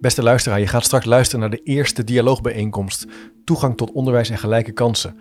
Beste 0.00 0.22
luisteraar, 0.22 0.60
je 0.60 0.66
gaat 0.66 0.84
straks 0.84 1.04
luisteren 1.04 1.40
naar 1.40 1.50
de 1.50 1.60
eerste 1.64 2.04
dialoogbijeenkomst 2.04 3.06
Toegang 3.44 3.76
tot 3.76 3.92
onderwijs 3.92 4.30
en 4.30 4.38
gelijke 4.38 4.72
kansen. 4.72 5.16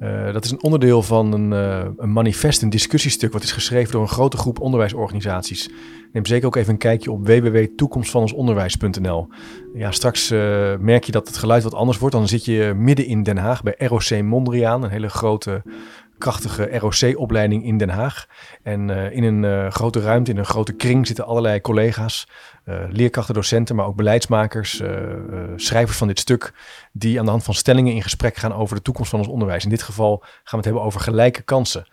Uh, 0.00 0.32
dat 0.32 0.44
is 0.44 0.50
een 0.50 0.62
onderdeel 0.62 1.02
van 1.02 1.32
een, 1.32 1.52
uh, 1.52 1.84
een, 1.96 2.12
manifest, 2.12 2.62
een 2.62 2.70
discussiestuk, 2.70 3.32
wat 3.32 3.42
is 3.42 3.52
geschreven 3.52 3.92
door 3.92 4.02
een 4.02 4.08
grote 4.08 4.36
groep 4.36 4.60
onderwijsorganisaties. 4.60 5.70
Neem 6.12 6.26
zeker 6.26 6.46
ook 6.46 6.56
even 6.56 6.72
een 6.72 6.78
kijkje 6.78 7.10
op 7.10 7.26
www.toekomstvanonsonderwijs.nl. 7.26 9.28
Ja, 9.74 9.90
straks 9.90 10.30
uh, 10.30 10.38
merk 10.78 11.04
je 11.04 11.12
dat 11.12 11.26
het 11.26 11.36
geluid 11.36 11.62
wat 11.62 11.74
anders 11.74 11.98
wordt. 11.98 12.14
Dan 12.14 12.28
zit 12.28 12.44
je 12.44 12.72
midden 12.76 13.06
in 13.06 13.22
Den 13.22 13.36
Haag 13.36 13.62
bij 13.62 13.74
ROC 13.78 14.22
Mondriaan, 14.22 14.82
een 14.82 14.90
hele 14.90 15.08
grote 15.08 15.62
krachtige 16.22 16.78
ROC-opleiding 16.78 17.64
in 17.64 17.78
Den 17.78 17.88
Haag. 17.88 18.26
En 18.62 18.88
uh, 18.88 19.12
in 19.12 19.22
een 19.22 19.42
uh, 19.42 19.70
grote 19.70 20.00
ruimte, 20.00 20.30
in 20.30 20.36
een 20.36 20.44
grote 20.44 20.72
kring 20.72 21.06
zitten 21.06 21.26
allerlei 21.26 21.60
collega's, 21.60 22.26
uh, 22.64 22.74
leerkrachten, 22.88 23.34
docenten, 23.34 23.76
maar 23.76 23.86
ook 23.86 23.96
beleidsmakers, 23.96 24.82
schrijvers 25.56 25.98
van 25.98 26.08
dit 26.08 26.18
stuk, 26.18 26.52
die 26.92 27.18
aan 27.18 27.24
de 27.24 27.30
hand 27.30 27.44
van 27.44 27.54
stellingen 27.54 27.94
in 27.94 28.02
gesprek 28.02 28.36
gaan 28.36 28.54
over 28.54 28.76
de 28.76 28.82
toekomst 28.82 29.10
van 29.10 29.18
ons 29.18 29.28
onderwijs. 29.28 29.64
In 29.64 29.70
dit 29.70 29.82
geval 29.82 30.18
gaan 30.20 30.30
we 30.44 30.56
het 30.56 30.64
hebben 30.64 30.82
over 30.82 31.00
gelijke 31.00 31.42
kansen. 31.42 31.86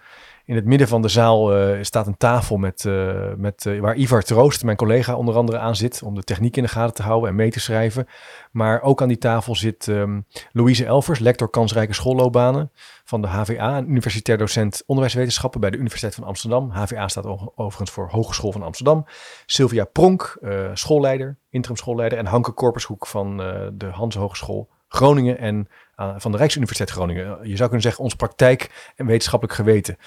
In 0.50 0.56
het 0.56 0.66
midden 0.66 0.88
van 0.88 1.02
de 1.02 1.08
zaal 1.08 1.58
uh, 1.58 1.78
staat 1.82 2.08
een 2.08 2.18
tafel 2.18 2.58
met, 2.58 2.84
uh, 2.84 3.34
met, 3.38 3.66
uh, 3.66 3.80
waar 3.82 3.96
Ivar 3.96 4.24
Troost, 4.24 4.64
mijn 4.64 4.78
collega, 4.78 5.16
onder 5.16 5.36
andere 5.36 5.58
aan 5.58 5.76
zit. 5.76 6.04
Om 6.04 6.16
de 6.16 6.24
techniek 6.24 6.58
in 6.58 6.64
de 6.64 6.70
gaten 6.70 6.96
te 6.96 7.04
houden 7.04 7.30
en 7.30 7.36
mee 7.36 7.52
te 7.52 7.60
schrijven. 7.60 8.08
Maar 8.52 8.82
ook 8.82 9.02
aan 9.02 9.08
die 9.08 9.18
tafel 9.18 9.56
zit 9.56 9.88
um, 9.88 10.26
Louise 10.52 10.86
Elvers, 10.86 11.20
lector 11.20 11.50
kansrijke 11.50 11.94
schoolloopbanen 11.94 12.72
van 13.04 13.22
de 13.22 13.28
HVA. 13.28 13.78
Een 13.78 13.90
universitair 13.90 14.38
docent 14.38 14.84
onderwijswetenschappen 14.86 15.60
bij 15.60 15.70
de 15.70 15.78
Universiteit 15.78 16.16
van 16.16 16.24
Amsterdam. 16.24 16.70
HVA 16.70 17.08
staat 17.08 17.26
overigens 17.56 17.92
voor 17.92 18.10
Hogeschool 18.10 18.52
van 18.52 18.64
Amsterdam. 18.64 19.06
Sylvia 19.46 19.86
Pronk, 19.86 20.40
schoolleider, 20.74 21.38
interim 21.50 21.78
schoolleider. 21.78 22.18
En 22.18 22.26
Hanke 22.26 22.52
Korpershoek 22.52 23.08
van 23.08 23.38
de 23.74 23.90
Hans 23.92 24.16
Hogeschool 24.16 24.70
Groningen 24.88 25.38
en 25.38 25.68
van 25.96 26.32
de 26.32 26.38
Rijksuniversiteit 26.38 26.92
Groningen. 26.92 27.28
Je 27.28 27.56
zou 27.56 27.60
kunnen 27.60 27.82
zeggen 27.82 28.04
ons 28.04 28.16
praktijk 28.16 28.92
en 28.96 29.06
wetenschappelijk 29.06 29.58
geweten. 29.58 29.98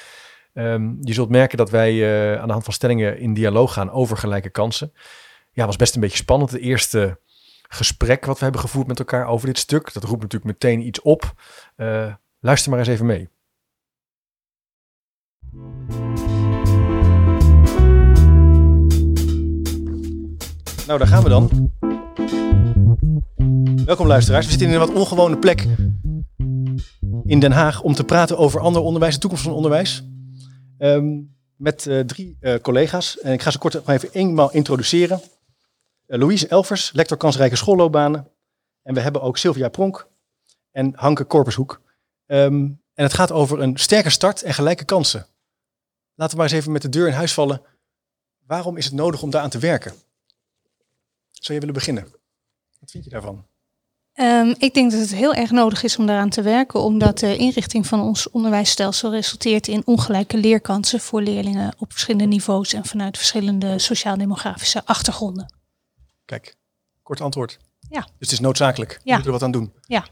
Um, 0.54 0.98
je 1.00 1.12
zult 1.12 1.28
merken 1.28 1.58
dat 1.58 1.70
wij 1.70 1.92
uh, 1.94 2.40
aan 2.40 2.46
de 2.46 2.52
hand 2.52 2.64
van 2.64 2.72
stellingen 2.72 3.18
in 3.18 3.34
dialoog 3.34 3.72
gaan 3.72 3.90
over 3.90 4.16
gelijke 4.16 4.50
kansen. 4.50 4.92
Ja, 5.52 5.66
was 5.66 5.76
best 5.76 5.94
een 5.94 6.00
beetje 6.00 6.16
spannend. 6.16 6.50
Het 6.50 6.60
eerste 6.60 7.20
gesprek 7.68 8.24
wat 8.24 8.38
we 8.38 8.42
hebben 8.42 8.60
gevoerd 8.60 8.86
met 8.86 8.98
elkaar 8.98 9.26
over 9.26 9.46
dit 9.46 9.58
stuk. 9.58 9.92
Dat 9.92 10.04
roept 10.04 10.22
natuurlijk 10.22 10.52
meteen 10.60 10.86
iets 10.86 11.02
op. 11.02 11.32
Uh, 11.76 12.14
luister 12.40 12.70
maar 12.70 12.78
eens 12.78 12.88
even 12.88 13.06
mee. 13.06 13.28
Nou, 20.86 20.98
daar 20.98 21.06
gaan 21.06 21.22
we 21.22 21.28
dan. 21.28 21.70
Welkom 23.84 24.06
luisteraars. 24.06 24.44
We 24.44 24.50
zitten 24.50 24.68
in 24.68 24.74
een 24.74 24.86
wat 24.86 24.92
ongewone 24.92 25.38
plek 25.38 25.66
in 27.24 27.40
Den 27.40 27.52
Haag 27.52 27.82
om 27.82 27.94
te 27.94 28.04
praten 28.04 28.38
over 28.38 28.60
ander 28.60 28.82
onderwijs, 28.82 29.14
de 29.14 29.20
toekomst 29.20 29.44
van 29.44 29.52
onderwijs. 29.52 30.11
Um, 30.82 31.36
met 31.56 31.86
uh, 31.86 32.00
drie 32.00 32.36
uh, 32.40 32.54
collega's. 32.54 33.18
En 33.18 33.32
ik 33.32 33.42
ga 33.42 33.50
ze 33.50 33.58
kort 33.58 33.74
nog 33.74 33.88
even 33.88 34.12
eenmaal 34.12 34.52
introduceren. 34.52 35.20
Uh, 36.06 36.18
Louise 36.18 36.48
Elvers, 36.48 36.92
lector 36.92 37.16
kansrijke 37.16 37.56
schoolloopbanen. 37.56 38.30
En 38.82 38.94
we 38.94 39.00
hebben 39.00 39.22
ook 39.22 39.38
Sylvia 39.38 39.68
Pronk 39.68 40.08
en 40.70 40.92
Hanke 40.94 41.24
Korpershoek. 41.24 41.80
Um, 42.26 42.82
en 42.94 43.04
het 43.04 43.14
gaat 43.14 43.32
over 43.32 43.60
een 43.60 43.76
sterke 43.76 44.10
start 44.10 44.42
en 44.42 44.54
gelijke 44.54 44.84
kansen. 44.84 45.26
Laten 46.14 46.36
we 46.36 46.42
maar 46.42 46.52
eens 46.52 46.60
even 46.60 46.72
met 46.72 46.82
de 46.82 46.88
deur 46.88 47.06
in 47.06 47.12
huis 47.12 47.34
vallen. 47.34 47.62
Waarom 48.46 48.76
is 48.76 48.84
het 48.84 48.94
nodig 48.94 49.22
om 49.22 49.30
daaraan 49.30 49.50
te 49.50 49.58
werken? 49.58 49.92
Zou 51.30 51.54
je 51.54 51.58
willen 51.58 51.74
beginnen? 51.74 52.04
Wat 52.78 52.90
vind 52.90 53.04
je 53.04 53.10
daarvan? 53.10 53.46
Um, 54.14 54.54
ik 54.58 54.74
denk 54.74 54.90
dat 54.90 55.00
het 55.00 55.14
heel 55.14 55.34
erg 55.34 55.50
nodig 55.50 55.82
is 55.82 55.96
om 55.96 56.06
daaraan 56.06 56.28
te 56.28 56.42
werken, 56.42 56.80
omdat 56.80 57.18
de 57.18 57.36
inrichting 57.36 57.86
van 57.86 58.00
ons 58.00 58.30
onderwijsstelsel 58.30 59.10
resulteert 59.10 59.68
in 59.68 59.82
ongelijke 59.84 60.36
leerkansen 60.36 61.00
voor 61.00 61.22
leerlingen 61.22 61.74
op 61.78 61.92
verschillende 61.92 62.26
niveaus 62.26 62.72
en 62.72 62.84
vanuit 62.84 63.16
verschillende 63.16 63.78
sociaal-demografische 63.78 64.84
achtergronden. 64.84 65.54
Kijk, 66.24 66.56
kort 67.02 67.20
antwoord. 67.20 67.58
Ja. 67.88 68.00
Dus 68.00 68.10
het 68.18 68.32
is 68.32 68.40
noodzakelijk. 68.40 69.00
We 69.04 69.10
moeten 69.12 69.24
er 69.24 69.32
wat 69.32 69.42
aan 69.42 69.50
doen. 69.50 69.72
Ja. 69.86 70.06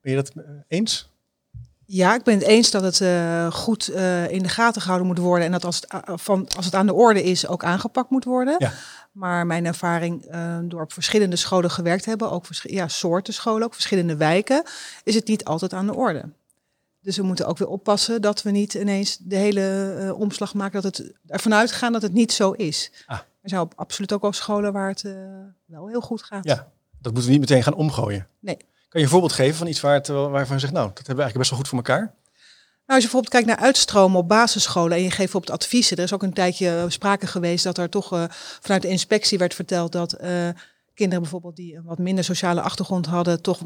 Ben 0.00 0.12
je 0.12 0.16
dat 0.16 0.32
uh, 0.36 0.44
eens? 0.68 1.09
Ja, 1.92 2.14
ik 2.14 2.22
ben 2.22 2.34
het 2.34 2.42
eens 2.42 2.70
dat 2.70 2.82
het 2.82 3.00
uh, 3.00 3.52
goed 3.52 3.90
uh, 3.90 4.30
in 4.30 4.42
de 4.42 4.48
gaten 4.48 4.80
gehouden 4.80 5.08
moet 5.08 5.18
worden 5.18 5.44
en 5.44 5.52
dat 5.52 5.64
als 5.64 5.76
het, 5.76 6.20
van, 6.20 6.48
als 6.56 6.64
het 6.64 6.74
aan 6.74 6.86
de 6.86 6.94
orde 6.94 7.22
is 7.22 7.46
ook 7.46 7.64
aangepakt 7.64 8.10
moet 8.10 8.24
worden. 8.24 8.54
Ja. 8.58 8.72
Maar 9.12 9.46
mijn 9.46 9.66
ervaring 9.66 10.34
uh, 10.34 10.58
door 10.62 10.82
op 10.82 10.92
verschillende 10.92 11.36
scholen 11.36 11.70
gewerkt 11.70 12.02
te 12.02 12.08
hebben, 12.08 12.30
ook 12.30 12.46
ja, 12.50 12.88
soorten 12.88 13.34
scholen, 13.34 13.62
ook 13.62 13.74
verschillende 13.74 14.16
wijken, 14.16 14.62
is 15.04 15.14
het 15.14 15.26
niet 15.28 15.44
altijd 15.44 15.72
aan 15.72 15.86
de 15.86 15.94
orde. 15.94 16.22
Dus 17.00 17.16
we 17.16 17.22
moeten 17.22 17.46
ook 17.46 17.58
weer 17.58 17.68
oppassen 17.68 18.22
dat 18.22 18.42
we 18.42 18.50
niet 18.50 18.74
ineens 18.74 19.16
de 19.20 19.36
hele 19.36 20.14
omslag 20.18 20.54
maken, 20.54 20.82
dat 20.82 20.96
het 20.96 21.12
ervan 21.26 21.54
uitgaan 21.54 21.92
dat 21.92 22.02
het 22.02 22.12
niet 22.12 22.32
zo 22.32 22.50
is. 22.50 22.92
Ah. 23.06 23.18
Er 23.42 23.48
zijn 23.48 23.68
absoluut 23.74 24.12
ook 24.12 24.22
wel 24.22 24.32
scholen 24.32 24.72
waar 24.72 24.88
het 24.88 25.02
wel 25.64 25.88
heel 25.88 26.00
goed 26.00 26.22
gaat. 26.22 26.44
Ja, 26.44 26.68
dat 26.98 27.12
moeten 27.12 27.30
we 27.30 27.38
niet 27.38 27.48
meteen 27.48 27.62
gaan 27.62 27.74
omgooien. 27.74 28.26
Nee. 28.40 28.56
Kan 28.90 29.00
je 29.00 29.06
een 29.06 29.12
voorbeeld 29.12 29.32
geven 29.32 29.56
van 29.56 29.66
iets 29.66 29.80
waar 29.80 29.94
het, 29.94 30.06
waarvan 30.06 30.54
je 30.54 30.60
zegt, 30.60 30.72
nou, 30.72 30.88
dat 30.88 31.06
hebben 31.06 31.16
we 31.16 31.22
eigenlijk 31.22 31.36
best 31.36 31.50
wel 31.50 31.58
goed 31.58 31.68
voor 31.68 31.78
elkaar? 31.78 32.14
Nou, 32.86 33.02
als 33.02 33.10
je 33.10 33.10
bijvoorbeeld 33.10 33.32
kijkt 33.32 33.46
naar 33.46 33.66
uitstromen 33.66 34.18
op 34.18 34.28
basisscholen 34.28 34.96
en 34.96 35.02
je 35.02 35.10
geeft 35.10 35.34
op 35.34 35.40
het 35.40 35.50
adviezen. 35.50 35.96
Er 35.96 36.02
is 36.02 36.12
ook 36.12 36.22
een 36.22 36.32
tijdje 36.32 36.84
sprake 36.88 37.26
geweest 37.26 37.64
dat 37.64 37.78
er 37.78 37.88
toch 37.88 38.12
uh, 38.12 38.24
vanuit 38.60 38.82
de 38.82 38.88
inspectie 38.88 39.38
werd 39.38 39.54
verteld 39.54 39.92
dat 39.92 40.14
uh, 40.22 40.48
kinderen 40.94 41.22
bijvoorbeeld 41.22 41.56
die 41.56 41.76
een 41.76 41.84
wat 41.84 41.98
minder 41.98 42.24
sociale 42.24 42.60
achtergrond 42.60 43.06
hadden, 43.06 43.42
toch 43.42 43.60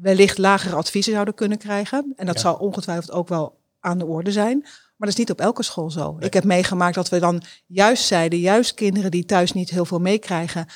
wellicht 0.00 0.38
lagere 0.38 0.76
adviezen 0.76 1.12
zouden 1.12 1.34
kunnen 1.34 1.58
krijgen. 1.58 2.12
En 2.16 2.26
dat 2.26 2.34
ja. 2.34 2.40
zal 2.40 2.54
ongetwijfeld 2.54 3.10
ook 3.10 3.28
wel 3.28 3.58
aan 3.80 3.98
de 3.98 4.06
orde 4.06 4.32
zijn. 4.32 4.58
Maar 4.60 5.08
dat 5.08 5.08
is 5.08 5.16
niet 5.16 5.30
op 5.30 5.40
elke 5.40 5.62
school 5.62 5.90
zo. 5.90 6.12
Nee. 6.12 6.26
Ik 6.26 6.34
heb 6.34 6.44
meegemaakt 6.44 6.94
dat 6.94 7.08
we 7.08 7.18
dan 7.18 7.42
juist 7.66 8.04
zeiden, 8.04 8.38
juist 8.38 8.74
kinderen 8.74 9.10
die 9.10 9.24
thuis 9.24 9.52
niet 9.52 9.70
heel 9.70 9.84
veel 9.84 10.00
meekrijgen 10.00 10.66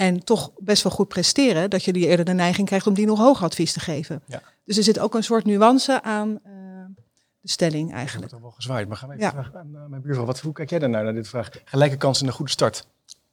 en 0.00 0.24
toch 0.24 0.50
best 0.58 0.82
wel 0.82 0.92
goed 0.92 1.08
presteren, 1.08 1.70
dat 1.70 1.84
je 1.84 1.92
die 1.92 2.06
eerder 2.06 2.24
de 2.24 2.32
neiging 2.32 2.66
krijgt 2.66 2.86
om 2.86 2.94
die 2.94 3.06
nog 3.06 3.18
hoger 3.18 3.44
advies 3.44 3.72
te 3.72 3.80
geven. 3.80 4.22
Ja. 4.26 4.42
Dus 4.64 4.76
er 4.76 4.82
zit 4.82 4.98
ook 4.98 5.14
een 5.14 5.24
soort 5.24 5.44
nuance 5.44 6.02
aan. 6.02 6.28
Uh, 6.28 6.52
de 7.40 7.50
stelling 7.50 7.92
eigenlijk. 7.92 8.26
Ik 8.26 8.32
heb 8.32 8.40
wel 8.40 8.50
gezwaaid, 8.50 8.88
maar 8.88 8.96
gaan 8.96 9.08
we 9.08 9.14
even 9.14 9.26
ja. 9.26 9.32
vragen 9.32 9.58
aan 9.58 9.70
uh, 9.74 9.86
mijn 9.86 10.02
buurvrouw. 10.02 10.24
Wat, 10.24 10.40
hoe 10.40 10.52
kijk 10.52 10.70
jij 10.70 10.78
daarnaar, 10.78 11.04
naar 11.04 11.14
dit 11.14 11.28
vraag? 11.28 11.50
Gelijke 11.64 11.96
kansen 11.96 12.22
en 12.22 12.28
een 12.28 12.36
goede 12.36 12.50
start. 12.50 12.86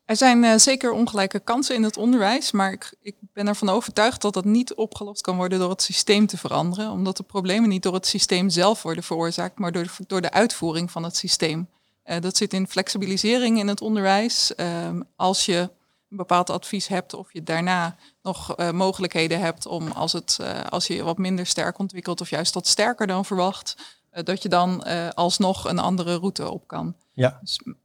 Er 0.05 0.15
zijn 0.15 0.43
uh, 0.43 0.55
zeker 0.55 0.91
ongelijke 0.91 1.39
kansen 1.39 1.75
in 1.75 1.83
het 1.83 1.97
onderwijs, 1.97 2.51
maar 2.51 2.71
ik, 2.71 2.93
ik, 3.01 3.15
ben 3.33 3.47
ervan 3.47 3.69
overtuigd 3.69 4.21
dat 4.21 4.33
dat 4.33 4.45
niet 4.45 4.73
opgelost 4.73 5.21
kan 5.21 5.35
worden 5.37 5.59
door 5.59 5.69
het 5.69 5.81
systeem 5.81 6.25
te 6.27 6.37
veranderen, 6.37 6.91
omdat 6.91 7.17
de 7.17 7.23
problemen 7.23 7.69
niet 7.69 7.83
door 7.83 7.93
het 7.93 8.07
systeem 8.07 8.49
zelf 8.49 8.83
worden 8.83 9.03
veroorzaakt, 9.03 9.59
maar 9.59 9.71
door 9.71 9.83
de, 9.83 9.89
door 10.07 10.21
de 10.21 10.31
uitvoering 10.31 10.91
van 10.91 11.03
het 11.03 11.15
systeem. 11.15 11.69
Uh, 12.05 12.19
dat 12.19 12.37
zit 12.37 12.53
in 12.53 12.67
flexibilisering 12.67 13.59
in 13.59 13.67
het 13.67 13.81
onderwijs. 13.81 14.53
Uh, 14.57 14.89
als 15.15 15.45
je 15.45 15.69
een 16.09 16.17
bepaald 16.17 16.49
advies 16.49 16.87
hebt 16.87 17.13
of 17.13 17.33
je 17.33 17.43
daarna 17.43 17.95
nog 18.21 18.59
uh, 18.59 18.71
mogelijkheden 18.71 19.39
hebt 19.39 19.65
om 19.65 19.87
als, 19.87 20.13
het, 20.13 20.37
uh, 20.41 20.63
als 20.63 20.87
je 20.87 20.95
je 20.95 21.03
wat 21.03 21.17
minder 21.17 21.45
sterk 21.45 21.79
ontwikkelt 21.79 22.21
of 22.21 22.29
juist 22.29 22.53
wat 22.53 22.67
sterker 22.67 23.07
dan 23.07 23.25
verwacht, 23.25 23.75
uh, 24.13 24.23
dat 24.23 24.41
je 24.41 24.49
dan 24.49 24.83
alsnog 25.13 25.65
een 25.65 25.79
andere 25.79 26.15
route 26.15 26.49
op 26.51 26.67
kan. 26.67 26.95
Ja. 27.13 27.39
Dus, 27.41 27.57
kan 27.57 27.75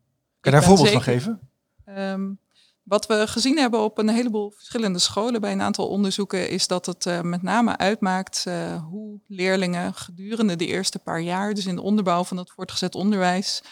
je 0.41 0.50
daar 0.50 0.62
voorbeeld 0.62 0.88
van 0.88 1.03
geven? 1.03 1.41
Um, 1.87 2.38
wat 2.82 3.06
we 3.06 3.27
gezien 3.27 3.59
hebben 3.59 3.81
op 3.81 3.99
een 3.99 4.09
heleboel 4.09 4.50
verschillende 4.50 4.99
scholen 4.99 5.41
bij 5.41 5.53
een 5.53 5.62
aantal 5.62 5.88
onderzoeken 5.88 6.49
is 6.49 6.66
dat 6.66 6.87
het 6.87 7.22
met 7.22 7.43
name 7.43 7.77
uitmaakt 7.77 8.47
hoe 8.88 9.19
leerlingen 9.27 9.94
gedurende 9.94 10.56
de 10.56 10.66
eerste 10.66 10.99
paar 10.99 11.21
jaar, 11.21 11.55
dus 11.55 11.66
in 11.66 11.75
de 11.75 11.82
onderbouw 11.82 12.25
van 12.25 12.37
het 12.37 12.50
voortgezet 12.50 12.94
onderwijs, 12.94 13.62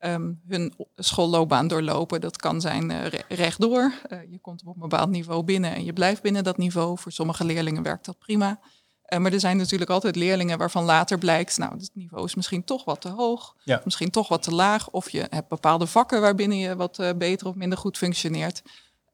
um, 0.00 0.40
hun 0.48 0.74
schoolloopbaan 0.96 1.68
doorlopen. 1.68 2.20
Dat 2.20 2.36
kan 2.36 2.60
zijn 2.60 2.90
uh, 2.90 3.04
rechtdoor. 3.28 3.92
je 4.30 4.38
komt 4.40 4.62
op 4.64 4.74
een 4.74 4.80
bepaald 4.80 5.10
niveau 5.10 5.42
binnen 5.42 5.74
en 5.74 5.84
je 5.84 5.92
blijft 5.92 6.22
binnen 6.22 6.44
dat 6.44 6.56
niveau. 6.56 6.98
Voor 6.98 7.12
sommige 7.12 7.44
leerlingen 7.44 7.82
werkt 7.82 8.04
dat 8.04 8.18
prima. 8.18 8.60
Uh, 9.08 9.18
maar 9.18 9.32
er 9.32 9.40
zijn 9.40 9.56
natuurlijk 9.56 9.90
altijd 9.90 10.16
leerlingen 10.16 10.58
waarvan 10.58 10.84
later 10.84 11.18
blijkt, 11.18 11.58
nou, 11.58 11.72
het 11.72 11.90
niveau 11.94 12.24
is 12.24 12.34
misschien 12.34 12.64
toch 12.64 12.84
wat 12.84 13.00
te 13.00 13.08
hoog, 13.08 13.54
ja. 13.64 13.80
misschien 13.84 14.10
toch 14.10 14.28
wat 14.28 14.42
te 14.42 14.54
laag, 14.54 14.90
of 14.90 15.10
je 15.10 15.26
hebt 15.30 15.48
bepaalde 15.48 15.86
vakken 15.86 16.20
waarbinnen 16.20 16.58
je 16.58 16.76
wat 16.76 17.14
beter 17.16 17.46
of 17.46 17.54
minder 17.54 17.78
goed 17.78 17.98
functioneert. 17.98 18.62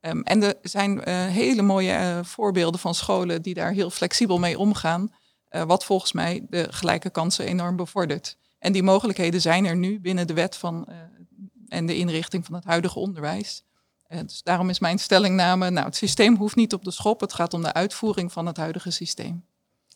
Um, 0.01 0.23
en 0.23 0.43
er 0.43 0.55
zijn 0.63 1.09
hele 1.31 1.63
mooie 1.63 2.21
voorbeelden 2.25 2.81
van 2.81 2.95
scholen 2.95 3.43
die 3.43 3.55
daar 3.55 3.73
heel 3.73 3.91
flexibel 3.91 4.39
mee 4.39 4.59
omgaan, 4.59 5.15
wat 5.49 5.85
volgens 5.85 6.13
mij 6.13 6.47
de 6.49 6.73
gelijke 6.73 7.11
kansen 7.11 7.47
enorm 7.47 7.77
bevordert. 7.77 8.37
En 8.65 8.73
die 8.73 8.83
mogelijkheden 8.83 9.41
zijn 9.41 9.65
er 9.65 9.77
nu 9.77 10.01
binnen 10.01 10.27
de 10.27 10.35
wet 10.35 10.57
van 10.57 10.89
en 11.69 11.87
de 11.87 11.97
inrichting 11.97 12.45
van 12.45 12.55
het 12.55 12.65
huidige 12.65 12.99
onderwijs. 12.99 13.65
dus 14.09 14.43
daarom 14.43 14.71
is 14.71 14.79
mijn 14.79 14.99
stellingname, 14.99 15.71
nou, 15.71 15.87
het 15.87 15.97
systeem 15.97 16.37
hoeft 16.37 16.57
niet 16.57 16.73
op 16.73 16.85
de 16.85 16.91
schop, 16.91 17.21
het 17.21 17.33
gaat 17.33 17.55
om 17.55 17.63
de 17.63 17.73
uitvoering 17.73 18.33
van 18.33 18.47
het 18.47 18.57
huidige 18.57 18.91
systeem. 18.91 19.45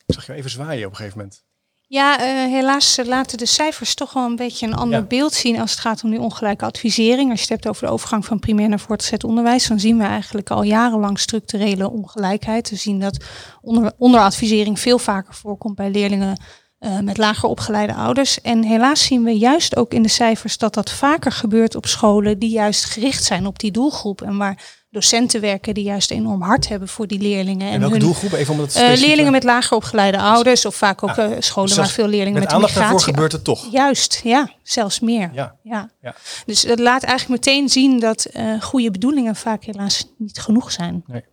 Ik 0.07 0.15
zag 0.15 0.27
je 0.27 0.33
even 0.33 0.51
zwaaien 0.51 0.85
op 0.85 0.91
een 0.91 0.97
gegeven 0.97 1.19
moment. 1.19 1.45
Ja, 1.87 2.21
uh, 2.21 2.53
helaas 2.53 2.99
laten 3.05 3.39
de 3.39 3.47
cijfers 3.47 3.95
toch 3.95 4.13
wel 4.13 4.25
een 4.25 4.37
beetje 4.37 4.67
een 4.67 4.75
ander 4.75 5.07
beeld 5.07 5.33
zien 5.33 5.61
als 5.61 5.71
het 5.71 5.81
gaat 5.81 6.05
om 6.05 6.11
die 6.11 6.21
ongelijke 6.21 6.65
advisering. 6.65 7.31
Als 7.31 7.39
je 7.39 7.45
het 7.45 7.55
hebt 7.55 7.69
over 7.69 7.87
de 7.87 7.93
overgang 7.93 8.25
van 8.25 8.39
primair 8.39 8.69
naar 8.69 8.81
voortgezet 8.81 9.25
onderwijs, 9.25 9.69
dan 9.69 9.81
zien 9.81 9.99
we 9.99 10.05
eigenlijk 10.05 10.51
al 10.51 10.63
jarenlang 10.63 11.19
structurele 11.19 11.91
ongelijkheid. 11.91 12.71
We 12.71 12.77
zien 12.77 13.01
dat 13.01 13.25
onder, 13.61 13.93
onderadvisering 13.99 14.81
veel 14.81 14.99
vaker 14.99 15.35
voorkomt 15.35 15.75
bij 15.75 15.91
leerlingen 15.91 16.41
uh, 16.81 16.99
met 16.99 17.17
lager 17.17 17.49
opgeleide 17.49 17.95
ouders. 17.95 18.41
En 18.41 18.63
helaas 18.63 19.05
zien 19.05 19.25
we 19.25 19.39
juist 19.39 19.77
ook 19.77 19.93
in 19.93 20.03
de 20.03 20.09
cijfers 20.09 20.59
dat 20.59 20.75
dat 20.75 20.91
vaker 20.91 21.33
gebeurt 21.33 21.75
op 21.75 21.87
scholen 21.87 22.39
die 22.39 22.51
juist 22.51 22.85
gericht 22.85 23.25
zijn 23.25 23.47
op 23.47 23.59
die 23.59 23.71
doelgroep 23.71 24.23
en 24.23 24.37
waar 24.37 24.77
docenten 24.91 25.41
werken 25.41 25.75
die 25.75 25.85
juist 25.85 26.11
enorm 26.11 26.43
hard 26.43 26.69
hebben 26.69 26.89
voor 26.89 27.07
die 27.07 27.21
leerlingen. 27.21 27.71
En, 27.71 27.79
welke 27.81 27.95
hun, 27.95 28.03
doelgroep? 28.03 28.33
Even 28.33 28.55
om 28.55 28.61
het 28.61 28.77
uh, 28.77 28.93
leerlingen 28.95 29.33
met 29.33 29.45
lager 29.45 29.77
opgeleide 29.77 30.19
ouders 30.19 30.65
of 30.65 30.75
vaak 30.75 31.03
ook 31.03 31.17
uh, 31.17 31.31
scholen 31.39 31.69
dus 31.69 31.79
waar 31.79 31.89
veel 31.89 32.07
leerlingen 32.07 32.33
met, 32.33 32.43
met 32.43 32.53
aandacht 32.53 32.75
daarvoor 32.75 33.01
gebeurt 33.01 33.33
het 33.33 33.45
toch? 33.45 33.73
Juist, 33.73 34.21
ja, 34.25 34.51
zelfs 34.63 35.01
meer. 35.01 35.31
Ja. 35.33 35.57
Ja. 35.63 35.91
ja. 36.01 36.15
Dus 36.47 36.63
dat 36.63 36.79
laat 36.79 37.03
eigenlijk 37.03 37.45
meteen 37.45 37.69
zien 37.69 38.01
dat 38.01 38.27
uh, 38.33 38.63
goede 38.63 38.91
bedoelingen 38.91 39.37
vaak 39.37 39.65
helaas 39.65 40.13
niet 40.19 40.39
genoeg 40.39 40.73
zijn. 40.73 41.03
Nee. 41.07 41.25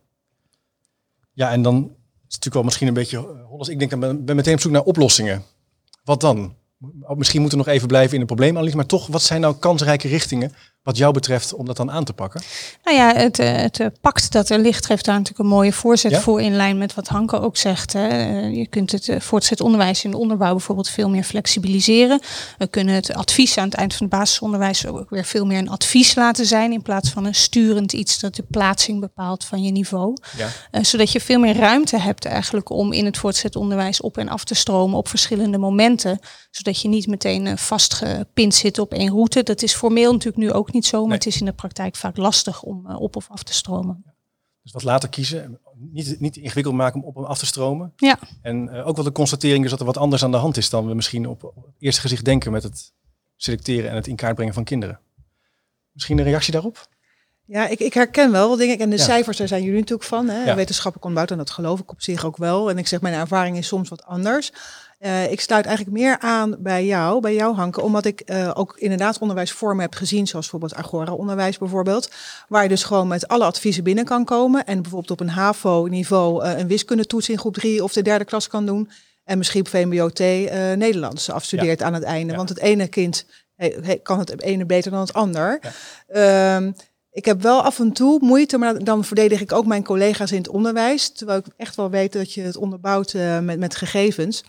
Ja, 1.32 1.50
en 1.50 1.62
dan 1.62 1.95
is 2.28 2.34
natuurlijk 2.34 2.54
wel 2.54 2.62
misschien 2.62 2.86
een 2.88 2.94
beetje 2.94 3.18
holles. 3.48 3.68
Ik 3.68 3.78
denk, 3.78 3.92
ik 3.92 4.24
ben 4.24 4.36
meteen 4.36 4.54
op 4.54 4.60
zoek 4.60 4.72
naar 4.72 4.82
oplossingen. 4.82 5.44
Wat 6.04 6.20
dan? 6.20 6.54
Misschien 7.14 7.40
moeten 7.40 7.58
we 7.58 7.64
nog 7.64 7.74
even 7.74 7.88
blijven 7.88 8.14
in 8.14 8.20
de 8.20 8.26
probleemanalyse, 8.26 8.76
maar 8.76 8.86
toch, 8.86 9.06
wat 9.06 9.22
zijn 9.22 9.40
nou 9.40 9.54
kansrijke 9.54 10.08
richtingen 10.08 10.52
wat 10.86 10.96
jou 10.96 11.12
betreft 11.12 11.54
om 11.54 11.66
dat 11.66 11.76
dan 11.76 11.90
aan 11.90 12.04
te 12.04 12.12
pakken? 12.12 12.42
Nou 12.84 12.96
ja, 12.96 13.14
het, 13.14 13.38
eh, 13.38 13.56
het 13.56 13.80
eh, 13.80 13.86
pact 14.00 14.32
dat 14.32 14.48
er 14.48 14.58
ligt 14.58 14.86
geeft 14.86 15.04
daar 15.04 15.14
natuurlijk 15.14 15.42
een 15.42 15.54
mooie 15.54 15.72
voorzet 15.72 16.16
voor 16.16 16.40
in 16.40 16.56
lijn 16.56 16.78
met 16.78 16.94
wat 16.94 17.08
Hanke 17.08 17.40
ook 17.40 17.56
zegt. 17.56 17.92
Hè. 17.92 18.08
Eh, 18.08 18.56
je 18.56 18.66
kunt 18.66 18.92
het 18.92 19.10
voortgezet 19.18 19.60
onderwijs 19.60 20.04
in 20.04 20.10
de 20.10 20.16
onderbouw 20.16 20.50
bijvoorbeeld 20.50 20.88
veel 20.88 21.08
meer 21.08 21.22
flexibiliseren. 21.22 22.20
We 22.58 22.66
kunnen 22.66 22.94
het 22.94 23.14
advies 23.14 23.58
aan 23.58 23.64
het 23.64 23.74
eind 23.74 23.94
van 23.94 24.06
het 24.06 24.18
basisonderwijs 24.18 24.86
ook 24.86 25.10
weer 25.10 25.24
veel 25.24 25.46
meer 25.46 25.58
een 25.58 25.68
advies 25.68 26.14
laten 26.14 26.46
zijn 26.46 26.72
in 26.72 26.82
plaats 26.82 27.10
van 27.10 27.24
een 27.24 27.34
sturend 27.34 27.92
iets 27.92 28.20
dat 28.20 28.34
de 28.34 28.44
plaatsing 28.50 29.00
bepaalt 29.00 29.44
van 29.44 29.62
je 29.62 29.70
niveau. 29.70 30.16
Ja. 30.36 30.82
zodat 30.82 31.12
je 31.12 31.20
veel 31.20 31.38
meer 31.38 31.56
ruimte 31.56 31.98
hebt 31.98 32.24
eigenlijk 32.24 32.70
om 32.70 32.92
in 32.92 33.04
het 33.04 33.18
voortgezet 33.18 33.56
onderwijs 33.56 34.00
op 34.00 34.18
en 34.18 34.28
af 34.28 34.44
te 34.44 34.54
stromen 34.54 34.98
op 34.98 35.08
verschillende 35.08 35.58
momenten. 35.58 36.18
Zodat 36.50 36.80
je 36.80 36.88
niet 36.88 37.06
meteen 37.06 37.58
vastgepind 37.58 38.54
zit 38.54 38.78
op 38.78 38.92
één 38.92 39.10
route. 39.10 39.42
Dat 39.42 39.62
is 39.62 39.74
formeel 39.74 40.12
natuurlijk 40.12 40.42
nu 40.42 40.52
ook 40.52 40.72
niet 40.72 40.75
niet 40.76 40.86
zo, 40.86 41.06
maar 41.06 41.16
het 41.16 41.26
is 41.26 41.38
in 41.40 41.46
de 41.46 41.52
praktijk 41.52 41.96
vaak 41.96 42.16
lastig 42.16 42.62
om 42.62 42.86
uh, 42.86 43.00
op 43.00 43.16
of 43.16 43.30
af 43.30 43.42
te 43.42 43.52
stromen. 43.52 44.04
Dus 44.62 44.72
wat 44.72 44.82
later 44.82 45.08
kiezen, 45.08 45.58
niet, 45.74 46.20
niet 46.20 46.36
ingewikkeld 46.36 46.74
maken 46.74 47.00
om 47.00 47.06
op 47.06 47.16
en 47.16 47.26
af 47.26 47.38
te 47.38 47.46
stromen. 47.46 47.92
Ja. 47.96 48.18
En 48.42 48.68
uh, 48.72 48.86
ook 48.86 48.96
wel 48.96 49.04
de 49.04 49.12
constatering 49.12 49.64
is 49.64 49.70
dat 49.70 49.80
er 49.80 49.86
wat 49.86 49.96
anders 49.96 50.24
aan 50.24 50.30
de 50.30 50.36
hand 50.36 50.56
is 50.56 50.70
dan 50.70 50.86
we 50.86 50.94
misschien 50.94 51.26
op, 51.28 51.44
op 51.44 51.54
het 51.54 51.74
eerste 51.78 52.00
gezicht 52.00 52.24
denken 52.24 52.52
met 52.52 52.62
het 52.62 52.92
selecteren 53.36 53.90
en 53.90 53.96
het 53.96 54.06
in 54.06 54.16
kaart 54.16 54.34
brengen 54.34 54.54
van 54.54 54.64
kinderen. 54.64 55.00
Misschien 55.92 56.18
een 56.18 56.24
reactie 56.24 56.52
daarop? 56.52 56.88
Ja, 57.44 57.66
ik, 57.68 57.78
ik 57.78 57.94
herken 57.94 58.32
wel 58.32 58.48
wat 58.48 58.58
dingen. 58.58 58.78
En 58.78 58.90
de 58.90 58.98
cijfers, 58.98 59.36
daar 59.36 59.48
zijn 59.48 59.62
jullie 59.62 59.80
natuurlijk 59.80 60.08
van. 60.08 60.28
Hè? 60.28 60.44
Ja. 60.44 60.54
Wetenschappelijk 60.54 61.04
ontbouwd 61.04 61.30
en 61.30 61.36
dat 61.36 61.50
geloof 61.50 61.80
ik 61.80 61.90
op 61.90 62.02
zich 62.02 62.24
ook 62.24 62.36
wel. 62.36 62.70
En 62.70 62.78
ik 62.78 62.86
zeg, 62.86 63.00
mijn 63.00 63.14
ervaring 63.14 63.56
is 63.56 63.66
soms 63.66 63.88
wat 63.88 64.04
anders. 64.04 64.52
Uh, 65.06 65.30
ik 65.30 65.40
sluit 65.40 65.66
eigenlijk 65.66 65.96
meer 65.96 66.18
aan 66.18 66.56
bij 66.58 66.86
jou, 66.86 67.20
bij 67.20 67.34
jou 67.34 67.54
Hanke, 67.54 67.80
omdat 67.80 68.04
ik 68.04 68.22
uh, 68.26 68.50
ook 68.54 68.76
inderdaad 68.78 69.18
onderwijsvormen 69.18 69.84
heb 69.84 69.94
gezien, 69.94 70.26
zoals 70.26 70.50
bijvoorbeeld 70.50 70.80
Agora-onderwijs 70.80 71.58
bijvoorbeeld, 71.58 72.10
waar 72.48 72.62
je 72.62 72.68
dus 72.68 72.84
gewoon 72.84 73.08
met 73.08 73.28
alle 73.28 73.44
adviezen 73.44 73.84
binnen 73.84 74.04
kan 74.04 74.24
komen 74.24 74.66
en 74.66 74.82
bijvoorbeeld 74.82 75.10
op 75.10 75.20
een 75.20 75.32
HAVO-niveau 75.32 76.44
uh, 76.44 76.58
een 76.58 76.66
wiskundetoets 76.66 77.28
in 77.28 77.38
groep 77.38 77.54
3 77.54 77.82
of 77.82 77.92
de 77.92 78.02
derde 78.02 78.24
klas 78.24 78.48
kan 78.48 78.66
doen 78.66 78.90
en 79.24 79.38
misschien 79.38 79.60
op 79.60 79.68
VMBO-T 79.68 80.18
Nederlands 80.78 81.30
afstudeert 81.30 81.80
ja. 81.80 81.86
aan 81.86 81.94
het 81.94 82.02
einde. 82.02 82.36
Want 82.36 82.48
het 82.48 82.58
ene 82.58 82.86
kind 82.86 83.26
hey, 83.56 84.00
kan 84.02 84.18
het 84.18 84.42
ene 84.42 84.66
beter 84.66 84.90
dan 84.90 85.00
het 85.00 85.12
ander. 85.12 85.60
Ja. 86.08 86.56
Um, 86.56 86.74
ik 87.10 87.24
heb 87.24 87.42
wel 87.42 87.62
af 87.62 87.78
en 87.78 87.92
toe 87.92 88.18
moeite, 88.22 88.58
maar 88.58 88.84
dan 88.84 89.04
verdedig 89.04 89.40
ik 89.40 89.52
ook 89.52 89.66
mijn 89.66 89.84
collega's 89.84 90.32
in 90.32 90.38
het 90.38 90.48
onderwijs. 90.48 91.10
Terwijl 91.10 91.38
ik 91.38 91.46
echt 91.56 91.76
wel 91.76 91.90
weet 91.90 92.12
dat 92.12 92.32
je 92.32 92.42
het 92.42 92.56
onderbouwt 92.56 93.14
met, 93.42 93.58
met 93.58 93.76
gegevens 93.76 94.44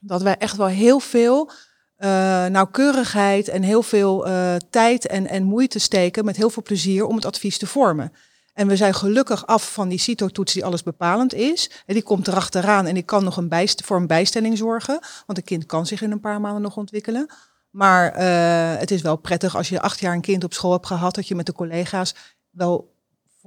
dat 0.00 0.22
wij 0.22 0.36
echt 0.36 0.56
wel 0.56 0.66
heel 0.66 1.00
veel 1.00 1.50
uh, 1.98 2.08
nauwkeurigheid 2.46 3.48
en 3.48 3.62
heel 3.62 3.82
veel 3.82 4.28
uh, 4.28 4.54
tijd 4.70 5.06
en, 5.06 5.26
en 5.26 5.42
moeite 5.42 5.78
steken 5.78 6.24
met 6.24 6.36
heel 6.36 6.50
veel 6.50 6.62
plezier 6.62 7.06
om 7.06 7.14
het 7.14 7.24
advies 7.24 7.58
te 7.58 7.66
vormen. 7.66 8.12
En 8.58 8.66
we 8.68 8.76
zijn 8.76 8.94
gelukkig 8.94 9.46
af 9.46 9.72
van 9.72 9.88
die 9.88 9.98
CITO-toets 9.98 10.52
die 10.52 10.64
alles 10.64 10.82
bepalend 10.82 11.34
is. 11.34 11.70
En 11.86 11.94
die 11.94 12.02
komt 12.02 12.28
erachteraan 12.28 12.86
en 12.86 12.94
die 12.94 13.02
kan 13.02 13.24
nog 13.24 13.36
een 13.36 13.48
bijst 13.48 13.84
voor 13.84 13.96
een 13.96 14.06
bijstelling 14.06 14.58
zorgen. 14.58 14.98
Want 15.26 15.38
een 15.38 15.44
kind 15.44 15.66
kan 15.66 15.86
zich 15.86 16.02
in 16.02 16.10
een 16.10 16.20
paar 16.20 16.40
maanden 16.40 16.62
nog 16.62 16.76
ontwikkelen. 16.76 17.30
Maar 17.70 18.18
uh, 18.18 18.80
het 18.80 18.90
is 18.90 19.02
wel 19.02 19.16
prettig 19.16 19.56
als 19.56 19.68
je 19.68 19.80
acht 19.80 20.00
jaar 20.00 20.14
een 20.14 20.20
kind 20.20 20.44
op 20.44 20.52
school 20.52 20.72
hebt 20.72 20.86
gehad, 20.86 21.14
dat 21.14 21.28
je 21.28 21.34
met 21.34 21.46
de 21.46 21.52
collega's 21.52 22.14
wel 22.50 22.96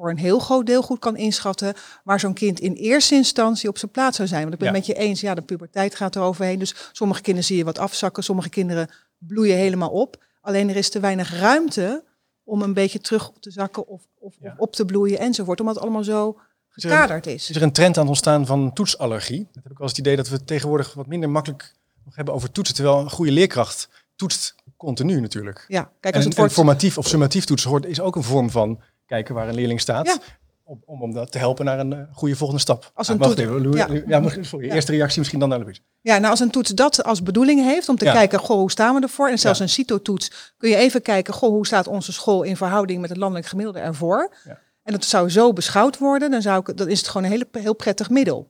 voor 0.01 0.09
een 0.09 0.17
heel 0.17 0.39
groot 0.39 0.65
deel 0.65 0.81
goed 0.81 0.99
kan 0.99 1.17
inschatten 1.17 1.73
waar 2.03 2.19
zo'n 2.19 2.33
kind 2.33 2.59
in 2.59 2.73
eerste 2.73 3.15
instantie 3.15 3.69
op 3.69 3.77
zijn 3.77 3.91
plaats 3.91 4.15
zou 4.15 4.27
zijn. 4.27 4.41
Want 4.41 4.53
ik 4.53 4.59
ben 4.59 4.67
ja. 4.67 4.73
met 4.73 4.85
je 4.85 4.93
eens, 4.93 5.21
ja, 5.21 5.33
de 5.33 5.41
puberteit 5.41 5.95
gaat 5.95 6.15
er 6.15 6.21
overheen. 6.21 6.59
Dus 6.59 6.75
sommige 6.91 7.21
kinderen 7.21 7.47
zie 7.47 7.57
je 7.57 7.63
wat 7.63 7.79
afzakken, 7.79 8.23
sommige 8.23 8.49
kinderen 8.49 8.89
bloeien 9.17 9.57
helemaal 9.57 9.89
op. 9.89 10.23
Alleen 10.41 10.69
er 10.69 10.75
is 10.75 10.89
te 10.89 10.99
weinig 10.99 11.39
ruimte 11.39 12.03
om 12.43 12.61
een 12.61 12.73
beetje 12.73 12.99
terug 12.99 13.31
te 13.39 13.51
zakken 13.51 13.87
of, 13.87 14.01
of, 14.19 14.35
ja. 14.39 14.55
op 14.57 14.75
te 14.75 14.85
bloeien 14.85 15.19
enzovoort. 15.19 15.59
Omdat 15.59 15.75
het 15.75 15.83
allemaal 15.83 16.03
zo 16.03 16.39
gekaderd 16.69 17.27
is. 17.27 17.49
Is 17.49 17.55
er 17.55 17.61
een 17.61 17.71
trend 17.71 17.95
aan 17.95 18.01
het 18.01 18.11
ontstaan 18.11 18.45
van 18.45 18.73
toetsallergie? 18.73 19.47
Dat 19.51 19.63
heb 19.63 19.71
ik 19.71 19.77
wel 19.77 19.87
eens 19.87 19.97
het 19.97 20.05
idee 20.05 20.15
dat 20.15 20.29
we 20.29 20.43
tegenwoordig 20.43 20.93
wat 20.93 21.07
minder 21.07 21.29
makkelijk 21.29 21.73
nog 22.05 22.15
hebben 22.15 22.33
over 22.33 22.51
toetsen. 22.51 22.75
Terwijl 22.75 22.99
een 22.99 23.09
goede 23.09 23.31
leerkracht 23.31 23.89
toetst 24.15 24.55
continu 24.77 25.19
natuurlijk. 25.19 25.65
Ja, 25.67 25.91
kijk, 25.99 26.15
als 26.15 26.23
en, 26.23 26.29
het 26.29 26.39
wordt... 26.39 26.53
formatief 26.53 26.97
of 26.97 27.07
summatief 27.07 27.45
toetsen 27.45 27.69
hoort, 27.69 27.85
is 27.85 28.01
ook 28.01 28.15
een 28.15 28.23
vorm 28.23 28.49
van 28.49 28.81
kijken 29.11 29.35
waar 29.35 29.47
een 29.47 29.55
leerling 29.55 29.81
staat. 29.81 30.19
Om, 30.63 30.81
om 30.85 31.01
hem 31.01 31.13
dat 31.13 31.31
te 31.31 31.37
helpen 31.37 31.65
naar 31.65 31.79
een 31.79 31.91
uh, 31.91 31.99
goede 32.11 32.35
volgende 32.35 32.61
stap. 32.61 32.91
Als 32.93 33.07
een 33.07 33.19
ah, 33.19 33.27
toets, 33.27 33.41
even, 33.41 33.71
ja. 33.71 33.87
ja, 34.21 34.43
sorry, 34.43 34.69
eerste 34.69 34.91
reactie 34.91 35.19
misschien 35.19 35.39
dan 35.39 35.49
naar 35.49 35.59
Louise. 35.59 35.81
Ja, 36.01 36.17
nou 36.17 36.29
als 36.29 36.39
een 36.39 36.49
toets 36.49 36.69
dat 36.69 37.03
als 37.03 37.23
bedoeling 37.23 37.63
heeft 37.63 37.89
om 37.89 37.97
te 37.97 38.05
kijken, 38.05 38.39
goh, 38.39 38.57
hoe 38.57 38.71
staan 38.71 38.95
we 38.95 39.01
ervoor? 39.01 39.29
En 39.29 39.39
zelfs 39.39 39.59
een 39.59 39.69
CITO-toets 39.69 40.53
kun 40.57 40.69
je 40.69 40.75
even 40.75 41.01
kijken, 41.01 41.33
goh, 41.33 41.49
hoe 41.49 41.65
staat 41.65 41.87
onze 41.87 42.13
school 42.13 42.43
in 42.43 42.57
verhouding 42.57 43.01
met 43.01 43.09
het 43.09 43.17
landelijk 43.19 43.47
gemiddelde 43.47 43.79
ervoor? 43.79 44.35
En 44.83 44.93
dat 44.93 45.05
zou 45.05 45.29
zo 45.29 45.53
beschouwd 45.53 45.97
worden, 45.97 46.31
dan, 46.31 46.41
zou 46.41 46.63
ik, 46.65 46.77
dan 46.77 46.89
is 46.89 46.97
het 46.99 47.07
gewoon 47.07 47.23
een 47.23 47.31
hele, 47.31 47.47
heel 47.51 47.75
prettig 47.75 48.09
middel. 48.09 48.49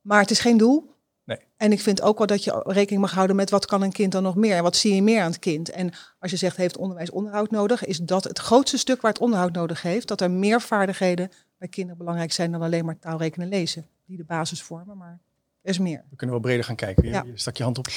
Maar 0.00 0.20
het 0.20 0.30
is 0.30 0.40
geen 0.40 0.56
doel. 0.56 0.96
En 1.58 1.72
ik 1.72 1.80
vind 1.80 2.02
ook 2.02 2.18
wel 2.18 2.26
dat 2.26 2.44
je 2.44 2.62
rekening 2.66 3.00
mag 3.00 3.12
houden 3.12 3.36
met 3.36 3.50
wat 3.50 3.66
kan 3.66 3.82
een 3.82 3.92
kind 3.92 4.12
dan 4.12 4.22
nog 4.22 4.34
meer 4.34 4.56
en 4.56 4.62
wat 4.62 4.76
zie 4.76 4.94
je 4.94 5.02
meer 5.02 5.22
aan 5.22 5.30
het 5.30 5.38
kind. 5.38 5.70
En 5.70 5.92
als 6.18 6.30
je 6.30 6.36
zegt 6.36 6.56
heeft 6.56 6.76
onderwijs 6.76 7.10
onderhoud 7.10 7.50
nodig, 7.50 7.84
is 7.84 7.98
dat 7.98 8.24
het 8.24 8.38
grootste 8.38 8.78
stuk 8.78 9.00
waar 9.00 9.12
het 9.12 9.20
onderhoud 9.20 9.52
nodig 9.52 9.82
heeft. 9.82 10.08
Dat 10.08 10.20
er 10.20 10.30
meer 10.30 10.60
vaardigheden 10.60 11.30
bij 11.58 11.68
kinderen 11.68 11.98
belangrijk 11.98 12.32
zijn 12.32 12.52
dan 12.52 12.62
alleen 12.62 12.84
maar 12.84 12.98
taal, 12.98 13.18
rekenen, 13.18 13.48
lezen. 13.48 13.86
Die 14.06 14.16
de 14.16 14.24
basis 14.24 14.62
vormen, 14.62 14.96
maar 14.96 15.20
is 15.68 15.78
meer. 15.78 16.04
We 16.10 16.16
kunnen 16.16 16.36
wel 16.36 16.44
breder 16.44 16.64
gaan 16.64 16.76
kijken. 16.76 17.04
Je, 17.04 17.10
ja. 17.10 17.24
je 17.26 17.32
stak 17.34 17.56
je 17.56 17.62
hand 17.62 17.78
op. 17.78 17.88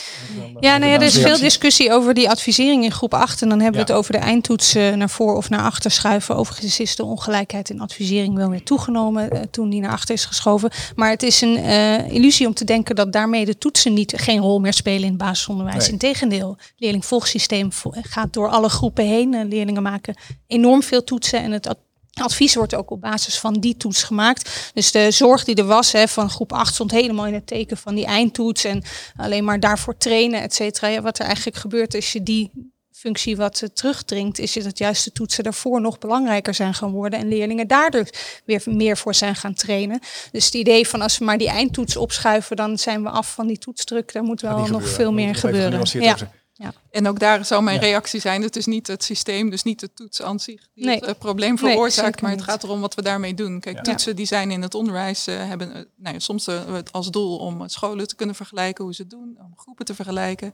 ja, 0.60 0.78
nou 0.78 0.92
ja, 0.92 0.98
er 0.98 1.02
is 1.02 1.18
veel 1.18 1.40
discussie 1.40 1.92
over 1.92 2.14
die 2.14 2.30
advisering 2.30 2.84
in 2.84 2.92
groep 2.92 3.14
8. 3.14 3.42
En 3.42 3.50
dan 3.50 3.60
hebben 3.60 3.86
we 3.86 3.92
het 3.92 3.98
over 3.98 4.12
de 4.12 4.18
eindtoets 4.18 4.74
naar 4.74 5.10
voor 5.10 5.36
of 5.36 5.50
naar 5.50 5.62
achter 5.62 5.92
schuiven. 5.92 6.36
Overigens 6.36 6.80
is 6.80 6.96
de 6.96 7.04
ongelijkheid 7.04 7.70
in 7.70 7.80
advisering 7.80 8.36
wel 8.36 8.50
weer 8.50 8.64
toegenomen 8.64 9.34
uh, 9.34 9.42
toen 9.52 9.70
die 9.70 9.82
naar 9.82 9.92
achter 9.92 10.16
is 10.16 10.26
geschoven. 10.26 10.72
Maar 10.96 11.10
het 11.10 11.24
is 11.24 11.42
een 11.42 11.58
uh, 11.58 12.12
illusie 12.12 12.48
om 12.48 12.54
te 12.54 12.66
denken 12.66 12.96
dat 12.96 13.14
daarmee 13.14 13.46
de 13.46 13.58
toetsen 13.58 13.94
niet 13.94 14.14
geen 14.16 14.40
rol 14.40 14.60
meer 14.60 14.74
spelen 14.74 15.04
in 15.04 15.08
het 15.08 15.18
basisonderwijs. 15.18 15.84
Nee. 15.84 15.92
Integendeel, 15.92 16.50
het 16.58 16.74
leerlingvolgsysteem 16.78 17.70
gaat 17.92 18.34
door 18.34 18.50
alle 18.50 18.70
groepen 18.70 19.06
heen. 19.06 19.48
leerlingen 19.48 19.84
maken 19.84 20.16
enorm 20.48 20.84
veel 20.84 21.04
toetsen 21.04 21.40
en 21.40 21.52
het 21.52 21.68
Advies 22.14 22.56
wordt 22.56 22.76
ook 22.76 22.92
op 22.92 23.02
basis 23.02 23.40
van 23.40 23.54
die 23.54 23.78
toets 23.78 24.04
gemaakt. 24.04 24.72
Dus 24.74 24.92
de 24.92 25.12
zorg 25.12 25.44
die 25.44 25.56
er 25.56 25.66
was 25.66 25.92
hè, 25.92 26.08
van 26.08 26.30
groep 26.30 26.54
8 26.54 26.74
stond 26.74 26.92
helemaal 26.92 27.26
in 27.26 27.34
het 27.34 27.48
teken 27.48 27.78
van 27.78 27.96
die 27.96 28.06
eindtoets. 28.06 28.64
En 28.64 28.84
alleen 29.16 29.44
maar 29.44 29.60
daarvoor 29.60 29.98
trainen, 29.98 30.42
et 30.42 30.54
cetera. 30.54 30.88
Ja, 30.88 31.02
wat 31.02 31.20
er 31.20 31.26
eigenlijk 31.26 31.58
gebeurt 31.58 31.96
als 31.96 32.12
je 32.12 32.24
die 32.24 32.52
functie 32.92 33.38
wat 33.38 33.70
terugdringt, 33.74 34.40
is 34.40 34.54
dat 34.54 34.78
juist 34.78 35.04
de 35.04 35.12
toetsen 35.12 35.44
daarvoor 35.44 35.82
nog 35.82 35.98
belangrijker 35.98 36.54
zijn 36.54 36.74
gaan 36.74 36.92
worden. 36.92 37.20
En 37.20 37.28
leerlingen 37.28 37.68
daardoor 37.68 38.10
weer 38.46 38.62
meer 38.66 38.98
voor 38.98 39.16
zijn 39.16 39.36
gaan 39.36 39.54
trainen. 39.54 40.00
Dus 40.32 40.46
het 40.46 40.54
idee 40.54 40.88
van 40.88 41.02
als 41.02 41.18
we 41.18 41.26
maar 41.26 41.38
die 41.38 41.50
eindtoets 41.50 41.96
opschuiven, 41.96 42.56
dan 42.56 42.78
zijn 42.78 43.04
we 43.04 43.10
af 43.10 43.34
van 43.34 43.48
die 43.48 43.58
toetsdruk. 43.58 44.14
Daar 44.14 44.24
moet 44.24 44.42
wel 44.42 44.68
nog 44.68 44.90
veel 44.90 45.14
meer 45.14 45.36
gebeuren. 45.36 45.84
Ja. 45.92 46.18
Ja. 46.62 46.74
En 46.92 47.08
ook 47.08 47.20
daar 47.20 47.46
zou 47.46 47.64
mijn 47.64 47.80
reactie 47.80 48.20
zijn, 48.20 48.42
het 48.42 48.56
is 48.56 48.66
niet 48.66 48.88
het 48.88 49.04
systeem, 49.04 49.50
dus 49.50 49.64
niet 49.64 49.80
de 49.80 49.94
toets 49.94 50.22
aan 50.22 50.40
zich 50.40 50.68
die 50.74 50.90
het 50.90 51.08
uh, 51.08 51.10
probleem 51.20 51.58
veroorzaakt, 51.58 52.22
nee, 52.22 52.30
maar 52.30 52.40
het 52.40 52.50
gaat 52.50 52.64
erom 52.64 52.82
wat 52.82 52.96
we 52.96 53.02
daarmee 53.02 53.34
doen. 53.34 53.60
Kijk, 53.60 53.84
toetsen 53.84 54.16
die 54.16 54.26
zijn 54.26 54.52
in 54.52 54.62
het 54.62 54.76
onderwijs, 54.76 55.28
uh, 55.28 55.48
hebben 55.48 55.76
uh, 55.76 55.82
nou, 55.96 56.20
soms 56.20 56.48
als 56.92 57.12
doel 57.12 57.38
om 57.38 57.68
scholen 57.70 58.08
te 58.08 58.16
kunnen 58.16 58.36
vergelijken, 58.36 58.84
hoe 58.84 58.94
ze 58.94 59.02
het 59.02 59.12
doen, 59.12 59.38
om 59.40 59.54
groepen 59.56 59.86
te 59.86 59.96
vergelijken. 59.96 60.54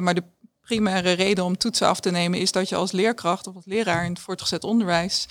maar 0.00 0.14
de 0.14 0.22
primaire 0.60 1.12
reden 1.12 1.44
om 1.44 1.56
toetsen 1.56 1.88
af 1.88 2.00
te 2.00 2.10
nemen 2.10 2.38
is 2.38 2.52
dat 2.52 2.68
je 2.68 2.76
als 2.76 2.92
leerkracht 2.92 3.46
of 3.46 3.54
als 3.54 3.64
leraar 3.66 4.04
in 4.04 4.10
het 4.10 4.20
voortgezet 4.20 4.64
onderwijs 4.64 5.26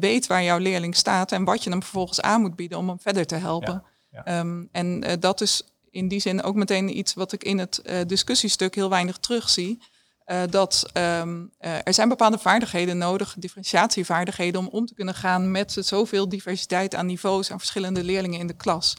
weet 0.00 0.26
waar 0.26 0.42
jouw 0.42 0.58
leerling 0.58 0.96
staat 0.96 1.32
en 1.32 1.44
wat 1.44 1.64
je 1.64 1.70
hem 1.70 1.82
vervolgens 1.82 2.20
aan 2.20 2.40
moet 2.40 2.56
bieden 2.56 2.78
om 2.78 2.88
hem 2.88 3.00
verder 3.00 3.26
te 3.26 3.34
helpen. 3.34 3.84
Um, 4.28 4.68
en 4.72 5.16
dat 5.20 5.40
is 5.40 5.62
in 5.92 6.08
die 6.08 6.20
zin 6.20 6.42
ook 6.42 6.54
meteen 6.54 6.98
iets 6.98 7.14
wat 7.14 7.32
ik 7.32 7.44
in 7.44 7.58
het 7.58 7.82
discussiestuk 8.06 8.74
heel 8.74 8.90
weinig 8.90 9.18
terugzie. 9.18 9.78
Uh, 10.26 10.42
dat 10.50 10.90
um, 10.94 11.50
uh, 11.60 11.74
er 11.84 11.94
zijn 11.94 12.08
bepaalde 12.08 12.38
vaardigheden 12.38 12.98
nodig, 12.98 13.34
differentiatievaardigheden, 13.38 14.60
om 14.60 14.68
om 14.68 14.86
te 14.86 14.94
kunnen 14.94 15.14
gaan 15.14 15.50
met 15.50 15.76
zoveel 15.80 16.28
diversiteit 16.28 16.94
aan 16.94 17.06
niveaus 17.06 17.50
en 17.50 17.58
verschillende 17.58 18.04
leerlingen 18.04 18.40
in 18.40 18.46
de 18.46 18.56
klas. 18.56 18.96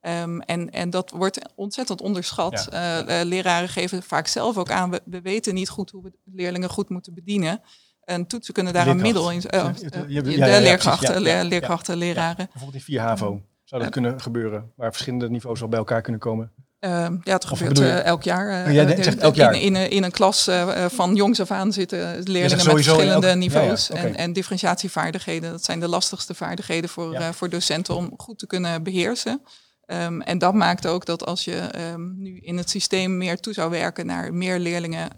Um, 0.00 0.40
en, 0.40 0.70
en 0.70 0.90
dat 0.90 1.10
wordt 1.10 1.38
ontzettend 1.54 2.00
onderschat. 2.00 2.68
Ja. 2.70 3.00
Uh, 3.00 3.26
leraren 3.26 3.68
geven 3.68 4.02
vaak 4.02 4.26
zelf 4.26 4.56
ook 4.56 4.70
aan, 4.70 4.90
we, 4.90 5.00
we, 5.04 5.20
weten 5.20 5.54
niet 5.54 5.68
goed 5.68 5.90
hoe 5.90 6.02
we 6.02 6.12
leerlingen 6.24 6.68
goed 6.68 6.88
moeten 6.88 7.14
bedienen. 7.14 7.60
En 8.04 8.26
toetsen 8.26 8.54
kunnen 8.54 8.72
daar 8.72 8.86
een 8.86 9.00
middel 9.00 9.30
in. 9.30 9.40
de 9.40 10.60
leerkrachten, 10.60 11.22
leerkrachten, 11.22 11.96
leraren. 11.96 12.48
bijvoorbeeld 12.52 12.74
in 12.74 12.80
4 12.80 13.00
HAVO 13.00 13.42
zou 13.72 13.84
dat 13.84 13.92
kunnen 13.92 14.20
gebeuren, 14.20 14.72
waar 14.76 14.92
verschillende 14.92 15.30
niveaus 15.30 15.62
al 15.62 15.68
bij 15.68 15.78
elkaar 15.78 16.02
kunnen 16.02 16.20
komen. 16.20 16.52
Uh, 16.80 16.90
ja, 17.22 17.32
het 17.32 17.44
gebeurt 17.44 17.78
uh, 17.78 18.04
elk 18.04 18.22
jaar. 18.22 18.68
Uh, 18.68 18.74
ja, 18.74 18.84
de, 18.84 18.94
elk 19.18 19.34
jaar. 19.34 19.54
In, 19.54 19.76
in, 19.76 19.90
in, 19.90 20.02
een 20.02 20.10
klas 20.10 20.50
van 20.86 21.14
jongs 21.14 21.40
af 21.40 21.50
aan 21.50 21.72
zitten 21.72 22.22
leerlingen 22.22 22.66
met 22.66 22.74
verschillende 22.74 23.26
elk... 23.26 23.36
niveaus. 23.36 23.86
Ja, 23.86 23.94
ja, 23.94 24.00
okay. 24.00 24.12
en, 24.12 24.18
en, 24.18 24.32
differentiatievaardigheden, 24.32 25.50
dat 25.50 25.64
zijn 25.64 25.80
de 25.80 25.88
lastigste 25.88 26.34
vaardigheden 26.34 26.90
voor, 26.90 27.22
voor 27.32 27.48
docenten 27.48 27.96
om 27.96 28.14
goed 28.16 28.38
te 28.38 28.46
kunnen 28.46 28.82
beheersen. 28.82 29.42
Um, 29.86 30.22
en 30.22 30.38
dat 30.38 30.54
maakt 30.54 30.86
ook 30.86 31.06
dat 31.06 31.26
als 31.26 31.44
je 31.44 31.70
um, 31.92 32.14
nu 32.18 32.38
in 32.38 32.56
het 32.56 32.70
systeem 32.70 33.16
meer 33.16 33.40
toe 33.40 33.52
zou 33.52 33.70
werken 33.70 34.06
naar 34.06 34.34
meer 34.34 34.58
leerlingen 34.58 35.08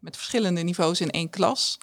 met 0.00 0.16
verschillende 0.16 0.62
niveaus 0.62 1.00
in 1.00 1.10
één 1.10 1.30
klas, 1.30 1.78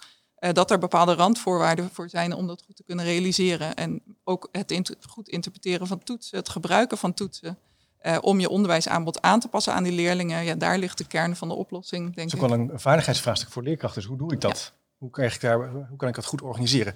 dat 0.52 0.70
er 0.70 0.78
bepaalde 0.78 1.14
randvoorwaarden 1.14 1.90
voor 1.92 2.08
zijn 2.08 2.32
om 2.34 2.46
dat 2.46 2.62
goed 2.66 2.76
te 2.76 2.82
kunnen 2.82 3.04
realiseren. 3.04 3.74
En 3.74 4.02
ook 4.24 4.48
het 4.52 4.96
goed 5.08 5.28
interpreteren 5.28 5.86
van 5.86 6.02
toetsen, 6.02 6.38
het 6.38 6.48
gebruiken 6.48 6.98
van 6.98 7.14
toetsen. 7.14 7.58
Uh, 8.02 8.18
om 8.20 8.40
je 8.40 8.48
onderwijsaanbod 8.48 9.20
aan 9.20 9.40
te 9.40 9.48
passen 9.48 9.74
aan 9.74 9.82
die 9.82 9.92
leerlingen. 9.92 10.44
Ja, 10.44 10.54
daar 10.54 10.78
ligt 10.78 10.98
de 10.98 11.06
kern 11.06 11.36
van 11.36 11.48
de 11.48 11.54
oplossing, 11.54 12.02
denk 12.02 12.16
ik. 12.16 12.22
Het 12.22 12.32
is 12.32 12.40
ook 12.40 12.48
wel 12.48 12.58
een 12.58 12.80
vaardigheidsvraagstuk 12.80 13.50
voor 13.50 13.62
leerkrachten. 13.62 14.00
Dus 14.00 14.10
hoe 14.10 14.18
doe 14.18 14.32
ik 14.32 14.40
dat? 14.40 14.72
Ja. 14.74 14.80
Hoe, 14.98 15.10
krijg 15.10 15.34
ik 15.34 15.40
daar, 15.40 15.70
hoe 15.70 15.96
kan 15.96 16.08
ik 16.08 16.14
dat 16.14 16.24
goed 16.24 16.42
organiseren? 16.42 16.94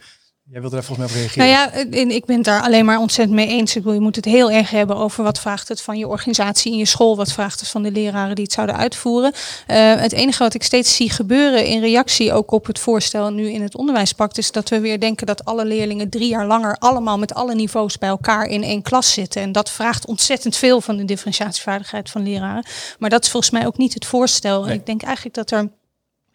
Jij 0.51 0.61
wilde 0.61 0.77
daar 0.77 0.85
volgens 0.85 1.13
mij 1.13 1.17
op 1.17 1.23
reageren. 1.23 1.49
Nou 1.49 2.05
ja, 2.05 2.15
ik 2.15 2.25
ben 2.25 2.37
het 2.37 2.45
daar 2.45 2.63
alleen 2.63 2.85
maar 2.85 2.99
ontzettend 2.99 3.37
mee 3.37 3.49
eens. 3.49 3.77
Ik 3.77 3.83
wil, 3.83 3.93
je 3.93 4.01
moet 4.01 4.17
het 4.17 4.25
heel 4.25 4.51
erg 4.51 4.71
hebben 4.71 4.97
over 4.97 5.25
wat 5.25 5.41
vraagt 5.41 5.69
het 5.69 5.83
van 5.83 5.99
je 5.99 6.09
organisatie 6.09 6.73
in 6.73 6.79
je 6.79 6.85
school, 6.85 7.17
wat 7.17 7.33
vraagt 7.33 7.61
het 7.61 7.69
van 7.69 7.83
de 7.83 7.91
leraren 7.91 8.35
die 8.35 8.45
het 8.45 8.53
zouden 8.53 8.77
uitvoeren. 8.77 9.33
Uh, 9.33 9.95
het 9.95 10.13
enige 10.13 10.43
wat 10.43 10.55
ik 10.55 10.63
steeds 10.63 10.97
zie 10.97 11.11
gebeuren 11.11 11.65
in 11.65 11.81
reactie 11.81 12.33
ook 12.33 12.51
op 12.51 12.67
het 12.67 12.79
voorstel 12.79 13.31
nu 13.31 13.51
in 13.51 13.63
het 13.63 13.77
onderwijspact, 13.77 14.39
is 14.39 14.51
dat 14.51 14.69
we 14.69 14.81
weer 14.81 15.01
denken 15.01 15.27
dat 15.27 15.45
alle 15.45 15.65
leerlingen 15.65 16.09
drie 16.09 16.29
jaar 16.29 16.47
langer 16.47 16.77
allemaal 16.79 17.19
met 17.19 17.35
alle 17.35 17.55
niveaus 17.55 17.99
bij 17.99 18.09
elkaar 18.09 18.47
in 18.47 18.63
één 18.63 18.83
klas 18.83 19.13
zitten. 19.13 19.43
En 19.43 19.53
dat 19.53 19.71
vraagt 19.71 20.07
ontzettend 20.07 20.57
veel 20.57 20.81
van 20.81 20.97
de 20.97 21.05
differentiatievaardigheid 21.05 22.11
van 22.11 22.23
leraren. 22.23 22.65
Maar 22.99 23.11
dat 23.11 23.25
is 23.25 23.31
volgens 23.31 23.53
mij 23.53 23.67
ook 23.67 23.77
niet 23.77 23.95
het 23.95 24.07
voorstel. 24.07 24.65
Nee. 24.65 24.75
Ik 24.75 24.87
denk 24.87 25.03
eigenlijk 25.03 25.35
dat 25.35 25.51
er 25.51 25.71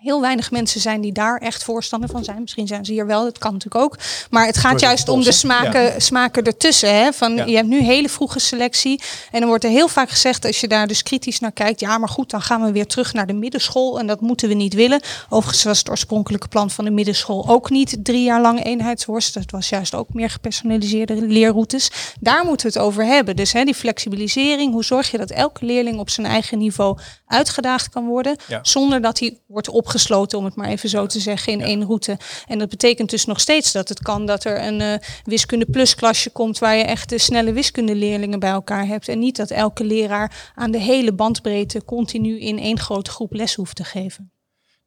heel 0.02 0.22
weinig 0.22 0.52
mensen 0.52 0.82
zijn 0.82 1.02
die 1.02 1.12
daar 1.12 1.38
echt 1.38 1.64
voorstander 1.64 2.10
van 2.10 2.24
zijn. 2.24 2.42
Misschien 2.42 2.68
zijn 2.68 2.86
ze 2.86 2.92
hier 2.92 3.06
wel, 3.06 3.24
dat 3.24 3.38
kan 3.38 3.54
natuurlijk 3.54 3.84
ook. 3.84 3.98
Maar 4.30 4.46
het 4.46 4.58
gaat 4.58 4.80
juist 4.80 5.10
om 5.10 5.24
de 5.24 5.32
smaken, 5.32 5.82
ja. 5.82 6.00
smaken 6.00 6.44
ertussen. 6.44 6.96
Hè? 6.96 7.14
Van, 7.14 7.36
ja. 7.36 7.46
Je 7.46 7.56
hebt 7.56 7.68
nu 7.68 7.82
hele 7.82 8.10
vroege 8.10 8.40
selectie. 8.40 9.02
En 9.32 9.40
dan 9.40 9.50
wordt 9.50 9.64
er 9.64 9.70
heel 9.70 9.88
vaak 9.88 10.10
gezegd, 10.10 10.46
als 10.46 10.60
je 10.60 10.68
daar 10.68 10.88
dus 10.88 11.04
kritisch 11.04 11.40
naar 11.40 11.52
kijkt... 11.52 11.80
ja, 11.80 11.98
maar 11.98 12.10
goed, 12.10 12.30
dan 12.30 12.42
gaan 12.42 12.64
we 12.64 12.72
weer 12.72 12.88
terug 12.88 13.14
naar 13.14 13.28
de 13.28 13.34
middenschool. 13.34 14.00
En 14.00 14.08
dat 14.08 14.22
moeten 14.22 14.48
we 14.48 14.54
niet 14.54 14.74
willen. 14.74 15.02
Overigens 15.30 15.64
was 15.64 15.78
het 15.78 15.90
oorspronkelijke 15.90 16.48
plan 16.48 16.70
van 16.70 16.86
de 16.86 16.92
middenschool 16.92 17.48
ook 17.48 17.70
niet 17.70 17.98
drie 18.04 18.24
jaar 18.24 18.42
lang 18.42 18.64
eenheidsworst. 18.64 19.34
Het 19.34 19.52
was 19.52 19.70
juist 19.70 19.96
ook 19.96 20.14
meer 20.14 20.30
gepersonaliseerde 20.30 21.28
leerroutes. 21.28 21.92
Daar 22.20 22.46
moeten 22.46 22.68
we 22.68 22.74
het 22.74 22.88
over 22.88 23.06
hebben. 23.06 23.36
Dus 23.36 23.54
hè, 23.54 23.64
die 23.64 23.76
flexibilisering, 23.76 24.74
hoe 24.74 24.84
zorg 24.84 25.12
je 25.12 25.18
dat 25.18 25.32
elke 25.32 25.66
leerling 25.66 26.00
op 26.00 26.10
zijn 26.10 26.28
eigen 26.28 26.58
niveau 26.58 26.98
uitgedaagd 27.32 27.90
kan 27.90 28.06
worden... 28.06 28.36
Ja. 28.48 28.60
zonder 28.62 29.02
dat 29.02 29.20
hij 29.20 29.40
wordt 29.48 29.68
opgegeven 29.68 29.90
gesloten, 29.92 30.38
om 30.38 30.46
het 30.46 30.56
maar 30.56 30.68
even 30.68 30.90
zo 30.90 31.06
te 31.06 31.20
zeggen, 31.20 31.54
in 31.54 31.60
ja. 31.60 31.66
één 31.66 31.86
route. 31.86 32.18
En 32.48 32.60
dat 32.60 32.70
betekent 32.70 33.10
dus 33.10 33.26
nog 33.26 33.40
steeds 33.40 33.72
dat 33.72 33.90
het 33.90 34.02
kan 34.02 34.26
dat 34.26 34.44
er 34.44 34.66
een 34.66 34.80
uh, 34.80 34.94
wiskunde 35.24 35.66
plus 35.66 35.96
klasje 35.96 36.30
komt 36.30 36.60
waar 36.60 36.76
je 36.76 36.84
echt 36.84 37.10
de 37.10 37.18
snelle 37.18 37.54
wiskundeleerlingen 37.54 38.40
bij 38.40 38.50
elkaar 38.50 38.86
hebt. 38.86 39.08
En 39.08 39.20
niet 39.20 39.36
dat 39.36 39.50
elke 39.50 39.84
leraar 39.84 40.52
aan 40.56 40.72
de 40.72 40.80
hele 40.80 41.14
bandbreedte 41.14 41.86
continu 41.86 42.40
in 42.40 42.60
één 42.60 42.80
grote 42.80 43.12
groep 43.12 43.34
les 43.34 43.56
hoeft 43.56 43.76
te 43.76 43.84
geven. 43.84 44.32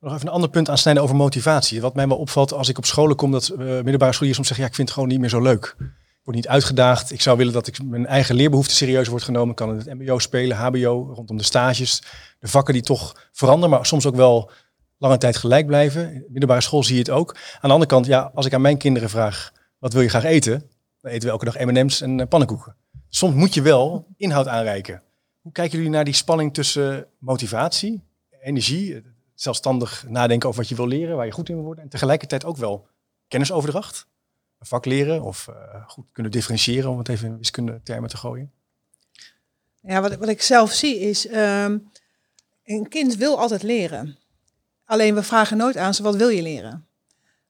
Nog 0.00 0.14
even 0.14 0.26
een 0.26 0.32
ander 0.32 0.50
punt 0.50 0.68
aansnijden 0.68 1.02
over 1.02 1.16
motivatie. 1.16 1.80
Wat 1.80 1.94
mij 1.94 2.08
wel 2.08 2.16
opvalt 2.16 2.52
als 2.52 2.68
ik 2.68 2.78
op 2.78 2.84
scholen 2.84 3.16
kom, 3.16 3.30
dat 3.30 3.48
uh, 3.52 3.58
middelbare 3.58 4.12
scholieren 4.12 4.34
soms 4.34 4.46
zeggen, 4.46 4.64
ja, 4.64 4.70
ik 4.70 4.74
vind 4.74 4.88
het 4.88 4.96
gewoon 4.96 5.08
niet 5.08 5.20
meer 5.20 5.28
zo 5.28 5.42
leuk. 5.42 5.76
Ik 6.24 6.30
word 6.30 6.44
niet 6.44 6.54
uitgedaagd. 6.54 7.12
Ik 7.12 7.20
zou 7.20 7.36
willen 7.36 7.52
dat 7.52 7.66
ik 7.66 7.82
mijn 7.82 8.06
eigen 8.06 8.34
leerbehoeften 8.34 8.76
serieus 8.76 9.08
wordt 9.08 9.24
genomen. 9.24 9.50
Ik 9.50 9.56
kan 9.56 9.76
het 9.76 9.94
mbo 9.94 10.18
spelen, 10.18 10.56
hbo, 10.56 11.12
rondom 11.14 11.36
de 11.36 11.42
stages. 11.42 12.02
De 12.38 12.48
vakken 12.48 12.74
die 12.74 12.82
toch 12.82 13.28
veranderen, 13.32 13.70
maar 13.70 13.86
soms 13.86 14.06
ook 14.06 14.16
wel 14.16 14.50
lange 14.98 15.18
tijd 15.18 15.36
gelijk 15.36 15.66
blijven. 15.66 16.24
Middelbare 16.28 16.60
school 16.60 16.82
zie 16.82 16.94
je 16.94 17.00
het 17.00 17.10
ook. 17.10 17.34
Aan 17.34 17.60
de 17.60 17.68
andere 17.68 17.86
kant, 17.86 18.06
ja, 18.06 18.30
als 18.34 18.46
ik 18.46 18.54
aan 18.54 18.60
mijn 18.60 18.78
kinderen 18.78 19.10
vraag, 19.10 19.52
wat 19.78 19.92
wil 19.92 20.02
je 20.02 20.08
graag 20.08 20.24
eten? 20.24 20.70
Dan 21.00 21.10
eten 21.10 21.24
we 21.24 21.30
elke 21.30 21.44
dag 21.44 21.58
M&M's 21.58 22.00
en 22.00 22.18
uh, 22.18 22.26
pannenkoeken. 22.26 22.76
Soms 23.08 23.34
moet 23.34 23.54
je 23.54 23.62
wel 23.62 24.06
inhoud 24.16 24.48
aanreiken. 24.48 25.02
Hoe 25.40 25.52
kijken 25.52 25.76
jullie 25.76 25.92
naar 25.92 26.04
die 26.04 26.14
spanning 26.14 26.54
tussen 26.54 27.06
motivatie, 27.18 28.02
energie, 28.42 29.02
zelfstandig 29.34 30.04
nadenken 30.08 30.48
over 30.48 30.60
wat 30.60 30.68
je 30.68 30.76
wil 30.76 30.86
leren, 30.86 31.16
waar 31.16 31.26
je 31.26 31.32
goed 31.32 31.48
in 31.48 31.54
wil 31.54 31.64
worden, 31.64 31.84
en 31.84 31.90
tegelijkertijd 31.90 32.44
ook 32.44 32.56
wel 32.56 32.86
kennisoverdracht, 33.28 34.06
vak 34.66 34.84
leren 34.84 35.22
of 35.22 35.46
uh, 35.50 35.54
goed 35.86 36.12
kunnen 36.12 36.32
differentiëren, 36.32 36.90
om 36.90 36.98
het 36.98 37.08
even 37.08 37.28
in 37.28 37.38
wiskunde 37.38 37.80
termen 37.82 38.08
te 38.08 38.16
gooien? 38.16 38.52
Ja, 39.82 40.00
wat, 40.00 40.16
wat 40.16 40.28
ik 40.28 40.42
zelf 40.42 40.72
zie 40.72 41.00
is, 41.00 41.28
um, 41.28 41.90
een 42.64 42.88
kind 42.88 43.16
wil 43.16 43.38
altijd 43.38 43.62
leren. 43.62 44.18
Alleen 44.84 45.14
we 45.14 45.22
vragen 45.22 45.56
nooit 45.56 45.76
aan 45.76 45.94
ze, 45.94 46.02
wat 46.02 46.16
wil 46.16 46.28
je 46.28 46.42
leren? 46.42 46.86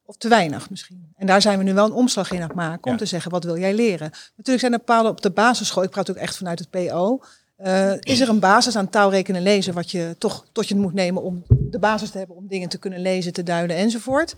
Of 0.04 0.16
te 0.16 0.28
weinig 0.28 0.71
misschien. 0.71 1.12
En 1.16 1.26
daar 1.26 1.42
zijn 1.42 1.59
we 1.59 1.64
nu 1.64 1.75
wel 1.75 1.87
een 1.87 1.92
omslag 1.92 2.30
in 2.30 2.40
aan 2.40 2.47
het 2.49 2.56
maken 2.56 2.85
om 2.85 2.92
ja. 2.92 2.99
te 2.99 3.06
zeggen, 3.06 3.30
wat 3.30 3.44
wil 3.44 3.59
jij 3.59 3.75
leren? 3.75 4.11
Natuurlijk 4.11 4.61
zijn 4.61 4.73
er 4.73 4.78
bepaalde 4.78 5.09
op 5.09 5.21
de 5.21 5.30
basisschool, 5.30 5.83
ik 5.83 5.90
praat 5.90 6.11
ook 6.11 6.16
echt 6.16 6.37
vanuit 6.37 6.59
het 6.59 6.71
PO, 6.71 7.21
uh, 7.59 7.92
is 8.00 8.21
er 8.21 8.28
een 8.28 8.40
basis 8.40 8.76
aan 8.76 8.88
taal, 8.88 9.11
rekenen, 9.11 9.42
lezen, 9.42 9.75
wat 9.75 9.90
je 9.90 10.14
toch 10.18 10.47
tot 10.52 10.68
je 10.68 10.75
moet 10.75 10.94
nemen 10.94 11.23
om 11.23 11.44
de 11.49 11.78
basis 11.78 12.11
te 12.11 12.18
hebben 12.18 12.37
om 12.37 12.47
dingen 12.47 12.68
te 12.68 12.78
kunnen 12.78 13.00
lezen, 13.00 13.33
te 13.33 13.42
duiden 13.42 13.76
enzovoort. 13.76 14.35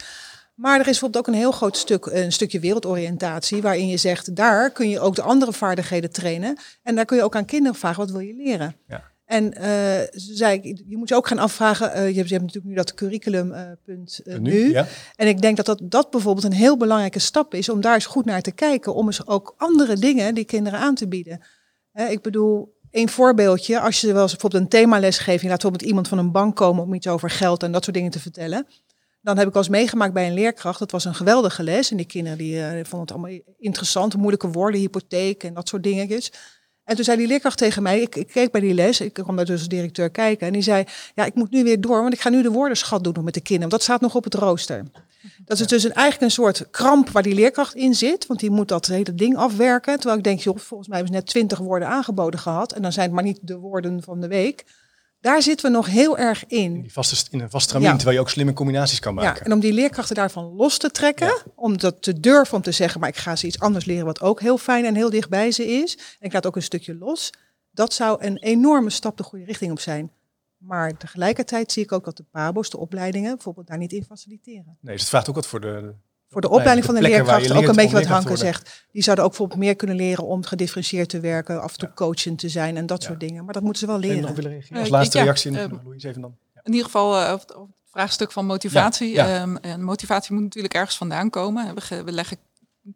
Maar 0.57 0.75
er 0.75 0.81
is 0.81 0.85
bijvoorbeeld 0.85 1.27
ook 1.27 1.35
een 1.35 1.41
heel 1.41 1.53
groot 1.53 1.77
stuk, 1.77 2.07
een 2.07 2.33
stukje 2.33 2.61
wereldoriëntatie, 2.61 3.63
waarin 3.63 3.89
je 3.89 3.97
zegt, 3.97 4.37
daar 4.37 4.71
kun 4.71 4.89
je 4.89 5.01
ook 5.01 5.15
de 5.15 5.23
andere 5.23 5.53
vaardigheden 5.53 6.13
trainen. 6.13 6.57
En 6.83 6.95
daar 6.95 7.05
kun 7.05 7.17
je 7.17 7.23
ook 7.23 7.37
aan 7.37 7.45
kinderen 7.45 7.79
vragen, 7.79 8.01
wat 8.01 8.11
wil 8.11 8.21
je 8.21 8.35
leren? 8.35 8.77
Ja. 8.89 9.03
En 9.25 9.55
uh, 9.61 9.63
zei 10.11 10.61
ik, 10.61 10.83
je 10.87 10.97
moet 10.97 11.09
je 11.09 11.15
ook 11.15 11.27
gaan 11.27 11.39
afvragen, 11.39 11.89
uh, 11.89 11.95
je, 11.95 12.17
hebt, 12.17 12.29
je 12.29 12.35
hebt 12.35 12.47
natuurlijk 12.47 12.65
nu 12.65 12.75
dat 12.75 12.95
curriculumpunt 12.95 14.21
uh, 14.25 14.39
nu. 14.39 14.41
nu. 14.41 14.71
Ja. 14.71 14.87
En 15.17 15.29
ik 15.29 15.41
denk 15.41 15.57
dat, 15.57 15.67
dat 15.67 15.81
dat 15.83 16.11
bijvoorbeeld 16.11 16.45
een 16.45 16.53
heel 16.53 16.77
belangrijke 16.77 17.19
stap 17.19 17.55
is 17.55 17.69
om 17.69 17.81
daar 17.81 17.95
eens 17.95 18.07
goed 18.07 18.25
naar 18.25 18.43
te 18.43 18.53
kijken. 18.53 18.95
Om 18.95 19.07
eens 19.07 19.27
ook 19.27 19.55
andere 19.57 19.97
dingen 19.97 20.35
die 20.35 20.45
kinderen 20.45 20.79
aan 20.79 20.95
te 20.95 21.09
bieden. 21.09 21.41
ik 22.09 22.23
bedoel, 22.23 22.75
een 22.91 23.09
voorbeeldje, 23.09 23.81
als 23.81 24.01
je 24.01 24.13
wel 24.13 24.23
eens 24.23 24.31
bijvoorbeeld 24.33 24.63
een 24.63 24.69
themales 24.69 25.19
geeft, 25.19 25.43
je 25.43 25.49
laat 25.49 25.61
bijvoorbeeld 25.61 25.89
iemand 25.89 26.09
van 26.09 26.19
een 26.19 26.33
bank 26.33 26.57
komen 26.57 26.83
om 26.83 26.95
iets 26.95 27.07
over 27.07 27.31
geld 27.31 27.63
en 27.63 27.73
dat 27.73 27.85
soort 27.85 27.97
dingen 27.97 28.11
te 28.11 28.21
vertellen. 28.21 28.67
Dan 29.27 29.39
heb 29.39 29.49
ik 29.49 29.57
eens 29.57 29.69
meegemaakt 29.69 30.13
bij 30.13 30.27
een 30.27 30.35
leerkracht. 30.35 30.79
Dat 30.79 30.91
was 30.91 31.05
een 31.05 31.15
geweldige 31.15 31.63
les. 31.63 31.91
En 31.91 31.97
die 31.97 32.07
kinderen 32.07 32.39
die, 32.39 32.61
vonden 32.61 33.01
het 33.01 33.11
allemaal 33.11 33.41
interessant, 33.59 34.17
moeilijke 34.17 34.49
woorden, 34.49 34.81
hypotheek 34.81 35.45
en 35.45 35.55
dat 35.55 35.69
soort 35.69 35.83
dingetjes. 35.83 36.33
En 36.85 36.95
toen 36.95 37.05
zei 37.05 37.17
die 37.17 37.27
leerkracht 37.27 37.59
tegen 37.59 37.83
mij, 37.83 38.01
ik, 38.01 38.17
ik 38.17 38.27
keek 38.27 38.53
bij 38.53 38.61
die 38.61 38.75
les, 38.75 39.01
ik 39.01 39.13
kwam 39.13 39.37
daar 39.37 39.45
dus 39.45 39.59
als 39.59 39.69
directeur 39.69 40.11
kijken. 40.11 40.47
En 40.47 40.53
die 40.53 40.63
zei, 40.63 40.85
ja, 41.15 41.25
ik 41.25 41.35
moet 41.35 41.51
nu 41.51 41.65
weer 41.65 41.81
door, 41.81 42.03
want 42.03 42.15
ik 42.15 42.21
ga 42.21 42.29
nu 42.29 42.43
de 42.43 42.51
woordenschat 42.51 43.05
doen 43.05 43.25
met 43.25 43.35
de 43.35 43.41
kinderen. 43.41 43.71
Want 43.71 43.71
dat 43.71 43.83
staat 43.83 44.01
nog 44.01 44.15
op 44.15 44.25
het 44.25 44.35
rooster. 44.35 44.83
Dat 45.45 45.61
is 45.61 45.67
dus 45.67 45.85
een, 45.85 45.93
eigenlijk 45.93 46.25
een 46.25 46.43
soort 46.43 46.71
kramp 46.71 47.11
waar 47.11 47.23
die 47.23 47.35
leerkracht 47.35 47.75
in 47.75 47.95
zit. 47.95 48.27
Want 48.27 48.41
die 48.41 48.51
moet 48.51 48.69
dat 48.69 48.87
hele 48.87 49.15
ding 49.15 49.37
afwerken. 49.37 49.95
Terwijl 49.97 50.19
ik 50.19 50.25
denk, 50.25 50.41
joh, 50.41 50.57
volgens 50.57 50.89
mij 50.89 50.99
hebben 50.99 51.15
ze 51.15 51.21
net 51.21 51.31
twintig 51.31 51.59
woorden 51.59 51.89
aangeboden 51.89 52.41
gehad. 52.41 52.73
En 52.73 52.83
dan 52.83 52.93
zijn 52.93 53.07
het 53.07 53.15
maar 53.15 53.25
niet 53.25 53.39
de 53.43 53.57
woorden 53.57 54.03
van 54.03 54.21
de 54.21 54.29
week. 54.29 54.65
Daar 55.21 55.43
zitten 55.43 55.67
we 55.67 55.77
nog 55.77 55.87
heel 55.87 56.19
erg 56.19 56.47
in. 56.47 56.75
In, 56.75 56.83
die 56.83 56.93
vaste, 56.93 57.27
in 57.31 57.41
een 57.41 57.51
vast 57.51 57.73
ja. 57.73 57.95
terwijl 57.95 58.17
je 58.17 58.21
ook 58.21 58.31
slimme 58.31 58.53
combinaties 58.53 58.99
kan 58.99 59.15
maken. 59.15 59.39
Ja, 59.39 59.45
en 59.45 59.53
om 59.53 59.61
die 59.61 59.73
leerkrachten 59.73 60.15
daarvan 60.15 60.45
los 60.45 60.79
te 60.79 60.91
trekken, 60.91 61.27
ja. 61.27 61.43
om 61.55 61.79
dat 61.79 62.03
te 62.03 62.21
durven 62.21 62.57
om 62.57 62.63
te 62.63 62.73
zeggen, 62.73 63.01
maar 63.01 63.09
ik 63.09 63.17
ga 63.17 63.37
ze 63.37 63.47
iets 63.47 63.61
anders 63.61 63.85
leren 63.85 64.05
wat 64.05 64.21
ook 64.21 64.41
heel 64.41 64.59
fijn 64.59 64.85
en 64.85 64.95
heel 64.95 65.11
dicht 65.11 65.29
bij 65.29 65.51
ze 65.51 65.67
is. 65.67 65.97
En 65.97 66.27
ik 66.27 66.33
laat 66.33 66.47
ook 66.47 66.57
een 66.57 66.63
stukje 66.63 66.95
los. 66.95 67.33
Dat 67.71 67.95
zou 67.95 68.25
een 68.25 68.37
enorme 68.37 68.91
stap 68.91 69.17
de 69.17 69.23
goede 69.23 69.45
richting 69.45 69.71
op 69.71 69.81
zijn. 69.81 70.11
Maar 70.57 70.97
tegelijkertijd 70.97 71.73
zie 71.73 71.83
ik 71.83 71.93
ook 71.93 72.05
dat 72.05 72.17
de 72.17 72.25
PABO's, 72.31 72.71
de 72.71 72.79
opleidingen, 72.79 73.35
bijvoorbeeld 73.35 73.67
daar 73.67 73.79
niet 73.79 73.93
in 73.93 74.05
faciliteren. 74.05 74.77
Nee, 74.81 74.93
dus 74.93 75.01
het 75.01 75.09
vraagt 75.09 75.29
ook 75.29 75.35
wat 75.35 75.47
voor 75.47 75.61
de, 75.61 75.95
voor 76.29 76.41
de 76.41 76.49
opleiding 76.49 76.85
van 76.85 76.95
de 76.95 77.01
leerkrachten, 77.01 77.57
ook 77.57 77.67
een 77.67 77.75
beetje 77.75 77.97
wat 77.97 78.05
Hanke 78.05 78.37
zegt. 78.37 78.85
Die 78.93 79.03
zouden 79.03 79.25
ook 79.25 79.31
bijvoorbeeld 79.31 79.61
meer 79.61 79.77
kunnen 79.77 79.97
leren 79.97 80.25
om 80.27 80.45
gedifferentieerd 80.45 81.09
te 81.09 81.21
werken, 81.21 81.63
af 81.63 81.73
en 81.73 81.79
toe 81.79 81.89
ja. 81.89 81.95
coachend 81.95 82.39
te 82.39 82.49
zijn 82.49 82.77
en 82.77 82.87
dat 82.87 83.03
ja. 83.03 83.09
soort 83.09 83.21
dingen. 83.21 83.45
Maar 83.45 83.55
dat 83.55 83.63
moeten 83.63 83.81
ze 83.81 83.87
wel 83.87 83.99
leren. 83.99 84.23
Nog 84.23 84.35
willen 84.35 84.51
reageren? 84.51 84.81
Als 84.81 84.89
laatste 84.89 85.23
reactie, 85.23 85.51
uh, 85.51 85.65
Louise 85.85 86.09
even 86.09 86.21
dan. 86.21 86.37
In 86.63 86.73
ieder 86.73 86.85
geval 86.85 87.21
uh, 87.21 87.31
het 87.31 87.57
vraagstuk 87.91 88.33
van 88.33 88.47
motivatie. 88.47 89.13
Ja. 89.13 89.43
Um, 89.43 89.57
en 89.57 89.83
motivatie 89.83 90.35
moet 90.35 90.43
natuurlijk 90.43 90.75
ergens 90.75 90.97
vandaan 90.97 91.31
komen. 91.31 91.75
We, 91.75 92.03
we 92.05 92.13
leggen 92.13 92.39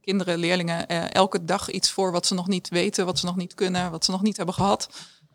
kinderen, 0.00 0.38
leerlingen 0.38 0.86
elke 1.12 1.44
dag 1.44 1.70
iets 1.70 1.90
voor 1.90 2.12
wat 2.12 2.26
ze 2.26 2.34
nog 2.34 2.48
niet 2.48 2.68
weten, 2.68 3.06
wat 3.06 3.18
ze 3.18 3.26
nog 3.26 3.36
niet 3.36 3.54
kunnen, 3.54 3.90
wat 3.90 4.04
ze 4.04 4.10
nog 4.10 4.22
niet 4.22 4.36
hebben 4.36 4.54
gehad. 4.54 4.88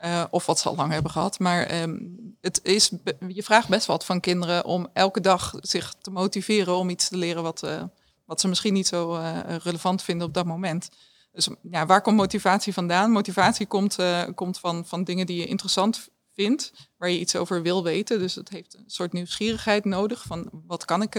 Uh, 0.03 0.23
of 0.29 0.45
wat 0.45 0.59
ze 0.59 0.69
al 0.69 0.75
lang 0.75 0.91
hebben 0.91 1.11
gehad. 1.11 1.39
Maar 1.39 1.81
um, 1.81 2.17
het 2.41 2.59
is, 2.63 2.91
je 3.27 3.43
vraagt 3.43 3.67
best 3.67 3.85
wat 3.85 4.05
van 4.05 4.19
kinderen 4.19 4.65
om 4.65 4.87
elke 4.93 5.21
dag 5.21 5.53
zich 5.59 5.93
te 6.01 6.11
motiveren 6.11 6.75
om 6.75 6.89
iets 6.89 7.07
te 7.07 7.17
leren 7.17 7.43
wat, 7.43 7.63
uh, 7.63 7.83
wat 8.25 8.41
ze 8.41 8.47
misschien 8.47 8.73
niet 8.73 8.87
zo 8.87 9.15
uh, 9.15 9.39
relevant 9.63 10.01
vinden 10.01 10.27
op 10.27 10.33
dat 10.33 10.45
moment. 10.45 10.89
Dus 11.31 11.49
ja, 11.61 11.85
waar 11.85 12.01
komt 12.01 12.17
motivatie 12.17 12.73
vandaan? 12.73 13.11
Motivatie 13.11 13.65
komt, 13.65 13.97
komt 14.35 14.59
van, 14.59 14.85
van 14.85 15.03
dingen 15.03 15.25
die 15.25 15.37
je 15.37 15.45
interessant 15.45 16.09
vindt, 16.33 16.71
waar 16.97 17.09
je 17.09 17.19
iets 17.19 17.35
over 17.35 17.61
wil 17.61 17.83
weten. 17.83 18.19
Dus 18.19 18.35
het 18.35 18.49
heeft 18.49 18.73
een 18.73 18.83
soort 18.87 19.13
nieuwsgierigheid 19.13 19.85
nodig 19.85 20.23
van 20.23 20.49
wat 20.51 20.85
kan 20.85 21.01
ik, 21.01 21.13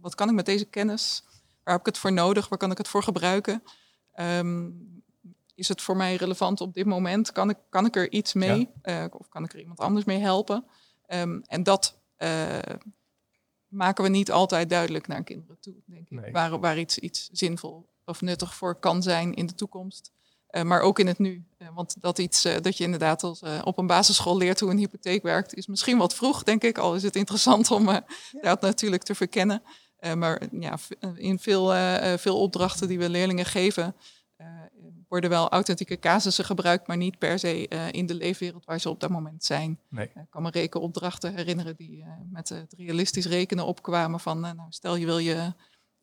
wat 0.00 0.14
kan 0.14 0.28
ik 0.28 0.34
met 0.34 0.46
deze 0.46 0.64
kennis? 0.64 1.22
Waar 1.62 1.74
heb 1.74 1.86
ik 1.86 1.92
het 1.92 1.98
voor 1.98 2.12
nodig? 2.12 2.48
Waar 2.48 2.58
kan 2.58 2.70
ik 2.70 2.78
het 2.78 2.88
voor 2.88 3.02
gebruiken? 3.02 3.62
Um, 4.20 4.95
is 5.56 5.68
het 5.68 5.82
voor 5.82 5.96
mij 5.96 6.16
relevant 6.16 6.60
op 6.60 6.74
dit 6.74 6.86
moment? 6.86 7.32
Kan 7.32 7.50
ik, 7.50 7.56
kan 7.68 7.86
ik 7.86 7.96
er 7.96 8.12
iets 8.12 8.32
mee? 8.32 8.70
Uh, 8.82 9.04
of 9.10 9.28
kan 9.28 9.44
ik 9.44 9.52
er 9.52 9.58
iemand 9.58 9.80
anders 9.80 10.04
mee 10.04 10.18
helpen? 10.18 10.64
Um, 11.08 11.42
en 11.46 11.62
dat 11.62 11.98
uh, 12.18 12.58
maken 13.68 14.04
we 14.04 14.10
niet 14.10 14.30
altijd 14.30 14.68
duidelijk 14.68 15.06
naar 15.06 15.22
kinderen 15.22 15.60
toe, 15.60 15.74
denk 15.86 16.08
ik. 16.10 16.32
Waar, 16.32 16.60
waar 16.60 16.78
iets, 16.78 16.98
iets 16.98 17.28
zinvol 17.32 17.88
of 18.04 18.20
nuttig 18.20 18.54
voor 18.54 18.74
kan 18.74 19.02
zijn 19.02 19.34
in 19.34 19.46
de 19.46 19.54
toekomst. 19.54 20.12
Uh, 20.50 20.62
maar 20.62 20.80
ook 20.80 20.98
in 20.98 21.06
het 21.06 21.18
nu. 21.18 21.44
want 21.74 21.96
dat 22.00 22.18
iets 22.18 22.42
dat 22.42 22.76
je 22.76 22.84
inderdaad 22.84 23.22
als, 23.22 23.42
op 23.64 23.78
een 23.78 23.86
basisschool 23.86 24.36
leert 24.36 24.60
hoe 24.60 24.70
een 24.70 24.78
hypotheek 24.78 25.22
werkt, 25.22 25.54
is 25.54 25.66
misschien 25.66 25.98
wat 25.98 26.14
vroeg, 26.14 26.42
denk 26.42 26.62
ik. 26.62 26.78
Al 26.78 26.94
is 26.94 27.02
het 27.02 27.16
interessant 27.16 27.70
om 27.70 27.88
ja. 27.88 28.04
dat 28.40 28.60
natuurlijk 28.60 29.02
te 29.02 29.14
verkennen. 29.14 29.62
maar 30.14 30.42
ja, 30.50 30.78
in 31.14 31.38
veel, 31.38 31.72
veel 32.18 32.40
opdrachten 32.40 32.88
die 32.88 32.98
we 32.98 33.08
leerlingen 33.08 33.46
geven, 33.46 33.94
worden 35.08 35.30
wel 35.30 35.48
authentieke 35.48 35.98
casussen 35.98 36.44
gebruikt, 36.44 36.86
maar 36.86 36.96
niet 36.96 37.18
per 37.18 37.38
se 37.38 37.66
uh, 37.68 37.92
in 37.92 38.06
de 38.06 38.14
leefwereld 38.14 38.64
waar 38.64 38.80
ze 38.80 38.88
op 38.88 39.00
dat 39.00 39.10
moment 39.10 39.44
zijn. 39.44 39.80
Nee. 39.88 40.10
Uh, 40.14 40.22
ik 40.22 40.30
kan 40.30 40.42
me 40.42 40.50
rekenopdrachten 40.50 41.34
herinneren 41.34 41.76
die 41.76 41.96
uh, 41.96 42.06
met 42.30 42.48
het 42.48 42.74
realistisch 42.76 43.26
rekenen 43.26 43.66
opkwamen 43.66 44.20
van, 44.20 44.40
nou, 44.40 44.60
stel 44.68 44.96
je 44.96 45.06
wil 45.06 45.18
je, 45.18 45.52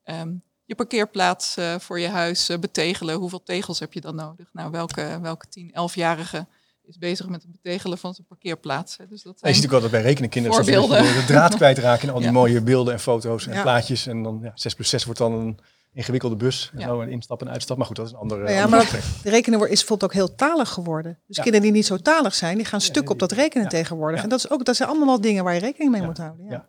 um, 0.04 0.42
je 0.66 0.76
parkeerplaats 0.76 1.58
voor 1.78 2.00
je 2.00 2.08
huis 2.08 2.52
betegelen, 2.60 3.16
hoeveel 3.16 3.44
tegels 3.44 3.80
heb 3.80 3.94
je 3.94 4.02
dan 4.02 4.16
nodig? 4.16 4.50
Nou, 4.54 4.72
welke, 4.72 5.20
welke 5.22 5.48
10, 5.48 5.70
11-jarige 5.70 6.48
is 6.86 6.98
bezig 6.98 7.28
met 7.28 7.42
het 7.42 7.52
betegelen 7.52 7.98
van 7.98 8.14
zijn 8.14 8.28
parkeerplaats. 8.28 8.98
Dus 8.98 9.08
dat 9.08 9.40
zijn 9.40 9.54
je 9.54 9.60
ziet 9.60 9.70
natuurlijk 9.70 9.74
altijd 9.74 9.92
bij 9.92 10.02
rekenen 10.02 10.30
kinderen 10.30 10.58
voorbeelden. 10.58 11.04
de 11.04 11.24
draad 11.26 11.56
kwijtraken 11.56 12.08
in 12.08 12.14
al 12.14 12.20
die 12.20 12.28
ja. 12.32 12.34
mooie 12.34 12.62
beelden 12.62 12.94
en 12.94 13.00
foto's 13.00 13.48
en 13.48 13.54
ja. 13.54 13.62
plaatjes. 13.62 14.08
En 14.08 14.24
dan 14.24 14.40
ja, 14.42 14.52
6 14.56 14.74
plus 14.74 14.90
6 14.90 15.04
wordt 15.04 15.20
dan 15.20 15.34
een 15.34 15.60
ingewikkelde 15.94 16.36
bus. 16.36 16.72
En 16.74 16.82
zo, 16.82 17.02
en 17.02 17.10
instap 17.10 17.42
en 17.42 17.50
uitstap. 17.50 17.78
Maar 17.78 17.86
goed, 17.86 17.96
dat 17.96 18.06
is 18.06 18.12
een 18.12 18.18
andere. 18.18 18.52
Ja, 18.52 18.68
maar 18.68 19.00
de 19.24 19.30
rekenen 19.30 19.60
is 19.60 19.68
bijvoorbeeld 19.68 20.04
ook 20.04 20.14
heel 20.14 20.36
talig 20.36 20.70
geworden. 20.70 21.20
Dus 21.28 21.36
kinderen 21.36 21.62
die 21.62 21.72
niet 21.72 21.86
zo 21.86 21.98
talig 21.98 22.36
zijn, 22.36 22.58
die 22.58 22.66
gaan 22.66 22.82
stuk 22.82 23.10
op 23.10 23.20
dat 23.20 23.32
rekenen 23.32 23.70
tegenwoordig. 23.70 24.24
En 24.24 24.30
dat, 24.30 24.40
is 24.40 24.50
ook, 24.50 24.66
dat 24.66 24.76
zijn 24.76 24.90
allemaal 24.90 25.22
dingen 25.22 25.44
waar 25.44 25.54
je 25.54 25.60
rekening 25.60 25.92
mee 25.92 26.02
moet 26.02 26.18
houden. 26.18 26.46
Ja. 26.50 26.68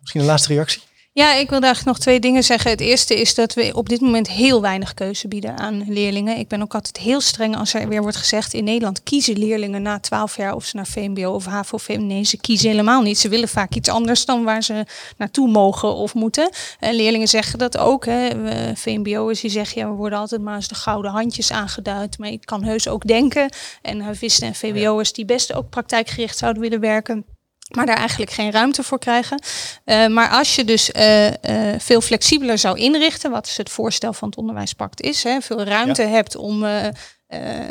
Misschien 0.00 0.20
een 0.20 0.26
laatste 0.26 0.52
reactie? 0.52 0.82
Ja, 1.12 1.34
ik 1.34 1.50
wil 1.50 1.60
eigenlijk 1.60 1.96
nog 1.96 1.98
twee 1.98 2.20
dingen 2.20 2.42
zeggen. 2.42 2.70
Het 2.70 2.80
eerste 2.80 3.20
is 3.20 3.34
dat 3.34 3.54
we 3.54 3.70
op 3.74 3.88
dit 3.88 4.00
moment 4.00 4.28
heel 4.28 4.60
weinig 4.60 4.94
keuze 4.94 5.28
bieden 5.28 5.58
aan 5.58 5.84
leerlingen. 5.86 6.38
Ik 6.38 6.48
ben 6.48 6.62
ook 6.62 6.74
altijd 6.74 6.96
heel 6.96 7.20
streng 7.20 7.56
als 7.56 7.74
er 7.74 7.88
weer 7.88 8.02
wordt 8.02 8.16
gezegd 8.16 8.54
in 8.54 8.64
Nederland 8.64 9.02
kiezen 9.02 9.38
leerlingen 9.38 9.82
na 9.82 10.00
12 10.00 10.36
jaar 10.36 10.54
of 10.54 10.64
ze 10.64 10.76
naar 10.76 10.86
VMBO 10.86 11.30
of 11.30 11.44
HAVO 11.44 11.74
of 11.74 11.88
Nee, 11.88 12.24
ze 12.24 12.36
kiezen 12.36 12.70
helemaal 12.70 13.02
niet. 13.02 13.18
Ze 13.18 13.28
willen 13.28 13.48
vaak 13.48 13.74
iets 13.74 13.88
anders 13.88 14.24
dan 14.24 14.44
waar 14.44 14.62
ze 14.62 14.86
naartoe 15.16 15.48
mogen 15.48 15.94
of 15.94 16.14
moeten. 16.14 16.50
En 16.78 16.94
leerlingen 16.94 17.28
zeggen 17.28 17.58
dat 17.58 17.78
ook. 17.78 18.04
Hè. 18.04 18.30
VMBO'ers 18.76 19.40
die 19.40 19.50
zeggen 19.50 19.80
ja, 19.80 19.88
we 19.88 19.94
worden 19.94 20.18
altijd 20.18 20.40
maar 20.40 20.54
als 20.54 20.68
de 20.68 20.74
gouden 20.74 21.10
handjes 21.10 21.52
aangeduid. 21.52 22.18
Maar 22.18 22.28
ik 22.28 22.44
kan 22.44 22.62
heus 22.62 22.88
ook 22.88 23.06
denken. 23.06 23.52
En 23.82 24.00
havisten 24.00 24.46
en 24.46 24.54
VWO'ers 24.54 25.12
die 25.12 25.24
best 25.24 25.54
ook 25.54 25.70
praktijkgericht 25.70 26.38
zouden 26.38 26.62
willen 26.62 26.80
werken 26.80 27.24
maar 27.70 27.86
daar 27.86 27.96
eigenlijk 27.96 28.30
geen 28.30 28.50
ruimte 28.50 28.82
voor 28.82 28.98
krijgen. 28.98 29.42
Uh, 29.84 30.06
maar 30.06 30.28
als 30.28 30.54
je 30.54 30.64
dus 30.64 30.90
uh, 30.90 31.26
uh, 31.26 31.32
veel 31.78 32.00
flexibeler 32.00 32.58
zou 32.58 32.78
inrichten, 32.78 33.30
wat 33.30 33.46
is 33.46 33.56
het 33.56 33.70
voorstel 33.70 34.12
van 34.12 34.28
het 34.28 34.38
onderwijspact 34.38 35.00
is, 35.00 35.22
hè, 35.22 35.40
veel 35.40 35.62
ruimte 35.64 36.02
ja. 36.02 36.08
hebt 36.08 36.36
om 36.36 36.64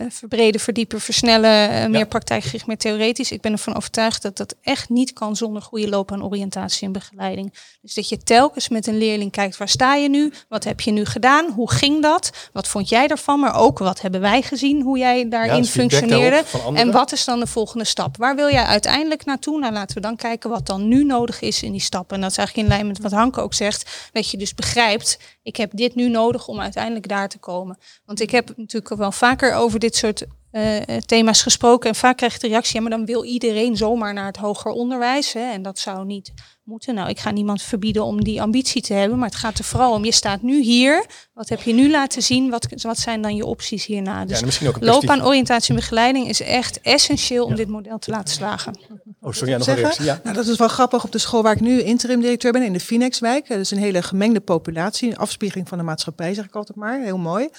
verbreden, 0.09 0.61
verdiepen, 0.61 1.01
versnellen, 1.01 1.71
uh, 1.71 1.85
meer 1.85 2.07
praktijkgericht, 2.07 2.67
meer 2.67 2.77
theoretisch. 2.77 3.31
Ik 3.31 3.41
ben 3.41 3.51
ervan 3.51 3.75
overtuigd 3.75 4.21
dat 4.21 4.37
dat 4.37 4.55
echt 4.61 4.89
niet 4.89 5.13
kan 5.13 5.35
zonder 5.35 5.61
goede 5.61 5.89
loopbaanoriëntatie 5.89 6.87
en 6.87 6.93
begeleiding. 6.93 7.53
Dus 7.81 7.93
dat 7.93 8.09
je 8.09 8.17
telkens 8.17 8.69
met 8.69 8.87
een 8.87 8.97
leerling 8.97 9.31
kijkt, 9.31 9.57
waar 9.57 9.69
sta 9.69 9.95
je 9.95 10.09
nu? 10.09 10.31
Wat 10.47 10.63
heb 10.63 10.81
je 10.81 10.91
nu 10.91 11.05
gedaan? 11.05 11.51
Hoe 11.51 11.71
ging 11.71 12.01
dat? 12.01 12.49
Wat 12.53 12.67
vond 12.67 12.89
jij 12.89 13.07
daarvan? 13.07 13.39
Maar 13.39 13.55
ook, 13.55 13.79
wat 13.79 14.01
hebben 14.01 14.21
wij 14.21 14.41
gezien, 14.41 14.81
hoe 14.81 14.97
jij 14.97 15.29
daarin 15.29 15.63
ja, 15.63 15.69
functioneerde? 15.69 16.43
En 16.73 16.91
wat 16.91 17.11
is 17.11 17.25
dan 17.25 17.39
de 17.39 17.47
volgende 17.47 17.85
stap? 17.85 18.17
Waar 18.17 18.35
wil 18.35 18.51
jij 18.51 18.63
uiteindelijk 18.63 19.25
naartoe? 19.25 19.59
Nou, 19.59 19.73
laten 19.73 19.95
we 19.95 20.01
dan 20.01 20.15
kijken 20.15 20.49
wat 20.49 20.65
dan 20.65 20.87
nu 20.87 21.03
nodig 21.03 21.41
is 21.41 21.63
in 21.63 21.71
die 21.71 21.81
stappen. 21.81 22.15
En 22.15 22.21
dat 22.21 22.31
is 22.31 22.37
eigenlijk 22.37 22.67
in 22.67 22.73
lijn 22.75 22.87
met 22.87 22.99
wat 22.99 23.11
Hanke 23.11 23.41
ook 23.41 23.53
zegt, 23.53 24.09
dat 24.11 24.29
je 24.29 24.37
dus 24.37 24.55
begrijpt, 24.55 25.19
ik 25.43 25.55
heb 25.55 25.71
dit 25.73 25.95
nu 25.95 26.09
nodig 26.09 26.47
om 26.47 26.59
uiteindelijk 26.59 27.07
daar 27.07 27.29
te 27.29 27.37
komen. 27.37 27.77
Want 28.05 28.21
ik 28.21 28.31
heb 28.31 28.53
natuurlijk 28.55 28.95
wel 28.95 29.11
vaker 29.11 29.48
over 29.55 29.79
dit 29.79 29.95
soort 29.95 30.25
uh, 30.51 30.77
thema's 31.05 31.41
gesproken. 31.41 31.89
En 31.89 31.95
vaak 31.95 32.17
krijg 32.17 32.33
je 32.33 32.39
de 32.39 32.47
reactie, 32.47 32.75
ja, 32.75 32.81
maar 32.81 32.97
dan 32.97 33.05
wil 33.05 33.23
iedereen 33.23 33.77
zomaar 33.77 34.13
naar 34.13 34.25
het 34.25 34.37
hoger 34.37 34.71
onderwijs. 34.71 35.33
Hè, 35.33 35.51
en 35.51 35.61
dat 35.61 35.79
zou 35.79 36.05
niet 36.05 36.33
moeten. 36.63 36.95
Nou, 36.95 37.09
ik 37.09 37.19
ga 37.19 37.31
niemand 37.31 37.61
verbieden 37.61 38.03
om 38.03 38.23
die 38.23 38.41
ambitie 38.41 38.81
te 38.81 38.93
hebben. 38.93 39.17
Maar 39.17 39.27
het 39.27 39.37
gaat 39.37 39.57
er 39.57 39.63
vooral 39.63 39.93
om, 39.93 40.05
je 40.05 40.11
staat 40.11 40.41
nu 40.41 40.61
hier. 40.61 41.05
Wat 41.33 41.49
heb 41.49 41.61
je 41.61 41.73
nu 41.73 41.89
laten 41.89 42.21
zien? 42.21 42.49
Wat, 42.49 42.67
wat 42.81 42.97
zijn 42.97 43.21
dan 43.21 43.35
je 43.35 43.45
opties 43.45 43.85
hierna? 43.85 44.25
Dus 44.25 44.59
ja, 44.59 44.71
loopbaan, 44.79 45.25
oriëntatie 45.25 45.69
en 45.69 45.75
begeleiding 45.75 46.27
is 46.27 46.41
echt 46.41 46.81
essentieel 46.81 47.45
om 47.45 47.55
dit 47.55 47.67
model 47.67 47.99
te 47.99 48.11
laten 48.11 48.33
slagen. 48.33 48.79
Oh, 49.21 49.31
sorry, 49.31 49.51
ja, 49.51 49.57
nog 49.57 49.67
een 49.67 49.75
reactie. 49.75 50.05
Ja. 50.05 50.19
Nou, 50.23 50.35
dat 50.35 50.47
is 50.47 50.57
wel 50.57 50.67
grappig. 50.67 51.03
Op 51.03 51.11
de 51.11 51.17
school 51.17 51.43
waar 51.43 51.53
ik 51.53 51.59
nu 51.59 51.81
interim 51.81 52.21
directeur 52.21 52.51
ben, 52.51 52.63
in 52.63 52.73
de 52.73 52.79
Phoenixwijk. 52.79 53.47
Dat 53.47 53.59
is 53.59 53.71
een 53.71 53.77
hele 53.77 54.01
gemengde 54.01 54.39
populatie. 54.39 55.09
Een 55.09 55.17
afspiegeling 55.17 55.67
van 55.67 55.77
de 55.77 55.83
maatschappij, 55.83 56.33
zeg 56.33 56.45
ik 56.45 56.55
altijd 56.55 56.77
maar. 56.77 57.01
Heel 57.01 57.17
mooi. 57.17 57.49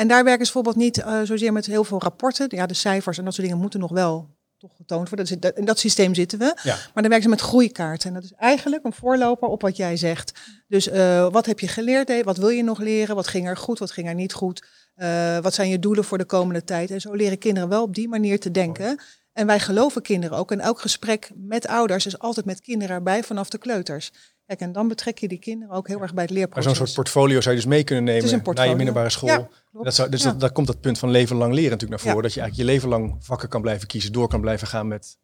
En 0.00 0.08
daar 0.08 0.24
werken 0.24 0.46
ze 0.46 0.52
bijvoorbeeld 0.52 0.84
niet 0.84 0.98
uh, 0.98 1.20
zozeer 1.22 1.52
met 1.52 1.66
heel 1.66 1.84
veel 1.84 2.00
rapporten. 2.00 2.46
Ja, 2.48 2.66
de 2.66 2.74
cijfers 2.74 3.18
en 3.18 3.24
dat 3.24 3.34
soort 3.34 3.46
dingen 3.46 3.62
moeten 3.62 3.80
nog 3.80 3.90
wel 3.90 4.28
toch 4.58 4.76
getoond 4.76 5.08
worden. 5.08 5.40
Dat 5.40 5.52
is, 5.52 5.58
in 5.58 5.64
dat 5.64 5.78
systeem 5.78 6.14
zitten 6.14 6.38
we. 6.38 6.58
Ja. 6.62 6.74
Maar 6.74 7.02
dan 7.02 7.02
werken 7.02 7.22
ze 7.22 7.28
met 7.28 7.40
groeikaarten. 7.40 8.08
En 8.08 8.14
dat 8.14 8.24
is 8.24 8.32
eigenlijk 8.32 8.84
een 8.84 8.92
voorloper 8.92 9.48
op 9.48 9.62
wat 9.62 9.76
jij 9.76 9.96
zegt. 9.96 10.32
Dus 10.68 10.88
uh, 10.88 11.30
wat 11.30 11.46
heb 11.46 11.60
je 11.60 11.68
geleerd? 11.68 12.24
Wat 12.24 12.36
wil 12.36 12.48
je 12.48 12.62
nog 12.62 12.78
leren? 12.78 13.14
Wat 13.14 13.26
ging 13.26 13.48
er 13.48 13.56
goed? 13.56 13.78
Wat 13.78 13.90
ging 13.90 14.08
er 14.08 14.14
niet 14.14 14.32
goed? 14.32 14.66
Uh, 14.96 15.38
wat 15.38 15.54
zijn 15.54 15.68
je 15.68 15.78
doelen 15.78 16.04
voor 16.04 16.18
de 16.18 16.24
komende 16.24 16.64
tijd? 16.64 16.90
En 16.90 17.00
zo 17.00 17.14
leren 17.14 17.38
kinderen 17.38 17.68
wel 17.68 17.82
op 17.82 17.94
die 17.94 18.08
manier 18.08 18.40
te 18.40 18.50
denken. 18.50 19.00
En 19.32 19.46
wij 19.46 19.60
geloven 19.60 20.02
kinderen 20.02 20.38
ook. 20.38 20.52
En 20.52 20.60
elk 20.60 20.80
gesprek 20.80 21.30
met 21.34 21.66
ouders 21.66 22.06
is 22.06 22.18
altijd 22.18 22.46
met 22.46 22.60
kinderen 22.60 22.96
erbij 22.96 23.22
vanaf 23.22 23.48
de 23.48 23.58
kleuters. 23.58 24.12
Kijk, 24.46 24.60
en 24.60 24.72
dan 24.72 24.88
betrek 24.88 25.18
je 25.18 25.28
die 25.28 25.38
kinderen 25.38 25.74
ook 25.74 25.88
heel 25.88 26.00
erg 26.00 26.14
bij 26.14 26.22
het 26.22 26.32
leerproces. 26.32 26.64
Maar 26.64 26.74
zo'n 26.74 26.86
soort 26.86 26.96
portfolio 26.96 27.40
zou 27.40 27.54
je 27.54 27.60
dus 27.60 27.70
mee 27.70 27.84
kunnen 27.84 28.04
nemen 28.04 28.42
naar 28.54 28.68
je 28.68 28.74
middelbare 28.74 29.10
school. 29.10 29.28
Ja, 29.28 29.48
dat 29.72 29.94
zou, 29.94 30.08
dus 30.08 30.22
dat, 30.22 30.40
daar 30.40 30.52
komt 30.52 30.66
dat 30.66 30.80
punt 30.80 30.98
van 30.98 31.10
leven 31.10 31.36
lang 31.36 31.52
leren 31.54 31.70
natuurlijk 31.70 32.02
naar 32.02 32.12
voren. 32.12 32.22
Dat 32.22 32.34
je 32.34 32.40
eigenlijk 32.40 32.70
je 32.70 32.76
leven 32.76 32.88
lang 32.88 33.16
vakken 33.18 33.48
kan 33.48 33.60
blijven 33.60 33.86
kiezen, 33.86 34.12
door 34.12 34.28
kan 34.28 34.40
blijven 34.40 34.66
gaan 34.66 34.88
met 34.88 35.18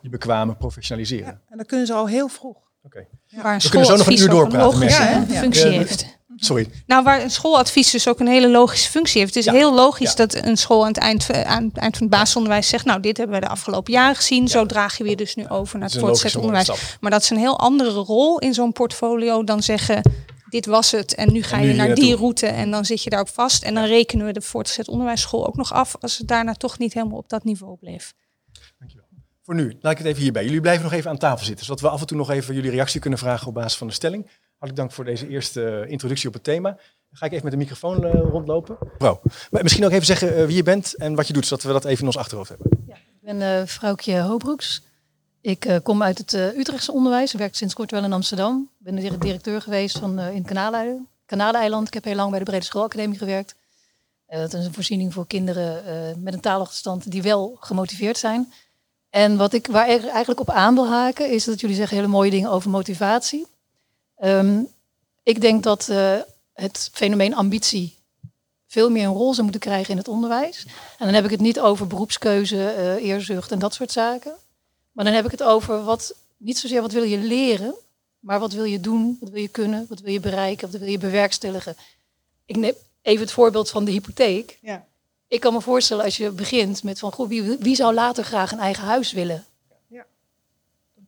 je 0.00 0.08
bekwame 0.08 0.54
professionaliseren. 0.54 1.40
en 1.48 1.56
dat 1.58 1.66
kunnen 1.66 1.86
ze 1.86 1.92
al 1.92 2.08
heel 2.08 2.28
vroeg. 2.28 2.70
Oké. 2.84 3.06
Okay. 3.32 3.58
We 3.58 3.68
kunnen 3.68 3.88
zo 3.88 3.96
nog 3.96 4.06
een 4.06 4.18
uur 4.18 4.28
doorpraten. 4.28 4.82
Een 4.82 5.28
functie 5.28 5.68
heeft. 5.68 6.20
Sorry. 6.36 6.68
Nou, 6.86 7.04
waar 7.04 7.22
een 7.22 7.30
schooladvies 7.30 7.90
dus 7.90 8.08
ook 8.08 8.20
een 8.20 8.26
hele 8.26 8.48
logische 8.48 8.90
functie 8.90 9.20
heeft. 9.20 9.34
Het 9.34 9.46
is 9.46 9.52
heel 9.52 9.74
logisch 9.74 10.14
dat 10.14 10.34
een 10.34 10.56
school 10.56 10.82
aan 10.82 10.88
het 10.88 10.98
eind, 10.98 11.32
aan 11.32 11.64
het 11.64 11.76
eind 11.76 11.96
van 11.96 12.06
het 12.06 12.16
basisonderwijs 12.16 12.68
zegt... 12.68 12.84
nou, 12.84 13.00
dit 13.00 13.16
hebben 13.16 13.40
we 13.40 13.46
de 13.46 13.50
afgelopen 13.50 13.92
jaren 13.92 14.16
gezien. 14.16 14.48
Zo 14.48 14.66
we 14.66 15.08
je 15.08 15.16
dus 15.16 15.34
nu 15.34 15.48
over 15.48 15.78
naar 15.78 15.88
het 15.88 15.98
voortgezet 15.98 16.36
onderwijs. 16.36 16.96
Maar 17.00 17.10
dat 17.10 17.22
is 17.22 17.30
een 17.30 17.36
heel 17.36 17.58
andere 17.58 17.90
rol 17.90 18.38
in 18.38 18.54
zo'n 18.54 18.72
portfolio 18.72 19.44
dan 19.44 19.62
zeggen... 19.62 20.02
dit 20.48 20.66
was 20.66 20.90
het 20.90 21.14
en 21.14 21.32
nu 21.32 21.42
ga 21.42 21.58
je 21.58 21.74
naar 21.74 21.94
die 21.94 22.16
route 22.16 22.46
en 22.46 22.70
dan 22.70 22.84
zit 22.84 23.02
je 23.02 23.10
daarop 23.10 23.28
vast. 23.28 23.62
En 23.62 23.74
dan 23.74 23.84
rekenen 23.84 24.26
we 24.26 24.32
de 24.32 24.40
voortgezet 24.40 24.88
onderwijsschool 24.88 25.46
ook 25.46 25.56
nog 25.56 25.72
af... 25.72 25.96
als 26.00 26.18
het 26.18 26.28
daarna 26.28 26.54
toch 26.54 26.78
niet 26.78 26.94
helemaal 26.94 27.18
op 27.18 27.28
dat 27.28 27.44
niveau 27.44 27.76
bleef. 27.76 28.12
Dankjewel. 28.78 29.06
Voor 29.42 29.54
nu, 29.54 29.76
laat 29.80 29.92
ik 29.92 29.98
het 29.98 30.06
even 30.06 30.22
hierbij. 30.22 30.44
Jullie 30.44 30.60
blijven 30.60 30.82
nog 30.82 30.92
even 30.92 31.10
aan 31.10 31.18
tafel 31.18 31.46
zitten, 31.46 31.64
zodat 31.64 31.80
we 31.80 31.88
af 31.88 32.00
en 32.00 32.06
toe 32.06 32.16
nog 32.16 32.30
even 32.30 32.54
jullie 32.54 32.70
reactie 32.70 33.00
kunnen 33.00 33.18
vragen 33.18 33.46
op 33.46 33.54
basis 33.54 33.78
van 33.78 33.86
de 33.86 33.92
stelling. 33.92 34.26
Hartelijk 34.62 34.88
dank 34.88 34.98
voor 34.98 35.14
deze 35.14 35.28
eerste 35.28 35.84
introductie 35.88 36.28
op 36.28 36.34
het 36.34 36.44
thema. 36.44 36.68
Dan 36.70 37.18
ga 37.18 37.26
ik 37.26 37.32
even 37.32 37.44
met 37.44 37.52
de 37.52 37.58
microfoon 37.58 38.04
uh, 38.04 38.12
rondlopen. 38.12 38.76
Mevrouw, 38.92 39.20
misschien 39.50 39.84
ook 39.84 39.90
even 39.90 40.06
zeggen 40.06 40.38
uh, 40.38 40.46
wie 40.46 40.56
je 40.56 40.62
bent 40.62 40.96
en 40.96 41.14
wat 41.14 41.26
je 41.26 41.32
doet, 41.32 41.46
zodat 41.46 41.64
we 41.64 41.72
dat 41.72 41.84
even 41.84 42.00
in 42.00 42.06
ons 42.06 42.16
achterhoofd 42.16 42.48
hebben. 42.48 42.84
Ja, 42.86 42.94
ik 42.94 43.20
ben 43.20 43.40
uh, 43.40 43.66
vrouwtje 43.66 44.20
Hoobroeks. 44.20 44.82
Ik 45.40 45.80
kom 45.82 46.02
uit 46.02 46.18
het 46.18 46.32
Utrechtse 46.32 46.92
onderwijs. 46.92 47.32
Ik 47.32 47.38
werk 47.38 47.54
sinds 47.54 47.74
kort 47.74 47.90
wel 47.90 48.04
in 48.04 48.12
Amsterdam. 48.12 48.68
Ik 48.84 48.94
ben 48.94 49.18
directeur 49.18 49.60
geweest 49.60 49.98
van, 49.98 50.20
in 50.20 50.44
Kanaleiland. 50.44 51.06
Kanaleiland. 51.26 51.86
Ik 51.86 51.94
heb 51.94 52.04
heel 52.04 52.14
lang 52.14 52.30
bij 52.30 52.38
de 52.38 52.44
Brede 52.44 52.64
Schoolacademie 52.64 53.18
gewerkt. 53.18 53.54
dat 54.26 54.54
is 54.54 54.64
een 54.64 54.74
voorziening 54.74 55.12
voor 55.12 55.26
kinderen 55.26 56.22
met 56.22 56.34
een 56.34 56.40
taalachterstand 56.40 57.10
die 57.10 57.22
wel 57.22 57.56
gemotiveerd 57.60 58.18
zijn. 58.18 58.52
En 59.10 59.36
wat 59.36 59.52
ik 59.52 59.66
waar 59.66 59.90
ik 59.90 60.04
eigenlijk 60.06 60.40
op 60.40 60.50
aan 60.50 60.74
wil 60.74 60.88
haken, 60.88 61.30
is 61.30 61.44
dat 61.44 61.60
jullie 61.60 61.76
zeggen 61.76 61.96
hele 61.96 62.08
mooie 62.08 62.30
dingen 62.30 62.50
over 62.50 62.70
motivatie. 62.70 63.46
Um, 64.24 64.68
ik 65.22 65.40
denk 65.40 65.62
dat 65.62 65.88
uh, 65.90 66.18
het 66.52 66.90
fenomeen 66.92 67.34
ambitie 67.34 68.00
veel 68.66 68.90
meer 68.90 69.04
een 69.04 69.12
rol 69.12 69.32
zou 69.32 69.42
moeten 69.42 69.60
krijgen 69.60 69.90
in 69.90 69.96
het 69.96 70.08
onderwijs. 70.08 70.66
En 70.98 71.04
dan 71.06 71.14
heb 71.14 71.24
ik 71.24 71.30
het 71.30 71.40
niet 71.40 71.60
over 71.60 71.86
beroepskeuze, 71.86 72.68
eh, 72.68 72.94
eerzucht 72.94 73.52
en 73.52 73.58
dat 73.58 73.74
soort 73.74 73.92
zaken. 73.92 74.32
Maar 74.92 75.04
dan 75.04 75.14
heb 75.14 75.24
ik 75.24 75.30
het 75.30 75.42
over 75.42 75.84
wat, 75.84 76.14
niet 76.36 76.58
zozeer 76.58 76.80
wat 76.80 76.92
wil 76.92 77.02
je 77.02 77.18
leren, 77.18 77.74
maar 78.18 78.40
wat 78.40 78.52
wil 78.52 78.64
je 78.64 78.80
doen, 78.80 79.16
wat 79.20 79.30
wil 79.30 79.40
je 79.40 79.48
kunnen, 79.48 79.86
wat 79.88 80.00
wil 80.00 80.12
je 80.12 80.20
bereiken, 80.20 80.70
wat 80.70 80.80
wil 80.80 80.88
je 80.88 80.98
bewerkstelligen. 80.98 81.76
Ik 82.44 82.56
neem 82.56 82.74
even 83.02 83.22
het 83.22 83.32
voorbeeld 83.32 83.70
van 83.70 83.84
de 83.84 83.90
hypotheek. 83.90 84.58
Ja. 84.60 84.84
Ik 85.28 85.40
kan 85.40 85.52
me 85.52 85.60
voorstellen 85.60 86.04
als 86.04 86.16
je 86.16 86.30
begint 86.30 86.82
met 86.82 86.98
van, 86.98 87.12
goh, 87.12 87.28
wie, 87.28 87.56
wie 87.58 87.76
zou 87.76 87.94
later 87.94 88.24
graag 88.24 88.52
een 88.52 88.58
eigen 88.58 88.84
huis 88.84 89.12
willen? 89.12 89.44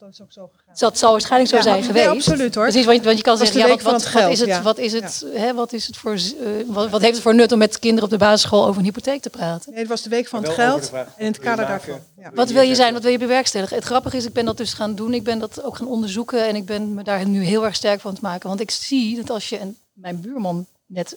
Dat 0.04 0.12
is 0.12 0.22
ook 0.22 0.32
zo 0.32 0.50
gegaan. 0.56 0.74
Dat 0.78 0.98
zal 0.98 1.10
waarschijnlijk 1.10 1.50
zo 1.50 1.56
Ja, 1.56 1.62
zijn 1.62 1.82
geweest. 1.82 2.08
absoluut, 2.08 2.54
hoor. 2.54 2.64
Precies, 2.64 2.84
want, 2.84 3.04
want 3.04 3.16
je 3.16 3.22
kan 3.22 3.36
zeggen, 3.36 3.58
ja, 3.58 3.68
wat, 3.68 3.82
wat, 3.82 3.92
wat 3.92 4.00
is 4.00 4.04
het, 4.04 4.14
geld, 4.18 4.46
ja. 4.46 4.62
wat 4.62 4.78
is 4.78 4.92
het, 4.92 5.26
hè, 5.34 5.54
wat 5.54 5.72
is 5.72 5.86
het 5.86 5.96
voor, 5.96 6.12
eh, 6.12 6.48
wat, 6.66 6.90
wat 6.90 7.00
heeft 7.00 7.14
het 7.14 7.22
voor 7.22 7.34
nut 7.34 7.52
om 7.52 7.58
met 7.58 7.78
kinderen 7.78 8.04
op 8.04 8.10
de 8.10 8.16
basisschool 8.16 8.66
over 8.66 8.78
een 8.78 8.84
hypotheek 8.84 9.22
te 9.22 9.30
praten? 9.30 9.70
Nee, 9.70 9.80
het 9.80 9.88
was 9.88 10.02
de 10.02 10.08
week 10.08 10.28
van 10.28 10.42
het 10.42 10.52
geld. 10.52 10.90
En 10.92 11.06
in 11.16 11.26
het 11.26 11.36
wat 11.36 11.44
wil 11.44 11.52
je 11.52 11.56
kader 11.56 11.68
maken? 11.68 11.88
daarvan. 11.88 12.06
Ja. 12.16 12.30
Wat 12.34 12.50
wil 12.50 12.62
je 12.62 12.74
zijn, 12.74 12.92
wat 12.92 13.02
wil 13.02 13.12
je 13.12 13.18
bewerkstelligen? 13.18 13.76
Het 13.76 13.84
grappige 13.84 14.16
is, 14.16 14.24
ik 14.24 14.32
ben 14.32 14.44
dat 14.44 14.56
dus 14.56 14.72
gaan 14.72 14.94
doen. 14.94 15.14
Ik 15.14 15.24
ben 15.24 15.38
dat 15.38 15.62
ook 15.62 15.76
gaan 15.76 15.86
onderzoeken 15.86 16.46
en 16.46 16.56
ik 16.56 16.66
ben 16.66 16.94
me 16.94 17.02
daar 17.02 17.26
nu 17.26 17.44
heel 17.44 17.64
erg 17.64 17.74
sterk 17.74 18.00
van 18.00 18.12
het 18.12 18.20
maken. 18.22 18.48
Want 18.48 18.60
ik 18.60 18.70
zie 18.70 19.16
dat 19.16 19.30
als 19.30 19.48
je, 19.48 19.58
en 19.58 19.76
mijn 19.92 20.20
buurman 20.20 20.66
net 20.86 21.16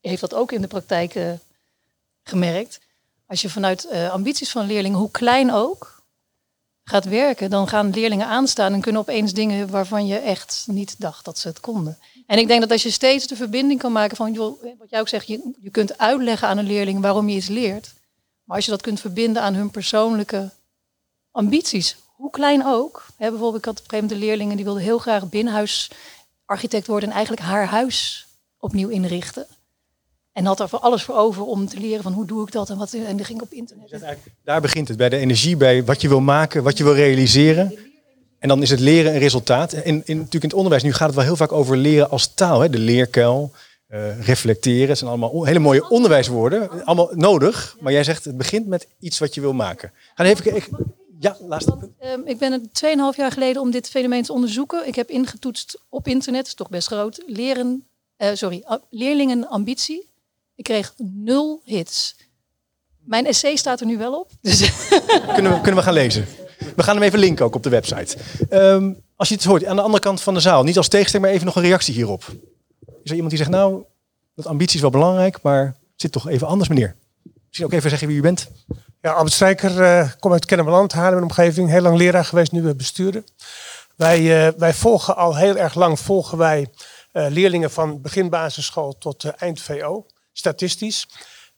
heeft 0.00 0.20
dat 0.20 0.34
ook 0.34 0.52
in 0.52 0.60
de 0.60 0.66
praktijk 0.66 1.14
eh, 1.14 1.30
gemerkt. 2.22 2.80
Als 3.26 3.42
je 3.42 3.50
vanuit 3.50 3.88
eh, 3.88 4.10
ambities 4.10 4.50
van 4.50 4.66
leerlingen, 4.66 4.98
hoe 4.98 5.10
klein 5.10 5.52
ook, 5.52 6.01
gaat 6.84 7.04
werken, 7.04 7.50
dan 7.50 7.68
gaan 7.68 7.90
leerlingen 7.90 8.26
aanstaan 8.26 8.72
en 8.72 8.80
kunnen 8.80 9.00
opeens 9.00 9.32
dingen 9.32 9.70
waarvan 9.70 10.06
je 10.06 10.16
echt 10.16 10.64
niet 10.66 11.00
dacht 11.00 11.24
dat 11.24 11.38
ze 11.38 11.48
het 11.48 11.60
konden. 11.60 11.98
En 12.26 12.38
ik 12.38 12.46
denk 12.48 12.60
dat 12.60 12.70
als 12.70 12.82
je 12.82 12.90
steeds 12.90 13.26
de 13.26 13.36
verbinding 13.36 13.80
kan 13.80 13.92
maken 13.92 14.16
van, 14.16 14.36
wat 14.78 14.90
jij 14.90 15.00
ook 15.00 15.08
zegt, 15.08 15.26
je, 15.26 15.52
je 15.60 15.70
kunt 15.70 15.98
uitleggen 15.98 16.48
aan 16.48 16.58
een 16.58 16.66
leerling 16.66 17.00
waarom 17.00 17.28
je 17.28 17.36
iets 17.36 17.48
leert. 17.48 17.94
Maar 18.44 18.56
als 18.56 18.64
je 18.64 18.70
dat 18.70 18.82
kunt 18.82 19.00
verbinden 19.00 19.42
aan 19.42 19.54
hun 19.54 19.70
persoonlijke 19.70 20.50
ambities, 21.30 21.96
hoe 22.16 22.30
klein 22.30 22.66
ook. 22.66 23.06
Hè, 23.16 23.30
bijvoorbeeld, 23.30 23.58
ik 23.58 23.64
had 23.64 23.78
op 23.78 23.84
een 23.84 23.90
gegeven 23.90 24.04
moment 24.04 24.20
de 24.20 24.26
leerlingen 24.26 24.56
die 24.56 24.64
wilden 24.64 24.82
heel 24.82 24.98
graag 24.98 25.28
binnenhuisarchitect 25.28 26.86
worden 26.86 27.08
en 27.08 27.14
eigenlijk 27.14 27.46
haar 27.46 27.66
huis 27.66 28.26
opnieuw 28.58 28.88
inrichten. 28.88 29.46
En 30.32 30.44
had 30.44 30.60
er 30.60 30.68
voor 30.68 30.78
alles 30.78 31.02
voor 31.02 31.16
over 31.16 31.44
om 31.44 31.68
te 31.68 31.80
leren 31.80 32.02
van 32.02 32.12
hoe 32.12 32.26
doe 32.26 32.46
ik 32.46 32.52
dat 32.52 32.70
en 32.70 32.78
wat. 32.78 32.92
En 32.92 33.24
ging 33.24 33.42
op 33.42 33.52
internet. 33.52 34.00
Daar 34.44 34.60
begint 34.60 34.88
het, 34.88 34.96
bij 34.96 35.08
de 35.08 35.16
energie, 35.16 35.56
bij 35.56 35.84
wat 35.84 36.00
je 36.00 36.08
wil 36.08 36.20
maken, 36.20 36.62
wat 36.62 36.78
je 36.78 36.84
wil 36.84 36.94
realiseren. 36.94 37.78
En 38.38 38.48
dan 38.48 38.62
is 38.62 38.70
het 38.70 38.80
leren 38.80 39.12
een 39.12 39.18
resultaat. 39.18 39.72
En 39.72 39.84
in, 39.84 40.16
natuurlijk 40.16 40.32
in 40.32 40.40
het 40.40 40.54
onderwijs, 40.54 40.82
nu 40.82 40.92
gaat 40.92 41.06
het 41.06 41.16
wel 41.16 41.24
heel 41.24 41.36
vaak 41.36 41.52
over 41.52 41.76
leren 41.76 42.10
als 42.10 42.34
taal. 42.34 42.60
Hè? 42.60 42.70
De 42.70 42.78
leerkuil, 42.78 43.52
eh, 43.86 44.26
reflecteren. 44.26 44.88
Het 44.88 44.98
zijn 44.98 45.10
allemaal 45.10 45.44
hele 45.44 45.58
mooie 45.58 45.88
onderwijswoorden. 45.88 46.84
Allemaal 46.84 47.10
nodig. 47.12 47.76
Maar 47.80 47.92
jij 47.92 48.04
zegt, 48.04 48.24
het 48.24 48.36
begint 48.36 48.66
met 48.66 48.88
iets 48.98 49.18
wat 49.18 49.34
je 49.34 49.40
wil 49.40 49.52
maken. 49.52 49.92
Ga 50.14 50.24
even 50.24 50.44
kijken. 50.44 50.94
Ja, 51.18 51.36
laatste 51.40 51.76
punt. 51.76 51.92
Ehm, 51.98 52.20
ik 52.24 52.38
ben 52.38 52.52
het 52.52 52.74
2,5 52.74 53.16
jaar 53.16 53.32
geleden 53.32 53.62
om 53.62 53.70
dit 53.70 53.88
fenomeen 53.88 54.22
te 54.22 54.32
onderzoeken. 54.32 54.86
Ik 54.86 54.94
heb 54.94 55.10
ingetoetst 55.10 55.80
op 55.88 56.08
internet, 56.08 56.46
is 56.46 56.54
toch 56.54 56.68
best 56.68 56.86
groot. 56.86 57.22
Leren, 57.26 57.86
eh, 58.16 58.30
sorry, 58.32 58.64
leerlingen 58.90 59.48
ambitie. 59.48 60.11
Ik 60.54 60.64
kreeg 60.64 60.94
nul 60.96 61.60
hits. 61.64 62.16
Mijn 62.98 63.26
essay 63.26 63.56
staat 63.56 63.80
er 63.80 63.86
nu 63.86 63.98
wel 63.98 64.18
op. 64.20 64.30
Dus 64.40 64.60
Kunnen 65.34 65.52
we, 65.52 65.60
kunnen 65.60 65.74
we 65.74 65.82
gaan 65.82 65.92
lezen. 65.92 66.26
We 66.76 66.82
gaan 66.82 66.94
hem 66.94 67.04
even 67.04 67.18
linken 67.18 67.44
ook 67.44 67.54
op 67.54 67.62
de 67.62 67.68
website. 67.68 68.16
Ehm, 68.48 68.92
als 69.16 69.28
je 69.28 69.34
het 69.34 69.44
hoort, 69.44 69.64
aan 69.64 69.76
de 69.76 69.82
andere 69.82 70.02
kant 70.02 70.20
van 70.20 70.34
de 70.34 70.40
zaal. 70.40 70.62
Niet 70.62 70.76
als 70.76 70.88
tegenstelling, 70.88 71.26
maar 71.26 71.34
even 71.34 71.46
nog 71.46 71.56
een 71.56 71.68
reactie 71.68 71.94
hierop. 71.94 72.24
Is 72.80 73.10
er 73.10 73.12
iemand 73.12 73.28
die 73.28 73.38
zegt, 73.38 73.50
nou, 73.50 73.82
dat 74.34 74.46
ambitie 74.46 74.74
is 74.74 74.80
wel 74.80 74.90
belangrijk, 74.90 75.42
maar 75.42 75.64
het 75.64 75.76
zit 75.96 76.12
toch 76.12 76.28
even 76.28 76.46
anders, 76.46 76.68
meneer? 76.68 76.96
Misschien 77.46 77.66
ook 77.66 77.72
even 77.72 77.90
zeggen 77.90 78.08
wie 78.08 78.16
u 78.16 78.20
bent. 78.20 78.50
Ja, 79.00 79.12
Albert 79.12 79.34
Strijker, 79.34 79.82
eh 79.82 80.10
kom 80.20 80.32
uit 80.32 80.44
Kennemerland, 80.44 80.92
Haarlem 80.92 81.16
en 81.18 81.22
omgeving. 81.22 81.68
Heel 81.68 81.80
lang 81.80 81.96
leraar 81.96 82.24
geweest, 82.24 82.52
nu 82.52 82.74
bestuurder. 82.74 83.24
Wij, 83.96 84.46
eh, 84.46 84.52
wij 84.58 84.74
volgen 84.74 85.16
al 85.16 85.36
heel 85.36 85.56
erg 85.56 85.74
lang 85.74 86.00
volgen 86.00 86.38
wij, 86.38 86.68
eh, 87.12 87.26
leerlingen 87.28 87.70
van 87.70 88.00
begin 88.00 88.28
basisschool 88.28 88.98
tot 88.98 89.24
eind 89.24 89.60
VO, 89.60 90.06
statistisch. 90.32 91.06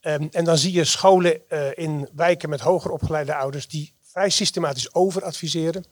Ehm, 0.00 0.26
en 0.30 0.44
dan 0.44 0.58
zie 0.58 0.72
je 0.72 0.84
scholen 0.84 1.48
eh, 1.48 1.68
in 1.74 2.08
wijken 2.14 2.48
met 2.48 2.60
hoger 2.60 2.90
opgeleide 2.90 3.34
ouders 3.34 3.68
die 3.68 3.94
vrij 4.02 4.30
systematisch 4.30 4.94
overadviseren. 4.94 5.84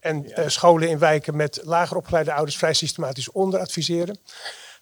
En 0.00 0.34
eh, 0.34 0.48
scholen 0.48 0.88
in 0.88 0.98
wijken 0.98 1.36
met 1.36 1.60
lager 1.62 1.96
opgeleide 1.96 2.32
ouders 2.32 2.56
vrij 2.56 2.74
systematisch 2.74 3.30
onderadviseren. 3.30 4.18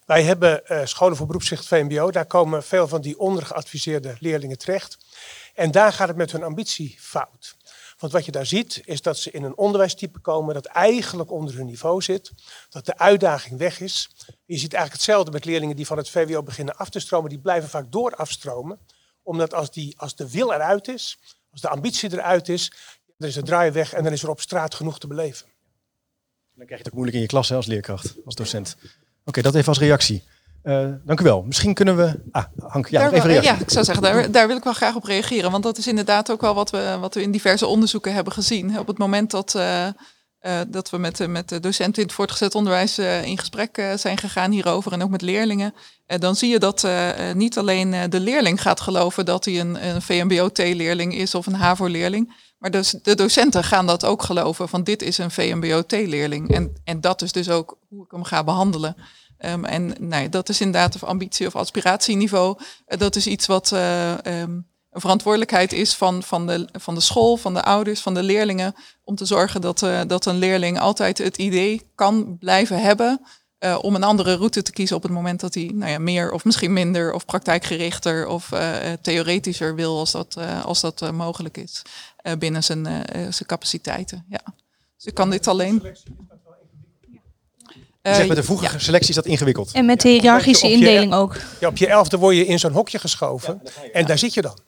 Wij 0.07 0.23
hebben 0.23 0.67
eh, 0.67 0.87
scholen 0.87 1.17
voor 1.17 1.27
beroepszicht 1.27 1.67
VMBO. 1.67 2.11
Daar 2.11 2.27
komen 2.27 2.63
veel 2.63 2.89
van 2.89 3.01
die 3.01 3.19
ondergeadviseerde 3.19 4.17
leerlingen 4.19 4.59
terecht. 4.59 4.99
En 5.55 5.71
daar 5.71 5.93
gaat 5.93 6.09
het 6.09 6.17
met 6.17 6.33
hun 6.33 6.43
ambitie 6.43 6.97
fout. 6.99 7.57
Want 7.99 8.13
wat 8.13 8.25
je 8.25 8.33
daar 8.33 8.47
ziet, 8.47 8.83
is 8.85 9.03
dat 9.03 9.19
ze 9.19 9.31
in 9.31 9.43
een 9.43 9.57
onderwijstype 9.57 10.19
komen 10.19 10.55
dat 10.55 10.67
eigenlijk 10.67 11.31
onder 11.31 11.55
hun 11.57 11.67
niveau 11.67 12.03
zit. 12.03 12.33
Dat 12.69 12.87
de 12.87 12.99
uitdaging 12.99 13.59
weg 13.59 13.81
is. 13.81 14.11
Je 14.45 14.59
ziet 14.59 14.73
eigenlijk 14.73 14.93
hetzelfde 14.93 15.31
met 15.31 15.45
leerlingen 15.45 15.77
die 15.77 15.87
van 15.87 15.97
het 15.97 16.11
VWO 16.11 16.43
beginnen 16.43 16.77
af 16.77 16.91
te 16.91 17.01
stromen. 17.01 17.31
Die 17.31 17.39
blijven 17.39 17.69
vaak 17.69 17.93
door 17.93 18.15
afstromen. 18.15 18.79
Omdat 19.23 19.55
als, 19.55 19.71
die, 19.71 19.99
als 19.99 20.17
de 20.17 20.31
wil 20.31 20.53
eruit 20.53 20.89
is, 20.89 21.19
als 21.51 21.61
de 21.61 21.69
ambitie 21.69 22.13
eruit 22.13 22.49
is, 22.49 22.73
dan 23.17 23.29
is 23.29 23.35
de 23.35 23.43
draai 23.43 23.71
weg 23.71 23.93
en 23.93 24.05
dan 24.05 24.13
is 24.13 24.23
er 24.23 24.31
op 24.31 24.41
straat 24.41 24.75
genoeg 24.75 24.99
te 24.99 25.07
beleven. 25.07 25.47
Dan 26.55 26.67
krijg 26.67 26.69
je 26.69 26.77
het 26.77 26.87
ook 26.87 26.93
moeilijk 26.93 27.17
in 27.17 27.23
je 27.23 27.29
klas 27.29 27.49
hè, 27.49 27.57
als 27.57 27.67
leerkracht, 27.67 28.15
als 28.25 28.35
docent. 28.35 28.77
Oké, 29.25 29.43
dat 29.43 29.55
even 29.55 29.69
als 29.69 29.79
reactie. 29.79 30.25
Eh, 30.69 30.89
dank 31.05 31.21
u 31.21 31.25
wel. 31.25 31.43
Misschien 31.43 31.75
kunnen 31.75 31.97
we... 31.97 32.21
Ah, 32.31 32.45
Hank, 32.67 32.89
ja, 32.89 33.01
Daar- 33.01 33.13
even 33.13 33.29
reactie. 33.29 33.53
ja, 33.53 33.59
ik 33.61 33.71
zou 33.71 33.85
zeggen, 33.85 34.03
daar, 34.05 34.31
daar 34.31 34.47
wil 34.47 34.57
ik 34.57 34.65
wel 34.65 34.73
graag 34.73 34.95
op 34.95 35.05
reageren. 35.05 35.51
Want 35.51 35.63
dat 35.63 35.79
is 35.79 35.87
inderdaad 35.87 36.31
ook 36.31 36.41
wel 36.41 36.55
wat 36.55 36.71
we, 36.71 36.97
wat 37.01 37.15
we 37.15 37.23
in 37.23 37.31
diverse 37.31 37.67
onderzoeken 37.67 38.15
hebben 38.15 38.33
gezien. 38.33 38.79
Op 38.79 38.87
het 38.87 38.99
moment 38.99 39.31
dat, 39.31 39.55
eh, 39.55 39.87
eh, 39.87 39.93
dat 40.69 40.91
we 40.91 40.99
met, 40.99 41.17
de- 41.17 41.29
met 41.29 41.49
de 41.49 41.61
docenten 41.61 42.03
in 42.03 42.07
het 42.09 42.17
voortgezet 42.17 42.55
onderwijs 42.55 42.99
in 42.99 43.39
gesprek 43.39 43.93
zijn 43.97 44.19
gegaan 44.19 44.51
hierover 44.51 44.93
en 44.93 45.03
ook 45.03 45.11
met 45.11 45.23
leerlingen, 45.23 45.75
dan 46.07 46.37
zie 46.37 46.49
je 46.51 46.59
dat 46.59 46.89
niet 47.35 47.59
alleen 47.59 48.11
de 48.11 48.21
leerling 48.21 48.63
gaat 48.63 48.81
geloven 48.81 49.25
dat 49.25 49.45
hij 49.45 49.61
een, 49.61 49.87
een 49.89 50.03
VMBO-T-leerling 50.03 51.15
is 51.15 51.35
of 51.35 51.47
een 51.47 51.55
HAVO-leerling, 51.55 52.35
maar 52.59 52.71
dus 52.71 52.91
de 53.03 53.15
docenten 53.15 53.65
gaan 53.65 53.87
dat 53.87 54.05
ook 54.05 54.23
geloven 54.23 54.69
van 54.69 54.83
dit 54.85 55.03
is 55.03 55.19
een 55.19 55.31
VMBO-T-leerling. 55.31 56.55
En, 56.55 56.73
en 56.85 57.01
dat 57.01 57.23
is 57.23 57.33
dus 57.33 57.49
ook 57.51 57.79
hoe 57.89 58.05
ik 58.05 58.11
hem 58.11 58.25
ga 58.25 58.45
behandelen. 58.45 58.97
Ehm, 59.39 59.65
en 59.65 59.95
nee, 59.99 60.29
dat 60.29 60.49
is 60.49 60.61
inderdaad 60.61 60.95
of 60.95 61.05
ambitie 61.05 61.47
of 61.47 61.57
aspiratieniveau. 61.57 62.59
Eh, 62.87 62.99
dat 62.99 63.17
is 63.17 63.27
iets 63.27 63.47
wat 63.47 63.73
eh, 63.73 64.27
ehm, 64.27 64.51
een 64.91 65.01
verantwoordelijkheid 65.01 65.73
is 65.73 65.95
van, 65.95 66.23
van, 66.23 66.47
de, 66.47 66.69
van 66.73 66.95
de 66.95 67.01
school, 67.01 67.37
van 67.37 67.55
de 67.55 67.63
ouders, 67.63 68.01
van 68.01 68.15
de 68.15 68.23
leerlingen. 68.23 68.75
Om 69.05 69.15
te 69.15 69.25
zorgen 69.25 69.61
dat, 69.61 69.83
eh, 69.83 70.01
dat 70.07 70.27
een 70.27 70.39
leerling 70.39 70.79
altijd 70.79 71.19
het 71.19 71.37
idee 71.37 71.91
kan 71.95 72.37
blijven 72.39 72.81
hebben. 72.83 73.21
om 73.81 73.95
een 73.95 74.05
andere 74.05 74.35
route 74.35 74.63
te 74.63 74.73
kiezen 74.73 74.97
op 74.97 75.03
het 75.03 75.13
moment 75.13 75.41
dat 75.41 75.55
hij 75.55 75.71
nou 75.75 75.91
ja, 75.91 75.99
meer 75.99 76.33
of 76.33 76.45
misschien 76.45 76.73
minder 76.73 77.13
of 77.13 77.25
praktijkgerichter 77.25 78.27
of 78.27 78.51
theoretischer 79.03 79.75
wil 79.75 79.99
als 79.99 80.11
dat, 80.11 80.37
als 80.65 80.81
dat 80.81 81.13
mogelijk 81.13 81.57
is 81.57 81.83
binnen 82.39 82.65
zijn, 82.65 82.85
zijn 83.13 83.47
capaciteiten. 83.47 84.25
Ja. 84.29 84.41
Dus 84.97 85.07
ik 85.07 85.15
kan 85.15 85.31
dit 85.31 85.47
alleen. 85.47 85.83
Je 88.09 88.15
zegt 88.15 88.21
Eh, 88.21 88.29
met 88.29 88.37
de 88.37 88.43
vroege 88.43 88.79
selectie 88.79 89.09
is 89.09 89.15
dat 89.15 89.27
ingewikkeld. 89.27 89.73
En 89.73 89.87
met 89.87 90.01
de 90.01 90.09
hiërarchische 90.09 90.71
indeling 90.71 91.15
ook. 91.15 91.37
Ja, 91.61 91.69
op 91.69 91.77
je 91.77 91.87
elfde 91.87 92.19
word 92.19 92.37
je 92.37 92.47
in 92.47 92.59
zo'n 92.59 92.73
hokje 92.73 92.99
geschoven 92.99 93.63
en 93.93 94.07
daar 94.07 94.19
zit 94.19 94.35
je 94.35 94.43
dan. 94.43 94.59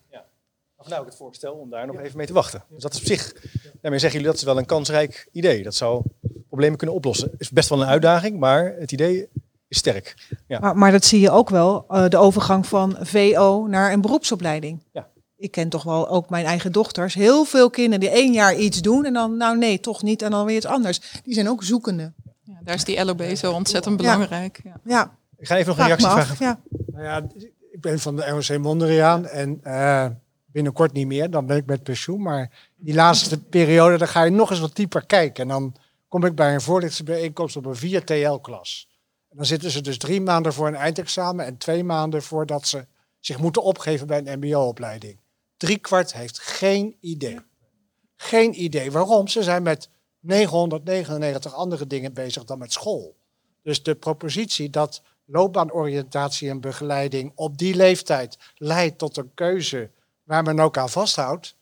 Nou, 0.88 1.03
ik 1.03 1.09
het 1.09 1.16
voorstel 1.16 1.53
om 1.53 1.70
daar 1.70 1.87
nog 1.87 2.00
even 2.00 2.16
mee 2.16 2.26
te 2.26 2.33
wachten. 2.33 2.64
Dus 2.68 2.83
dat 2.83 2.92
is 2.92 3.00
op 3.00 3.07
zich, 3.07 3.33
daarmee 3.81 4.00
zeggen 4.00 4.18
jullie 4.18 4.26
dat 4.26 4.37
is 4.37 4.42
wel 4.42 4.59
een 4.59 4.66
kansrijk 4.66 5.29
idee. 5.33 5.62
Dat 5.62 5.74
zou 5.74 6.03
problemen 6.48 6.79
kunnen 6.79 6.96
oplossen. 6.96 7.31
Is 7.38 7.50
best 7.50 7.68
wel 7.68 7.83
een 7.83 7.88
uitdaging, 7.88 8.38
maar 8.38 8.74
het 8.79 8.92
idee 8.92 9.29
is 9.68 9.79
sterk. 9.79 10.14
Ja. 10.46 10.59
Maar, 10.59 10.76
maar 10.76 10.92
dat 10.92 11.05
zie 11.05 11.20
je 11.20 11.31
ook 11.31 11.50
wel, 11.50 11.85
eh, 11.88 12.09
de 12.09 12.16
overgang 12.16 12.66
van 12.66 12.96
VO 13.00 13.66
naar 13.66 13.92
een 13.92 14.00
beroepsopleiding. 14.00 14.83
Ja. 14.92 15.09
Ik 15.37 15.50
ken 15.50 15.68
toch 15.68 15.83
wel 15.83 16.09
ook 16.09 16.31
mijn 16.31 16.44
eigen 16.46 16.72
dochters. 16.72 17.14
Heel 17.14 17.44
veel 17.44 17.70
kinderen 17.70 18.00
die 18.00 18.09
één 18.09 18.33
jaar 18.33 18.57
iets 18.57 18.81
doen 18.81 19.05
en 19.05 19.12
dan, 19.12 19.37
nou 19.37 19.59
nee, 19.59 19.81
toch 19.81 20.03
niet. 20.03 20.22
En 20.22 20.31
dan 20.31 20.46
weer 20.46 20.57
iets 20.57 20.66
anders. 20.66 21.00
Die 21.24 21.35
zijn 21.35 21.48
ook 21.48 21.62
zoekende. 21.62 22.12
Daar 22.64 22.75
is 22.75 22.85
die 22.85 23.05
LOB 23.05 23.23
zo 23.23 23.53
ontzettend 23.53 23.96
belangrijk. 23.96 24.61
Ja. 24.64 24.81
Ja, 24.85 25.16
Ik 25.38 25.46
ga 25.46 25.57
even 25.57 25.68
nog 25.68 25.79
een 25.79 25.85
reactie 25.85 26.09
vragen. 26.09 26.37
Ja. 26.38 26.61
Nou 26.87 27.05
ja, 27.05 27.27
ik 27.73 27.81
ben 27.81 27.99
van 27.99 28.16
de 28.16 28.27
ROC 28.29 28.59
Mondriaan 28.59 29.27
en 29.27 29.61
eh, 29.62 30.07
binnenkort 30.46 30.92
niet 30.92 31.07
meer. 31.07 31.31
Dan 31.31 31.46
ben 31.46 31.57
ik 31.57 31.66
met 31.66 31.83
pensioen. 31.83 32.23
Maar 32.23 32.51
die 32.77 32.94
laatste 32.94 33.42
periode, 33.42 33.99
dan 33.99 34.09
ga 34.09 34.23
je 34.23 34.31
nog 34.31 34.51
eens 34.51 34.61
wat 34.61 34.77
dieper 34.77 35.07
kijken. 35.07 35.42
En 35.42 35.49
dan 35.49 35.75
kom 36.09 36.25
ik 36.25 36.35
bij 36.35 36.55
een 36.55 36.61
voorlichtingsbijeenkomst 36.61 37.57
op 37.57 37.66
een 37.66 37.77
4TL-klas. 37.77 38.88
En 39.31 39.37
dan 39.37 39.46
zitten 39.46 39.70
ze 39.70 39.81
dus 39.81 39.99
drie 39.99 40.20
maanden 40.20 40.53
voor 40.53 40.66
een 40.66 40.75
eindexamen 40.75 41.44
en 41.44 41.57
twee 41.57 41.85
maanden 41.85 42.23
voordat 42.23 42.66
ze 42.66 42.87
zich 43.20 43.38
moeten 43.38 43.62
opgeven 43.62 44.07
bij 44.07 44.27
een 44.27 44.38
mbo-opleiding. 44.38 45.18
Drie 45.57 45.79
kwart 45.79 46.12
heeft 46.12 46.38
geen 46.38 46.96
idee. 47.01 47.38
Geen 48.16 48.62
idee. 48.62 48.90
Waarom? 48.90 49.29
Ze 49.29 49.42
zijn 49.42 49.62
met 49.62 49.88
999 50.20 51.54
andere 51.54 51.87
dingen 51.87 52.12
bezig 52.12 52.44
dan 52.44 52.59
met 52.59 52.72
school. 52.72 53.16
Dus 53.62 53.83
de 53.83 53.94
propositie 53.94 54.70
dat 54.70 55.02
loopbaanoriëntatie 55.24 56.48
en 56.48 56.61
begeleiding 56.61 57.33
op 57.35 57.59
die 57.59 57.74
leeftijd 57.74 58.38
leidt 58.54 58.98
tot 58.98 59.16
een 59.16 59.35
keuze 59.35 59.90
waar 60.22 60.42
men 60.42 60.61
ook 60.61 60.76
aan 60.76 60.88
vasthoudt, 60.88 61.56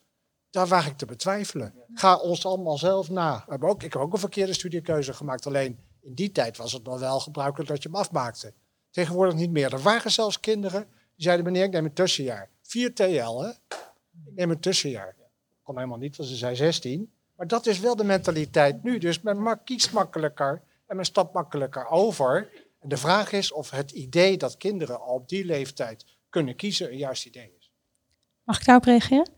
daar 0.51 0.66
waag 0.66 0.87
ik 0.87 0.97
te 0.97 1.07
betwijfelen. 1.07 1.75
Ga 1.94 2.16
ons 2.16 2.47
allemaal 2.47 2.79
zelf 2.79 3.11
na. 3.11 3.44
Ik 3.47 3.83
heb 3.83 3.97
ook 3.97 4.12
een 4.12 4.18
verkeerde 4.18 4.53
studiekeuze 4.53 5.12
gemaakt. 5.12 5.47
Alleen 5.47 5.79
in 6.01 6.14
die 6.14 6.33
tijd 6.33 6.57
was 6.57 6.73
het 6.73 6.85
nog 6.85 6.99
wel 6.99 7.21
gebruikelijk 7.21 7.68
dat 7.71 7.83
je 7.83 7.88
hem 7.88 7.99
afmaakte. 7.99 8.53
Tegenwoordig 8.90 9.35
niet 9.35 9.51
meer. 9.51 9.73
Er 9.73 9.83
waren 9.83 10.11
zelfs 10.11 10.40
kinderen 10.40 10.87
die 11.14 11.25
zeiden: 11.25 11.44
meneer, 11.44 11.64
ik 11.64 11.73
neem 11.73 11.85
een 11.85 11.92
tussenjaar. 11.92 12.49
4 12.62 12.94
TL, 12.94 13.38
hè? 13.38 13.49
Ik 14.27 14.35
neem 14.35 14.51
een 14.51 14.61
tussenjaar. 14.61 15.16
Kon 15.62 15.77
helemaal 15.77 15.99
niet, 15.99 16.16
want 16.16 16.29
ze 16.29 16.37
zei 16.37 16.57
16. 16.57 17.12
Maar 17.38 17.46
dat 17.46 17.66
is 17.66 17.79
wel 17.79 17.96
de 17.96 18.05
mentaliteit 18.05 18.83
nu. 18.83 18.98
Dus 18.98 19.20
men 19.20 19.61
kiest 19.64 19.92
makkelijker 19.92 20.62
en 20.87 20.96
men 20.96 21.05
stapt 21.05 21.35
makkelijker 21.35 21.88
over. 21.88 22.51
En 22.81 22.88
de 22.88 22.96
vraag 22.96 23.33
is 23.33 23.53
of 23.53 23.70
het 23.70 23.90
idee 23.90 24.37
dat 24.37 24.57
kinderen 24.57 25.01
al 25.01 25.14
op 25.14 25.29
die 25.29 25.44
leeftijd 25.44 26.05
kunnen 26.29 26.57
kiezen 26.57 26.90
een 26.90 26.96
juist 26.96 27.27
idee 27.27 27.55
is. 27.59 27.72
Mag 28.44 28.59
ik 28.59 28.64
daarop 28.64 28.85
reageren? 28.85 29.31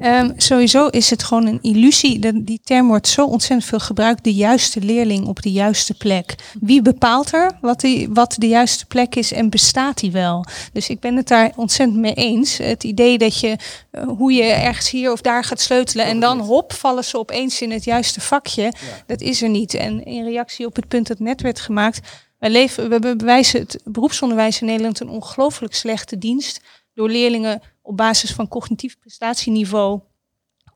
Um, 0.00 0.32
sowieso 0.36 0.86
is 0.86 1.10
het 1.10 1.22
gewoon 1.22 1.46
een 1.46 1.58
illusie. 1.62 2.18
De, 2.18 2.44
die 2.44 2.60
term 2.64 2.88
wordt 2.88 3.08
zo 3.08 3.26
ontzettend 3.26 3.68
veel 3.68 3.78
gebruikt. 3.78 4.24
De 4.24 4.34
juiste 4.34 4.80
leerling 4.80 5.26
op 5.26 5.42
de 5.42 5.52
juiste 5.52 5.94
plek. 5.94 6.34
Wie 6.60 6.82
bepaalt 6.82 7.32
er 7.32 7.58
wat, 7.60 7.80
die, 7.80 8.08
wat 8.10 8.36
de 8.38 8.48
juiste 8.48 8.86
plek 8.86 9.14
is 9.14 9.32
en 9.32 9.50
bestaat 9.50 9.98
die 9.98 10.10
wel? 10.10 10.44
Dus 10.72 10.88
ik 10.88 11.00
ben 11.00 11.16
het 11.16 11.28
daar 11.28 11.52
ontzettend 11.56 11.98
mee 11.98 12.14
eens. 12.14 12.56
Het 12.56 12.84
idee 12.84 13.18
dat 13.18 13.40
je 13.40 13.56
uh, 13.92 14.02
hoe 14.02 14.32
je 14.32 14.42
ergens 14.42 14.90
hier 14.90 15.12
of 15.12 15.20
daar 15.20 15.44
gaat 15.44 15.60
sleutelen 15.60 16.06
en 16.06 16.20
dan 16.20 16.40
hop 16.40 16.72
vallen 16.72 17.04
ze 17.04 17.18
opeens 17.18 17.60
in 17.60 17.70
het 17.70 17.84
juiste 17.84 18.20
vakje. 18.20 18.72
Dat 19.06 19.20
is 19.20 19.42
er 19.42 19.48
niet. 19.48 19.74
En 19.74 20.04
in 20.04 20.24
reactie 20.24 20.66
op 20.66 20.76
het 20.76 20.88
punt 20.88 21.06
dat 21.06 21.18
net 21.18 21.40
werd 21.40 21.60
gemaakt. 21.60 22.00
Wij 22.38 22.50
leven, 22.50 22.88
we 22.88 23.16
bewijzen 23.16 23.60
het 23.60 23.80
beroepsonderwijs 23.84 24.60
in 24.60 24.66
Nederland 24.66 25.00
een 25.00 25.08
ongelooflijk 25.08 25.74
slechte 25.74 26.18
dienst 26.18 26.60
door 26.98 27.10
leerlingen 27.10 27.62
op 27.82 27.96
basis 27.96 28.32
van 28.32 28.48
cognitief 28.48 28.98
prestatieniveau 28.98 30.00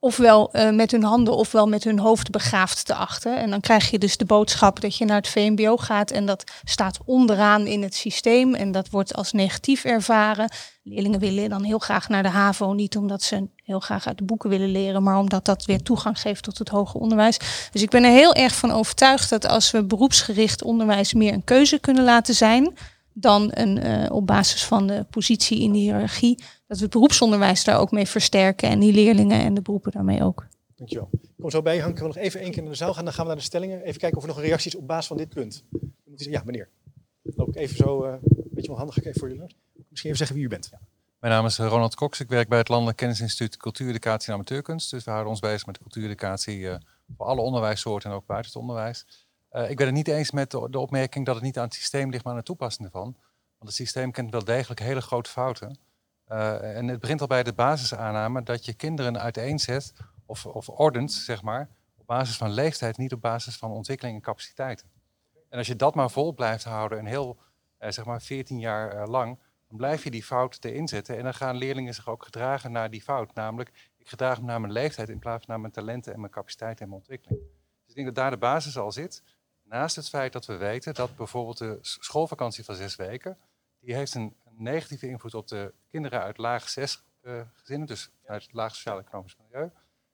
ofwel 0.01 0.51
uh, 0.53 0.71
met 0.71 0.91
hun 0.91 1.03
handen 1.03 1.37
ofwel 1.37 1.67
met 1.69 1.85
hun 1.85 1.99
hoofd 1.99 2.31
begaafd 2.31 2.87
te 2.87 2.95
achten. 2.95 3.37
En 3.37 3.51
dan 3.51 3.61
krijg 3.61 3.91
je 3.91 3.99
dus 3.99 4.17
de 4.17 4.25
boodschap 4.25 4.81
dat 4.81 4.97
je 4.97 5.05
naar 5.05 5.17
het 5.17 5.29
VMBO 5.29 5.77
gaat 5.77 6.11
en 6.11 6.27
dat 6.27 6.45
staat 6.65 6.99
onderaan 7.05 7.67
in 7.67 7.83
het 7.83 7.95
systeem 7.95 8.55
en 8.55 8.73
dat 8.73 8.91
wordt 8.91 9.15
als 9.15 9.33
negatief 9.33 9.85
ervaren. 9.85 10.53
Leerlingen 10.83 11.21
willen 11.21 11.49
dan 11.49 11.63
heel 11.63 11.79
graag 11.79 12.09
naar 12.09 12.23
de 12.23 12.29
HAVO, 12.29 12.73
niet 12.73 12.97
omdat 12.97 13.23
ze 13.23 13.49
heel 13.65 13.81
graag 13.81 14.07
uit 14.07 14.19
de 14.19 14.25
boeken 14.25 14.51
willen 14.51 14.71
leren, 14.71 15.03
maar 15.03 15.19
omdat 15.19 15.45
dat 15.45 15.65
weer 15.65 15.83
toegang 15.83 16.21
geeft 16.21 16.43
tot 16.43 16.59
het 16.59 16.69
hoger 16.69 17.01
onderwijs. 17.01 17.39
Dus 17.73 17.83
ik 17.83 17.91
ben 17.91 18.05
er 18.05 18.11
heel 18.11 18.35
erg 18.35 18.55
van 18.55 18.71
overtuigd 18.71 19.31
dat 19.31 19.47
als 19.47 19.71
we 19.71 19.85
beroepsgericht 19.85 20.63
onderwijs 20.63 21.15
meer 21.15 21.33
een 21.33 21.45
keuze 21.45 21.79
kunnen 21.79 22.05
laten 22.05 22.35
zijn, 22.35 22.75
dan 23.15 23.51
een, 23.55 23.87
uh, 23.87 24.13
op 24.13 24.27
basis 24.27 24.65
van 24.65 24.87
de 24.87 25.07
positie 25.11 25.61
in 25.61 25.73
de 25.73 25.79
hiërarchie, 25.79 26.37
dat 26.67 26.77
we 26.77 26.83
het 26.83 26.93
beroepsonderwijs 26.93 27.65
daar 27.65 27.79
ook 27.79 27.91
mee 27.91 28.07
versterken 28.07 28.69
en 28.69 28.79
die 28.79 28.93
leerlingen 28.93 29.41
en 29.41 29.55
de 29.55 29.63
beroepen 29.63 29.93
daarmee 29.93 30.23
ook. 30.23 30.47
Dankjewel. 30.77 31.09
Ik 31.13 31.31
kom 31.41 31.51
zo 31.51 31.63
bij, 31.63 31.79
Hank. 31.79 31.93
Ik 31.93 31.99
wil 31.99 32.07
nog 32.07 32.17
even 32.17 32.41
één 32.41 32.51
keer 32.51 32.63
naar 32.63 32.71
de 32.71 32.77
zaal 32.77 32.95
gaan, 32.95 33.05
dan 33.05 33.13
gaan 33.13 33.23
we 33.23 33.31
naar 33.31 33.39
de 33.41 33.47
stellingen. 33.47 33.83
Even 33.83 34.01
kijken 34.01 34.19
of 34.19 34.23
er 34.23 34.29
nog 34.29 34.39
een 34.39 34.45
reactie 34.45 34.71
is 34.71 34.77
op 34.77 34.87
basis 34.87 35.07
van 35.07 35.17
dit 35.17 35.29
punt. 35.29 35.65
Ja, 36.17 36.43
meneer. 36.45 36.69
Loop 37.23 37.49
ik 37.49 37.57
even 37.57 37.77
zo, 37.77 38.07
uh, 38.07 38.13
een 38.23 38.49
beetje 38.51 38.71
onhandig 38.71 38.99
even 38.99 39.21
voor 39.21 39.29
jullie. 39.29 39.57
Misschien 39.89 40.11
even 40.11 40.17
zeggen 40.17 40.37
wie 40.37 40.45
u 40.45 40.49
bent. 40.49 40.69
Ja. 40.71 40.81
Mijn 41.23 41.35
naam 41.35 41.47
is 41.47 41.59
eh, 41.59 41.67
Ronald 41.67 41.95
Cox. 41.95 42.21
Ik 42.21 42.29
werk 42.29 42.49
bij 42.49 42.59
het 42.59 42.69
Landelijk 42.69 42.97
Kennisinstituut 42.97 43.57
Cultuureducatie 43.57 44.29
en 44.29 44.35
Amateurkunst. 44.35 44.91
Dus 44.91 45.05
we 45.05 45.11
houden 45.11 45.31
ons 45.31 45.41
bezig 45.41 45.67
met 45.67 45.79
cultuureducatie 45.79 46.59
uh, 46.59 46.75
voor 47.17 47.27
alle 47.27 47.41
onderwijssoorten 47.41 48.11
en 48.11 48.17
ook 48.17 48.27
buiten 48.27 48.53
het 48.53 48.61
onderwijs. 48.61 49.22
Uh, 49.53 49.71
ik 49.71 49.77
ben 49.77 49.87
het 49.87 49.95
niet 49.95 50.09
eens 50.09 50.31
met 50.31 50.51
de, 50.51 50.79
opmerking 50.79 51.27
dat 51.27 51.35
het 51.35 51.45
niet 51.45 51.59
aan 51.59 51.65
het 51.65 51.75
systeem 51.75 52.11
ligt, 52.11 52.25
maar 52.25 52.33
aan 52.33 52.39
de 52.39 52.45
toepassing 52.45 52.87
ervan. 52.87 53.03
Want 53.59 53.71
het 53.71 53.75
systeem 53.75 54.11
kent 54.11 54.31
wel 54.31 54.45
degelijk 54.45 54.81
hele 54.81 55.01
grote 55.01 55.31
fouten. 55.31 55.79
Uh, 56.29 56.77
en 56.77 56.89
het 56.89 57.01
begint 57.01 57.21
al 57.21 57.27
bij 57.27 57.43
de 57.43 57.53
basisaanname 57.53 58.43
dat 58.43 58.65
je 58.65 58.75
kinderen 58.75 59.21
uiteenzet 59.21 59.93
of, 60.27 60.47
of 60.47 60.69
ordent, 60.69 61.13
zeg 61.13 61.43
maar, 61.43 61.69
op 61.97 62.07
basis 62.07 62.37
van 62.37 62.51
leeftijd, 62.51 62.97
niet 62.97 63.13
op 63.13 63.21
basis 63.21 63.57
van 63.57 63.71
ontwikkeling 63.71 64.17
en 64.17 64.23
capaciteiten. 64.23 64.91
En 65.49 65.59
als 65.59 65.67
je 65.67 65.77
dat 65.77 65.95
maar 65.95 66.11
vol 66.11 66.33
blijft 66.35 66.65
houden, 66.65 66.99
een 66.99 67.07
heel, 67.07 67.39
uh, 67.81 67.91
zeg 67.91 68.05
maar, 68.05 68.23
14 68.23 68.59
jaar 68.59 69.09
lang, 69.09 69.39
dan 69.69 69.77
blijf 69.77 70.05
je 70.05 70.11
die 70.11 70.23
fout 70.23 70.65
erin 70.65 70.89
zetten. 70.89 71.17
En 71.17 71.23
dan 71.23 71.35
gaan 71.35 71.57
leerlingen 71.57 71.95
zich 71.95 72.09
ook 72.09 72.25
gedragen 72.25 72.73
naar 72.73 72.91
die 72.91 73.03
fout. 73.03 73.35
Namelijk, 73.35 73.91
ik 73.97 74.09
gedraag 74.09 74.41
me 74.41 74.47
naar 74.47 74.61
mijn 74.61 74.73
leeftijd 74.73 75.09
in 75.09 75.19
plaats 75.19 75.45
van 75.45 75.55
naar 75.55 75.61
mijn 75.61 75.73
talenten 75.73 76.13
en 76.13 76.21
mijn 76.21 76.33
capaciteiten 76.33 76.83
en 76.85 76.89
mijn 76.89 77.01
ontwikkeling. 77.01 77.41
Dus 77.41 77.89
ik 77.89 77.95
denk 77.95 78.07
dat 78.07 78.15
daar 78.15 78.31
de 78.31 78.37
basis 78.37 78.79
al 78.79 78.93
zit. 78.93 79.23
Naast 79.73 79.97
het 79.97 80.09
feit 80.09 80.33
dat 80.33 80.47
we 80.47 80.57
weten 80.57 80.95
dat 80.95 81.17
bijvoorbeeld 81.17 81.59
de 81.59 81.79
schoolvakantie 81.81 82.65
van 82.65 82.75
zes 82.75 82.97
weken, 82.97 83.39
die 83.81 83.95
heeft 83.95 84.15
een 84.15 84.37
negatieve 84.51 85.09
invloed 85.09 85.35
op 85.35 85.49
de 85.49 85.75
kinderen 85.89 86.21
uit 86.21 86.39
laag 86.39 86.69
zes 86.69 87.03
uh, 87.23 87.41
gezinnen, 87.53 87.87
dus 87.87 88.11
uit 88.27 88.43
het 88.43 88.53
laag 88.53 88.75
sociaal-economisch 88.75 89.37
milieu. 89.37 89.71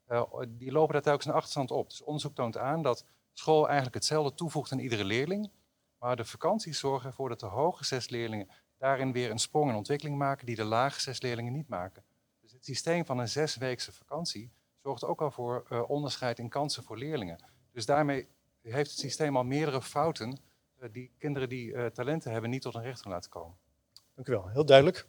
Uh, 0.08 0.22
die 0.48 0.72
lopen 0.72 0.92
daar 0.92 1.02
telkens 1.02 1.26
een 1.26 1.32
achterstand 1.32 1.70
op. 1.70 1.88
Dus 1.88 2.02
onderzoek 2.02 2.34
toont 2.34 2.56
aan 2.56 2.82
dat 2.82 3.04
school 3.32 3.64
eigenlijk 3.64 3.94
hetzelfde 3.94 4.34
toevoegt 4.34 4.72
aan 4.72 4.78
iedere 4.78 5.04
leerling, 5.04 5.50
maar 5.98 6.16
de 6.16 6.24
vakanties 6.24 6.78
zorgen 6.78 7.08
ervoor 7.08 7.28
dat 7.28 7.40
de 7.40 7.46
hoge 7.46 7.84
zes 7.84 8.08
leerlingen 8.08 8.48
daarin 8.76 9.12
weer 9.12 9.30
een 9.30 9.38
sprong 9.38 9.70
en 9.70 9.76
ontwikkeling 9.76 10.18
maken 10.18 10.46
die 10.46 10.56
de 10.56 10.64
lage 10.64 11.00
zes 11.00 11.20
leerlingen 11.20 11.52
niet 11.52 11.68
maken. 11.68 12.04
Dus 12.40 12.52
het 12.52 12.64
systeem 12.64 13.04
van 13.06 13.18
een 13.18 13.28
zesweekse 13.28 13.92
vakantie 13.92 14.52
zorgt 14.82 15.04
ook 15.04 15.22
al 15.22 15.30
voor 15.30 15.66
uh, 15.70 15.90
onderscheid 15.90 16.38
in 16.38 16.48
kansen 16.48 16.82
voor 16.82 16.98
leerlingen. 16.98 17.44
Dus 17.72 17.86
daarmee 17.86 18.28
heeft 18.72 18.90
het 18.90 18.98
systeem 18.98 19.36
al 19.36 19.44
meerdere 19.44 19.82
fouten 19.82 20.38
uh, 20.82 20.88
die 20.92 21.10
kinderen 21.18 21.48
die 21.48 21.72
uh, 21.72 21.86
talenten 21.86 22.32
hebben 22.32 22.50
niet 22.50 22.62
tot 22.62 22.74
een 22.74 22.82
recht 22.82 23.04
laten 23.04 23.30
komen. 23.30 23.56
Dank 24.14 24.28
u 24.28 24.32
wel, 24.32 24.48
heel 24.48 24.64
duidelijk. 24.64 25.06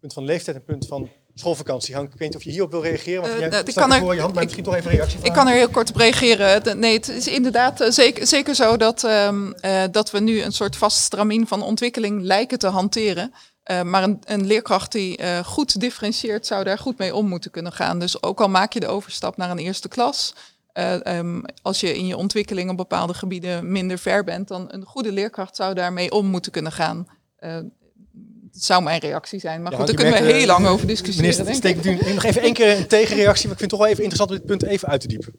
Punt 0.00 0.12
van 0.12 0.24
leeftijd 0.24 0.56
en 0.56 0.64
punt 0.64 0.86
van 0.86 1.10
schoolvakantie. 1.34 1.94
Hank, 1.94 2.12
ik 2.12 2.18
weet 2.18 2.28
niet 2.28 2.36
of 2.36 2.42
je 2.42 2.50
hierop 2.50 2.70
wil 2.70 2.82
reageren. 2.82 3.20
Want 3.20 3.34
uh, 3.34 3.38
jij 3.38 3.62
ik 3.64 3.74
kan 3.74 3.92
er, 3.92 4.00
voor 4.00 4.14
je 4.14 4.20
hand, 4.20 4.34
maar 4.34 4.42
misschien 4.42 4.64
toch 4.64 4.74
even 4.74 4.90
een 4.90 4.96
reactie 4.96 5.18
Ik 5.22 5.32
kan 5.32 5.48
er 5.48 5.54
heel 5.54 5.68
kort 5.68 5.88
op 5.88 5.96
reageren. 5.96 6.78
Nee, 6.78 6.94
het 6.94 7.08
is 7.08 7.26
inderdaad 7.28 7.86
zeker, 7.88 8.26
zeker 8.26 8.54
zo 8.54 8.76
dat, 8.76 9.02
um, 9.02 9.54
dat 9.90 10.10
we 10.10 10.20
nu 10.20 10.42
een 10.42 10.52
soort 10.52 10.76
vast 10.76 10.98
stramien 10.98 11.46
van 11.46 11.62
ontwikkeling 11.62 12.22
lijken 12.22 12.58
te 12.58 12.66
hanteren. 12.66 13.32
Uh, 13.70 13.82
maar 13.82 14.02
een, 14.02 14.20
een, 14.24 14.46
leerkracht 14.46 14.92
die 14.92 15.22
uh, 15.22 15.38
goed 15.38 15.80
differentieert, 15.80 16.46
zou 16.46 16.64
daar 16.64 16.78
goed 16.78 16.98
mee 16.98 17.14
om 17.14 17.28
moeten 17.28 17.50
kunnen 17.50 17.72
gaan. 17.72 17.98
Dus 17.98 18.22
ook 18.22 18.40
al 18.40 18.48
maak 18.48 18.72
je 18.72 18.80
de 18.80 18.86
overstap 18.86 19.36
naar 19.36 19.50
een 19.50 19.58
eerste 19.58 19.88
klas, 19.88 20.34
uh, 20.78 21.18
um, 21.18 21.44
als 21.62 21.80
je 21.80 21.96
in 21.96 22.06
je 22.06 22.16
ontwikkeling 22.16 22.70
op 22.70 22.76
bepaalde 22.76 23.14
gebieden 23.14 23.72
minder 23.72 23.98
ver 23.98 24.24
bent, 24.24 24.48
dan 24.48 24.66
een 24.68 24.84
goede 24.84 25.12
leerkracht 25.12 25.56
zou 25.56 25.74
daarmee 25.74 26.10
om 26.10 26.26
moeten 26.26 26.52
kunnen 26.52 26.72
gaan. 26.72 27.06
dat 27.38 28.62
zou 28.64 28.82
mijn 28.82 29.00
reactie 29.00 29.40
zijn. 29.40 29.62
Maar 29.62 29.72
ja, 29.72 29.78
goed, 29.78 29.86
daar 29.86 29.96
kunnen 29.96 30.22
we 30.22 30.32
heel 30.32 30.46
lang 30.46 30.66
over 30.66 30.86
discussiëren. 30.86 31.36
Meneer, 31.38 31.54
steek 31.54 31.84
u 31.84 32.12
nog 32.14 32.24
even 32.24 32.42
één 32.42 32.54
keer 32.54 32.76
een 32.76 32.86
tegenreactie, 32.86 33.48
want 33.48 33.60
ik 33.60 33.68
vind 33.68 33.70
het 33.70 33.70
toch 33.70 33.78
wel 33.78 33.88
even 33.88 34.02
interessant 34.02 34.30
om 34.30 34.36
dit 34.36 34.46
punt 34.46 34.62
even 34.62 34.88
uit 34.88 35.00
te 35.00 35.08
diepen. 35.08 35.32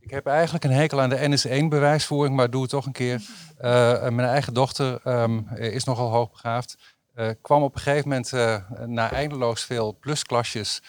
Ik 0.00 0.10
heb 0.10 0.26
eigenlijk 0.26 0.64
een 0.64 0.70
hekel 0.70 1.00
aan 1.00 1.10
de 1.10 1.38
NS1-bewijsvoering, 1.38 2.34
maar 2.34 2.50
doe 2.50 2.62
het 2.62 2.70
toch 2.70 2.86
een 2.86 2.92
keer. 2.92 3.20
mijn 4.10 4.20
eigen 4.20 4.54
dochter 4.54 5.00
um, 5.04 5.48
is 5.56 5.84
nogal 5.84 6.10
hoogbegaafd. 6.10 6.76
Uh, 7.16 7.28
kwam 7.42 7.62
op 7.62 7.74
een 7.74 7.80
gegeven 7.80 8.08
moment 8.08 8.32
uh, 8.32 8.56
na 8.86 9.12
eindeloos 9.12 9.64
veel 9.64 9.96
plusklasjes 10.00 10.82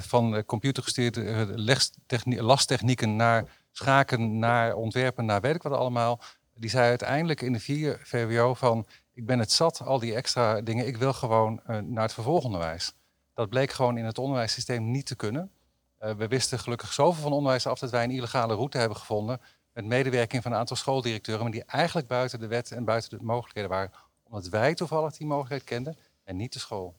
van 0.00 0.44
computergestuurde 0.44 1.86
lastechnieken 2.24 3.16
naar 3.16 3.44
schaken, 3.72 4.38
naar 4.38 4.74
ontwerpen, 4.74 5.24
naar 5.24 5.40
weet 5.40 5.54
ik 5.54 5.62
wat 5.62 5.72
allemaal. 5.72 6.20
Die 6.54 6.70
zei 6.70 6.88
uiteindelijk 6.88 7.40
in 7.40 7.52
de 7.52 7.60
vier 7.60 8.00
VWO 8.02 8.54
van 8.54 8.86
ik 9.12 9.26
ben 9.26 9.38
het 9.38 9.52
zat, 9.52 9.80
al 9.80 9.98
die 9.98 10.14
extra 10.14 10.60
dingen, 10.60 10.86
ik 10.86 10.96
wil 10.96 11.12
gewoon 11.12 11.60
naar 11.66 12.02
het 12.02 12.12
vervolgonderwijs. 12.12 12.92
Dat 13.34 13.48
bleek 13.48 13.70
gewoon 13.70 13.98
in 13.98 14.04
het 14.04 14.18
onderwijssysteem 14.18 14.90
niet 14.90 15.06
te 15.06 15.16
kunnen. 15.16 15.50
we 15.98 16.28
wisten 16.28 16.58
gelukkig 16.58 16.92
zoveel 16.92 17.22
van 17.22 17.32
onderwijs 17.32 17.66
af 17.66 17.78
dat 17.78 17.90
wij 17.90 18.04
een 18.04 18.10
illegale 18.10 18.54
route 18.54 18.78
hebben 18.78 18.96
gevonden 18.96 19.40
met 19.72 19.84
medewerking 19.84 20.42
van 20.42 20.52
een 20.52 20.58
aantal 20.58 20.76
schooldirecteuren, 20.76 21.42
maar 21.42 21.52
die 21.52 21.64
eigenlijk 21.64 22.06
buiten 22.06 22.40
de 22.40 22.46
wet 22.46 22.72
en 22.72 22.84
buiten 22.84 23.18
de 23.18 23.24
mogelijkheden 23.24 23.70
waren 23.70 23.90
omdat 24.26 24.48
wij 24.48 24.74
toevallig 24.74 25.16
die 25.16 25.26
mogelijkheid 25.26 25.64
kenden 25.64 25.96
en 26.24 26.36
niet 26.36 26.52
de 26.52 26.58
school. 26.58 26.96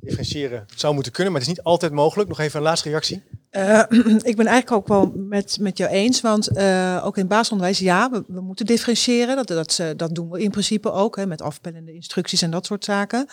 Differentiëren 0.00 0.66
zou 0.74 0.94
moeten 0.94 1.12
kunnen, 1.12 1.32
maar 1.32 1.40
het 1.40 1.50
is 1.50 1.56
niet 1.56 1.66
altijd 1.66 1.92
mogelijk. 1.92 2.28
Nog 2.28 2.38
even 2.38 2.58
een 2.58 2.64
laatste 2.64 2.88
reactie. 2.88 3.22
Uh, 3.50 3.82
ik 4.30 4.36
ben 4.36 4.46
eigenlijk 4.46 4.70
ook 4.70 4.88
wel 4.88 5.12
met, 5.16 5.56
met 5.60 5.78
jou 5.78 5.90
eens, 5.90 6.20
want 6.20 6.56
uh, 6.56 7.02
ook 7.04 7.16
in 7.16 7.26
basisonderwijs, 7.26 7.78
ja, 7.78 8.10
we, 8.26 8.40
moeten 8.40 8.66
differentiëren. 8.66 9.36
Dat, 9.36 9.46
dat, 9.48 9.80
dat 9.96 10.14
doen 10.14 10.30
we 10.30 10.42
in 10.42 10.50
principe 10.50 10.92
ook, 10.92 11.16
hè, 11.16 11.26
met 11.26 11.42
afpellende 11.42 11.92
instructies 11.94 12.42
en 12.42 12.50
dat 12.50 12.66
soort 12.66 12.84
zaken. 12.84 13.26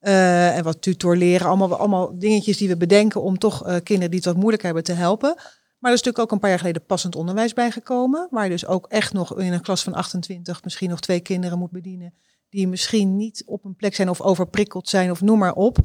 En 0.00 0.64
wat 0.64 0.82
tutor 0.82 1.16
leren, 1.16 1.46
allemaal, 1.46 1.76
allemaal 1.76 2.18
dingetjes 2.18 2.56
die 2.56 2.68
we 2.68 2.76
bedenken 2.76 3.22
om 3.22 3.38
toch 3.38 3.58
kinderen 3.82 4.10
die 4.10 4.18
het 4.18 4.24
wat 4.24 4.36
moeilijk 4.36 4.62
hebben 4.62 4.84
te 4.84 4.92
helpen. 4.92 5.34
Maar 5.78 5.90
er 5.90 5.96
is 5.96 6.02
natuurlijk 6.02 6.18
ook 6.18 6.32
een 6.32 6.38
paar 6.38 6.50
jaar 6.50 6.58
geleden 6.58 6.84
passend 6.84 7.16
onderwijs 7.16 7.52
bijgekomen, 7.52 8.28
waar 8.30 8.44
je 8.44 8.50
dus 8.50 8.66
ook 8.66 8.86
echt 8.86 9.12
nog 9.12 9.38
in 9.38 9.52
een 9.52 9.60
klas 9.60 9.82
van 9.82 9.94
28 9.94 10.64
misschien 10.64 10.90
nog 10.90 11.00
twee 11.00 11.20
kinderen 11.20 11.58
moet 11.58 11.70
bedienen 11.70 12.14
die 12.52 12.68
misschien 12.68 13.16
niet 13.16 13.42
op 13.46 13.64
een 13.64 13.76
plek 13.76 13.94
zijn 13.94 14.10
of 14.10 14.20
overprikkeld 14.20 14.88
zijn 14.88 15.10
of 15.10 15.20
noem 15.20 15.38
maar 15.38 15.54
op. 15.54 15.78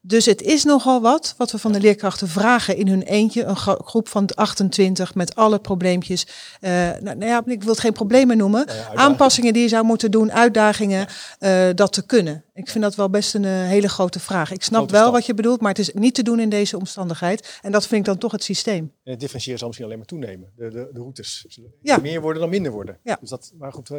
Dus 0.00 0.26
het 0.26 0.42
is 0.42 0.64
nogal 0.64 1.00
wat 1.00 1.34
wat 1.36 1.50
we 1.50 1.58
van 1.58 1.72
de 1.72 1.80
leerkrachten 1.80 2.28
vragen 2.28 2.76
in 2.76 2.88
hun 2.88 3.02
eentje. 3.02 3.44
Een 3.44 3.56
groep 3.56 4.08
van 4.08 4.28
28 4.34 5.14
met 5.14 5.34
alle 5.34 5.58
probleempjes. 5.58 6.26
Uh, 6.60 6.70
nou, 6.70 7.02
nou, 7.02 7.24
ja, 7.24 7.42
ik 7.46 7.62
wil 7.62 7.72
het 7.72 7.80
geen 7.80 7.92
problemen 7.92 8.36
noemen. 8.36 8.66
Aanpassingen 8.94 9.52
die 9.52 9.62
je 9.62 9.68
zou 9.68 9.84
moeten 9.84 10.10
doen, 10.10 10.32
uitdagingen, 10.32 11.06
uh, 11.40 11.68
dat 11.74 11.92
te 11.92 12.06
kunnen. 12.06 12.44
Ik 12.54 12.68
vind 12.68 12.84
dat 12.84 12.94
wel 12.94 13.10
best 13.10 13.34
een 13.34 13.42
uh, 13.42 13.50
hele 13.50 13.88
grote 13.88 14.20
vraag. 14.20 14.52
Ik 14.52 14.62
snap 14.62 14.90
wel 14.90 15.12
wat 15.12 15.26
je 15.26 15.34
bedoelt, 15.34 15.60
maar 15.60 15.70
het 15.70 15.78
is 15.78 15.92
niet 15.92 16.14
te 16.14 16.22
doen 16.22 16.40
in 16.40 16.50
deze 16.50 16.76
omstandigheid. 16.76 17.58
En 17.62 17.72
dat 17.72 17.86
vind 17.86 18.00
ik 18.00 18.06
dan 18.06 18.18
toch 18.18 18.32
het 18.32 18.42
systeem. 18.42 18.92
En 19.04 19.10
het 19.10 19.20
differentiëren 19.20 19.58
zal 19.58 19.68
misschien 19.68 19.88
alleen 19.88 19.98
maar 19.98 20.08
toenemen. 20.08 20.52
De, 20.56 20.70
de, 20.70 20.88
de 20.92 21.00
routes. 21.00 21.58
Ja. 21.82 21.96
Meer 21.96 22.20
worden 22.20 22.40
dan 22.40 22.50
minder 22.50 22.72
worden. 22.72 22.98
Ja. 23.02 23.16
Dus 23.20 23.30
dat, 23.30 23.52
maar 23.58 23.72
goed, 23.72 23.90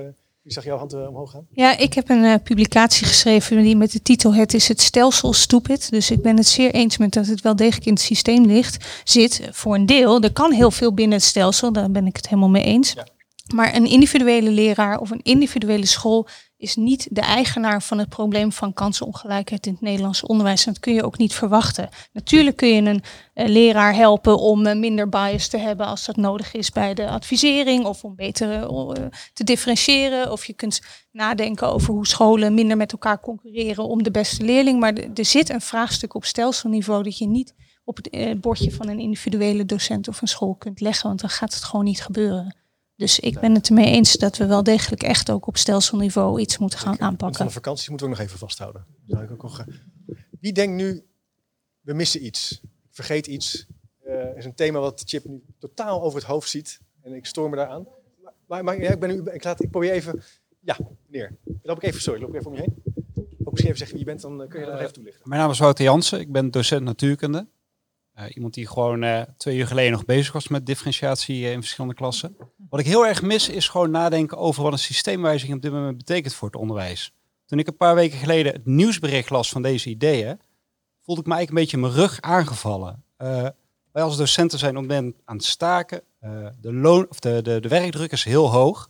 ik 0.49 0.55
zag 0.55 0.63
jouw 0.63 0.77
hand 0.77 0.93
uh, 0.93 1.07
omhoog 1.07 1.31
gaan. 1.31 1.47
Ja, 1.51 1.77
ik 1.77 1.93
heb 1.93 2.09
een 2.09 2.23
uh, 2.23 2.35
publicatie 2.43 3.07
geschreven 3.07 3.61
die 3.61 3.75
met 3.75 3.91
de 3.91 4.01
titel 4.01 4.33
Het 4.33 4.53
is 4.53 4.67
het 4.67 4.81
stelsel 4.81 5.33
stupid. 5.33 5.91
Dus 5.91 6.11
ik 6.11 6.21
ben 6.21 6.37
het 6.37 6.47
zeer 6.47 6.71
eens 6.71 6.97
met 6.97 7.13
dat 7.13 7.27
het 7.27 7.41
wel 7.41 7.55
degelijk 7.55 7.85
in 7.85 7.93
het 7.93 8.01
systeem 8.01 8.45
ligt, 8.45 9.01
zit. 9.03 9.49
Voor 9.51 9.75
een 9.75 9.85
deel. 9.85 10.21
Er 10.21 10.33
kan 10.33 10.51
heel 10.51 10.71
veel 10.71 10.93
binnen 10.93 11.17
het 11.17 11.27
stelsel, 11.27 11.71
daar 11.71 11.91
ben 11.91 12.05
ik 12.05 12.15
het 12.15 12.29
helemaal 12.29 12.49
mee 12.49 12.63
eens. 12.63 12.93
Ja. 12.93 13.07
Maar 13.53 13.75
een 13.75 13.85
individuele 13.85 14.49
leraar 14.51 14.99
of 14.99 15.09
een 15.09 15.23
individuele 15.23 15.85
school 15.85 16.27
is 16.59 16.75
niet 16.75 17.07
de 17.11 17.21
eigenaar 17.21 17.81
van 17.81 17.97
het 17.97 18.09
probleem 18.09 18.51
van 18.51 18.73
kansenongelijkheid 18.73 19.65
in 19.65 19.71
het 19.71 19.81
Nederlandse 19.81 20.27
onderwijs. 20.27 20.65
En 20.65 20.73
dat 20.73 20.81
kun 20.81 20.93
je 20.93 21.03
ook 21.03 21.17
niet 21.17 21.33
verwachten. 21.33 21.89
Natuurlijk 22.13 22.57
kun 22.57 22.67
je 22.67 22.81
een 22.81 23.03
uh, 23.35 23.47
leraar 23.47 23.95
helpen 23.95 24.39
om 24.39 24.65
uh, 24.65 24.75
minder 24.75 25.09
bias 25.09 25.47
te 25.47 25.57
hebben 25.57 25.85
als 25.85 26.05
dat 26.05 26.15
nodig 26.15 26.53
is 26.53 26.71
bij 26.71 26.93
de 26.93 27.09
advisering 27.09 27.85
of 27.85 28.03
om 28.03 28.15
beter 28.15 28.71
uh, 28.71 28.91
te 29.33 29.43
differentiëren. 29.43 30.31
Of 30.31 30.45
je 30.45 30.53
kunt 30.53 30.81
nadenken 31.11 31.67
over 31.67 31.93
hoe 31.93 32.07
scholen 32.07 32.53
minder 32.53 32.77
met 32.77 32.91
elkaar 32.91 33.19
concurreren 33.19 33.87
om 33.87 34.03
de 34.03 34.11
beste 34.11 34.45
leerling. 34.45 34.79
Maar 34.79 34.93
er 34.93 35.25
zit 35.25 35.49
een 35.49 35.61
vraagstuk 35.61 36.15
op 36.15 36.25
stelselniveau 36.25 37.03
dat 37.03 37.17
je 37.17 37.27
niet 37.27 37.53
op 37.83 37.99
het 38.01 38.41
bordje 38.41 38.71
van 38.71 38.87
een 38.87 38.99
individuele 38.99 39.65
docent 39.65 40.07
of 40.07 40.21
een 40.21 40.27
school 40.27 40.55
kunt 40.55 40.81
leggen, 40.81 41.07
want 41.07 41.21
dan 41.21 41.29
gaat 41.29 41.53
het 41.53 41.63
gewoon 41.63 41.85
niet 41.85 42.01
gebeuren. 42.01 42.58
Dus 42.99 43.19
ik 43.19 43.39
ben 43.39 43.53
het 43.53 43.67
ermee 43.67 43.85
eens 43.85 44.13
dat 44.13 44.37
we 44.37 44.45
wel 44.45 44.63
degelijk 44.63 45.03
echt 45.03 45.29
ook 45.29 45.47
op 45.47 45.57
stelselniveau 45.57 46.39
iets 46.39 46.57
moeten 46.57 46.79
gaan 46.79 46.99
aanpakken. 46.99 47.37
Van 47.37 47.45
de 47.45 47.51
vakantie 47.51 47.89
moeten 47.89 48.07
we 48.07 48.13
ook 48.13 48.19
nog 48.19 48.27
even 48.27 48.39
vasthouden. 48.39 48.85
ik 49.07 49.31
ook 49.31 49.41
nog, 49.41 49.65
wie 50.39 50.53
denkt 50.53 50.75
nu, 50.75 51.05
we 51.81 51.93
missen 51.93 52.25
iets, 52.25 52.61
ik 52.63 52.89
vergeet 52.91 53.27
iets. 53.27 53.65
Uh, 54.07 54.37
is 54.37 54.45
een 54.45 54.55
thema 54.55 54.79
wat 54.79 55.03
Chip 55.05 55.25
nu 55.25 55.43
totaal 55.59 56.01
over 56.01 56.19
het 56.19 56.27
hoofd 56.27 56.49
ziet. 56.49 56.79
En 57.01 57.13
ik 57.13 57.25
stoor 57.25 57.49
me 57.49 57.55
daaraan. 57.55 57.87
Maar, 58.47 58.63
maar 58.63 58.81
ja, 58.81 58.91
ik, 58.91 58.99
ben 58.99 59.09
nu, 59.09 59.31
ik, 59.31 59.43
laat, 59.43 59.63
ik 59.63 59.69
probeer 59.69 59.91
even... 59.91 60.23
Ja, 60.59 60.77
meneer. 61.07 61.37
Loop 61.61 61.77
ik 61.77 61.83
even, 61.83 62.01
sorry, 62.01 62.21
loop 62.21 62.29
ik 62.29 62.35
even 62.35 62.47
om 62.47 62.55
je 62.55 62.61
heen. 62.61 62.83
Ook 63.15 63.51
misschien 63.51 63.65
even 63.65 63.77
zeggen 63.77 63.97
wie 63.97 64.05
je 64.05 64.11
bent, 64.11 64.21
dan 64.21 64.47
kun 64.47 64.59
je 64.59 64.65
dat 64.65 64.75
uh, 64.75 64.81
even 64.81 64.93
toelichten. 64.93 65.29
Mijn 65.29 65.41
naam 65.41 65.51
is 65.51 65.59
Wouter 65.59 65.85
Jansen, 65.85 66.19
ik 66.19 66.31
ben 66.31 66.51
docent 66.51 66.83
natuurkunde. 66.83 67.47
Uh, 68.19 68.25
iemand 68.35 68.53
die 68.53 68.67
gewoon 68.67 69.03
uh, 69.03 69.21
twee 69.37 69.57
uur 69.57 69.67
geleden 69.67 69.91
nog 69.91 70.05
bezig 70.05 70.33
was 70.33 70.47
met 70.47 70.65
differentiatie 70.65 71.41
uh, 71.41 71.51
in 71.51 71.59
verschillende 71.59 71.95
klassen. 71.95 72.35
Wat 72.69 72.79
ik 72.79 72.85
heel 72.85 73.07
erg 73.07 73.21
mis 73.21 73.49
is 73.49 73.67
gewoon 73.67 73.91
nadenken 73.91 74.37
over 74.37 74.63
wat 74.63 74.71
een 74.71 74.79
systeemwijziging 74.79 75.55
op 75.55 75.61
dit 75.61 75.71
moment 75.71 75.97
betekent 75.97 76.33
voor 76.33 76.47
het 76.47 76.57
onderwijs. 76.57 77.13
Toen 77.45 77.59
ik 77.59 77.67
een 77.67 77.77
paar 77.77 77.95
weken 77.95 78.17
geleden 78.17 78.53
het 78.53 78.65
nieuwsbericht 78.65 79.29
las 79.29 79.49
van 79.49 79.61
deze 79.61 79.89
ideeën, 79.89 80.39
voelde 80.99 81.21
ik 81.21 81.27
me 81.27 81.33
eigenlijk 81.33 81.49
een 81.49 81.55
beetje 81.55 81.77
mijn 81.77 81.93
rug 81.93 82.21
aangevallen. 82.21 83.03
wij 83.91 84.03
als 84.03 84.17
docenten 84.17 84.59
zijn 84.59 84.77
op 84.77 84.81
dit 84.81 84.91
moment 84.91 85.15
aan 85.25 85.35
het 85.35 85.45
staken. 85.45 86.01
de, 86.61 86.73
loon, 86.73 87.09
of 87.09 87.19
de, 87.19 87.41
de, 87.41 87.59
de 87.59 87.67
werkdruk 87.67 88.11
is 88.11 88.23
heel 88.23 88.51
hoog. 88.51 88.89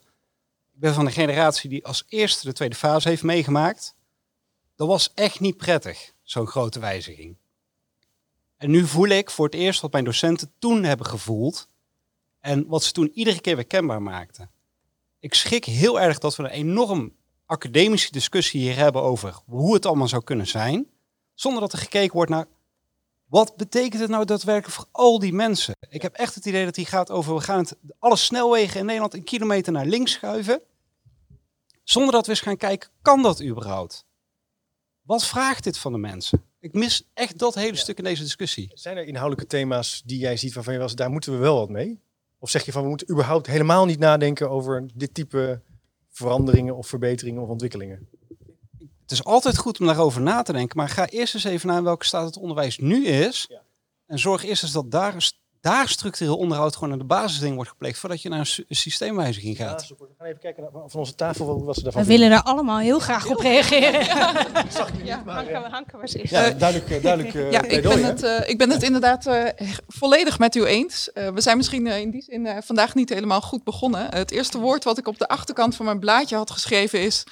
Ik 0.73 0.79
ben 0.79 0.93
van 0.93 1.05
de 1.05 1.11
generatie 1.11 1.69
die 1.69 1.85
als 1.85 2.03
eerste 2.07 2.47
de 2.47 2.53
tweede 2.53 2.75
fase 2.75 3.09
heeft 3.09 3.23
meegemaakt. 3.23 3.95
Dat 4.75 4.87
was 4.87 5.11
echt 5.15 5.39
niet 5.39 5.57
prettig, 5.57 6.13
zo'n 6.23 6.47
grote 6.47 6.79
wijziging. 6.79 7.37
En 8.59 8.69
nu 8.69 8.85
voel 8.85 9.07
ik 9.07 9.29
voor 9.29 9.45
het 9.45 9.55
eerst 9.55 9.81
wat 9.81 9.91
mijn 9.91 10.03
docenten 10.03 10.51
toen 10.59 10.83
hebben 10.83 11.05
gevoeld. 11.05 11.67
En 12.39 12.67
wat 12.67 12.83
ze 12.83 12.91
toen 12.91 13.11
iedere 13.13 13.41
keer 13.41 13.55
weer 13.55 13.67
kenbaar 13.67 14.01
maakten. 14.01 14.51
Ik 15.19 15.33
schrik 15.33 15.65
heel 15.65 15.99
erg 15.99 16.17
dat 16.19 16.35
we 16.35 16.43
een 16.43 16.49
enorm 16.49 17.15
academische 17.45 18.11
discussie 18.11 18.61
hier 18.61 18.75
hebben 18.75 19.01
over 19.01 19.39
hoe 19.45 19.73
het 19.73 19.85
allemaal 19.85 20.07
zou 20.07 20.23
kunnen 20.23 20.47
zijn. 20.47 20.87
Zonder 21.33 21.61
dat 21.61 21.73
er 21.73 21.79
gekeken 21.79 22.13
wordt 22.13 22.31
naar 22.31 22.45
wat 23.25 23.55
betekent 23.57 24.01
het 24.01 24.09
nou 24.09 24.25
daadwerkelijk 24.25 24.75
voor 24.75 24.87
al 24.91 25.19
die 25.19 25.33
mensen. 25.33 25.75
Ik 25.89 26.01
heb 26.01 26.13
echt 26.13 26.35
het 26.35 26.45
idee 26.45 26.65
dat 26.65 26.75
die 26.75 26.85
gaat 26.85 27.11
over 27.11 27.35
we 27.35 27.41
gaan 27.41 27.59
het, 27.59 27.75
alle 27.99 28.15
snelwegen 28.15 28.79
in 28.79 28.85
Nederland 28.85 29.13
een 29.13 29.23
kilometer 29.23 29.71
naar 29.71 29.85
links 29.85 30.11
schuiven. 30.11 30.61
Zonder 31.83 32.11
dat 32.11 32.25
we 32.25 32.31
eens 32.31 32.41
gaan 32.41 32.57
kijken, 32.57 32.89
kan 33.01 33.21
dat 33.21 33.41
überhaupt? 33.41 34.05
Wat 35.01 35.25
vraagt 35.25 35.63
dit 35.63 35.77
van 35.77 35.91
de 35.91 35.97
mensen? 35.97 36.48
Ik 36.61 36.73
mis 36.73 37.09
echt 37.13 37.37
dat 37.37 37.55
hele 37.55 37.75
stuk 37.75 37.97
in 37.97 38.03
deze 38.03 38.23
discussie. 38.23 38.71
Zijn 38.73 38.97
er 38.97 39.05
inhoudelijke 39.05 39.49
thema's 39.49 40.01
die 40.05 40.19
jij 40.19 40.37
ziet 40.37 40.53
waarvan 40.53 40.73
je 40.73 40.79
was, 40.79 40.95
daar 40.95 41.09
moeten 41.09 41.31
we 41.31 41.37
wel 41.37 41.55
wat 41.55 41.69
mee? 41.69 41.99
Of 42.39 42.49
zeg 42.49 42.65
je 42.65 42.71
van 42.71 42.83
we 42.83 42.89
moeten 42.89 43.11
überhaupt 43.11 43.47
helemaal 43.47 43.85
niet 43.85 43.99
nadenken 43.99 44.49
over 44.49 44.87
dit 44.93 45.13
type 45.13 45.61
veranderingen 46.09 46.75
of 46.75 46.87
verbeteringen 46.87 47.41
of 47.41 47.49
ontwikkelingen? 47.49 48.07
Het 49.01 49.11
is 49.11 49.23
altijd 49.23 49.57
goed 49.57 49.79
om 49.79 49.85
daarover 49.85 50.21
na 50.21 50.41
te 50.41 50.53
denken, 50.53 50.77
maar 50.77 50.89
ga 50.89 51.07
eerst 51.07 51.33
eens 51.33 51.43
even 51.43 51.67
naar 51.67 51.83
welke 51.83 52.05
staat 52.05 52.25
het 52.25 52.37
onderwijs 52.37 52.77
nu 52.77 53.05
is. 53.05 53.45
Ja. 53.49 53.61
En 54.05 54.19
zorg 54.19 54.43
eerst 54.43 54.63
eens 54.63 54.71
dat 54.71 54.91
daar 54.91 55.13
daar 55.61 55.87
structureel 55.87 56.37
onderhoud 56.37 56.75
gewoon 56.75 56.91
aan 56.91 56.99
de 56.99 57.05
basisding 57.05 57.55
wordt 57.55 57.69
gepleegd 57.69 57.99
voordat 57.99 58.21
je 58.21 58.29
naar 58.29 58.63
een, 58.67 58.75
systeemwijziging 58.75 59.57
gaat. 59.57 59.87
Ja, 59.87 59.95
we 59.97 60.07
gaan 60.17 60.27
even 60.27 60.39
kijken 60.39 60.63
naar, 60.63 60.71
van 60.71 60.99
onze 60.99 61.15
tafel 61.15 61.63
wat 61.63 61.75
ze 61.75 61.83
daarvan 61.83 62.01
We 62.01 62.07
willen 62.07 62.31
er 62.31 62.41
allemaal 62.41 62.79
heel 62.79 62.99
graag 62.99 63.27
op 63.29 63.39
reageren. 63.39 64.05
Ja, 64.69 64.87
ja 65.03 65.23
Hanken, 65.25 65.71
Hanke 65.71 65.97
was 65.97 66.13
eerst. 66.13 66.31
Ja, 66.31 66.49
duidelijk. 66.49 66.91
Eh, 66.91 67.03
duidelijk 67.03 67.33
uh, 67.33 67.51
ja, 67.51 67.63
ik 67.63 67.81
ben, 67.81 68.03
het, 68.03 68.23
uh, 68.23 68.49
ik 68.49 68.57
ben 68.57 68.69
het 68.69 68.83
inderdaad 68.83 69.25
uh, 69.25 69.43
volledig 69.87 70.39
met 70.39 70.55
u 70.55 70.65
eens. 70.65 71.09
we 71.13 71.41
zijn 71.41 71.57
misschien 71.57 71.87
in 71.87 72.11
die 72.11 72.21
zin 72.21 72.63
vandaag 72.63 72.95
niet 72.95 73.09
helemaal 73.09 73.41
goed 73.41 73.63
begonnen. 73.63 74.15
het 74.15 74.31
eerste 74.31 74.59
woord 74.59 74.83
wat 74.83 74.97
ik 74.97 75.07
op 75.07 75.17
de 75.17 75.27
achterkant 75.27 75.75
van 75.75 75.85
mijn 75.85 75.99
blaadje 75.99 76.35
had 76.35 76.51
geschreven 76.51 77.01
is... 77.01 77.23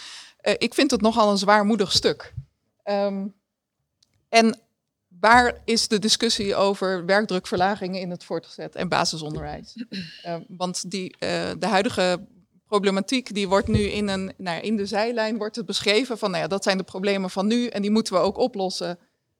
ik 0.58 0.74
vind 0.74 0.92
het 0.92 1.02
nogal 1.02 1.32
een 1.32 1.38
zwaarmoedig 1.38 1.92
stuk. 1.92 2.34
Um, 2.84 3.36
en 4.30 4.60
waar 5.20 5.62
is 5.66 5.88
de 5.88 6.00
discussie 6.00 6.56
over 6.56 7.06
werkdrukverlagingen 7.06 8.02
in 8.02 8.10
het 8.10 8.24
voortgezet 8.24 8.76
en 8.76 8.90
basisonderwijs? 8.90 9.86
Uh, 10.26 10.36
want 10.58 10.92
die, 10.92 11.16
uh, 11.20 11.52
de 11.60 11.68
huidige 11.68 12.28
problematiek 12.68 13.34
die 13.34 13.48
wordt 13.48 13.68
nu 13.68 13.80
in, 13.80 14.08
een, 14.08 14.34
nou, 14.38 14.62
in 14.62 14.76
de 14.76 14.86
zijlijn 14.86 15.38
wordt 15.38 15.56
het 15.56 15.66
beschreven 15.66 16.18
van 16.18 16.32
nou 16.32 16.44
ja, 16.44 16.50
dat 16.50 16.64
zijn 16.64 16.78
de 16.78 16.84
problemen 16.84 17.30
van 17.30 17.48
nu 17.48 17.68
en 17.68 17.82
die 17.82 17.92
moeten 17.92 18.14
we 18.14 18.20
ook 18.20 18.38
oplossen. 18.38 19.00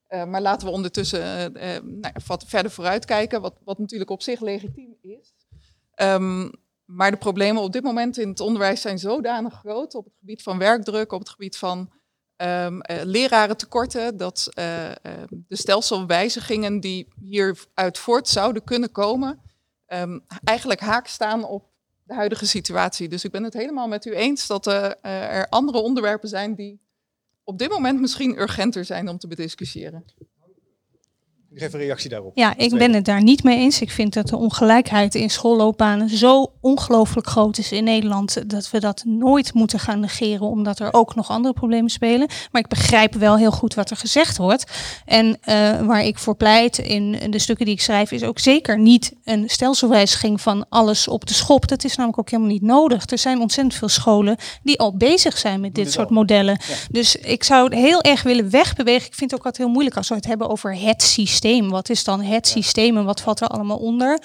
Uh, 0.10 0.26
maar 0.26 0.42
laten 0.42 0.68
we 0.68 0.74
ondertussen 0.74 1.52
nou, 1.84 2.14
wat 2.28 2.44
verder 2.48 2.72
vooruitkijken, 2.72 3.42
wat, 3.42 3.56
wat 3.64 3.78
natuurlijk 3.78 4.10
op 4.10 4.22
zich 4.22 4.42
legitiem 4.42 4.98
is. 5.02 5.34
Um, 6.02 6.52
maar 6.88 7.12
de 7.12 7.18
problemen 7.18 7.64
op 7.64 7.72
dit 7.72 7.84
moment 7.84 8.18
in 8.18 8.30
het 8.30 8.40
onderwijs 8.40 8.82
zijn 8.82 9.00
zodanig 9.00 9.54
groot 9.54 9.96
op 9.96 10.06
het 10.06 10.14
gebied 10.20 10.44
van 10.44 10.58
werkdruk, 10.58 11.12
op 11.12 11.20
het 11.20 11.30
gebied 11.30 11.58
van 11.58 11.92
um, 12.38 12.76
uh, 12.76 13.02
lerarentekorten, 13.04 14.18
dat 14.18 14.50
uh, 14.60 14.86
uh, 14.86 14.92
de 15.30 15.56
stelselwijzigingen 15.56 16.80
die 16.80 17.08
hieruit 17.22 17.98
voort 17.98 18.28
zouden 18.28 18.64
kunnen 18.64 18.92
komen, 18.92 19.42
um, 19.88 20.26
eigenlijk 20.44 20.80
haak 20.80 21.08
staan 21.08 21.46
op 21.46 21.66
de 22.04 22.14
huidige 22.14 22.46
situatie. 22.46 23.08
Dus 23.10 23.24
ik 23.24 23.32
ben 23.32 23.44
het 23.44 23.54
helemaal 23.54 23.88
met 23.88 24.06
u 24.06 24.14
eens 24.14 24.48
dat 24.48 24.66
er 24.66 25.50
andere 25.50 25.78
onderwerpen 25.78 26.30
zijn 26.30 26.56
die 26.56 26.80
op 27.44 27.58
dit 27.58 27.70
moment 27.70 28.00
misschien 28.00 28.40
urgenter 28.40 28.86
zijn 28.86 29.10
om 29.10 29.18
te 29.18 29.28
bediscussiëren. 29.28 30.06
Geef 31.60 31.74
een 31.74 31.80
reactie 31.80 32.10
daarop. 32.10 32.32
Ja, 32.36 32.54
ik 32.58 32.78
ben 32.78 32.94
het 32.94 33.06
daar 33.06 33.24
niet 33.24 33.44
mee 33.44 33.58
eens. 33.58 33.82
Ik 33.82 33.92
vind 33.92 34.14
dat 34.14 34.28
de 34.28 34.38
ongelijkheid 34.38 35.16
in 35.16 35.30
schoolloopbanen 35.30 36.10
zo 36.10 36.52
ongelooflijk 36.62 37.28
groot 37.28 37.58
is 37.58 37.72
in 37.72 37.84
Nederland 37.84 38.50
dat 38.50 38.72
we 38.72 38.80
dat 38.80 39.04
nooit 39.06 39.54
moeten 39.54 39.80
gaan 39.80 40.00
negeren, 40.00 40.48
omdat 40.48 40.80
er 40.80 40.94
ook 40.94 41.16
nog 41.16 41.30
andere 41.30 41.54
problemen 41.54 41.90
spelen. 41.90 42.28
Maar 42.52 42.62
ik 42.62 42.68
begrijp 42.68 43.14
wel 43.14 43.38
heel 43.38 43.52
goed 43.52 43.74
wat 43.74 43.90
er 43.90 43.98
gezegd 43.98 44.38
wordt. 44.38 44.72
En 45.06 45.26
uh, 45.26 45.36
waar 45.82 46.04
ik 46.04 46.18
voor 46.18 46.36
pleit 46.36 46.78
in 46.78 47.32
de 47.32 47.40
stukken 47.40 47.66
die 47.66 47.74
ik 47.74 47.82
schrijf, 47.82 48.12
is 48.12 48.24
ook 48.24 48.40
zeker 48.40 48.80
niet 48.80 49.14
een 49.24 49.50
stelselwijziging 49.50 50.42
van 50.42 50.66
alles 50.70 51.08
op 51.08 51.26
de 51.26 51.34
schop. 51.34 51.68
Dat 51.68 51.84
is 51.84 51.96
namelijk 51.96 52.20
ook 52.20 52.30
helemaal 52.30 52.52
niet 52.52 52.62
nodig. 52.62 53.10
Er 53.10 53.18
zijn 53.18 53.42
ontzettend 53.42 53.76
veel 53.76 53.90
scholen 53.90 54.38
die 54.64 54.80
al 54.80 54.98
bezig 54.98 55.38
zijn 55.38 55.60
met 55.60 55.76
dit 55.76 55.92
soort 55.92 56.10
modellen. 56.10 56.60
Dus 56.92 57.16
ik 57.16 57.44
zou 57.44 57.64
het 57.64 57.74
heel 57.74 58.02
erg 58.02 58.24
willen 58.24 58.50
wegbewegen. 58.50 59.08
Ik 59.08 59.16
vind 59.16 59.32
het 59.32 59.40
ook 59.40 59.46
altijd 59.46 59.64
heel 59.64 59.74
moeilijk 59.74 59.98
als 59.98 60.10
we 60.10 60.16
het 60.16 60.26
hebben 60.26 60.50
over 60.50 60.80
het 60.80 61.02
systeem 61.02 61.46
wat 61.70 61.90
is 61.90 62.04
dan 62.04 62.22
het 62.22 62.48
systeem 62.48 62.98
en 62.98 63.06
wat 63.06 63.22
valt 63.22 63.42
er 63.42 63.48
allemaal 63.48 63.78
onder? 63.78 64.22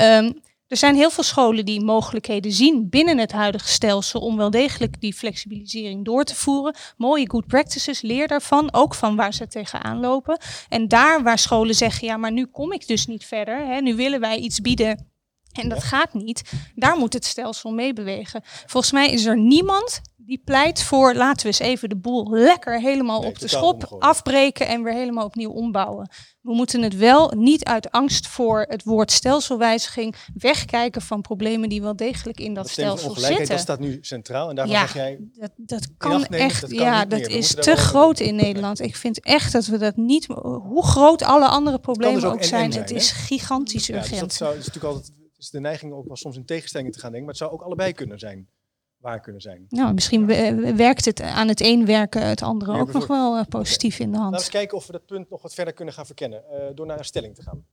Um, 0.00 0.42
er 0.68 0.76
zijn 0.76 0.94
heel 0.94 1.10
veel 1.10 1.24
scholen 1.24 1.64
die 1.64 1.80
mogelijkheden 1.80 2.52
zien 2.52 2.88
binnen 2.88 3.18
het 3.18 3.32
huidige 3.32 3.68
stelsel 3.68 4.20
om 4.20 4.36
wel 4.36 4.50
degelijk 4.50 5.00
die 5.00 5.14
flexibilisering 5.14 6.04
door 6.04 6.24
te 6.24 6.34
voeren. 6.34 6.74
Mooie 6.96 7.30
good 7.30 7.46
practices, 7.46 8.00
leer 8.00 8.28
daarvan, 8.28 8.72
ook 8.72 8.94
van 8.94 9.16
waar 9.16 9.34
ze 9.34 9.46
tegenaan 9.46 10.00
lopen. 10.00 10.38
En 10.68 10.88
daar 10.88 11.22
waar 11.22 11.38
scholen 11.38 11.74
zeggen, 11.74 12.06
ja, 12.06 12.16
maar 12.16 12.32
nu 12.32 12.46
kom 12.46 12.72
ik 12.72 12.86
dus 12.86 13.06
niet 13.06 13.24
verder. 13.24 13.66
Hè, 13.66 13.80
nu 13.80 13.96
willen 13.96 14.20
wij 14.20 14.38
iets 14.38 14.60
bieden 14.60 15.13
En 15.54 15.68
dat 15.68 15.82
gaat 15.82 16.14
niet. 16.14 16.42
Daar 16.74 16.96
moet 16.96 17.12
het 17.12 17.24
stelsel 17.24 17.70
mee 17.70 17.92
bewegen. 17.92 18.40
Volgens 18.66 18.92
mij 18.92 19.10
is 19.10 19.24
er 19.24 19.38
niemand 19.38 20.00
die 20.16 20.42
pleit 20.44 20.82
voor 20.82 21.14
laten 21.14 21.40
we 21.40 21.46
eens 21.46 21.58
even 21.58 21.88
de 21.88 21.96
boel 21.96 22.30
lekker 22.30 22.80
helemaal 22.80 23.20
Nee, 23.20 23.28
op 23.28 23.38
de 23.38 23.48
schop 23.48 23.82
omgooien. 23.82 24.04
afbreken 24.06 24.66
en 24.66 24.82
weer 24.82 24.92
helemaal 24.92 25.24
opnieuw 25.24 25.50
ombouwen. 25.50 26.10
We 26.40 26.54
moeten 26.54 26.82
het 26.82 26.96
wel 26.96 27.32
niet 27.36 27.64
uit 27.64 27.90
angst 27.90 28.26
voor 28.26 28.64
het 28.68 28.84
woord 28.84 29.12
stelselwijziging 29.12 30.14
wegkijken 30.34 31.02
van 31.02 31.20
problemen 31.20 31.68
die 31.68 31.82
wel 31.82 31.96
degelijk 31.96 32.40
in 32.40 32.54
dat 32.54 32.68
stelsel 32.68 33.14
zitten. 33.14 33.46
dat 33.46 33.60
staat 33.60 33.78
nu 33.80 33.98
centraal. 34.00 34.48
En 34.48 34.54
daarvan 34.56 34.74
Ja. 34.74 34.80
zeg 34.80 34.94
jij, 34.94 35.18
Dat, 35.32 35.50
dat 35.56 35.88
kan 35.96 36.26
echt, 36.26 36.60
dat 36.60 36.70
kan 36.70 36.78
ja, 36.86 37.04
dat 37.04 37.18
meer. 37.18 37.30
Is 37.30 37.48
te 37.54 37.60
daar 37.60 37.76
groot 37.76 38.20
in 38.20 38.34
Nederland. 38.34 38.80
Ik 38.80 38.96
vind 38.96 39.20
echt 39.20 39.52
dat 39.52 39.66
we 39.66 39.78
dat 39.78 39.96
niet, 39.96 40.26
hoe 40.26 40.86
groot 40.86 41.22
alle 41.22 41.46
andere 41.46 41.78
problemen 41.78 42.14
dus 42.20 42.24
ook 42.24 42.32
ook 42.34 42.44
zijn, 42.44 42.72
zijn, 42.72 42.84
het 42.84 42.92
is 42.94 43.10
gigantisch 43.10 43.86
ja, 43.86 43.94
dus 43.94 44.02
urgent. 44.02 44.20
dat 44.20 44.32
zou, 44.32 44.50
is 44.58 44.66
natuurlijk 44.66 44.94
altijd 44.94 45.12
is 45.44 45.50
de 45.50 45.60
neiging 45.60 45.92
ook 45.92 46.06
wel 46.06 46.16
soms 46.16 46.36
in 46.36 46.44
tegenstellingen 46.44 46.92
te 46.92 46.98
gaan 46.98 47.10
denken. 47.12 47.26
Maar 47.28 47.34
het 47.38 47.44
zou 47.48 47.58
ook 47.60 47.66
allebei 47.66 47.92
kunnen 47.92 48.18
zijn. 48.18 48.48
Waar 48.96 49.20
kunnen 49.20 49.40
zijn. 49.40 49.66
Nou, 49.68 49.94
misschien 49.94 50.26
we- 50.26 50.72
werkt 50.76 51.04
het 51.04 51.20
aan 51.20 51.48
het 51.48 51.60
een 51.60 51.86
werken 51.86 52.26
het 52.26 52.42
andere 52.42 52.72
Ja, 52.72 52.78
ook 52.80 52.92
nog 52.92 53.06
wel 53.06 53.36
eh, 53.36 53.44
positief 53.48 53.98
in 53.98 54.06
de 54.10 54.16
Laten 54.16 54.30
we 54.30 54.36
hand. 54.36 54.48
kijken 54.48 54.76
of 54.76 54.86
we 54.86 54.92
dat 54.92 55.06
punt 55.06 55.30
nog 55.30 55.42
wat 55.42 55.54
verder 55.54 55.74
kunnen 55.74 55.94
gaan 55.94 56.06
verkennen. 56.06 56.50
eh, 56.50 56.66
door 56.74 56.86
naar 56.86 56.98
een 56.98 57.04
stelling 57.04 57.34
te 57.34 57.42
gaan. 57.42 57.64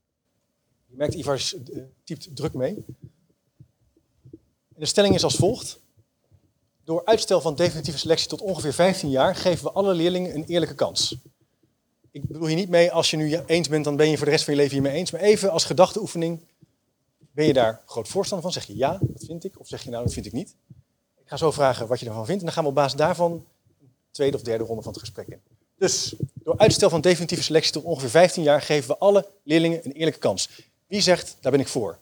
Je 0.86 0.96
merkt, 0.98 1.14
Ivar 1.14 1.36
eh, 1.74 1.82
typt 2.04 2.36
druk 2.36 2.54
mee. 2.54 2.76
En 4.74 4.80
de 4.80 4.86
stelling 4.86 5.16
is 5.16 5.24
als 5.24 5.36
volgt. 5.36 5.80
Door 6.84 7.06
uitstel 7.06 7.42
van 7.42 7.56
definitieve 7.56 8.00
selectie 8.00 8.28
tot 8.30 8.42
ongeveer 8.42 8.74
15 8.74 9.10
jaar 9.10 9.36
geven 9.36 9.64
we 9.64 9.72
alle 9.72 9.94
leerlingen 9.94 10.36
een 10.36 10.44
eerlijke 10.46 10.76
kans. 10.76 11.16
Ik 12.12 12.28
bedoel 12.28 12.48
hier 12.48 12.56
niet 12.56 12.70
mee, 12.70 12.92
als 12.92 13.12
je 13.12 13.18
nu 13.18 13.36
eens 13.46 13.68
bent, 13.70 13.84
dan 13.84 13.96
ben 13.96 14.10
je 14.10 14.16
voor 14.18 14.26
de 14.26 14.32
rest 14.32 14.44
van 14.44 14.54
je 14.54 14.60
leven 14.60 14.74
hiermee 14.74 14.94
eens. 14.94 15.12
Maar 15.12 15.22
even 15.22 15.52
als 15.52 15.66
gedachteoefening, 15.66 16.40
ben 17.32 17.46
je 17.46 17.54
daar 17.54 17.82
groot 17.86 18.08
voorstander 18.08 18.52
van? 18.52 18.62
Zeg 18.62 18.70
je 18.70 18.78
ja, 18.78 18.98
dat 19.02 19.24
vind 19.26 19.44
ik. 19.44 19.60
Of 19.60 19.68
zeg 19.68 19.84
je 19.84 19.90
nou, 19.90 20.04
dat 20.04 20.14
vind 20.14 20.26
ik 20.26 20.32
niet. 20.32 20.56
Ik 21.16 21.28
ga 21.28 21.38
zo 21.38 21.52
vragen 21.52 21.88
wat 21.88 22.00
je 22.00 22.06
ervan 22.06 22.26
vindt. 22.26 22.40
En 22.40 22.46
dan 22.46 22.56
gaan 22.56 22.64
we 22.64 22.70
op 22.70 22.76
basis 22.76 22.98
daarvan 22.98 23.32
een 23.32 23.88
tweede 24.12 24.38
of 24.38 24.44
derde 24.44 24.64
ronde 24.64 24.82
van 24.82 24.92
het 24.92 25.02
gesprek 25.02 25.28
in. 25.28 25.42
Dus 25.76 26.16
door 26.34 26.58
uitstel 26.58 26.90
van 26.90 27.02
definitieve 27.02 27.44
selectie 27.44 27.72
tot 27.72 27.84
ongeveer 27.84 28.10
15 28.10 28.44
jaar 28.44 28.62
geven 28.62 28.90
we 28.90 28.98
alle 28.98 29.32
leerlingen 29.44 29.86
een 29.86 29.92
eerlijke 29.92 30.20
kans. 30.20 30.50
Wie 30.88 31.02
zegt, 31.02 31.38
daar 31.40 31.52
ben 31.52 31.62
ik 31.62 31.68
voor? 31.68 32.00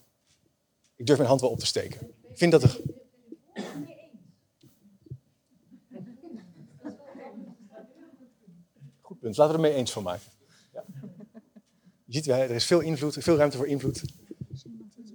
Ik 0.96 1.06
durf 1.06 1.18
mijn 1.18 1.30
hand 1.30 1.42
wel 1.42 1.50
op 1.50 1.60
te 1.60 1.66
steken. 1.66 2.02
Ik 2.30 2.38
vind 2.38 2.52
dat 2.52 2.64
er... 2.64 2.80
Goed 9.02 9.20
punt. 9.20 9.38
Laten 9.38 9.56
we 9.56 9.62
er 9.62 9.70
mee 9.70 9.80
eens 9.80 9.92
van 9.92 10.04
maken. 10.04 10.32
Ja. 10.74 10.84
Je 12.06 12.14
ziet, 12.14 12.28
er 12.28 12.50
is 12.50 12.66
veel 12.66 12.80
invloed, 12.80 13.18
veel 13.20 13.36
ruimte 13.36 13.58
voor 13.58 13.68
invloed. 13.68 14.04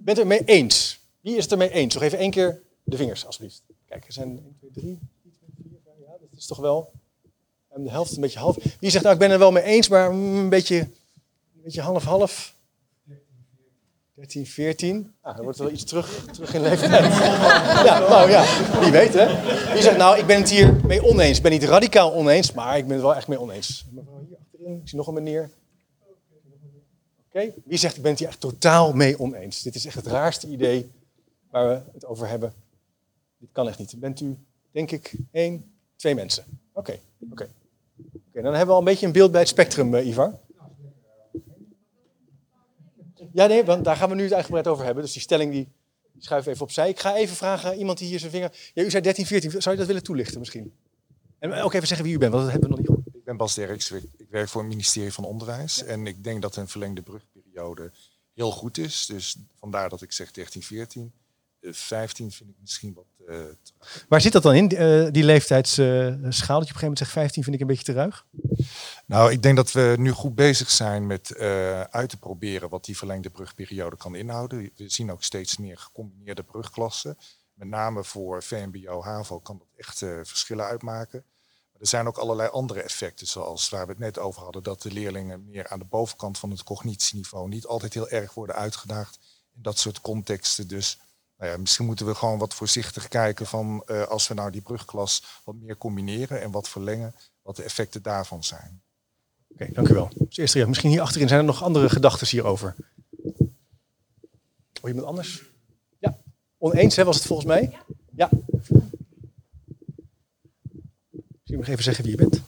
Bent 0.05 0.17
het 0.17 0.27
mee 0.27 0.43
eens? 0.45 0.99
Wie 1.21 1.35
is 1.35 1.43
het 1.43 1.51
ermee 1.51 1.71
eens? 1.71 1.93
Nog 1.93 2.03
even 2.03 2.17
één 2.17 2.31
keer 2.31 2.61
de 2.83 2.97
vingers, 2.97 3.25
alsjeblieft. 3.25 3.61
Kijk, 3.85 4.05
er 4.05 4.13
zijn 4.13 4.27
1, 4.27 4.55
2, 4.57 4.71
3, 4.71 4.99
4, 5.23 5.31
5, 5.83 5.95
ja, 5.99 6.11
dat 6.19 6.29
is 6.37 6.45
toch 6.45 6.57
wel 6.57 6.91
de 7.75 7.89
helft, 7.89 8.15
een 8.15 8.21
beetje 8.21 8.39
half. 8.39 8.57
Wie 8.79 8.89
zegt, 8.89 9.03
nou, 9.03 9.15
ik 9.15 9.21
ben 9.21 9.31
er 9.31 9.39
wel 9.39 9.51
mee 9.51 9.63
eens, 9.63 9.87
maar 9.87 10.13
mm, 10.13 10.35
een 10.35 10.49
beetje, 10.49 10.79
een 10.79 11.61
beetje 11.63 11.81
half-half? 11.81 12.55
13, 14.13 14.45
14. 14.45 15.13
Ah, 15.21 15.35
dan 15.35 15.43
wordt 15.43 15.59
wel 15.59 15.71
iets 15.71 15.83
terug, 15.83 16.25
terug 16.31 16.53
in 16.53 16.61
leeftijd. 16.61 17.13
ja, 17.85 17.99
nou 17.99 18.29
ja, 18.29 18.45
wie 18.79 18.91
weet 18.91 19.13
hè. 19.13 19.25
Wie 19.73 19.81
zegt, 19.81 19.97
nou, 19.97 20.19
ik 20.19 20.25
ben 20.25 20.37
het 20.37 20.49
hier 20.49 20.73
mee 20.73 21.03
oneens. 21.03 21.37
Ik 21.37 21.43
ben 21.43 21.51
niet 21.51 21.63
radicaal 21.63 22.13
oneens, 22.13 22.51
maar 22.51 22.77
ik 22.77 22.83
ben 22.83 22.93
het 22.93 23.01
wel 23.01 23.15
echt 23.15 23.27
mee 23.27 23.39
oneens. 23.39 23.85
Mevrouw 23.91 24.25
hier 24.27 24.37
achterin, 24.37 24.79
ik 24.81 24.89
zie 24.89 24.97
nog 24.97 25.07
een 25.07 25.13
meneer. 25.13 25.51
Wie 27.41 27.77
zegt, 27.77 27.95
ik 27.95 28.01
ben 28.01 28.11
het 28.11 28.19
hier 28.19 28.27
echt 28.27 28.39
totaal 28.39 28.93
mee 28.93 29.19
oneens. 29.19 29.61
Dit 29.61 29.75
is 29.75 29.85
echt 29.85 29.95
het 29.95 30.07
raarste 30.07 30.47
idee 30.47 30.91
waar 31.49 31.67
we 31.67 31.81
het 31.93 32.05
over 32.05 32.27
hebben. 32.27 32.53
Dit 33.37 33.49
kan 33.51 33.67
echt 33.67 33.79
niet. 33.79 33.99
Bent 33.99 34.19
u, 34.19 34.37
denk 34.71 34.91
ik, 34.91 35.13
één, 35.31 35.71
twee 35.95 36.15
mensen. 36.15 36.43
Oké, 36.73 36.99
oké. 37.31 37.47
Dan 38.31 38.43
hebben 38.43 38.65
we 38.65 38.71
al 38.71 38.79
een 38.79 38.83
beetje 38.83 39.05
een 39.05 39.11
beeld 39.11 39.31
bij 39.31 39.39
het 39.39 39.49
spectrum, 39.49 39.95
eh, 39.95 40.07
Ivar. 40.07 40.39
Ja, 43.31 43.45
nee, 43.45 43.63
want 43.63 43.85
daar 43.85 43.95
gaan 43.95 44.09
we 44.09 44.15
nu 44.15 44.23
het 44.23 44.33
uitgebreid 44.33 44.67
over 44.67 44.85
hebben. 44.85 45.03
Dus 45.03 45.13
die 45.13 45.21
stelling 45.21 45.51
die 45.51 45.67
schuiven 46.17 46.49
we 46.49 46.53
even 46.53 46.65
opzij. 46.65 46.89
Ik 46.89 46.99
ga 46.99 47.15
even 47.15 47.35
vragen, 47.35 47.69
aan 47.69 47.77
iemand 47.77 47.97
die 47.97 48.07
hier 48.07 48.19
zijn 48.19 48.31
vinger... 48.31 48.71
Ja, 48.73 48.83
u 48.83 48.89
zei 48.89 49.03
13, 49.03 49.25
14. 49.25 49.51
Zou 49.51 49.69
je 49.69 49.75
dat 49.75 49.87
willen 49.87 50.03
toelichten 50.03 50.39
misschien? 50.39 50.73
En 51.39 51.53
ook 51.53 51.73
even 51.73 51.87
zeggen 51.87 52.05
wie 52.05 52.15
u 52.15 52.17
bent, 52.17 52.31
want 52.31 52.43
dat 52.43 52.51
hebben 52.51 52.69
we 52.69 52.75
nog 52.75 52.84
niet 52.84 52.84
ben 53.25 53.37
Bas 53.37 53.53
Derks, 53.53 53.91
ik 53.91 54.27
werk 54.29 54.49
voor 54.49 54.61
het 54.61 54.69
ministerie 54.69 55.13
van 55.13 55.23
Onderwijs. 55.23 55.83
En 55.83 56.07
ik 56.07 56.23
denk 56.23 56.41
dat 56.41 56.55
een 56.55 56.67
verlengde 56.67 57.01
brugperiode 57.01 57.91
heel 58.33 58.51
goed 58.51 58.77
is. 58.77 59.05
Dus 59.05 59.37
vandaar 59.59 59.89
dat 59.89 60.01
ik 60.01 60.11
zeg 60.11 60.31
13, 60.31 60.63
14. 60.63 61.13
Eh, 61.59 61.73
15 61.73 62.31
vind 62.31 62.49
ik 62.49 62.55
misschien 62.61 62.93
wat 62.93 63.05
te 63.17 63.57
Waar 64.07 64.21
zit 64.21 64.31
dat 64.31 64.43
dan 64.43 64.55
in, 64.55 64.67
die, 64.67 64.77
eh, 64.77 65.11
die 65.11 65.23
leeftijdschaal? 65.23 65.89
dat 66.19 66.39
je 66.39 66.45
op 66.45 66.49
een 66.49 66.59
gegeven 66.59 66.79
moment 66.79 66.97
zegt 66.97 67.11
15 67.11 67.43
vind 67.43 67.55
ik 67.55 67.61
een 67.61 67.67
beetje 67.67 67.83
te 67.83 67.93
ruig? 67.93 68.25
Nou, 69.05 69.31
ik 69.31 69.41
denk 69.41 69.55
dat 69.55 69.71
we 69.71 69.95
nu 69.97 70.11
goed 70.11 70.35
bezig 70.35 70.69
zijn 70.71 71.07
met 71.07 71.31
eh, 71.31 71.81
uit 71.81 72.09
te 72.09 72.17
proberen 72.17 72.69
wat 72.69 72.85
die 72.85 72.97
verlengde 72.97 73.29
brugperiode 73.29 73.97
kan 73.97 74.15
inhouden. 74.15 74.71
We 74.75 74.89
zien 74.89 75.11
ook 75.11 75.23
steeds 75.23 75.57
meer 75.57 75.77
gecombineerde 75.77 76.43
brugklassen. 76.43 77.17
Met 77.53 77.67
name 77.67 78.03
voor 78.03 78.43
VMBO, 78.43 79.03
HAVO 79.03 79.39
kan 79.39 79.57
dat 79.57 79.67
echt 79.75 79.97
verschillen 79.97 80.65
uitmaken. 80.65 81.23
Er 81.79 81.87
zijn 81.87 82.07
ook 82.07 82.17
allerlei 82.17 82.49
andere 82.49 82.81
effecten, 82.81 83.27
zoals 83.27 83.69
waar 83.69 83.85
we 83.85 83.91
het 83.91 84.01
net 84.01 84.19
over 84.19 84.41
hadden, 84.41 84.63
dat 84.63 84.81
de 84.81 84.91
leerlingen 84.91 85.45
meer 85.45 85.67
aan 85.67 85.79
de 85.79 85.85
bovenkant 85.85 86.37
van 86.37 86.51
het 86.51 86.63
cognitieniveau 86.63 87.49
niet 87.49 87.65
altijd 87.65 87.93
heel 87.93 88.09
erg 88.09 88.33
worden 88.33 88.55
uitgedaagd 88.55 89.19
in 89.55 89.61
dat 89.61 89.79
soort 89.79 90.01
contexten. 90.01 90.67
Dus 90.67 90.99
nou 91.37 91.51
ja, 91.51 91.57
misschien 91.57 91.85
moeten 91.85 92.05
we 92.05 92.15
gewoon 92.15 92.37
wat 92.37 92.53
voorzichtig 92.53 93.07
kijken 93.07 93.45
van 93.45 93.83
eh, 93.85 94.03
als 94.03 94.27
we 94.27 94.33
nou 94.33 94.51
die 94.51 94.61
brugklas 94.61 95.23
wat 95.43 95.55
meer 95.55 95.77
combineren 95.77 96.41
en 96.41 96.51
wat 96.51 96.69
verlengen, 96.69 97.15
wat 97.41 97.55
de 97.55 97.63
effecten 97.63 98.01
daarvan 98.01 98.43
zijn. 98.43 98.81
Oké, 99.47 99.71
dank 99.71 99.87
u 99.87 99.93
wel. 99.93 100.09
Dus 100.15 100.37
eerst, 100.37 100.53
ja, 100.53 100.67
misschien 100.67 100.89
hier 100.89 101.01
achterin 101.01 101.27
zijn 101.27 101.39
er 101.39 101.45
nog 101.45 101.63
andere 101.63 101.89
gedachten 101.89 102.27
hierover. 102.27 102.75
Oh, 104.81 104.89
iemand 104.91 105.07
anders? 105.07 105.43
Ja, 105.99 106.17
oneens 106.57 106.95
hè, 106.95 107.03
was 107.03 107.15
het 107.15 107.25
volgens 107.25 107.47
mij? 107.47 107.77
Ja. 108.15 108.29
Misschien 111.45 111.65
nog 111.65 111.73
even 111.73 111.83
zeggen 111.83 112.03
wie 112.03 112.17
je 112.17 112.29
bent. 112.29 112.41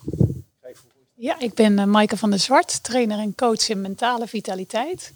Ja, 1.14 1.38
ik 1.38 1.54
ben 1.54 1.78
uh, 1.78 1.84
Maaike 1.84 2.16
van 2.16 2.30
der 2.30 2.38
Zwart, 2.38 2.82
trainer 2.82 3.18
en 3.18 3.34
coach 3.34 3.68
in 3.68 3.80
mentale 3.80 4.26
vitaliteit. 4.26 5.12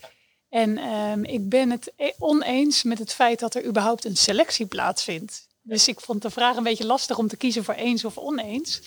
En 0.49 0.79
um, 0.79 1.25
ik 1.25 1.49
ben 1.49 1.71
het 1.71 1.93
e- 1.97 2.13
oneens 2.19 2.83
met 2.83 2.99
het 2.99 3.13
feit 3.13 3.39
dat 3.39 3.55
er 3.55 3.65
überhaupt 3.65 4.05
een 4.05 4.17
selectie 4.17 4.67
plaatsvindt. 4.67 5.47
Dus 5.63 5.89
ik 5.89 6.01
vond 6.01 6.23
de 6.23 6.31
vraag 6.31 6.57
een 6.57 6.63
beetje 6.63 6.87
lastig 6.87 7.19
om 7.19 7.29
te 7.29 7.37
kiezen 7.37 7.65
voor 7.65 7.75
eens 7.75 8.05
of 8.05 8.19
oneens. 8.19 8.83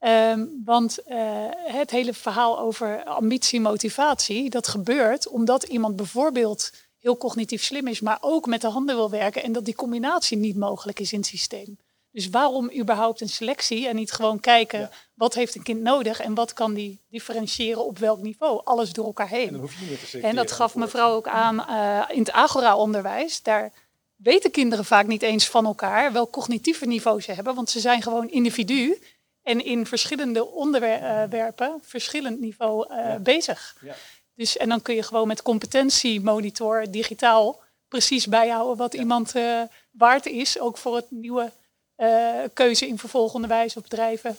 Um, 0.00 0.62
want 0.64 0.98
uh, 1.08 1.16
het 1.50 1.90
hele 1.90 2.14
verhaal 2.14 2.58
over 2.58 3.04
ambitie, 3.04 3.60
motivatie, 3.60 4.50
dat 4.50 4.68
gebeurt 4.68 5.28
omdat 5.28 5.62
iemand 5.62 5.96
bijvoorbeeld 5.96 6.72
heel 6.98 7.16
cognitief 7.16 7.64
slim 7.64 7.86
is, 7.86 8.00
maar 8.00 8.18
ook 8.20 8.46
met 8.46 8.60
de 8.60 8.68
handen 8.68 8.96
wil 8.96 9.10
werken 9.10 9.42
en 9.42 9.52
dat 9.52 9.64
die 9.64 9.74
combinatie 9.74 10.36
niet 10.36 10.56
mogelijk 10.56 11.00
is 11.00 11.12
in 11.12 11.18
het 11.18 11.28
systeem. 11.28 11.78
Dus 12.12 12.28
waarom 12.28 12.70
überhaupt 12.72 13.20
een 13.20 13.28
selectie 13.28 13.88
en 13.88 13.96
niet 13.96 14.12
gewoon 14.12 14.40
kijken 14.40 14.80
ja. 14.80 14.90
wat 15.14 15.34
heeft 15.34 15.54
een 15.54 15.62
kind 15.62 15.80
nodig 15.80 16.20
en 16.20 16.34
wat 16.34 16.52
kan 16.52 16.74
die 16.74 17.00
differentiëren 17.08 17.84
op 17.84 17.98
welk 17.98 18.18
niveau? 18.22 18.60
Alles 18.64 18.92
door 18.92 19.04
elkaar 19.04 19.28
heen. 19.28 19.46
En, 19.46 19.52
dan 19.52 19.60
hoef 19.60 19.80
je 19.80 19.86
niet 19.86 20.10
te 20.10 20.20
en 20.20 20.36
dat 20.36 20.52
gaf 20.52 20.74
mevrouw 20.74 21.14
ook 21.14 21.28
aan 21.28 21.66
uh, 21.70 22.16
in 22.16 22.18
het 22.18 22.32
agora-onderwijs. 22.32 23.42
Daar 23.42 23.72
weten 24.16 24.50
kinderen 24.50 24.84
vaak 24.84 25.06
niet 25.06 25.22
eens 25.22 25.48
van 25.48 25.66
elkaar 25.66 26.12
welk 26.12 26.32
cognitieve 26.32 26.86
niveau 26.86 27.20
ze 27.20 27.32
hebben, 27.32 27.54
want 27.54 27.70
ze 27.70 27.80
zijn 27.80 28.02
gewoon 28.02 28.30
individu 28.30 29.02
en 29.42 29.64
in 29.64 29.86
verschillende 29.86 30.46
onderwerpen 30.46 31.78
verschillend 31.82 32.40
niveau 32.40 32.86
uh, 32.90 32.96
ja. 32.96 33.18
bezig. 33.18 33.76
Ja. 33.80 33.94
Dus, 34.34 34.56
en 34.56 34.68
dan 34.68 34.82
kun 34.82 34.94
je 34.94 35.02
gewoon 35.02 35.28
met 35.28 35.42
competentiemonitor 35.42 36.90
digitaal 36.90 37.60
precies 37.88 38.26
bijhouden 38.26 38.76
wat 38.76 38.94
iemand 38.94 39.36
uh, 39.36 39.62
waard 39.90 40.26
is, 40.26 40.58
ook 40.58 40.78
voor 40.78 40.96
het 40.96 41.10
nieuwe 41.10 41.52
uh, 42.00 42.44
keuze 42.52 42.88
in 42.88 42.98
vervolgonderwijs 42.98 43.76
of 43.76 43.82
bedrijven. 43.82 44.36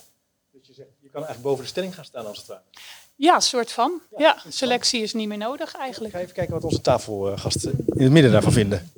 Dus 0.51 0.67
je, 0.67 0.73
zegt, 0.73 0.89
je 0.99 1.09
kan 1.09 1.23
eigenlijk 1.23 1.43
boven 1.43 1.63
de 1.63 1.69
stelling 1.69 1.95
gaan 1.95 2.05
staan 2.05 2.25
als 2.25 2.37
het 2.37 2.47
ware. 2.47 2.61
Ja, 3.15 3.39
soort 3.39 3.71
van. 3.71 4.01
Ja, 4.17 4.17
ja 4.43 4.51
selectie 4.51 5.01
is 5.01 5.13
niet 5.13 5.27
meer 5.27 5.37
nodig 5.37 5.75
eigenlijk. 5.75 6.13
Ik 6.13 6.19
ga 6.19 6.23
even 6.23 6.35
kijken 6.35 6.53
wat 6.53 6.63
onze 6.63 6.81
tafelgasten 6.81 7.71
in 7.87 8.03
het 8.03 8.11
midden 8.11 8.31
daarvan 8.31 8.51
vinden. 8.51 8.91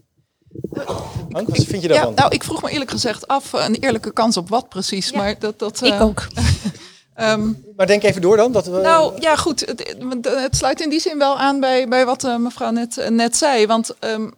Hank, 1.31 1.47
wat 1.47 1.63
vind 1.65 1.81
je 1.81 1.87
daarvan? 1.87 2.09
Ja, 2.09 2.15
nou, 2.15 2.33
ik 2.33 2.43
vroeg 2.43 2.61
me 2.61 2.69
eerlijk 2.69 2.91
gezegd 2.91 3.27
af, 3.27 3.53
een 3.53 3.75
eerlijke 3.75 4.13
kans 4.13 4.37
op 4.37 4.49
wat 4.49 4.69
precies. 4.69 5.09
Ja. 5.09 5.17
Maar 5.17 5.39
dat, 5.39 5.59
dat, 5.59 5.81
ik 5.81 5.93
uh, 5.93 6.01
ook. 6.01 6.27
um, 7.19 7.63
maar 7.75 7.87
denk 7.87 8.03
even 8.03 8.21
door 8.21 8.37
dan. 8.37 8.51
Dat 8.51 8.65
we... 8.65 8.79
Nou 8.79 9.21
ja, 9.21 9.35
goed. 9.35 9.59
Het, 9.59 9.95
het, 10.21 10.55
sluit 10.55 10.81
in 10.81 10.89
die 10.89 10.99
zin 10.99 11.17
wel 11.17 11.37
aan 11.37 11.59
bij, 11.59 11.87
bij 11.87 12.05
wat 12.05 12.23
uh, 12.23 12.37
mevrouw 12.37 12.71
net, 12.71 13.09
net 13.09 13.35
zei. 13.35 13.67
Want 13.67 13.95
um, 13.99 14.33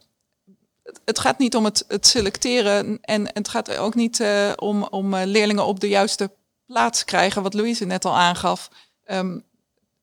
het 1.06 1.20
gaat 1.20 1.38
niet 1.38 1.56
om 1.56 1.66
het, 1.66 1.86
het, 1.88 2.08
selecteren 2.08 2.97
en 3.01 3.30
het 3.34 3.47
gaat 3.47 3.78
ook 3.78 3.95
niet 3.95 4.20
uh, 4.20 4.51
om, 4.56 4.84
om 4.84 5.14
uh, 5.14 5.22
leerlingen 5.26 5.66
op 5.66 5.80
de 5.80 5.88
juiste 5.88 6.32
plaats 6.66 7.06
krijgen, 7.06 7.43
wat 7.43 7.53
Louise 7.53 7.86
net 7.86 8.06
al 8.06 8.16
aangaf. 8.18 8.70
Um, 9.06 9.43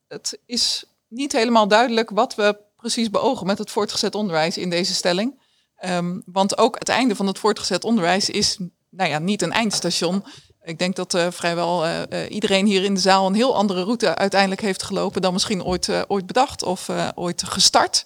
het 0.08 0.38
is 0.46 0.84
niet 1.08 1.32
helemaal 1.32 1.68
duidelijk 1.68 2.10
wat 2.10 2.34
we 2.34 2.56
precies 2.76 3.10
beogen 3.10 3.46
met 3.46 3.58
het 3.58 3.70
voortgezet 3.70 4.14
onderwijs 4.14 4.58
in 4.58 4.70
deze 4.70 4.94
stelling. 4.94 5.40
Ehm, 5.76 6.20
want 6.24 6.58
ook 6.58 6.78
het 6.78 6.88
einde 6.88 7.16
van 7.16 7.26
het 7.26 7.38
voortgezet 7.38 7.84
onderwijs 7.84 8.30
is 8.30 8.58
nou 8.90 9.10
ja, 9.10 9.18
niet 9.18 9.42
een 9.42 9.52
eindstation. 9.52 10.24
Ik 10.62 10.78
denk 10.78 10.96
dat 10.96 11.14
uh, 11.14 11.26
vrijwel 11.30 11.86
iedereen 12.28 12.66
hier 12.66 12.84
in 12.84 12.94
de 12.94 13.00
zaal 13.00 13.26
een 13.26 13.34
heel 13.34 13.56
andere 13.56 13.82
route 13.82 14.14
uiteindelijk 14.14 14.60
heeft 14.60 14.82
gelopen 14.82 15.22
dan 15.22 15.32
misschien 15.32 15.64
ooit, 15.64 16.08
ooit 16.08 16.26
bedacht 16.26 16.62
of 16.62 16.88
ooit 17.14 17.42
gestart. 17.42 18.02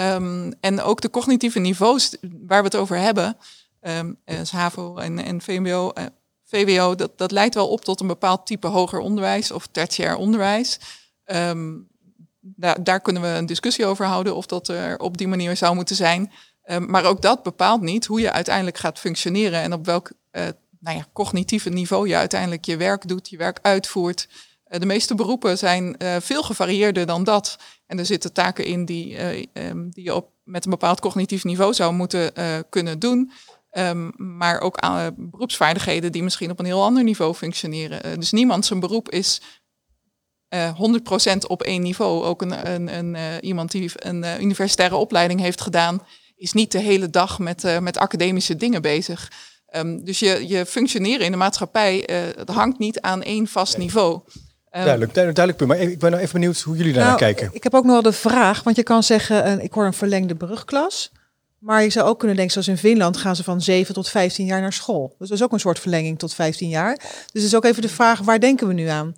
Um, 0.00 0.52
en 0.60 0.80
ook 0.80 1.00
de 1.00 1.10
cognitieve 1.10 1.58
niveaus 1.58 2.16
waar 2.20 2.58
we 2.58 2.64
het 2.64 2.76
over 2.76 2.96
hebben, 2.96 3.36
um, 3.80 4.18
HAVO 4.50 4.96
en, 4.96 5.18
en 5.18 5.40
VMBO, 5.40 5.92
VWO, 6.44 6.94
dat, 6.94 7.18
dat 7.18 7.30
leidt 7.30 7.54
wel 7.54 7.68
op 7.68 7.84
tot 7.84 8.00
een 8.00 8.06
bepaald 8.06 8.46
type 8.46 8.66
hoger 8.66 8.98
onderwijs 8.98 9.50
of 9.50 9.66
tertiair 9.66 10.16
onderwijs. 10.16 10.78
Um, 11.24 11.88
daar, 12.40 12.84
daar 12.84 13.00
kunnen 13.00 13.22
we 13.22 13.28
een 13.28 13.46
discussie 13.46 13.86
over 13.86 14.06
houden 14.06 14.36
of 14.36 14.46
dat 14.46 14.68
er 14.68 14.98
op 14.98 15.18
die 15.18 15.28
manier 15.28 15.56
zou 15.56 15.74
moeten 15.74 15.96
zijn. 15.96 16.32
maar 16.86 17.04
ook 17.04 17.22
dat 17.22 17.42
bepaalt 17.42 17.80
niet 17.80 18.06
hoe 18.06 18.20
je 18.20 18.32
uiteindelijk 18.32 18.78
gaat 18.78 18.98
functioneren 18.98 19.60
en 19.60 19.72
op 19.72 19.84
welk 19.84 20.10
nou 20.80 20.96
ja, 20.96 21.06
cognitieve 21.12 21.68
niveau 21.68 22.08
je 22.08 22.16
uiteindelijk 22.16 22.64
je 22.64 22.76
werk 22.76 23.08
doet, 23.08 23.28
je 23.28 23.36
werk 23.36 23.58
uitvoert. 23.62 24.28
De 24.64 24.86
meeste 24.86 25.14
beroepen 25.14 25.58
zijn 25.58 25.96
veel 26.20 26.42
gevarieerder 26.42 27.06
dan 27.06 27.24
dat. 27.24 27.56
En 27.88 27.98
er 27.98 28.06
zitten 28.06 28.32
taken 28.32 28.64
in 28.64 28.84
die, 28.84 29.10
uh, 29.10 29.68
um, 29.68 29.90
die 29.90 30.04
je 30.04 30.14
op, 30.14 30.30
met 30.44 30.64
een 30.64 30.70
bepaald 30.70 31.00
cognitief 31.00 31.44
niveau 31.44 31.74
zou 31.74 31.92
moeten 31.92 32.32
kunnen 32.68 32.98
doen. 32.98 33.30
Um, 33.72 34.12
maar 34.16 34.60
ook 34.60 34.76
aan, 34.76 35.14
beroepsvaardigheden 35.16 36.12
die 36.12 36.22
misschien 36.22 36.50
op 36.50 36.58
een 36.58 36.64
heel 36.64 36.82
ander 36.82 37.04
niveau 37.04 37.34
functioneren. 37.34 38.20
dus 38.20 38.32
niemand 38.32 38.66
zijn 38.66 38.80
beroep 38.80 39.10
is 39.10 39.40
100% 40.54 40.56
op 41.46 41.62
één 41.62 41.82
niveau. 41.82 42.24
Ook 42.24 42.42
een, 42.42 42.70
een, 42.70 43.14
een 43.14 43.44
iemand 43.44 43.70
die 43.70 43.90
een 43.94 44.42
universitaire 44.42 44.96
opleiding 44.96 45.40
heeft 45.40 45.60
gedaan, 45.60 46.02
is 46.36 46.52
niet 46.52 46.72
de 46.72 46.80
hele 46.80 47.10
dag 47.10 47.38
met, 47.38 47.80
met 47.80 47.96
academische 47.96 48.56
dingen 48.56 48.82
bezig. 48.82 49.30
Um, 49.76 50.04
dus 50.04 50.18
je, 50.18 50.48
je 50.48 50.66
functioneren 50.66 51.24
in 51.24 51.30
de 51.30 51.36
maatschappij 51.36 52.10
uh, 52.10 52.56
hangt 52.56 52.78
niet 52.78 53.00
aan 53.00 53.22
één 53.22 53.46
vast 53.46 53.78
niveau. 53.78 54.20
Um, 54.78 54.84
duidelijk, 54.84 55.14
duidelijk, 55.14 55.56
punt. 55.56 55.70
Maar 55.70 55.78
ik 55.78 55.98
ben 55.98 56.10
nou 56.10 56.22
even 56.22 56.32
benieuwd 56.32 56.60
hoe 56.60 56.76
jullie 56.76 56.92
daar 56.92 57.04
nou, 57.04 57.18
kijken. 57.18 57.50
Ik 57.52 57.62
heb 57.62 57.74
ook 57.74 57.84
nog 57.84 57.92
wel 57.92 58.02
de 58.02 58.12
vraag, 58.12 58.62
want 58.62 58.76
je 58.76 58.82
kan 58.82 59.02
zeggen, 59.02 59.46
uh, 59.46 59.64
ik 59.64 59.72
hoor 59.72 59.86
een 59.86 59.92
verlengde 59.92 60.34
brugklas. 60.34 61.12
Maar 61.58 61.82
je 61.82 61.90
zou 61.90 62.08
ook 62.08 62.18
kunnen 62.18 62.36
denken, 62.36 62.52
zoals 62.52 62.68
in 62.68 62.88
Finland 62.88 63.16
gaan 63.16 63.36
ze 63.36 63.44
van 63.44 63.60
7 63.60 63.94
tot 63.94 64.08
15 64.08 64.46
jaar 64.46 64.60
naar 64.60 64.72
school. 64.72 65.14
Dus 65.18 65.28
dat 65.28 65.38
is 65.38 65.44
ook 65.44 65.52
een 65.52 65.60
soort 65.60 65.78
verlenging 65.78 66.18
tot 66.18 66.34
15 66.34 66.68
jaar. 66.68 66.96
Dus 66.96 67.28
het 67.32 67.42
is 67.42 67.54
ook 67.54 67.64
even 67.64 67.82
de 67.82 67.88
vraag, 67.88 68.20
waar 68.20 68.40
denken 68.40 68.66
we 68.66 68.72
nu 68.72 68.86
aan? 68.86 69.16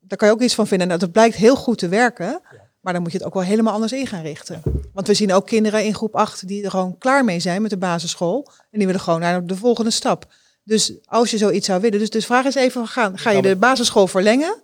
Daar 0.00 0.18
kan 0.18 0.28
je 0.28 0.34
ook 0.34 0.40
iets 0.40 0.54
van 0.54 0.66
vinden. 0.66 0.86
Nou, 0.86 1.00
dat 1.00 1.12
blijkt 1.12 1.36
heel 1.36 1.56
goed 1.56 1.78
te 1.78 1.88
werken. 1.88 2.40
Maar 2.80 2.92
dan 2.92 3.02
moet 3.02 3.12
je 3.12 3.18
het 3.18 3.26
ook 3.26 3.34
wel 3.34 3.42
helemaal 3.42 3.72
anders 3.72 3.92
in 3.92 4.06
gaan 4.06 4.22
richten. 4.22 4.62
Want 4.92 5.06
we 5.06 5.14
zien 5.14 5.32
ook 5.32 5.46
kinderen 5.46 5.84
in 5.84 5.94
groep 5.94 6.14
8 6.14 6.48
die 6.48 6.64
er 6.64 6.70
gewoon 6.70 6.98
klaar 6.98 7.24
mee 7.24 7.40
zijn 7.40 7.62
met 7.62 7.70
de 7.70 7.76
basisschool. 7.76 8.50
En 8.70 8.78
die 8.78 8.86
willen 8.86 9.00
gewoon 9.00 9.20
naar 9.20 9.46
de 9.46 9.56
volgende 9.56 9.90
stap. 9.90 10.26
Dus 10.70 10.92
als 11.04 11.30
je 11.30 11.38
zoiets 11.38 11.66
zou 11.66 11.80
willen. 11.80 11.98
Dus 11.98 12.10
de 12.10 12.20
vraag 12.20 12.44
is 12.44 12.54
even, 12.54 12.86
gaan, 12.86 13.18
ga 13.18 13.30
je 13.30 13.42
de 13.42 13.56
basisschool 13.56 14.06
verlengen? 14.06 14.56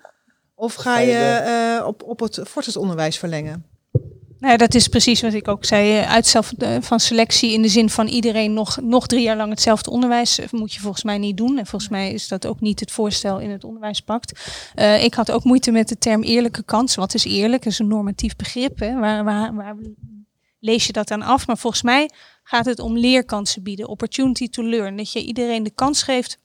Of 0.55 0.75
ga 0.75 0.99
je 0.99 1.79
uh, 1.81 1.87
op, 1.87 2.03
op 2.03 2.21
het 2.21 2.41
voortgezet 2.43 3.17
verlengen? 3.19 3.67
Nou, 4.39 4.57
dat 4.57 4.75
is 4.75 4.89
precies 4.89 5.23
wat 5.23 5.33
ik 5.33 5.49
ook 5.49 5.65
zei. 5.65 5.99
Eh, 5.99 6.11
uitstel 6.13 6.43
van 6.81 7.01
selectie 7.01 7.53
in 7.53 7.63
de 7.63 7.69
zin 7.69 7.91
van 7.91 8.07
iedereen 8.07 8.53
nog, 8.53 8.81
nog 8.81 9.07
drie 9.07 9.23
jaar 9.23 9.37
lang 9.37 9.51
hetzelfde 9.51 9.91
onderwijs 9.91 10.39
eh, 10.39 10.47
moet 10.51 10.73
je 10.73 10.81
volgens 10.81 11.05
mij 11.05 11.19
niet 11.19 11.37
doen. 11.37 11.59
En 11.59 11.67
volgens 11.67 11.91
mij 11.91 12.13
is 12.13 12.29
dat 12.29 12.47
ook 12.47 12.61
niet 12.61 12.81
het 12.81 12.93
voorstel 12.93 13.39
in 13.39 13.51
het 13.51 13.65
onderwijspact. 13.65 14.41
Uh, 14.77 15.05
ik 15.05 15.15
had 15.15 15.31
ook 15.31 15.45
moeite 15.45 15.71
met 15.71 15.89
de 15.89 15.99
term 15.99 16.23
eerlijke 16.23 16.63
kans. 16.63 16.95
Wat 16.95 17.15
is 17.15 17.25
eerlijk? 17.25 17.63
Dat 17.63 17.73
is 17.73 17.79
een 17.79 17.89
normatief 17.89 18.37
begrip. 18.37 18.79
Hè? 18.79 18.99
Waar, 18.99 19.25
waar, 19.25 19.55
waar 19.55 19.77
lees 20.61 20.87
je 20.87 20.93
dat 20.93 21.11
aan 21.11 21.23
af? 21.23 21.47
Maar 21.47 21.59
volgens 21.59 21.83
mij 21.83 22.11
gaat 22.49 22.65
het 22.65 22.79
om 22.79 22.99
leerkansen 22.99 23.63
bieden. 23.63 23.89
Opportunity 23.89 24.49
to 24.49 24.63
learn. 24.63 24.97
Dat 24.97 25.13
je 25.13 25.25
iedereen 25.25 25.63
de 25.63 25.71
kans 25.71 26.03
geeft 26.03 26.39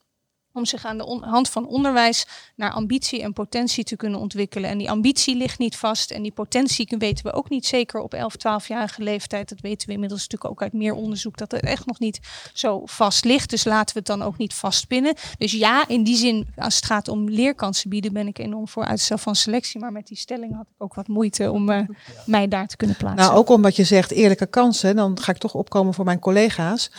om 0.53 0.65
zich 0.65 0.85
aan 0.85 0.97
de 0.97 1.17
hand 1.21 1.49
van 1.49 1.67
onderwijs 1.67 2.25
naar 2.55 2.71
ambitie 2.71 3.21
en 3.21 3.33
potentie 3.33 3.83
te 3.83 3.95
kunnen 3.95 4.19
ontwikkelen. 4.19 4.69
En 4.69 4.77
die 4.77 4.89
ambitie 4.89 5.35
ligt 5.35 5.59
niet 5.59 5.75
vast 5.75 6.11
en 6.11 6.21
die 6.21 6.31
potentie 6.31 6.95
weten 6.97 7.25
we 7.25 7.33
ook 7.33 7.49
niet 7.49 7.65
zeker 7.65 7.99
op 7.99 8.13
11, 8.13 8.33
12-jarige 8.33 9.03
leeftijd. 9.03 9.49
Dat 9.49 9.61
weten 9.61 9.87
we 9.87 9.93
inmiddels 9.93 10.21
natuurlijk 10.21 10.51
ook 10.51 10.61
uit 10.61 10.73
meer 10.73 10.93
onderzoek 10.93 11.37
dat 11.37 11.51
het 11.51 11.61
echt 11.63 11.85
nog 11.85 11.99
niet 11.99 12.19
zo 12.53 12.81
vast 12.85 13.25
ligt. 13.25 13.49
Dus 13.49 13.63
laten 13.63 13.93
we 13.93 13.99
het 13.99 14.07
dan 14.07 14.21
ook 14.21 14.37
niet 14.37 14.53
vastpinnen. 14.53 15.13
Dus 15.37 15.51
ja, 15.51 15.87
in 15.87 16.03
die 16.03 16.15
zin, 16.15 16.47
als 16.55 16.75
het 16.75 16.85
gaat 16.85 17.07
om 17.07 17.29
leerkansen 17.29 17.89
bieden, 17.89 18.13
ben 18.13 18.27
ik 18.27 18.39
enorm 18.39 18.67
voor 18.67 18.85
uitstel 18.85 19.17
van 19.17 19.35
selectie. 19.35 19.79
Maar 19.79 19.91
met 19.91 20.07
die 20.07 20.17
stelling 20.17 20.55
had 20.55 20.67
ik 20.69 20.83
ook 20.83 20.93
wat 20.93 21.07
moeite 21.07 21.51
om 21.51 21.69
uh, 21.69 21.79
mij 22.25 22.47
daar 22.47 22.67
te 22.67 22.77
kunnen 22.77 22.97
plaatsen. 22.97 23.25
Nou, 23.25 23.37
ook 23.37 23.49
omdat 23.49 23.75
je 23.75 23.83
zegt 23.83 24.11
eerlijke 24.11 24.47
kansen, 24.47 24.95
dan 24.95 25.19
ga 25.19 25.31
ik 25.31 25.37
toch 25.37 25.53
opkomen 25.53 25.93
voor 25.93 26.05
mijn 26.05 26.19
collega's. 26.19 26.91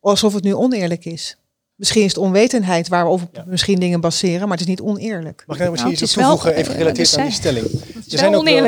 Alsof 0.00 0.34
het 0.34 0.44
nu 0.44 0.54
oneerlijk 0.54 1.04
is. 1.04 1.36
Misschien 1.76 2.02
is 2.02 2.08
het 2.08 2.18
onwetendheid 2.18 2.88
waar 2.88 3.04
we 3.04 3.10
over 3.10 3.28
misschien 3.46 3.80
dingen 3.80 4.00
baseren, 4.00 4.40
maar 4.40 4.58
het 4.58 4.60
is 4.60 4.66
niet 4.66 4.80
oneerlijk. 4.80 5.44
Mag 5.46 5.56
ik 5.56 5.62
nou 5.62 5.70
misschien 5.70 5.92
nou, 5.92 6.02
iets 6.02 6.12
toevoegen, 6.12 6.54
even 6.54 6.72
gerelateerd 6.72 7.16
aan 7.16 7.24
die 7.24 7.32
stelling? 7.32 7.66
Er 7.66 8.18
zijn, 8.18 8.34
ook 8.34 8.44
wel, 8.44 8.64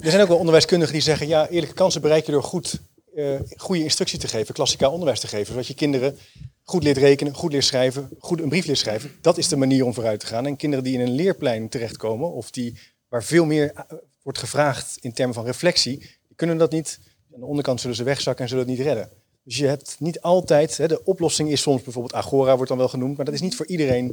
er 0.00 0.10
zijn 0.10 0.22
ook 0.22 0.28
wel 0.28 0.36
onderwijskundigen 0.36 0.92
die 0.92 1.02
zeggen, 1.02 1.28
ja, 1.28 1.48
eerlijke 1.48 1.74
kansen 1.74 2.00
bereik 2.00 2.26
je 2.26 2.32
door 2.32 2.42
goed, 2.42 2.80
uh, 3.14 3.40
goede 3.56 3.82
instructie 3.82 4.18
te 4.18 4.28
geven, 4.28 4.54
klassikaal 4.54 4.92
onderwijs 4.92 5.20
te 5.20 5.26
geven, 5.26 5.46
zodat 5.46 5.66
je 5.66 5.74
kinderen 5.74 6.18
goed 6.64 6.82
leert 6.82 6.96
rekenen, 6.96 7.34
goed 7.34 7.52
leert 7.52 7.64
schrijven, 7.64 8.08
goed 8.18 8.40
een 8.40 8.48
brief 8.48 8.66
leert 8.66 8.78
schrijven. 8.78 9.10
Dat 9.20 9.38
is 9.38 9.48
de 9.48 9.56
manier 9.56 9.84
om 9.84 9.94
vooruit 9.94 10.20
te 10.20 10.26
gaan. 10.26 10.46
En 10.46 10.56
kinderen 10.56 10.84
die 10.84 10.94
in 10.94 11.00
een 11.00 11.14
leerplein 11.14 11.68
terechtkomen, 11.68 12.32
of 12.32 12.50
die, 12.50 12.78
waar 13.08 13.24
veel 13.24 13.44
meer 13.44 13.72
eh, 13.74 13.82
wordt 14.22 14.38
gevraagd 14.38 14.98
in 15.00 15.12
termen 15.12 15.34
van 15.34 15.44
reflectie, 15.44 15.98
die 15.98 16.36
kunnen 16.36 16.58
dat 16.58 16.72
niet. 16.72 16.98
Aan 17.34 17.40
de 17.40 17.46
onderkant 17.46 17.80
zullen 17.80 17.96
ze 17.96 18.02
wegzakken 18.02 18.42
en 18.42 18.50
zullen 18.50 18.66
het 18.66 18.76
niet 18.76 18.86
redden. 18.86 19.10
Dus 19.44 19.56
je 19.56 19.66
hebt 19.66 19.96
niet 19.98 20.20
altijd, 20.20 20.76
hè, 20.76 20.88
de 20.88 21.04
oplossing 21.04 21.50
is 21.50 21.60
soms 21.60 21.82
bijvoorbeeld 21.82 22.14
Agora 22.14 22.54
wordt 22.54 22.68
dan 22.68 22.78
wel 22.78 22.88
genoemd, 22.88 23.16
maar 23.16 23.24
dat 23.24 23.34
is 23.34 23.40
niet 23.40 23.56
voor 23.56 23.66
iedereen 23.66 24.04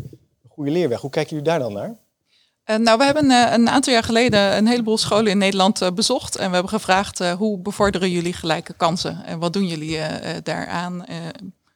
een 0.44 0.50
goede 0.50 0.72
leerweg. 0.72 1.02
Hoe 1.02 1.10
kijken 1.10 1.30
jullie 1.30 1.50
daar 1.52 1.60
dan 1.60 1.74
naar? 1.74 1.98
Uh, 2.70 2.76
nou, 2.76 2.98
we 2.98 3.04
hebben 3.04 3.26
uh, 3.26 3.52
een 3.52 3.70
aantal 3.70 3.94
jaar 3.94 4.04
geleden 4.04 4.58
een 4.58 4.68
heleboel 4.68 4.98
scholen 4.98 5.32
in 5.32 5.38
Nederland 5.38 5.82
uh, 5.82 5.92
bezocht. 5.92 6.36
En 6.36 6.48
we 6.48 6.54
hebben 6.54 6.72
gevraagd 6.72 7.20
hoe 7.20 7.60
bevorderen 7.60 8.12
jullie 8.12 8.34
gelijke 8.34 8.74
kansen? 8.74 9.26
En 9.26 9.40
wat 9.40 9.54
doen 9.54 9.68
jullie 9.68 10.00
daaraan? 10.44 11.06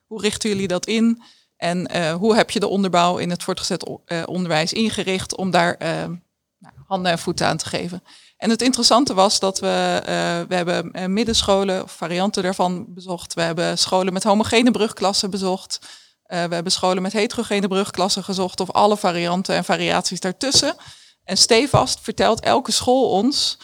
hoe 0.07 0.21
richten 0.21 0.49
jullie 0.49 0.67
dat 0.67 0.85
in? 0.85 1.21
En 1.57 2.11
hoe 2.11 2.35
heb 2.35 2.51
je 2.51 2.59
de 2.59 2.67
onderbouw 2.67 3.17
in 3.17 3.29
het 3.29 3.43
voortgezet 3.43 3.89
onderwijs 4.25 4.73
ingericht 4.73 5.35
om 5.35 5.51
daar 5.51 5.75
nou, 5.79 6.73
handen 6.87 7.11
en 7.11 7.19
voeten 7.19 7.47
aan 7.47 7.57
te 7.57 7.65
geven? 7.65 8.03
En 8.43 8.49
het 8.49 8.61
interessante 8.61 9.13
was 9.13 9.39
dat 9.39 9.59
we, 9.59 9.99
uh, 10.01 10.07
we 10.47 10.55
hebben 10.55 10.89
uh, 10.93 11.05
middenscholen, 11.05 11.89
varianten 11.89 12.43
daarvan 12.43 12.85
bezocht. 12.87 13.33
We 13.33 13.41
hebben 13.41 13.77
scholen 13.77 14.13
met 14.13 14.23
homogene 14.23 14.71
brugklassen 14.71 15.29
bezocht. 15.29 15.79
Uh, 15.81 16.43
we 16.43 16.53
hebben 16.53 16.71
scholen 16.71 17.01
met 17.01 17.13
heterogene 17.13 17.67
brugklassen 17.67 18.23
gezocht 18.23 18.59
of 18.59 18.71
alle 18.71 18.97
varianten 18.97 19.55
en 19.55 19.63
variaties 19.63 20.19
daartussen. 20.19 20.75
En 21.23 21.37
stevast 21.37 21.99
vertelt 22.01 22.39
elke 22.39 22.71
school 22.71 23.09
ons 23.09 23.57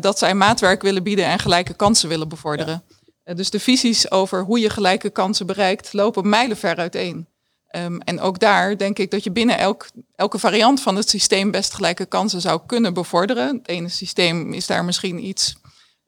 dat 0.00 0.18
zij 0.18 0.34
maatwerk 0.34 0.82
willen 0.82 1.02
bieden 1.02 1.24
en 1.24 1.38
gelijke 1.38 1.74
kansen 1.74 2.08
willen 2.08 2.28
bevorderen. 2.28 2.84
Ja. 3.24 3.34
dus 3.34 3.50
de 3.50 3.60
visies 3.60 4.10
over 4.10 4.42
hoe 4.42 4.60
je 4.60 4.70
gelijke 4.70 5.10
kansen 5.10 5.46
bereikt 5.46 5.92
lopen 5.92 6.28
mijlenver 6.28 6.76
uiteen. 6.76 7.28
Um, 7.76 8.00
en 8.00 8.20
ook 8.20 8.38
daar 8.38 8.76
denk 8.76 8.98
ik 8.98 9.10
dat 9.10 9.24
je 9.24 9.30
binnen 9.30 9.58
elk, 9.58 9.88
elke 10.16 10.38
variant 10.38 10.80
van 10.80 10.96
het 10.96 11.08
systeem 11.08 11.50
best 11.50 11.74
gelijke 11.74 12.06
kansen 12.06 12.40
zou 12.40 12.60
kunnen 12.66 12.94
bevorderen. 12.94 13.56
Het 13.56 13.68
ene 13.68 13.88
systeem 13.88 14.52
is 14.52 14.66
daar 14.66 14.84
misschien 14.84 15.26
iets, 15.26 15.56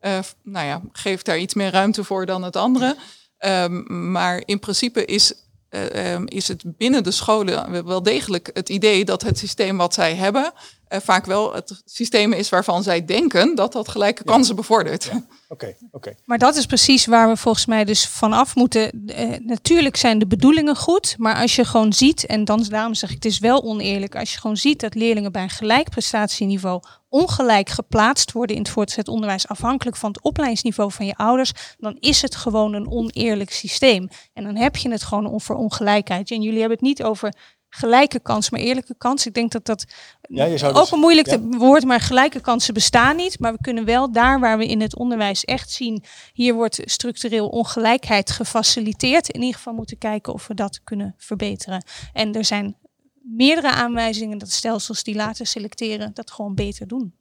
uh, 0.01 0.19
nou 0.43 0.67
ja, 0.67 0.81
geeft 0.93 1.25
daar 1.25 1.39
iets 1.39 1.55
meer 1.55 1.71
ruimte 1.71 2.05
voor 2.05 2.27
dan 2.27 2.43
het 2.43 2.57
andere. 2.57 2.97
Um, 3.39 4.11
maar 4.11 4.43
in 4.45 4.59
principe 4.59 5.05
is, 5.05 5.35
uh, 5.71 6.13
um, 6.13 6.29
is 6.29 6.49
het 6.49 6.63
binnen 6.65 7.03
de 7.05 7.11
scholen 7.11 7.87
wel 7.87 8.03
degelijk 8.03 8.51
het 8.53 8.69
idee 8.69 9.05
dat 9.05 9.23
het 9.23 9.39
systeem 9.39 9.77
wat 9.77 9.95
zij 9.95 10.15
hebben 10.15 10.53
vaak 11.01 11.26
wel 11.26 11.55
het 11.55 11.82
systeem 11.84 12.32
is 12.32 12.49
waarvan 12.49 12.82
zij 12.82 13.05
denken 13.05 13.55
dat 13.55 13.72
dat 13.72 13.88
gelijke 13.88 14.24
kansen 14.24 14.57
bevordert. 14.57 15.11
Oké, 15.49 15.66
oké. 15.66 15.76
Okay. 15.90 16.16
Maar 16.24 16.38
dat 16.38 16.57
is 16.57 16.66
precies 16.66 17.07
waar 17.07 17.28
we 17.28 17.36
volgens 17.36 17.66
mij 17.66 17.84
dus 17.84 18.09
vanaf 18.09 18.55
moeten. 18.55 19.03
Uh, 19.07 19.38
natuurlijk 19.38 19.97
zijn 19.97 20.18
de 20.18 20.26
bedoelingen 20.26 20.76
goed, 20.76 21.14
maar 21.18 21.36
als 21.36 21.57
je 21.57 21.64
gewoon 21.64 21.93
ziet, 21.93 22.26
en 22.26 22.45
dan 22.45 22.66
daarom 22.68 22.95
zeg 22.95 23.09
ik 23.09 23.14
het 23.14 23.24
is 23.24 23.38
wel 23.38 23.62
oneerlijk, 23.62 24.16
als 24.16 24.32
je 24.32 24.38
gewoon 24.38 24.57
ziet 24.57 24.80
dat 24.80 24.95
leerlingen 24.95 25.32
bij 25.32 25.43
een 25.43 25.51
gelijk 25.51 25.90
prestatieniveau 25.90 26.82
ongelijk 27.09 27.68
geplaatst 27.68 28.32
worden 28.32 28.57
in 28.57 28.62
het 28.62 28.70
voortgezet 28.70 29.09
onderwijs, 29.09 29.49
afhankelijk 29.49 29.97
van 29.97 30.11
het 30.11 30.22
opleidingsniveau 30.22 30.93
van 30.93 31.07
je 31.07 31.16
ouders, 31.16 31.53
dan 31.78 31.97
is 32.01 32.22
het 32.22 32.36
gewoon 32.36 32.72
een 32.72 32.90
oneerlijk 32.90 33.51
systeem. 33.51 34.09
En 34.32 34.45
dan 34.45 34.57
heb 34.57 34.76
je 34.76 34.90
het 34.90 35.03
gewoon 35.03 35.32
over 35.32 35.55
ongelijkheid. 35.55 36.30
En 36.30 36.43
jullie 36.43 36.61
hebben 36.61 36.78
het 36.78 36.86
niet 36.86 37.03
over 37.03 37.34
gelijke 37.75 38.20
kans, 38.20 38.51
maar 38.51 38.61
eerlijke 38.61 38.95
kans. 38.99 39.27
Ik 39.27 39.35
denk 39.35 39.53
dat 39.53 39.64
dat 39.64 39.85
ja, 40.20 40.45
je 40.45 40.59
zou 40.59 40.73
ook 40.73 40.81
dus, 40.81 40.91
een 40.91 40.99
moeilijk 40.99 41.27
ja. 41.27 41.39
woord, 41.41 41.85
maar 41.85 42.01
gelijke 42.01 42.41
kansen 42.41 42.75
bestaan 42.75 43.16
niet. 43.16 43.39
Maar 43.39 43.53
we 43.53 43.61
kunnen 43.61 43.85
wel 43.85 44.12
daar 44.12 44.41
waar 44.41 44.59
we 44.59 44.66
in 44.66 44.81
het 44.81 44.97
onderwijs 44.97 45.45
echt 45.45 45.70
zien, 45.70 46.05
hier 46.33 46.55
wordt 46.55 46.81
structureel 46.85 47.49
ongelijkheid 47.49 48.31
gefaciliteerd. 48.31 49.29
In 49.29 49.41
ieder 49.41 49.57
geval 49.57 49.75
moeten 49.75 49.99
kijken 49.99 50.33
of 50.33 50.47
we 50.47 50.55
dat 50.55 50.81
kunnen 50.85 51.14
verbeteren. 51.16 51.85
En 52.12 52.35
er 52.35 52.45
zijn 52.45 52.77
meerdere 53.23 53.70
aanwijzingen 53.70 54.39
dat 54.39 54.51
stelsels 54.51 55.03
die 55.03 55.14
laten 55.14 55.47
selecteren 55.47 56.11
dat 56.14 56.31
gewoon 56.31 56.55
beter 56.55 56.87
doen. 56.87 57.14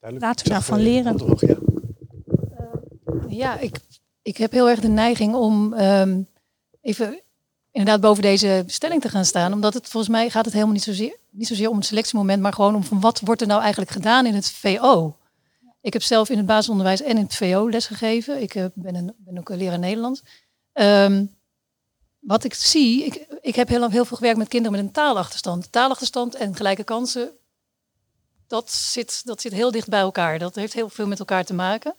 Duidelijk. 0.00 0.30
Laten 0.30 0.46
we 0.46 0.52
daarvan 0.52 0.80
leren. 0.80 1.38
ja, 3.28 3.58
ik 3.58 3.76
ik 4.22 4.36
heb 4.36 4.52
heel 4.52 4.68
erg 4.68 4.80
de 4.80 4.88
neiging 4.88 5.34
om 5.34 5.72
ehm, 5.72 6.22
even 6.80 7.22
inderdaad 7.72 8.00
boven 8.00 8.22
deze 8.22 8.64
stelling 8.66 9.00
te 9.00 9.08
gaan 9.08 9.24
staan. 9.24 9.52
Omdat 9.52 9.74
het 9.74 9.88
volgens 9.88 10.12
mij 10.12 10.30
gaat 10.30 10.44
het 10.44 10.54
helemaal 10.54 10.74
niet 10.74 10.82
zozeer, 10.82 11.16
niet 11.30 11.46
zozeer 11.46 11.68
om 11.68 11.76
het 11.76 11.86
selectiemoment, 11.86 12.42
maar 12.42 12.52
gewoon 12.52 12.74
om 12.74 12.84
van 12.84 13.00
wat 13.00 13.20
wordt 13.24 13.40
er 13.40 13.46
nou 13.46 13.60
eigenlijk 13.60 13.90
gedaan 13.90 14.26
in 14.26 14.34
het 14.34 14.50
VO. 14.50 15.16
Ik 15.80 15.92
heb 15.92 16.02
zelf 16.02 16.28
in 16.28 16.36
het 16.36 16.46
basisonderwijs 16.46 17.02
en 17.02 17.16
in 17.16 17.22
het 17.22 17.34
VO 17.34 17.70
lesgegeven. 17.70 18.42
Ik 18.42 18.54
eh, 18.54 18.64
ben, 18.74 19.14
ben 19.18 19.38
ook 19.38 19.48
een 19.48 19.56
leraar 19.56 19.78
Nederlands. 19.78 20.22
Ehm, 20.72 21.24
wat 22.20 22.44
ik 22.44 22.54
zie, 22.54 23.04
ik, 23.04 23.26
ik 23.40 23.54
heb 23.54 23.68
heel, 23.68 23.90
heel 23.90 24.04
veel 24.04 24.16
gewerkt 24.16 24.38
met 24.38 24.48
kinderen 24.48 24.76
met 24.76 24.86
een 24.86 24.92
taalachterstand. 24.92 25.72
Taalachterstand 25.72 26.34
en 26.34 26.56
gelijke 26.56 26.84
kansen, 26.84 27.30
dat 28.46 28.70
zit, 28.70 29.20
dat 29.24 29.40
zit 29.40 29.52
heel 29.52 29.70
dicht 29.70 29.88
bij 29.88 30.00
elkaar. 30.00 30.38
Dat 30.38 30.54
heeft 30.54 30.72
heel 30.72 30.88
veel 30.88 31.06
met 31.06 31.18
elkaar 31.18 31.44
te 31.44 31.54
maken. 31.54 31.94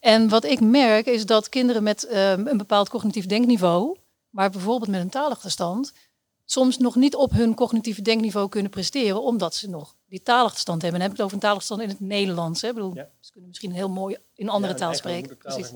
En 0.00 0.28
wat 0.28 0.44
ik 0.44 0.60
merk 0.60 1.06
is 1.06 1.26
dat 1.26 1.48
kinderen 1.48 1.82
met 1.82 2.06
ehm, 2.06 2.46
een 2.46 2.56
bepaald 2.56 2.88
cognitief 2.88 3.26
denkniveau, 3.26 3.96
maar 4.30 4.50
bijvoorbeeld 4.50 4.90
met 4.90 5.00
een 5.00 5.10
taalachterstand, 5.10 5.92
soms 6.44 6.78
nog 6.78 6.94
niet 6.94 7.14
op 7.14 7.30
hun 7.32 7.54
cognitieve 7.54 8.02
denkniveau 8.02 8.48
kunnen 8.48 8.70
presteren, 8.70 9.22
omdat 9.22 9.54
ze 9.54 9.68
nog 9.68 9.94
die 10.08 10.22
taalachterstand 10.22 10.82
hebben. 10.82 11.00
En 11.00 11.06
dan 11.06 11.08
heb 11.08 11.10
ik 11.10 11.16
het 11.16 11.24
over 11.24 11.34
een 11.34 11.42
taalachterstand 11.42 11.82
in 11.82 11.88
het 11.88 12.00
Nederlands. 12.08 12.60
Hè. 12.60 12.68
Ik 12.68 12.74
bedoel, 12.74 12.94
Ze 13.20 13.30
kunnen 13.30 13.48
misschien 13.48 13.72
heel 13.72 13.88
mooi 13.88 14.16
in 14.34 14.48
andere 14.48 14.74
taal 14.74 14.94
spreken. 14.94 15.36
Precies. 15.36 15.72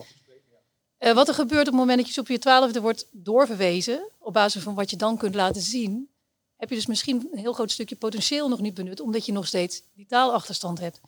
Uh, 0.99 1.13
wat 1.13 1.29
er 1.29 1.35
gebeurt 1.35 1.61
op 1.61 1.67
het 1.67 1.75
moment 1.75 1.99
dat 1.99 2.15
je 2.15 2.21
op 2.21 2.29
je 2.29 2.39
twaalfde 2.39 2.81
wordt 2.81 3.07
doorverwezen, 3.11 4.11
op 4.19 4.33
basis 4.33 4.63
van 4.63 4.75
wat 4.75 4.91
je 4.91 4.97
dan 4.97 5.17
kunt 5.17 5.35
laten 5.35 5.63
zien, 5.63 6.09
heb 6.57 6.69
je 6.69 6.75
dus 6.75 6.87
misschien 6.87 7.29
een 7.33 7.39
heel 7.39 7.53
groot 7.53 7.71
stukje 7.71 7.97
potentieel 7.97 8.49
nog 8.49 8.61
niet 8.61 8.75
benut, 8.75 9.01
omdat 9.01 9.27
je 9.27 9.33
nog 9.33 9.47
steeds 9.47 9.83
die 9.95 10.07
taalachterstand 10.07 10.79
hebt. 10.81 11.01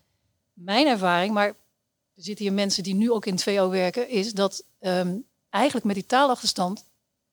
Mijn 0.53 0.87
ervaring, 0.87 1.35
maar 1.35 1.47
er 1.47 2.23
zitten 2.23 2.45
hier 2.45 2.55
mensen 2.55 2.83
die 2.83 2.95
nu 2.95 3.11
ook 3.11 3.27
in 3.27 3.33
het 3.33 3.43
VO 3.43 3.69
werken, 3.69 4.09
is 4.09 4.33
dat 4.33 4.65
um, 4.81 5.27
eigenlijk 5.51 5.87
met 5.87 5.95
die 5.95 6.07
taalachterstand 6.07 6.85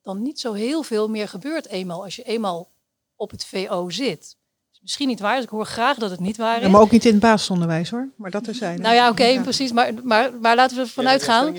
dan 0.04 0.22
niet 0.22 0.40
zo 0.40 0.54
heel 0.54 0.84
veel 0.84 1.08
meer 1.08 1.28
gebeurt 1.28 1.68
eenmaal 1.68 2.04
als 2.04 2.16
je 2.16 2.24
eenmaal 2.24 2.72
op 3.16 3.32
het 3.32 3.46
VO 3.46 3.90
zit. 3.90 4.38
Is 4.72 4.80
misschien 4.82 5.08
niet 5.08 5.20
waar, 5.20 5.36
dus 5.36 5.44
ik 5.44 5.50
hoor 5.50 5.66
graag 5.66 5.98
dat 5.98 6.10
het 6.10 6.20
niet 6.20 6.38
waar 6.38 6.58
is. 6.58 6.64
Ja, 6.64 6.70
maar 6.70 6.82
ook 6.82 6.92
niet 6.92 7.06
in 7.06 7.12
het 7.12 7.22
basisonderwijs 7.22 7.90
hoor, 7.90 8.10
maar 8.18 8.32
dat 8.32 8.48
er 8.48 8.56
zijn. 8.56 8.82
Nou 8.82 8.96
ja, 8.96 9.10
oké, 9.10 9.22
okay, 9.22 9.34
ja. 9.34 9.42
precies, 9.42 9.72
maar, 9.72 9.94
maar, 10.04 10.34
maar 10.34 10.56
laten 10.56 10.78
we 10.78 10.84
ervan 10.84 11.08
uitgaan. 11.08 11.56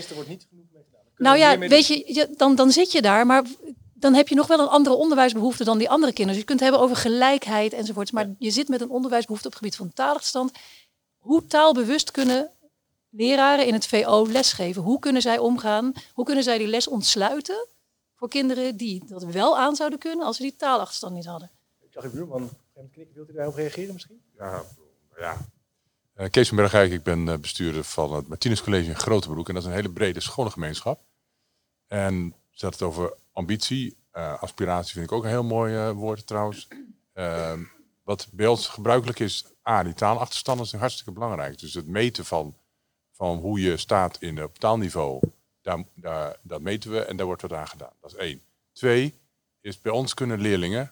Nou 1.17 1.37
ja, 1.37 1.57
weet 1.57 1.87
je, 1.87 2.33
dan, 2.37 2.55
dan 2.55 2.71
zit 2.71 2.91
je 2.91 3.01
daar, 3.01 3.25
maar 3.25 3.43
dan 3.93 4.13
heb 4.13 4.27
je 4.27 4.35
nog 4.35 4.47
wel 4.47 4.59
een 4.59 4.67
andere 4.67 4.95
onderwijsbehoefte 4.95 5.63
dan 5.63 5.77
die 5.77 5.89
andere 5.89 6.13
kinderen. 6.13 6.31
Dus 6.31 6.41
je 6.41 6.47
kunt 6.47 6.59
het 6.59 6.69
hebben 6.69 6.87
over 6.87 7.11
gelijkheid 7.11 7.73
enzovoorts, 7.73 8.11
maar 8.11 8.29
je 8.39 8.51
zit 8.51 8.67
met 8.67 8.81
een 8.81 8.89
onderwijsbehoefte 8.89 9.47
op 9.47 9.53
het 9.53 9.61
gebied 9.61 9.77
van 9.77 9.93
taalachterstand. 9.93 10.51
Hoe 11.17 11.47
taalbewust 11.47 12.11
kunnen 12.11 12.49
leraren 13.09 13.65
in 13.65 13.73
het 13.73 13.87
VO 13.87 14.27
lesgeven? 14.27 14.81
Hoe 14.81 14.99
kunnen 14.99 15.21
zij 15.21 15.37
omgaan? 15.37 15.93
Hoe 16.13 16.25
kunnen 16.25 16.43
zij 16.43 16.57
die 16.57 16.67
les 16.67 16.87
ontsluiten 16.87 17.67
voor 18.15 18.29
kinderen 18.29 18.77
die 18.77 19.05
dat 19.05 19.23
wel 19.23 19.57
aan 19.57 19.75
zouden 19.75 19.99
kunnen 19.99 20.25
als 20.25 20.37
ze 20.37 20.41
die 20.41 20.55
taalachterstand 20.55 21.13
niet 21.13 21.25
hadden? 21.25 21.51
Ik 21.79 21.91
zag 21.91 22.03
uw 22.03 22.11
buurman 22.11 22.49
knikken. 22.73 23.13
Wilt 23.13 23.29
u 23.29 23.33
daarop 23.33 23.55
reageren 23.55 23.93
misschien? 23.93 24.21
Ja, 24.37 24.63
ja. 25.17 25.37
Uh, 26.17 26.29
Kees 26.29 26.47
van 26.47 26.57
Bergijk, 26.57 26.91
ik 26.91 27.03
ben 27.03 27.27
uh, 27.27 27.37
bestuurder 27.37 27.83
van 27.83 28.13
het 28.13 28.27
Martinus 28.27 28.63
College 28.63 28.89
in 28.89 28.95
Grotebroek. 28.95 29.47
En 29.47 29.53
dat 29.53 29.63
is 29.63 29.69
een 29.69 29.75
hele 29.75 29.91
brede 29.91 30.19
scholengemeenschap. 30.19 31.01
En 31.87 32.35
zet 32.51 32.73
het 32.73 32.81
over 32.81 33.13
ambitie. 33.31 33.97
Uh, 34.13 34.41
aspiratie 34.41 34.93
vind 34.93 35.05
ik 35.05 35.11
ook 35.11 35.23
een 35.23 35.29
heel 35.29 35.43
mooi 35.43 35.91
woord 35.91 36.27
trouwens. 36.27 36.67
Ehm, 37.13 37.63
wat 38.03 38.27
bij 38.31 38.47
ons 38.47 38.67
gebruikelijk 38.67 39.19
is, 39.19 39.45
A, 39.69 39.83
die 39.83 39.93
taalachterstanden 39.93 40.65
zijn 40.65 40.81
hartstikke 40.81 41.11
belangrijk. 41.11 41.59
Dus 41.59 41.73
het 41.73 41.87
meten 41.87 42.25
van, 42.25 42.55
van 43.11 43.37
hoe 43.37 43.59
je 43.61 43.77
staat 43.77 44.17
in, 44.21 44.43
op 44.43 44.57
taalniveau, 44.57 45.21
daar, 45.65 45.83
daar, 45.93 46.37
dat 46.41 46.61
meten 46.61 46.91
we 46.91 46.99
en 46.99 47.17
daar 47.17 47.25
wordt 47.25 47.41
wat 47.41 47.53
aan 47.53 47.67
gedaan. 47.67 47.93
Dat 48.01 48.11
is 48.11 48.17
één. 48.17 48.41
Twee, 48.73 49.19
is 49.61 49.81
bij 49.81 49.91
ons 49.91 50.13
kunnen 50.13 50.39
leerlingen 50.39 50.91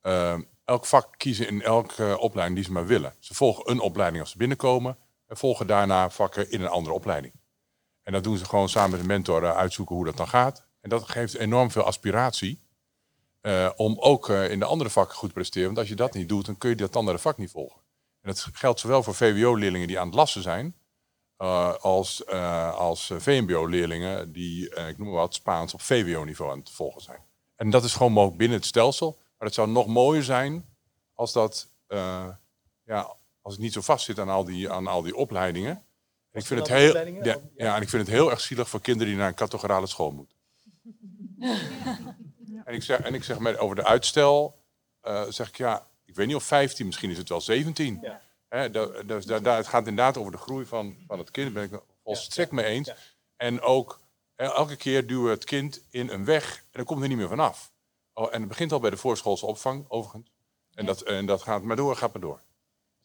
ehm, 0.00 0.42
elk 0.64 0.86
vak 0.86 1.14
kiezen 1.16 1.48
in 1.48 1.62
elke 1.62 2.18
opleiding 2.18 2.56
die 2.56 2.66
ze 2.66 2.72
maar 2.72 2.86
willen. 2.86 3.14
Ze 3.18 3.34
volgen 3.34 3.70
een 3.70 3.80
opleiding 3.80 4.20
als 4.20 4.30
ze 4.30 4.36
binnenkomen 4.36 4.98
en 5.26 5.36
volgen 5.36 5.66
daarna 5.66 6.10
vakken 6.10 6.50
in 6.50 6.60
een 6.60 6.68
andere 6.68 6.94
opleiding. 6.94 7.32
En 8.02 8.12
dat 8.12 8.24
doen 8.24 8.36
ze 8.36 8.44
gewoon 8.44 8.68
samen 8.68 8.90
met 8.90 9.00
een 9.00 9.06
mentor 9.06 9.42
uh, 9.42 9.56
uitzoeken 9.56 9.96
hoe 9.96 10.04
dat 10.04 10.16
dan 10.16 10.28
gaat. 10.28 10.66
En 10.80 10.88
dat 10.88 11.08
geeft 11.08 11.34
enorm 11.34 11.70
veel 11.70 11.82
aspiratie 11.82 12.60
uh, 13.42 13.70
om 13.76 13.98
ook 13.98 14.28
in 14.28 14.58
de 14.58 14.64
andere 14.64 14.90
vakken 14.90 15.16
goed 15.16 15.28
te 15.28 15.34
presteren. 15.34 15.66
Want 15.66 15.78
als 15.78 15.88
je 15.88 15.94
dat 15.94 16.14
niet 16.14 16.28
doet, 16.28 16.46
dan 16.46 16.58
kun 16.58 16.70
je 16.70 16.76
dat 16.76 16.96
andere 16.96 17.18
vak 17.18 17.36
niet 17.36 17.50
volgen. 17.50 17.80
En 18.20 18.28
dat 18.28 18.48
geldt 18.52 18.80
zowel 18.80 19.02
voor 19.02 19.14
VWO-leerlingen 19.14 19.86
die 19.86 19.98
aan 19.98 20.06
het 20.06 20.14
lassen 20.14 20.42
zijn, 20.42 20.74
als, 21.80 22.26
als 22.76 23.10
VMBO-leerlingen 23.16 24.32
die, 24.32 24.68
ik 24.68 24.98
noem 24.98 25.08
maar 25.08 25.16
wat, 25.16 25.34
Spaans 25.34 25.74
op 25.74 25.80
VWO-niveau 25.80 26.50
aan 26.52 26.58
het 26.58 26.70
volgen 26.70 27.00
zijn. 27.00 27.20
En 27.56 27.70
dat 27.70 27.84
is 27.84 27.92
gewoon 27.92 28.12
mogelijk 28.12 28.38
binnen 28.38 28.58
het 28.58 28.66
stelsel. 28.66 29.18
Maar 29.38 29.46
het 29.46 29.54
zou 29.54 29.68
nog 29.68 29.86
mooier 29.86 30.22
zijn 30.22 30.64
als 31.14 31.32
dat, 31.32 31.68
ja, 32.84 33.16
als 33.42 33.54
het 33.54 33.62
niet 33.62 33.72
zo 33.72 33.80
vast 33.80 34.04
zit 34.04 34.18
aan 34.18 34.28
al 34.28 34.44
die, 34.44 34.70
aan 34.70 34.86
al 34.86 35.02
die 35.02 35.16
opleidingen. 35.16 35.82
Ik 36.32 36.46
vind, 36.46 36.60
het 36.60 36.68
heel, 36.68 36.96
ja, 37.06 37.38
ja, 37.56 37.76
en 37.76 37.82
ik 37.82 37.88
vind 37.88 38.06
het 38.06 38.16
heel 38.16 38.30
erg 38.30 38.40
zielig 38.40 38.68
voor 38.68 38.80
kinderen 38.80 39.08
die 39.08 39.16
naar 39.16 39.28
een 39.28 39.34
categorale 39.34 39.86
school 39.86 40.10
moeten. 40.10 40.36
en, 42.64 42.74
ik 42.74 42.82
zeg, 42.82 43.00
en 43.00 43.14
ik 43.14 43.24
zeg 43.24 43.38
met, 43.38 43.58
over 43.58 43.76
de 43.76 43.84
uitstel, 43.84 44.58
uh, 45.02 45.22
zeg 45.28 45.48
ik 45.48 45.56
ja, 45.56 45.86
ik 46.04 46.14
weet 46.14 46.26
niet 46.26 46.36
of 46.36 46.44
15, 46.44 46.86
misschien 46.86 47.10
is 47.10 47.18
het 47.18 47.28
wel 47.28 47.40
17. 47.40 47.98
Ja. 48.02 48.20
Hè, 48.52 48.70
dat, 48.70 49.08
dat, 49.08 49.44
het 49.44 49.66
gaat 49.66 49.86
inderdaad 49.86 50.16
over 50.16 50.32
de 50.32 50.38
groei 50.38 50.66
van, 50.66 50.96
van 51.06 51.18
het 51.18 51.30
kind, 51.30 51.46
daar 51.46 51.54
ben 51.54 51.64
ik 51.64 51.70
het 51.70 51.96
volstrekt 52.04 52.52
mee 52.52 52.64
eens. 52.64 52.92
En 53.36 53.60
ook 53.60 54.00
elke 54.36 54.76
keer 54.76 55.06
duwen 55.06 55.24
we 55.24 55.30
het 55.30 55.44
kind 55.44 55.82
in 55.90 56.08
een 56.08 56.24
weg 56.24 56.56
en 56.56 56.62
dan 56.70 56.84
komt 56.84 57.02
er 57.02 57.08
niet 57.08 57.16
meer 57.16 57.28
vanaf. 57.28 57.72
Oh, 58.12 58.28
en 58.34 58.40
het 58.40 58.48
begint 58.48 58.72
al 58.72 58.80
bij 58.80 58.90
de 58.90 58.96
voorschoolse 58.96 59.46
opvang, 59.46 59.84
overigens. 59.88 60.30
En, 60.74 60.86
dat, 60.86 61.00
en 61.00 61.26
dat 61.26 61.42
gaat 61.42 61.62
maar 61.62 61.76
door, 61.76 61.96
gaat 61.96 62.12
maar 62.12 62.22
door. 62.22 62.40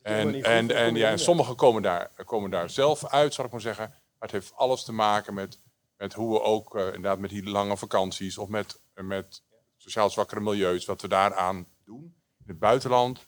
En, 0.02 0.44
en, 0.44 0.76
en 0.76 0.96
ja, 0.96 1.18
sommigen 1.18 1.56
komen 1.56 1.82
daar, 1.82 2.12
komen 2.26 2.50
daar 2.50 2.70
zelf 2.70 3.06
uit, 3.06 3.34
zal 3.34 3.46
ik 3.46 3.52
maar 3.52 3.62
zeggen. 3.62 3.90
Maar 3.90 4.30
het 4.30 4.32
heeft 4.32 4.56
alles 4.56 4.84
te 4.84 4.92
maken 4.92 5.34
met, 5.34 5.60
met 5.98 6.14
hoe 6.14 6.34
we 6.34 6.42
ook 6.42 6.76
uh, 6.76 6.86
inderdaad 6.86 7.20
met 7.20 7.30
die 7.30 7.50
lange 7.50 7.78
vakanties 7.78 8.38
of 8.38 8.48
met, 8.48 8.80
met 8.94 9.44
sociaal 9.78 10.10
zwakkere 10.10 10.42
milieus, 10.42 10.86
wat 10.86 11.02
we 11.02 11.08
daaraan 11.08 11.68
doen. 11.86 12.16
In 12.40 12.48
het 12.48 12.60
buitenland 12.60 13.28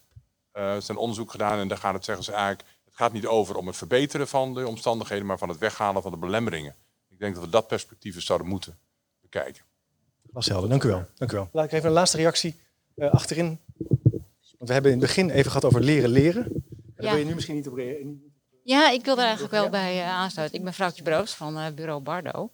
uh, 0.54 0.76
is 0.76 0.88
een 0.88 0.96
onderzoek 0.96 1.30
gedaan 1.30 1.58
en 1.58 1.68
daar 1.68 1.78
gaat 1.78 1.94
het, 1.94 2.04
zeggen 2.04 2.24
ze 2.24 2.32
eigenlijk, 2.32 2.68
het 2.84 2.96
gaat 2.96 3.12
niet 3.12 3.26
over 3.26 3.56
om 3.56 3.66
het 3.66 3.76
verbeteren 3.76 4.28
van 4.28 4.54
de 4.54 4.66
omstandigheden, 4.66 5.26
maar 5.26 5.38
van 5.38 5.48
het 5.48 5.58
weghalen 5.58 6.02
van 6.02 6.10
de 6.10 6.16
belemmeringen. 6.16 6.74
Ik 7.08 7.18
denk 7.18 7.34
dat 7.34 7.44
we 7.44 7.50
dat 7.50 7.66
perspectief 7.66 8.14
eens 8.14 8.24
zouden 8.24 8.48
moeten 8.48 8.78
bekijken. 9.20 9.62
Was 10.32 10.46
helder, 10.46 10.68
dank 10.68 10.84
u 10.84 10.88
wel. 10.88 11.04
Dank 11.14 11.32
u 11.32 11.36
wel. 11.36 11.48
Laat 11.52 11.64
ik 11.64 11.72
even 11.72 11.88
een 11.88 11.94
laatste 11.94 12.16
reactie 12.16 12.60
uh, 12.96 13.10
achterin. 13.10 13.60
Want 13.76 14.68
we 14.68 14.72
hebben 14.72 14.92
in 14.92 14.98
het 14.98 15.06
begin 15.06 15.30
even 15.30 15.50
gehad 15.50 15.64
over 15.64 15.80
leren 15.80 16.10
leren. 16.10 16.64
Daar 16.94 17.04
ja. 17.04 17.10
wil 17.10 17.20
je 17.20 17.24
nu 17.24 17.34
misschien 17.34 17.54
niet 17.54 17.68
op 17.68 17.74
reageren. 17.74 18.32
Ja, 18.62 18.90
ik 18.90 19.04
wil 19.04 19.16
er 19.16 19.22
eigenlijk 19.22 19.52
wel 19.52 19.68
bij 19.68 19.96
uh, 19.96 20.08
aansluiten. 20.08 20.58
Ik 20.58 20.64
ben 20.64 20.74
vrouwtje 20.74 21.02
Broos 21.02 21.34
van 21.34 21.58
uh, 21.58 21.66
bureau 21.74 22.00
Bardo. 22.02 22.50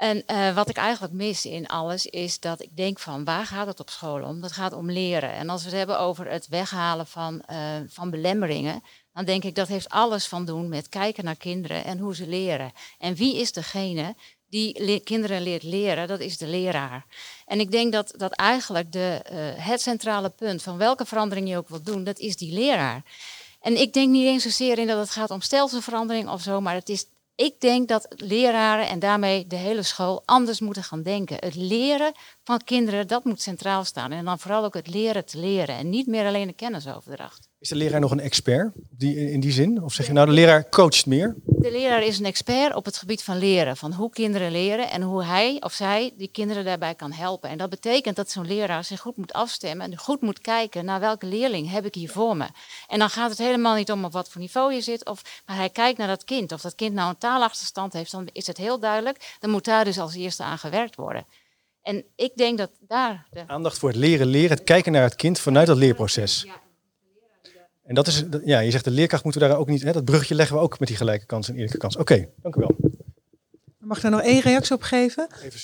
En 0.00 0.22
uh, 0.26 0.54
wat 0.54 0.68
ik 0.68 0.76
eigenlijk 0.76 1.12
mis 1.12 1.44
in 1.44 1.66
alles 1.66 2.06
is 2.06 2.40
dat 2.40 2.62
ik 2.62 2.76
denk 2.76 2.98
van 2.98 3.24
waar 3.24 3.46
gaat 3.46 3.66
het 3.66 3.80
op 3.80 3.90
school 3.90 4.22
om? 4.22 4.40
Dat 4.40 4.52
gaat 4.52 4.72
om 4.72 4.90
leren. 4.90 5.32
En 5.32 5.48
als 5.48 5.62
we 5.62 5.68
het 5.68 5.78
hebben 5.78 5.98
over 5.98 6.30
het 6.30 6.48
weghalen 6.48 7.06
van, 7.06 7.42
van 7.88 8.10
belemmeringen, 8.10 8.82
dan 9.12 9.24
denk 9.24 9.44
ik 9.44 9.54
dat 9.54 9.68
heeft 9.68 9.88
alles 9.88 10.26
van 10.26 10.44
doen 10.44 10.68
met 10.68 10.88
kijken 10.88 11.24
naar 11.24 11.36
kinderen 11.36 11.84
en 11.84 11.98
hoe 11.98 12.14
ze 12.14 12.26
leren. 12.26 12.72
En 12.98 13.14
wie 13.14 13.36
is 13.36 13.52
degene 13.52 14.14
die 14.50 15.00
kinderen 15.00 15.42
leert 15.42 15.62
leren, 15.62 16.08
dat 16.08 16.20
is 16.20 16.38
de 16.38 16.46
leraar. 16.46 17.06
En 17.46 17.60
ik 17.60 17.70
denk 17.70 17.92
dat, 17.92 18.14
dat 18.16 18.32
eigenlijk 18.32 18.92
de, 18.92 19.24
uh, 19.32 19.66
het 19.66 19.80
centrale 19.80 20.30
punt 20.30 20.62
van 20.62 20.76
welke 20.76 21.04
verandering 21.04 21.48
je 21.48 21.56
ook 21.56 21.68
wilt 21.68 21.86
doen, 21.86 22.04
dat 22.04 22.18
is 22.18 22.36
die 22.36 22.52
leraar. 22.52 23.02
En 23.60 23.80
ik 23.80 23.92
denk 23.92 24.10
niet 24.10 24.26
eens 24.26 24.42
zozeer 24.42 24.78
in 24.78 24.86
dat 24.86 24.98
het 24.98 25.10
gaat 25.10 25.30
om 25.30 25.40
stelselverandering 25.40 26.28
of 26.28 26.42
zo, 26.42 26.60
maar 26.60 26.74
het 26.74 26.88
is, 26.88 27.06
ik 27.40 27.60
denk 27.60 27.88
dat 27.88 28.06
leraren 28.16 28.88
en 28.88 28.98
daarmee 28.98 29.46
de 29.46 29.56
hele 29.56 29.82
school 29.82 30.22
anders 30.24 30.60
moeten 30.60 30.84
gaan 30.84 31.02
denken. 31.02 31.36
Het 31.40 31.54
leren 31.54 32.12
van 32.44 32.64
kinderen, 32.64 33.06
dat 33.06 33.24
moet 33.24 33.42
centraal 33.42 33.84
staan. 33.84 34.12
En 34.12 34.24
dan 34.24 34.38
vooral 34.38 34.64
ook 34.64 34.74
het 34.74 34.88
leren 34.88 35.24
te 35.24 35.38
leren 35.38 35.76
en 35.76 35.88
niet 35.88 36.06
meer 36.06 36.26
alleen 36.26 36.46
de 36.46 36.52
kennisoverdracht. 36.52 37.49
Is 37.60 37.68
de 37.68 37.74
leraar 37.76 38.00
nog 38.00 38.10
een 38.10 38.20
expert 38.20 38.72
die, 38.90 39.30
in 39.30 39.40
die 39.40 39.52
zin? 39.52 39.82
Of 39.82 39.92
zeg 39.92 40.06
je 40.06 40.12
nou, 40.12 40.26
de 40.26 40.32
leraar 40.32 40.68
coacht 40.68 41.06
meer? 41.06 41.36
De 41.44 41.70
leraar 41.70 42.02
is 42.02 42.18
een 42.18 42.24
expert 42.24 42.74
op 42.74 42.84
het 42.84 42.96
gebied 42.96 43.22
van 43.22 43.38
leren. 43.38 43.76
Van 43.76 43.92
hoe 43.92 44.10
kinderen 44.10 44.50
leren 44.50 44.90
en 44.90 45.02
hoe 45.02 45.24
hij 45.24 45.56
of 45.60 45.72
zij 45.72 46.12
die 46.16 46.28
kinderen 46.28 46.64
daarbij 46.64 46.94
kan 46.94 47.12
helpen. 47.12 47.50
En 47.50 47.58
dat 47.58 47.70
betekent 47.70 48.16
dat 48.16 48.30
zo'n 48.30 48.46
leraar 48.46 48.84
zich 48.84 49.00
goed 49.00 49.16
moet 49.16 49.32
afstemmen 49.32 49.90
en 49.90 49.98
goed 49.98 50.20
moet 50.20 50.40
kijken 50.40 50.84
naar 50.84 51.00
welke 51.00 51.26
leerling 51.26 51.70
heb 51.70 51.84
ik 51.84 51.94
hier 51.94 52.10
voor 52.10 52.36
me. 52.36 52.46
En 52.88 52.98
dan 52.98 53.10
gaat 53.10 53.30
het 53.30 53.38
helemaal 53.38 53.74
niet 53.74 53.90
om 53.90 54.04
op 54.04 54.12
wat 54.12 54.28
voor 54.30 54.40
niveau 54.40 54.74
je 54.74 54.80
zit, 54.80 55.08
of, 55.08 55.42
maar 55.46 55.56
hij 55.56 55.70
kijkt 55.70 55.98
naar 55.98 56.08
dat 56.08 56.24
kind. 56.24 56.52
Of 56.52 56.60
dat 56.60 56.74
kind 56.74 56.94
nou 56.94 57.08
een 57.08 57.18
taalachterstand 57.18 57.92
heeft, 57.92 58.10
dan 58.10 58.28
is 58.32 58.46
het 58.46 58.56
heel 58.56 58.78
duidelijk. 58.78 59.36
Dan 59.40 59.50
moet 59.50 59.64
daar 59.64 59.84
dus 59.84 59.98
als 59.98 60.14
eerste 60.14 60.42
aan 60.42 60.58
gewerkt 60.58 60.96
worden. 60.96 61.26
En 61.82 62.04
ik 62.16 62.36
denk 62.36 62.58
dat 62.58 62.70
daar... 62.80 63.26
De... 63.30 63.42
Aandacht 63.46 63.78
voor 63.78 63.88
het 63.88 63.98
leren 63.98 64.26
leren, 64.26 64.56
het 64.56 64.64
kijken 64.64 64.92
naar 64.92 65.02
het 65.02 65.16
kind 65.16 65.38
vanuit 65.38 65.66
dat 65.66 65.76
leerproces. 65.76 66.42
Ja. 66.46 66.68
En 67.90 67.96
dat 67.96 68.06
is, 68.06 68.24
ja, 68.44 68.58
je 68.58 68.70
zegt 68.70 68.84
de 68.84 68.90
leerkracht 68.90 69.24
moeten 69.24 69.42
we 69.42 69.48
daar 69.48 69.56
ook 69.56 69.68
niet, 69.68 69.82
hè, 69.82 69.92
dat 69.92 70.04
bruggetje 70.04 70.34
leggen 70.34 70.56
we 70.56 70.62
ook 70.62 70.78
met 70.78 70.88
die 70.88 70.96
gelijke 70.96 71.26
kans 71.26 71.48
en 71.48 71.54
eerlijke 71.54 71.78
kans. 71.78 71.96
Oké, 71.96 72.12
okay, 72.12 72.28
dank 72.42 72.56
u 72.56 72.60
wel. 72.60 72.76
Mag 73.78 73.96
ik 73.96 74.02
daar 74.02 74.12
nog 74.12 74.22
één 74.22 74.40
reactie 74.40 74.74
op 74.74 74.82
geven? 74.82 75.28
Even 75.42 75.60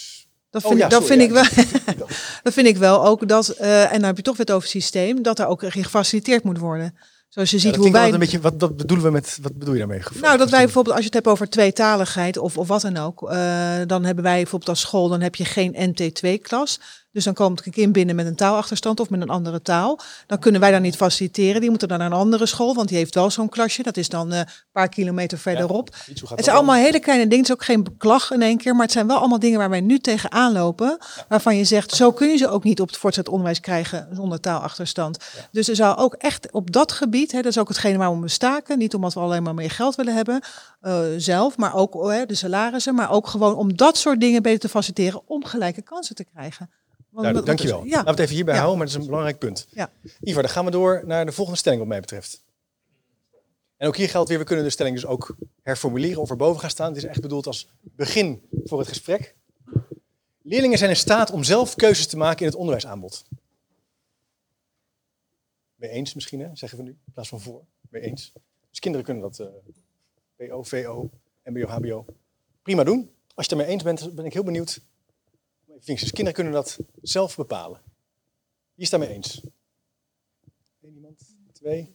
Dat 0.50 0.62
Oh 0.62 0.68
vind, 0.68 0.80
ja, 0.80 0.84
ik, 0.84 0.90
dat 0.90 1.02
sorry, 1.02 1.18
vind 1.18 1.32
ja. 1.32 1.42
ik 1.42 1.96
wel. 1.96 2.06
dat 2.42 2.52
vind 2.52 2.66
ik 2.66 2.76
wel 2.76 3.06
ook 3.06 3.28
dat, 3.28 3.48
eh, 3.48 3.84
en 3.84 3.92
dan 3.92 4.04
heb 4.04 4.16
je 4.16 4.22
toch 4.22 4.36
weer 4.36 4.46
het 4.46 4.54
over 4.54 4.68
systeem, 4.68 5.22
dat 5.22 5.38
er 5.38 5.46
ook 5.46 5.62
gefaciliteerd 5.66 6.44
moet 6.44 6.58
worden. 6.58 6.96
Zoals 7.28 7.50
je 7.50 7.58
ziet 7.58 7.76
hoe 7.76 7.90
wij. 7.90 8.12
een 8.12 8.18
beetje, 8.18 8.40
wat, 8.40 8.54
wat 8.58 8.76
bedoelen 8.76 9.06
we 9.06 9.12
met, 9.12 9.38
wat 9.42 9.58
bedoel 9.58 9.74
je 9.74 9.78
daarmee? 9.78 10.02
Nou, 10.20 10.38
dat 10.38 10.50
wij 10.50 10.64
bijvoorbeeld, 10.64 10.94
als 10.94 11.04
je 11.04 11.10
het 11.10 11.24
hebt 11.24 11.26
over 11.26 11.48
tweetaligheid 11.48 12.38
of, 12.38 12.58
of 12.58 12.68
wat 12.68 12.80
dan 12.80 12.96
ook, 12.96 13.30
eh, 13.30 13.80
dan 13.86 14.04
hebben 14.04 14.24
wij 14.24 14.36
bijvoorbeeld 14.36 14.70
als 14.70 14.80
school, 14.80 15.08
dan 15.08 15.20
heb 15.20 15.34
je 15.34 15.44
geen 15.44 15.74
NT2-klas. 15.74 16.80
Dus 17.16 17.24
dan 17.24 17.34
komt 17.34 17.66
een 17.66 17.72
kind 17.72 17.92
binnen 17.92 18.16
met 18.16 18.26
een 18.26 18.34
taalachterstand 18.34 19.00
of 19.00 19.10
met 19.10 19.20
een 19.20 19.28
andere 19.28 19.62
taal. 19.62 19.98
Dan 20.26 20.38
kunnen 20.38 20.60
wij 20.60 20.70
dan 20.70 20.82
niet 20.82 20.96
faciliteren. 20.96 21.60
Die 21.60 21.70
moeten 21.70 21.88
dan 21.88 21.98
naar 21.98 22.06
een 22.06 22.16
andere 22.16 22.46
school, 22.46 22.74
want 22.74 22.88
die 22.88 22.96
heeft 22.96 23.14
wel 23.14 23.30
zo'n 23.30 23.48
klasje. 23.48 23.82
Dat 23.82 23.96
is 23.96 24.08
dan 24.08 24.32
eh, 24.32 24.38
een 24.38 24.46
paar 24.72 24.88
kilometer 24.88 25.38
verderop. 25.38 25.94
Het 26.06 26.18
zijn 26.18 26.36
dan? 26.36 26.54
allemaal 26.54 26.74
hele 26.74 27.00
kleine 27.00 27.24
dingen. 27.24 27.38
Het 27.38 27.48
is 27.48 27.54
ook 27.54 27.64
geen 27.64 27.82
beklag 27.82 28.30
in 28.30 28.42
één 28.42 28.56
keer. 28.56 28.72
Maar 28.72 28.82
het 28.82 28.92
zijn 28.92 29.06
wel 29.06 29.18
allemaal 29.18 29.38
dingen 29.38 29.58
waar 29.58 29.70
wij 29.70 29.80
nu 29.80 29.98
tegenaan 29.98 30.52
lopen. 30.52 30.98
Waarvan 31.28 31.56
je 31.56 31.64
zegt, 31.64 31.94
zo 31.94 32.12
kun 32.12 32.28
je 32.28 32.36
ze 32.36 32.48
ook 32.48 32.64
niet 32.64 32.80
op 32.80 32.88
het 32.88 32.96
voortgezet 32.96 33.28
onderwijs 33.30 33.60
krijgen 33.60 34.08
zonder 34.12 34.40
taalachterstand. 34.40 35.18
Dus 35.50 35.68
er 35.68 35.76
zou 35.76 35.96
ook 35.96 36.14
echt 36.14 36.52
op 36.52 36.72
dat 36.72 36.92
gebied, 36.92 37.32
hè, 37.32 37.42
dat 37.42 37.50
is 37.52 37.58
ook 37.58 37.68
hetgene 37.68 37.98
waarom 37.98 38.20
we 38.20 38.28
staken. 38.28 38.78
Niet 38.78 38.94
omdat 38.94 39.14
we 39.14 39.20
alleen 39.20 39.42
maar 39.42 39.54
meer 39.54 39.70
geld 39.70 39.94
willen 39.94 40.14
hebben 40.14 40.40
eh, 40.80 41.00
zelf, 41.16 41.56
maar 41.56 41.74
ook 41.74 41.94
oh, 41.94 42.10
hè, 42.10 42.26
de 42.26 42.34
salarissen. 42.34 42.94
Maar 42.94 43.10
ook 43.10 43.26
gewoon 43.26 43.54
om 43.54 43.76
dat 43.76 43.96
soort 43.96 44.20
dingen 44.20 44.42
beter 44.42 44.60
te 44.60 44.68
faciliteren 44.68 45.22
om 45.26 45.44
gelijke 45.44 45.82
kansen 45.82 46.14
te 46.14 46.24
krijgen. 46.24 46.70
Nou, 47.22 47.34
want- 47.34 47.46
dankjewel. 47.46 47.84
Ja. 47.84 47.90
Laten 47.90 48.04
we 48.04 48.10
het 48.10 48.20
even 48.20 48.34
hierbij 48.34 48.54
Ja. 48.54 48.60
houden, 48.60 48.78
maar 48.78 48.88
dat 48.88 48.96
is 48.96 49.02
een 49.02 49.10
belangrijk 49.10 49.38
punt. 49.38 49.66
Ja. 49.70 49.90
Ivar, 50.20 50.42
dan 50.42 50.50
gaan 50.50 50.64
we 50.64 50.70
door 50.70 51.02
naar 51.06 51.26
de 51.26 51.32
volgende 51.32 51.58
stelling 51.58 51.80
wat 51.80 51.90
mij 51.90 52.00
betreft. 52.00 52.44
En 53.76 53.88
ook 53.88 53.96
hier 53.96 54.08
geldt 54.08 54.28
weer, 54.28 54.38
we 54.38 54.44
kunnen 54.44 54.64
de 54.64 54.70
stelling 54.70 54.94
dus 54.94 55.06
ook 55.06 55.36
herformuleren 55.62 56.20
of 56.22 56.30
erboven 56.30 56.60
gaan 56.60 56.70
staan. 56.70 56.88
Het 56.88 56.96
is 56.96 57.04
echt 57.04 57.20
bedoeld 57.20 57.46
als 57.46 57.68
begin 57.82 58.42
voor 58.64 58.78
het 58.78 58.88
gesprek. 58.88 59.34
Leerlingen 60.42 60.78
zijn 60.78 60.90
in 60.90 60.96
staat 60.96 61.30
om 61.30 61.44
zelf 61.44 61.74
keuzes 61.74 62.06
te 62.06 62.16
maken 62.16 62.40
in 62.40 62.46
het 62.46 62.54
onderwijsaanbod. 62.56 63.24
Mee 65.74 65.90
eens 65.90 66.14
misschien, 66.14 66.40
hè? 66.40 66.48
zeggen 66.52 66.78
we 66.78 66.84
nu, 66.84 66.90
in 66.90 67.12
plaats 67.12 67.28
van 67.28 67.40
voor. 67.40 67.64
Mee 67.88 68.02
eens. 68.02 68.32
Dus 68.70 68.78
kinderen 68.78 69.06
kunnen 69.06 69.22
dat 69.22 69.38
eh 69.38 70.48
PO, 70.48 70.62
VO, 70.62 71.10
MBO, 71.44 71.66
HBO 71.66 72.04
prima 72.62 72.84
doen. 72.84 72.98
Als 73.34 73.46
je 73.46 73.52
het 73.52 73.60
ermee 73.60 73.66
eens 73.66 73.82
bent, 73.82 74.14
ben 74.14 74.24
ik 74.24 74.32
heel 74.32 74.44
benieuwd. 74.44 74.80
Kinderen 75.84 76.32
kunnen 76.32 76.52
dat 76.52 76.78
zelf 77.02 77.36
bepalen. 77.36 77.80
Wie 78.74 78.84
is 78.84 78.90
daarmee 78.90 79.08
eens? 79.08 79.40
Eén 80.82 80.94
iemand? 80.94 81.20
Twee? 81.52 81.94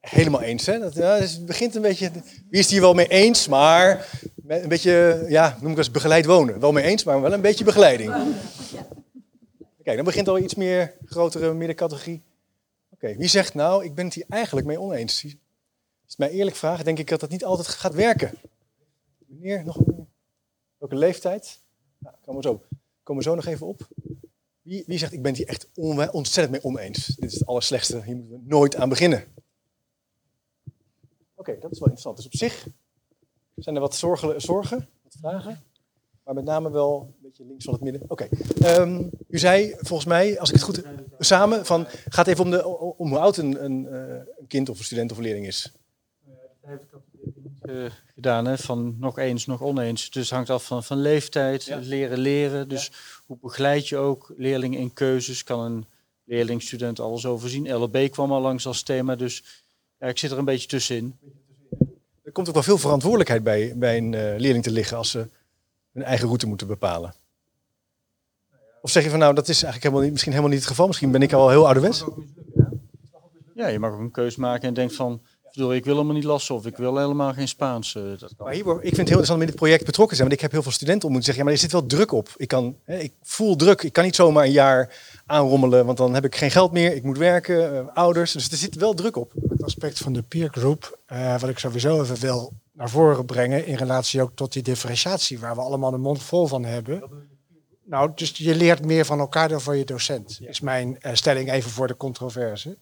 Helemaal 0.00 0.42
eens, 0.42 0.66
hè? 0.66 0.78
Dat, 0.78 0.94
ja, 0.94 1.18
dus 1.18 1.32
het 1.32 1.46
begint 1.46 1.74
een 1.74 1.82
beetje... 1.82 2.10
Wie 2.10 2.22
is 2.48 2.60
het 2.60 2.70
hier 2.70 2.80
wel 2.80 2.94
mee 2.94 3.08
eens, 3.08 3.48
maar 3.48 4.10
een 4.46 4.68
beetje, 4.68 5.26
ja, 5.28 5.58
noem 5.60 5.72
ik 5.72 5.78
als 5.78 5.90
begeleid 5.90 6.24
wonen. 6.24 6.60
Wel 6.60 6.72
mee 6.72 6.84
eens, 6.84 7.04
maar 7.04 7.20
wel 7.20 7.32
een 7.32 7.40
beetje 7.40 7.64
begeleiding. 7.64 8.34
Kijk, 9.82 9.96
dan 9.96 10.04
begint 10.04 10.28
al 10.28 10.38
iets 10.38 10.54
meer 10.54 10.94
grotere 11.04 11.54
middencategorie. 11.54 12.22
Oké, 12.90 13.16
wie 13.16 13.28
zegt 13.28 13.54
nou, 13.54 13.84
ik 13.84 13.94
ben 13.94 14.04
het 14.04 14.14
hier 14.14 14.24
eigenlijk 14.28 14.66
mee 14.66 14.80
oneens? 14.80 15.22
Als 15.24 15.32
het 16.06 16.18
mij 16.18 16.30
eerlijk 16.30 16.56
vraagt, 16.56 16.84
denk 16.84 16.98
ik 16.98 17.08
dat 17.08 17.20
dat 17.20 17.30
niet 17.30 17.44
altijd 17.44 17.68
gaat 17.68 17.94
werken. 17.94 18.38
Meneer, 19.26 19.64
nog 19.64 19.76
een... 19.76 20.08
Welke 20.78 20.96
leeftijd? 20.96 21.60
Nou, 21.98 22.16
komen, 22.24 22.42
we 22.42 22.48
zo, 22.48 22.62
komen 23.04 23.22
we 23.22 23.28
zo 23.28 23.34
nog 23.34 23.46
even 23.46 23.66
op. 23.66 23.88
Wie, 24.62 24.84
wie 24.86 24.98
zegt, 24.98 25.12
ik 25.12 25.22
ben 25.22 25.30
het 25.30 25.40
hier 25.40 25.48
echt 25.48 25.68
ontzettend 26.12 26.50
mee 26.50 26.64
oneens. 26.64 27.06
Dit 27.06 27.32
is 27.32 27.38
het 27.38 27.46
allerslechtste, 27.46 28.02
hier 28.02 28.16
moeten 28.16 28.36
we 28.36 28.42
nooit 28.46 28.76
aan 28.76 28.88
beginnen. 28.88 29.24
Oké, 31.34 31.58
dat 31.60 31.70
is 31.70 31.78
wel 31.78 31.88
interessant. 31.88 32.16
Dus 32.16 32.26
op 32.26 32.34
zich 32.34 32.66
zijn 33.54 33.74
er 33.74 33.80
wat 33.80 33.96
zorgen, 33.96 34.40
zorgen 34.40 34.88
wat 35.02 35.16
vragen. 35.18 35.62
Maar 36.24 36.34
met 36.34 36.44
name 36.44 36.70
wel 36.70 37.00
een 37.00 37.22
beetje 37.22 37.44
links 37.44 37.64
van 37.64 37.74
het 37.74 37.82
midden. 37.82 38.02
Oké, 38.08 38.28
ehm, 38.60 39.08
u 39.28 39.38
zei 39.38 39.74
volgens 39.78 40.08
mij, 40.08 40.40
als 40.40 40.48
ik 40.48 40.54
het 40.54 40.64
goed 40.64 40.82
samen, 41.18 41.66
van, 41.66 41.86
gaat 42.08 42.26
even 42.26 42.44
om, 42.44 42.50
de, 42.50 42.66
om 42.96 43.08
hoe 43.08 43.18
oud 43.18 43.36
een, 43.36 43.64
een, 43.64 43.86
eh, 43.86 44.46
kind 44.48 44.68
of 44.68 44.78
een 44.78 44.84
student 44.84 45.10
of 45.10 45.16
een 45.16 45.22
leerling 45.22 45.46
is. 45.46 45.72
Eh, 47.64 47.84
gedaan, 48.14 48.44
hè, 48.46 48.58
van 48.58 48.96
nog 48.98 49.18
eens, 49.18 49.46
nog 49.46 49.62
oneens. 49.62 50.10
Dus 50.10 50.22
het 50.22 50.30
hangt 50.30 50.50
af 50.50 50.64
van, 50.64 50.84
van 50.84 51.00
leeftijd, 51.00 51.76
leren 51.80 52.18
leren. 52.18 52.68
Dus 52.68 52.90
hoe 53.26 53.38
begeleid 53.40 53.88
je 53.88 53.96
ook 53.96 54.32
leerlingen 54.36 54.78
in 54.78 54.92
keuzes? 54.92 55.44
Kan 55.44 55.60
een 55.60 55.86
leerling, 56.24 56.62
student 56.62 57.00
alles 57.00 57.26
overzien? 57.26 57.74
LLB 57.74 58.10
kwam 58.10 58.32
al 58.32 58.40
langs 58.40 58.66
als 58.66 58.82
thema, 58.82 59.16
dus 59.16 59.62
ja, 59.98 60.06
ik 60.06 60.18
zit 60.18 60.30
er 60.30 60.38
een 60.38 60.44
beetje 60.44 60.68
tussenin. 60.68 61.18
Er 62.22 62.32
komt 62.32 62.48
ook 62.48 62.54
wel 62.54 62.62
veel 62.62 62.78
verantwoordelijkheid 62.78 63.42
bij, 63.42 63.72
bij 63.76 63.96
een 63.96 64.14
eh, 64.14 64.38
leerling 64.38 64.64
te 64.64 64.70
liggen 64.70 64.96
als 64.96 65.10
ze 65.10 65.28
hun 65.92 66.02
eigen 66.02 66.26
route 66.26 66.46
moeten 66.46 66.66
bepalen. 66.66 67.14
Of 68.82 68.90
zeg 68.90 69.04
je 69.04 69.10
van 69.10 69.18
nou, 69.18 69.34
dat 69.34 69.48
is 69.48 69.62
eigenlijk 69.62 69.82
helemaal 69.82 70.02
niet, 70.02 70.12
misschien 70.12 70.32
helemaal 70.32 70.52
niet 70.52 70.60
het 70.62 70.70
geval. 70.70 70.86
Misschien 70.86 71.10
ben 71.10 71.22
ik 71.22 71.32
al 71.32 71.50
heel 71.50 71.64
ouderwets. 71.64 72.04
Ja, 73.54 73.66
je 73.66 73.78
mag 73.78 73.92
ook 73.92 74.00
een 74.00 74.10
keus 74.10 74.36
maken 74.36 74.68
en 74.68 74.74
denkt 74.74 74.94
van, 74.94 75.22
bedoel, 75.54 75.74
ik 75.74 75.84
wil 75.84 75.94
helemaal 75.94 76.14
niet 76.14 76.24
lassen 76.24 76.54
of 76.54 76.66
ik 76.66 76.76
wil 76.76 76.96
helemaal 76.98 77.32
geen 77.32 77.48
Spaans. 77.48 77.94
eh, 77.94 78.02
dat. 78.18 78.34
Maar 78.38 78.52
hier, 78.52 78.64
ik 78.64 78.66
vind 78.66 78.82
het 78.82 78.96
heel 78.96 78.96
interessant 78.96 79.36
om 79.36 79.40
in 79.40 79.46
dit 79.46 79.56
project 79.56 79.84
betrokken 79.84 80.16
te 80.16 80.22
zijn. 80.22 80.28
Want 80.28 80.32
ik 80.32 80.40
heb 80.40 80.52
heel 80.52 80.62
veel 80.62 80.72
studenten 80.72 81.04
ontmoet 81.08 81.24
die 81.24 81.34
zeggen, 81.34 81.44
ja, 81.44 81.50
maar 81.50 81.62
er 81.62 81.70
zit 81.70 81.80
wel 81.80 81.98
druk 81.98 82.12
op. 82.12 82.28
Ik, 82.36 82.48
kan, 82.48 82.76
hè, 82.84 82.98
ik 82.98 83.12
voel 83.22 83.56
druk. 83.56 83.82
Ik 83.82 83.92
kan 83.92 84.04
niet 84.04 84.14
zomaar 84.14 84.44
een 84.44 84.50
jaar 84.50 84.96
aanrommelen, 85.26 85.86
want 85.86 85.98
dan 85.98 86.14
heb 86.14 86.24
ik 86.24 86.36
geen 86.36 86.50
geld 86.50 86.72
meer. 86.72 86.94
Ik 86.94 87.02
moet 87.02 87.18
werken, 87.18 87.76
eh, 87.76 87.94
ouders. 87.94 88.32
Dus 88.32 88.50
er 88.50 88.56
zit 88.56 88.74
wel 88.74 88.94
druk 88.94 89.16
op. 89.16 89.32
Het 89.48 89.62
aspect 89.62 89.98
van 89.98 90.12
de 90.12 90.22
peer 90.22 90.48
group, 90.50 90.98
eh, 91.06 91.40
wat 91.40 91.50
ik 91.50 91.58
sowieso 91.58 92.02
even 92.02 92.20
wil 92.20 92.52
naar 92.72 92.90
voren 92.90 93.24
brengen, 93.24 93.66
in 93.66 93.76
relatie 93.76 94.22
ook 94.22 94.30
tot 94.34 94.52
die 94.52 94.62
differentiatie, 94.62 95.38
waar 95.38 95.54
we 95.54 95.60
allemaal 95.60 95.90
de 95.90 95.96
mond 95.96 96.22
vol 96.22 96.46
van 96.46 96.64
hebben. 96.64 97.02
Nou, 97.84 98.10
dus 98.14 98.30
je 98.36 98.54
leert 98.54 98.84
meer 98.84 99.04
van 99.04 99.18
elkaar 99.18 99.48
dan 99.48 99.60
van 99.60 99.78
je 99.78 99.84
docent, 99.84 100.38
is 100.40 100.60
mijn 100.60 101.00
eh, 101.00 101.14
stelling 101.14 101.50
even 101.50 101.70
voor 101.70 101.86
de 101.86 101.96
controverse. 101.96 102.78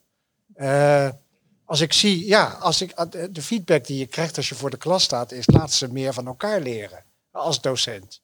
Als 1.73 1.81
ik 1.81 1.93
zie, 1.93 2.27
ja, 2.27 2.45
als 2.61 2.81
ik, 2.81 2.91
eh, 2.91 3.05
de 3.11 3.33
de 3.33 3.43
feedback 3.43 3.87
die 3.87 3.99
je 3.99 4.07
krijgt 4.07 4.37
als 4.37 4.49
je 4.49 4.55
voor 4.55 4.71
de 4.71 4.77
klas 4.77 5.03
staat, 5.03 5.33
is 5.33 5.47
laat 5.47 5.73
ze 5.73 5.93
meer 5.93 6.13
van 6.13 6.27
elkaar 6.27 6.61
leren 6.61 7.05
als 7.31 7.61
docent. 7.61 8.21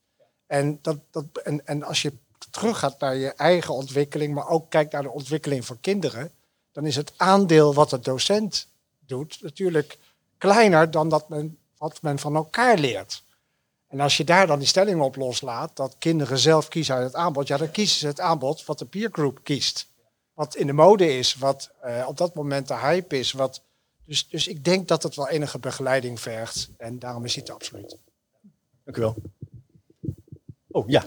En, 0.47 0.79
dat, 0.83 0.99
dat, 1.11 1.25
en, 1.45 1.67
en 1.67 1.83
als 1.83 2.03
je 2.03 2.13
teruggaat 2.51 3.01
naar 3.01 3.17
je 3.17 3.33
eigen 3.33 3.75
ontwikkeling, 3.75 4.35
maar 4.35 4.49
ook 4.49 4.71
kijkt 4.71 4.93
naar 4.93 5.03
de 5.03 5.11
ontwikkeling 5.11 5.65
van 5.65 5.81
kinderen, 5.81 6.31
dan 6.73 6.87
is 6.87 6.97
het 6.97 7.13
aandeel 7.17 7.75
wat 7.75 7.91
de 7.91 8.01
docent 8.01 8.67
doet 8.99 9.39
natuurlijk 9.43 9.99
kleiner 10.39 10.91
dan 10.91 11.09
dat 11.09 11.29
men, 11.29 11.59
wat 11.77 12.03
men 12.03 12.19
van 12.19 12.35
elkaar 12.35 12.79
leert. 12.79 13.23
En 13.87 14.01
als 14.01 14.17
je 14.17 14.25
daar 14.25 14.47
dan 14.47 14.59
die 14.59 14.69
stelling 14.69 15.01
op 15.01 15.17
loslaat, 15.17 15.77
dat 15.77 15.97
kinderen 15.99 16.39
zelf 16.39 16.69
kiezen 16.69 16.95
uit 16.95 17.05
het 17.05 17.15
aanbod, 17.15 17.49
ja, 17.49 17.57
dan 17.57 17.71
kiezen 17.71 17.99
ze 17.99 18.07
het 18.07 18.21
aanbod 18.21 18.65
wat 18.65 18.79
de 18.79 18.85
peergroup 18.85 19.41
kiest. 19.43 19.87
Wat 20.39 20.57
in 20.57 20.67
de 20.67 20.73
mode 20.73 21.17
is, 21.17 21.35
wat 21.35 21.71
eh, 21.81 22.05
op 22.09 22.17
dat 22.17 22.35
moment 22.35 22.69
de 22.69 22.77
hype 22.77 23.19
is. 23.19 23.33
Wat, 23.33 23.63
dus, 24.05 24.29
dus 24.29 24.47
ik 24.47 24.65
denk 24.65 24.89
dat 24.89 25.03
het 25.03 25.15
wel 25.15 25.29
enige 25.29 25.59
begeleiding 25.59 26.21
vergt. 26.21 26.71
En 26.77 26.99
daarom 26.99 27.25
is 27.25 27.35
het 27.35 27.51
absoluut. 27.51 27.99
Dank 28.85 28.97
u 28.97 29.01
wel. 29.01 29.17
Oh 30.69 30.89
ja, 30.89 31.05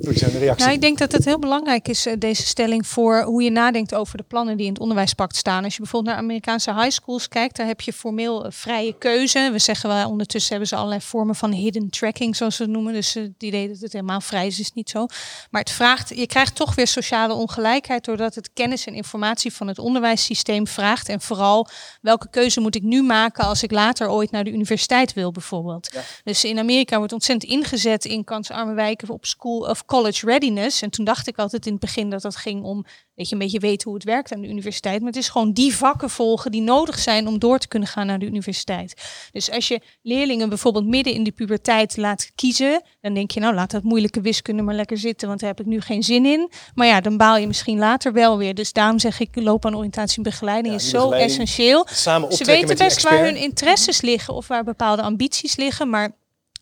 Zijn. 0.00 0.56
Nou, 0.56 0.72
ik 0.72 0.80
denk 0.80 0.98
dat 0.98 1.12
het 1.12 1.24
heel 1.24 1.38
belangrijk 1.38 1.88
is, 1.88 2.06
eh, 2.06 2.12
deze 2.18 2.46
stelling, 2.46 2.86
voor 2.86 3.22
hoe 3.22 3.42
je 3.42 3.50
nadenkt 3.50 3.94
over 3.94 4.16
de 4.16 4.22
plannen 4.22 4.56
die 4.56 4.66
in 4.66 4.72
het 4.72 4.80
onderwijspact 4.80 5.36
staan. 5.36 5.64
Als 5.64 5.74
je 5.74 5.82
bijvoorbeeld 5.82 6.14
naar 6.14 6.24
Amerikaanse 6.24 6.74
high 6.74 6.90
schools 6.90 7.28
kijkt, 7.28 7.56
daar 7.56 7.66
heb 7.66 7.80
je 7.80 7.92
formeel 7.92 8.44
eh, 8.44 8.50
vrije 8.50 8.98
keuze. 8.98 9.48
We 9.52 9.58
zeggen 9.58 9.88
wel, 9.88 10.08
ondertussen 10.08 10.50
hebben 10.50 10.68
ze 10.68 10.76
allerlei 10.76 11.00
vormen 11.00 11.34
van 11.34 11.52
hidden 11.52 11.90
tracking, 11.90 12.36
zoals 12.36 12.56
ze 12.56 12.62
het 12.62 12.70
noemen. 12.70 12.92
Dus 12.92 13.16
eh, 13.16 13.22
het 13.22 13.42
idee 13.42 13.68
dat 13.68 13.78
het 13.80 13.92
helemaal 13.92 14.20
vrij 14.20 14.46
is, 14.46 14.60
is 14.60 14.72
niet 14.72 14.90
zo. 14.90 15.06
Maar 15.50 15.60
het 15.60 15.70
vraagt, 15.70 16.08
je 16.16 16.26
krijgt 16.26 16.54
toch 16.54 16.74
weer 16.74 16.86
sociale 16.86 17.34
ongelijkheid, 17.34 18.04
doordat 18.04 18.34
het 18.34 18.50
kennis 18.52 18.86
en 18.86 18.94
informatie 18.94 19.52
van 19.52 19.68
het 19.68 19.78
onderwijssysteem 19.78 20.66
vraagt. 20.66 21.08
En 21.08 21.20
vooral, 21.20 21.68
welke 22.00 22.30
keuze 22.30 22.60
moet 22.60 22.74
ik 22.74 22.82
nu 22.82 23.02
maken 23.02 23.44
als 23.44 23.62
ik 23.62 23.70
later 23.70 24.10
ooit 24.10 24.30
naar 24.30 24.44
de 24.44 24.52
universiteit 24.52 25.12
wil, 25.12 25.32
bijvoorbeeld. 25.32 25.90
Dus 26.24 26.44
in 26.44 26.58
Amerika 26.58 26.98
wordt 26.98 27.12
ontzettend 27.12 27.52
ingezet 27.52 28.04
in 28.04 28.24
kansarme 28.24 28.74
wijken 28.74 29.08
op 29.08 29.26
school 29.26 29.60
of 29.60 29.83
college 29.84 30.26
readiness. 30.26 30.82
En 30.82 30.90
toen 30.90 31.04
dacht 31.04 31.26
ik 31.26 31.38
altijd 31.38 31.66
in 31.66 31.72
het 31.72 31.80
begin 31.80 32.10
dat 32.10 32.22
dat 32.22 32.36
ging 32.36 32.64
om 32.64 32.84
dat 33.14 33.28
je 33.28 33.34
een 33.34 33.40
beetje 33.40 33.58
weet 33.58 33.82
hoe 33.82 33.94
het 33.94 34.04
werkt 34.04 34.32
aan 34.32 34.40
de 34.40 34.48
universiteit. 34.48 34.98
Maar 34.98 35.08
het 35.08 35.16
is 35.16 35.28
gewoon 35.28 35.52
die 35.52 35.76
vakken 35.76 36.10
volgen 36.10 36.50
die 36.50 36.62
nodig 36.62 36.98
zijn 36.98 37.26
om 37.26 37.38
door 37.38 37.58
te 37.58 37.68
kunnen 37.68 37.88
gaan 37.88 38.06
naar 38.06 38.18
de 38.18 38.26
universiteit. 38.26 38.94
Dus 39.32 39.50
als 39.50 39.68
je 39.68 39.80
leerlingen 40.02 40.48
bijvoorbeeld 40.48 40.86
midden 40.86 41.12
in 41.12 41.24
de 41.24 41.32
puberteit 41.32 41.96
laat 41.96 42.30
kiezen, 42.34 42.82
dan 43.00 43.14
denk 43.14 43.30
je 43.30 43.40
nou 43.40 43.54
laat 43.54 43.70
dat 43.70 43.82
moeilijke 43.82 44.20
wiskunde 44.20 44.62
maar 44.62 44.74
lekker 44.74 44.98
zitten, 44.98 45.28
want 45.28 45.40
daar 45.40 45.48
heb 45.48 45.60
ik 45.60 45.66
nu 45.66 45.80
geen 45.80 46.02
zin 46.02 46.26
in. 46.26 46.50
Maar 46.74 46.86
ja, 46.86 47.00
dan 47.00 47.16
baal 47.16 47.36
je 47.36 47.46
misschien 47.46 47.78
later 47.78 48.12
wel 48.12 48.38
weer. 48.38 48.54
Dus 48.54 48.72
daarom 48.72 48.98
zeg 48.98 49.20
ik 49.20 49.28
loopbaanoriëntatie 49.32 50.16
en 50.16 50.22
begeleiding 50.22 50.74
Ja, 50.74 50.80
is 50.80 50.88
zo 50.88 51.10
essentieel. 51.10 51.86
samen 51.90 52.32
Ze 52.32 52.44
weten 52.44 52.76
best 52.76 53.02
waar 53.02 53.24
hun 53.24 53.36
interesses 53.36 54.00
liggen 54.00 54.34
of 54.34 54.48
waar 54.48 54.64
bepaalde 54.64 55.02
ambities 55.02 55.56
liggen, 55.56 55.90
maar 55.90 56.12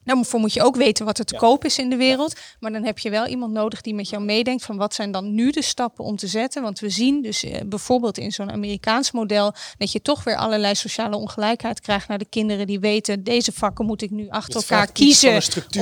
Daarvoor 0.04 0.40
moet 0.40 0.52
je 0.52 0.62
ook 0.62 0.76
weten 0.76 1.04
wat 1.04 1.18
er 1.18 1.24
te 1.24 1.36
koop 1.36 1.64
is 1.64 1.78
in 1.78 1.90
de 1.90 1.96
wereld. 1.96 2.34
Maar 2.60 2.72
dan 2.72 2.84
heb 2.84 2.98
je 2.98 3.10
wel 3.10 3.26
iemand 3.26 3.52
nodig 3.52 3.80
die 3.80 3.94
met 3.94 4.08
jou 4.08 4.22
meedenkt 4.22 4.64
van 4.64 4.76
wat 4.76 4.94
zijn 4.94 5.10
dan 5.12 5.34
nu 5.34 5.50
de 5.50 5.62
stappen 5.62 6.04
om 6.04 6.16
te 6.16 6.26
zetten. 6.26 6.62
Want 6.62 6.80
we 6.80 6.88
zien 6.88 7.22
dus 7.22 7.44
eh, 7.44 7.60
bijvoorbeeld 7.66 8.18
in 8.18 8.32
zo'n 8.32 8.50
Amerikaans 8.52 9.10
model 9.12 9.54
dat 9.78 9.92
je 9.92 10.02
toch 10.02 10.24
weer 10.24 10.36
allerlei 10.36 10.74
sociale 10.74 11.16
ongelijkheid 11.16 11.80
krijgt 11.80 12.08
naar 12.08 12.18
de 12.18 12.24
kinderen 12.28 12.66
die 12.66 12.80
weten 12.80 13.24
deze 13.24 13.52
vakken 13.52 13.86
moet 13.86 14.02
ik 14.02 14.10
nu 14.10 14.28
achter 14.28 14.52
Dus 14.54 14.62
het 14.62 14.70
elkaar 14.70 14.92
kiezen 14.92 15.30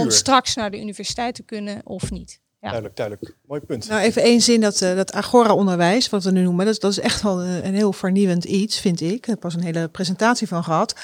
om 0.04 0.10
straks 0.10 0.54
naar 0.54 0.70
de 0.70 0.80
universiteit 0.80 1.34
te 1.34 1.42
kunnen 1.42 1.80
of 1.84 2.10
niet. 2.10 2.40
Ja. 2.60 2.68
Duidelijk, 2.68 2.96
duidelijk. 2.96 3.36
Mooi 3.46 3.60
punt. 3.60 3.88
Nou, 3.88 4.00
even 4.00 4.22
één 4.22 4.40
zin, 4.40 4.60
dat, 4.60 4.80
eh, 4.82 4.96
dat 4.96 5.12
Agora-onderwijs, 5.12 6.08
wat 6.08 6.24
we 6.24 6.30
nu 6.30 6.42
noemen, 6.42 6.64
dat, 6.64 6.74
is- 6.74 6.80
dat 6.80 6.90
is 6.90 6.98
echt 7.00 7.22
wel 7.22 7.42
een, 7.42 7.66
een 7.66 7.74
heel 7.74 7.92
vernieuwend 7.92 8.44
iets, 8.44 8.80
vind 8.80 9.00
ik. 9.00 9.10
Ik 9.12 9.24
heb 9.24 9.40
pas 9.40 9.54
een 9.54 9.62
hele 9.62 9.88
presentatie 9.88 10.48
van 10.48 10.64
gehad. 10.64 10.94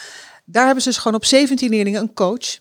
Daar 0.44 0.64
hebben 0.64 0.82
ze 0.82 0.88
dus 0.88 0.98
gewoon 0.98 1.16
op 1.16 1.24
17 1.24 1.70
leerlingen 1.70 2.00
een 2.00 2.14
coach. 2.14 2.58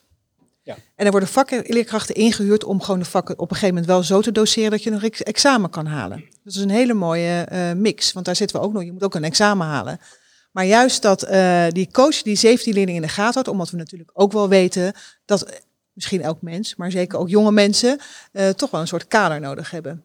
Ja. 0.65 0.75
En 0.95 1.05
er 1.05 1.11
worden 1.11 1.29
vakleerkrachten 1.29 2.15
ingehuurd 2.15 2.63
om 2.63 2.81
gewoon 2.81 2.99
de 2.99 3.05
vakken 3.05 3.35
op 3.39 3.49
een 3.49 3.55
gegeven 3.55 3.75
moment 3.75 3.91
wel 3.91 4.03
zo 4.03 4.21
te 4.21 4.31
doseren 4.31 4.71
dat 4.71 4.83
je 4.83 4.89
nog 4.89 5.03
ex- 5.03 5.23
examen 5.23 5.69
kan 5.69 5.85
halen. 5.85 6.23
Dat 6.43 6.53
is 6.53 6.61
een 6.61 6.69
hele 6.69 6.93
mooie 6.93 7.41
eh, 7.41 7.71
mix, 7.71 8.13
want 8.13 8.25
daar 8.25 8.35
zitten 8.35 8.59
we 8.59 8.65
ook 8.65 8.73
nog. 8.73 8.83
Je 8.83 8.91
moet 8.91 9.03
ook 9.03 9.15
een 9.15 9.23
examen 9.23 9.67
halen. 9.67 9.99
Maar 10.51 10.65
juist 10.65 11.01
dat 11.01 11.23
eh, 11.23 11.65
die 11.69 11.89
coach 11.91 12.21
die 12.21 12.35
17 12.35 12.73
leerlingen 12.73 13.01
in 13.01 13.07
de 13.07 13.13
gaten 13.13 13.33
houdt, 13.33 13.47
omdat 13.47 13.69
we 13.69 13.77
natuurlijk 13.77 14.09
ook 14.13 14.31
wel 14.31 14.49
weten 14.49 14.93
dat 15.25 15.41
eh, 15.41 15.55
misschien 15.93 16.21
elk 16.21 16.41
mens, 16.41 16.75
maar 16.75 16.91
zeker 16.91 17.19
ook 17.19 17.29
jonge 17.29 17.51
mensen, 17.51 17.99
toch 18.55 18.71
wel 18.71 18.81
een 18.81 18.87
soort 18.87 19.07
kader 19.07 19.39
nodig 19.39 19.71
hebben. 19.71 20.03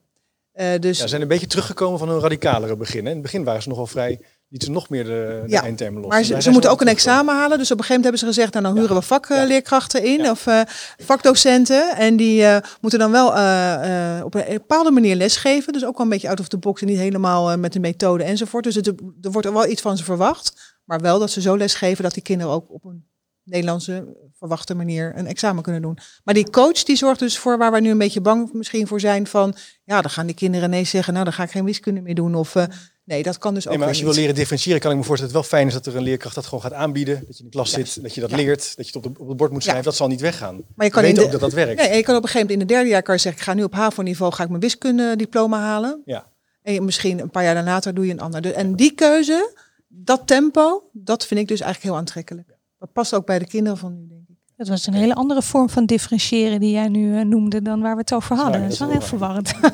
Dus 0.81 0.97
Ja, 0.97 1.03
ze 1.03 1.09
zijn 1.09 1.23
een 1.23 1.29
beetje 1.29 1.47
teruggekomen 1.47 1.99
van 1.99 2.09
hun 2.09 2.21
radicalere 2.21 2.77
begin. 2.77 3.03
hè. 3.05 3.09
In 3.09 3.17
het 3.17 3.23
begin 3.23 3.45
waren 3.45 3.63
ze 3.63 3.69
nogal 3.69 3.87
vrij, 3.87 4.21
ze 4.51 4.71
nog 4.71 4.89
meer 4.89 5.05
de, 5.05 5.41
de 5.45 5.51
Ja, 5.51 5.63
eindtermen 5.63 6.01
los. 6.01 6.11
Maar 6.11 6.43
ze, 6.43 6.51
moeten 6.51 6.71
ook 6.71 6.81
een 6.81 6.89
examen 6.89 7.35
halen. 7.35 7.59
Dus 7.59 7.71
op 7.71 7.79
een 7.79 7.85
gegeven 7.85 8.03
moment 8.03 8.03
hebben 8.03 8.19
ze 8.19 8.27
gezegd, 8.27 8.53
nou 8.53 8.65
dan 8.65 8.77
huren 8.83 8.97
we 8.97 9.03
vakleerkrachten 9.03 10.05
in 10.05 10.31
of 10.31 10.47
eh, 10.47 10.61
vakdocenten. 10.97 11.97
En 11.97 12.17
die 12.17 12.45
eh, 12.45 12.57
moeten 12.81 12.99
dan 12.99 13.11
wel 13.11 13.35
eh, 13.35 14.19
eh, 14.19 14.25
op 14.25 14.35
een 14.35 14.45
bepaalde 14.49 14.91
manier 14.91 15.17
lesgeven. 15.17 15.73
Dus 15.73 15.85
ook 15.85 15.97
wel 15.97 16.07
een 16.07 16.13
beetje 16.13 16.29
out 16.29 16.41
of 16.41 16.49
the 16.49 16.59
box 16.59 16.81
en 16.81 16.87
niet 16.87 16.99
helemaal 16.99 17.51
eh, 17.51 17.59
met 17.59 17.73
de 17.73 17.81
methode 17.81 18.25
enzovoort. 18.25 18.65
Dus 18.65 18.75
het, 18.75 18.87
er 18.87 19.31
wordt 19.31 19.47
er 19.47 19.53
wel 19.53 19.67
iets 19.67 19.83
van 19.83 19.97
ze 19.97 20.05
verwacht. 20.05 20.79
Maar 20.85 21.01
wel 21.01 21.19
dat 21.19 21.31
ze 21.31 21.41
zo 21.41 21.57
lesgeven 21.57 22.03
dat 22.03 22.15
die 22.15 22.23
kinderen 22.23 22.53
ook 22.53 22.71
op 22.71 22.85
een 22.85 23.09
Nederlandse 23.45 24.17
verwachte 24.39 24.75
manier 24.75 25.13
een 25.17 25.27
examen 25.27 25.63
kunnen 25.63 25.83
doen. 25.83 25.99
Maar 26.25 26.35
die 26.35 26.51
coach 26.51 26.83
die 26.83 26.97
zorgt 26.97 27.19
dus 27.21 27.39
voor 27.39 27.59
waar 27.59 27.71
wij 27.71 27.81
nu 27.81 27.91
een 27.91 27.99
beetje 27.99 28.21
bang 28.21 28.53
misschien 28.53 28.87
voor 28.87 29.01
zijn 29.01 29.27
van, 29.27 29.55
ja 29.85 30.01
dan 30.03 30.11
gaan 30.11 30.27
die 30.27 30.35
kinderen 30.35 30.69
ineens 30.69 30.91
zeggen, 30.91 31.13
nou 31.13 31.25
dan 31.25 31.35
ga 31.35 31.43
ik 31.43 31.51
geen 31.51 31.65
wiskunde 31.65 32.01
meer 32.01 32.15
doen. 32.15 32.35
Of 32.35 32.55
eh, 32.55 32.65
nee, 33.05 33.23
dat 33.23 33.39
kan 33.39 33.55
dus 33.55 33.65
ook 33.65 33.71
Nee, 33.71 33.79
maar 33.79 33.89
als 33.89 33.99
je 33.99 34.05
wil 34.05 34.15
leren 34.15 34.35
differentiëren, 34.35 34.81
kan 34.81 34.91
ik 34.91 34.97
me 34.97 35.05
voorstellen 35.05 35.33
dat 35.35 35.43
het 35.43 35.51
wel 35.51 35.59
fijn 35.61 35.71
is 35.77 35.83
dat 35.83 35.93
er 35.93 35.99
een 36.01 36.05
leerkracht 36.07 36.35
dat 36.35 36.45
gewoon 36.45 36.61
gaat 36.63 36.73
aanbieden. 36.73 37.15
Dat 37.27 37.37
je 37.37 37.43
in 37.45 37.45
de 37.45 37.57
klas 37.57 37.71
zit, 37.71 38.03
dat 38.03 38.15
je 38.15 38.21
dat 38.21 38.31
leert, 38.31 38.77
dat 38.77 38.89
je 38.89 38.99
het 38.99 39.07
op, 39.07 39.15
de, 39.15 39.21
op 39.23 39.29
het 39.29 39.37
bord 39.37 39.53
moet 39.53 39.63
schrijven. 39.63 39.85
Dat 39.85 39.97
zal 39.97 40.09
niet 40.09 40.21
weggaan. 40.21 40.63
Maar 40.75 40.87
je 40.87 40.93
kan 40.93 41.03
We 41.03 41.09
in 41.09 41.15
weten 41.15 41.31
de- 41.31 41.35
ook 41.37 41.41
dat 41.41 41.51
dat 41.51 41.65
werkt. 41.67 41.81
Nee, 41.89 41.97
je 41.97 42.03
kan 42.03 42.17
op 42.17 42.23
een 42.23 42.29
gegeven 42.29 42.41
moment 42.41 42.51
in 42.51 42.59
het 42.59 42.69
derde 42.69 42.89
jaar 42.89 43.03
kan 43.03 43.15
je 43.15 43.21
zeggen, 43.21 43.41
ik 43.41 43.47
ga 43.47 43.55
nu 43.55 43.63
op 43.63 43.73
HAVO-niveau 43.75 44.33
ga 44.33 44.43
ik 44.43 44.49
mijn 44.49 44.61
wiskundediploma 44.61 45.59
halen. 45.61 46.03
Ja. 46.05 46.27
En 46.63 46.85
misschien 46.85 47.19
een 47.21 47.31
paar 47.31 47.43
jaar 47.45 47.65
later 47.65 47.95
doe 47.95 48.07
je 48.07 48.13
een 48.13 48.21
ander. 48.21 48.41
De- 48.43 48.53
En 48.53 48.75
die 48.77 48.95
keuze, 48.95 49.55
dat 49.89 50.27
tempo, 50.27 50.83
dat 50.93 51.27
vind 51.27 51.41
ik 51.41 51.49
dus 51.49 51.61
eigenlijk 51.61 51.91
heel 51.93 52.01
aantrekkelijk. 52.01 52.49
Dat 52.79 52.93
past 52.93 53.15
ook 53.15 53.27
bij 53.27 53.39
de 53.39 53.47
kinderen 53.47 53.79
van 53.79 54.07
nu. 54.09 54.20
Dat 54.61 54.69
was 54.69 54.87
een 54.87 54.95
hele 54.95 55.15
andere 55.15 55.43
vorm 55.43 55.71
van 55.71 55.87
differentiëren 55.87 56.61
die 56.61 56.71
jij 56.71 56.89
nu 56.89 57.19
eh, 57.19 57.25
noemde 57.25 57.63
dan 57.63 57.81
waar 57.81 57.95
we 57.95 58.01
het 58.01 58.13
over 58.13 58.37
hadden. 58.37 58.63
Dat 58.63 58.73
is 58.73 58.79
wel 58.79 58.91
heel 58.91 59.01
verwarrend. 59.01 59.49
Ja, 59.49 59.71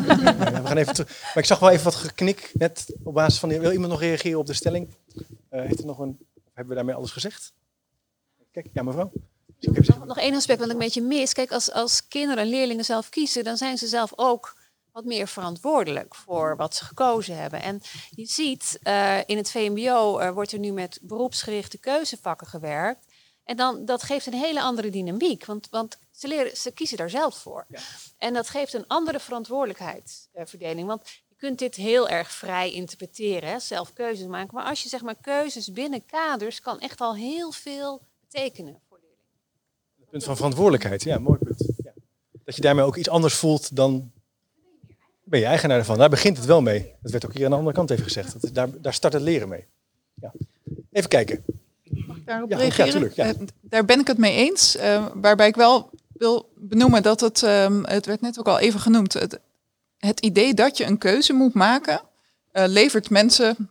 we 0.63 0.67
gaan 0.67 0.77
even 0.77 0.95
terug. 0.95 1.21
Maar 1.23 1.37
ik 1.43 1.45
zag 1.45 1.59
wel 1.59 1.71
even 1.71 1.85
wat 1.85 1.95
geknik 1.95 2.51
net 2.55 2.87
op 3.03 3.15
basis 3.15 3.39
van... 3.39 3.49
die- 3.49 3.61
Wil 3.61 3.73
iemand 3.73 3.91
nog 3.91 4.01
reageren 4.01 4.39
op 4.39 4.47
de 4.47 4.53
stelling? 4.53 4.89
Eh, 5.49 5.61
heeft 5.61 5.79
er 5.79 5.87
nog 5.87 5.99
een... 5.99 6.19
of 6.35 6.43
Hebben 6.55 6.69
we 6.69 6.75
daarmee 6.75 6.95
alles 6.95 7.11
gezegd? 7.11 7.53
Kijk, 8.53 8.67
ja 8.73 8.83
mevrouw. 8.83 9.13
Ik 9.61 9.87
heb 9.87 10.05
Nog 10.07 10.19
één 10.19 10.35
aspect 10.35 10.59
wat 10.59 10.69
ik 10.69 10.75
een 10.75 10.79
beetje 10.81 11.03
mis. 11.03 11.33
Kijk, 11.33 11.53
als, 11.53 11.73
als 11.73 12.09
kinderen 12.09 12.43
en 12.45 12.49
leerlingen 12.51 12.85
zelf 12.85 13.09
kiezen, 13.09 13.45
dan 13.45 13.57
zijn 13.57 13.79
ze 13.79 13.87
zelf 13.87 14.13
ook 14.17 14.57
wat 14.93 15.05
meer 15.05 15.29
verantwoordelijk 15.29 16.15
voor 16.15 16.57
wat 16.57 16.75
ze 16.75 16.85
gekozen 16.85 17.37
hebben. 17.39 17.63
En 17.63 17.81
je 18.11 18.27
ziet, 18.27 18.79
eh, 18.83 19.19
in 19.27 19.37
het 19.37 19.51
VMBO 19.51 20.19
eh, 20.19 20.31
wordt 20.31 20.53
er 20.53 20.59
nu 20.59 20.73
met 20.73 20.99
beroepsgerichte 21.03 21.79
keuzevakken 21.79 22.47
gewerkt. 22.47 23.06
En 23.47 23.57
dan, 23.57 23.85
dat 23.85 24.03
geeft 24.03 24.27
een 24.27 24.33
hele 24.33 24.61
andere 24.61 24.91
dynamiek, 24.91 25.45
want, 25.45 25.69
want 25.71 25.99
ze, 26.11 26.29
leren, 26.29 26.57
ze 26.57 26.71
kiezen 26.71 26.97
daar 26.97 27.11
zelf 27.11 27.37
voor. 27.37 27.67
En 28.19 28.35
dat 28.35 28.49
geeft 28.49 28.73
een 28.73 28.87
andere 28.87 29.21
verantwoordelijkheidsverdeling. 29.21 30.87
Want 30.87 31.09
je 31.29 31.35
kunt 31.37 31.59
dit 31.59 31.75
heel 31.75 32.09
erg 32.09 32.31
vrij 32.31 32.73
interpreteren, 32.73 33.49
hè, 33.49 33.59
zelf 33.59 33.93
keuzes 33.93 34.27
maken. 34.27 34.55
Maar 34.55 34.65
als 34.65 34.83
je 34.83 34.89
zeg 34.89 35.03
maar 35.03 35.17
keuzes 35.21 35.73
binnen 35.73 36.07
kaders, 36.07 36.61
kan 36.61 36.81
echt 36.81 37.01
al 37.01 37.15
heel 37.15 37.53
veel 37.53 38.01
betekenen. 38.21 38.81
Het 39.99 40.11
punt 40.11 40.25
van 40.25 40.37
verantwoordelijkheid, 40.37 41.03
ja, 41.03 41.19
mooi 41.19 41.39
punt. 41.39 41.65
Ja. 41.85 41.93
Dat 42.45 42.57
je 42.57 42.63
daarmee 42.63 42.85
ook 42.85 42.97
iets 42.97 43.09
anders 43.09 43.35
voelt 43.35 43.77
dan... 43.77 44.11
Ben 45.23 45.41
je 45.41 45.47
eigenaar 45.47 45.79
ervan? 45.79 45.99
Daar 45.99 46.09
begint 46.09 46.37
het 46.37 46.47
wel 46.47 46.61
mee. 46.61 46.95
Dat 47.03 47.11
werd 47.11 47.25
ook 47.27 47.35
hier 47.35 47.45
aan 47.45 47.51
de 47.51 47.57
andere 47.57 47.75
kant 47.75 47.91
even 47.91 48.05
gezegd. 48.05 48.41
Dat, 48.41 48.55
daar, 48.55 48.81
daar 48.81 48.95
start 48.95 49.13
het 49.13 49.23
leren 49.23 49.49
mee. 49.49 49.67
Ja. 50.15 50.33
Even 50.93 51.09
kijken. 51.09 51.45
Daarop 52.27 52.51
Ja, 52.51 52.57
reageren? 52.57 52.87
ja, 52.87 52.93
tuurlijk, 52.93 53.15
ja. 53.15 53.25
Eh, 53.25 53.35
daar 53.61 53.85
ben 53.85 54.01
ik 54.01 54.07
het 54.07 54.19
mee 54.19 54.37
eens. 54.37 54.77
eh, 54.77 55.07
waarbij 55.15 55.49
ik 55.49 55.57
wel 55.57 55.91
wil 56.13 56.49
benoemen 56.57 57.03
dat 57.03 57.21
het, 57.21 57.43
ehm, 57.43 57.83
het 57.85 58.07
werd 58.07 58.21
net 58.21 58.39
ook 58.39 58.49
al 58.49 58.59
even 58.59 58.81
genoemd, 58.81 59.13
het, 59.13 59.39
het 59.99 60.21
idee 60.21 60.55
dat 60.55 60.77
je 60.77 60.85
een 60.85 60.99
keuze 60.99 61.33
moet 61.33 61.55
maken, 61.55 62.01
eh, 62.53 62.65
levert 62.67 63.11
mensen, 63.11 63.71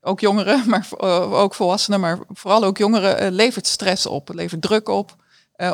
ook 0.00 0.20
jongeren, 0.20 0.62
maar 0.70 0.88
ook 1.32 1.54
volwassenen, 1.54 2.00
maar 2.00 2.18
vooral 2.28 2.64
ook 2.64 2.78
jongeren, 2.78 3.32
levert 3.32 3.66
stress 3.66 4.06
op, 4.06 4.34
levert 4.34 4.62
druk 4.62 4.88
op. 4.88 5.16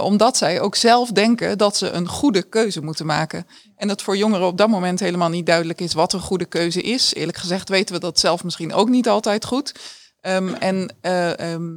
omdat 0.00 0.36
zij 0.36 0.60
ook 0.60 0.74
zelf 0.74 1.10
denken 1.10 1.58
dat 1.58 1.76
ze 1.76 1.90
een 1.90 2.08
goede 2.08 2.42
keuze 2.42 2.82
moeten 2.82 3.06
maken. 3.06 3.46
En 3.76 3.88
dat 3.88 4.02
voor 4.02 4.16
jongeren 4.16 4.46
op 4.46 4.58
dat 4.58 4.68
moment 4.68 5.00
helemaal 5.00 5.28
niet 5.28 5.46
duidelijk 5.46 5.80
is 5.80 5.92
wat 5.92 6.12
een 6.12 6.20
goede 6.20 6.44
keuze 6.44 6.82
is. 6.82 7.14
Eerlijk 7.14 7.36
gezegd 7.38 7.68
weten 7.68 7.94
we 7.94 8.00
dat 8.00 8.18
zelf 8.18 8.44
misschien 8.44 8.72
ook 8.74 8.88
niet 8.88 9.08
altijd 9.08 9.44
goed. 9.44 9.74
Ehm, 10.20 10.48
en 10.48 10.94
eh, 11.00 11.38
ehm, 11.52 11.72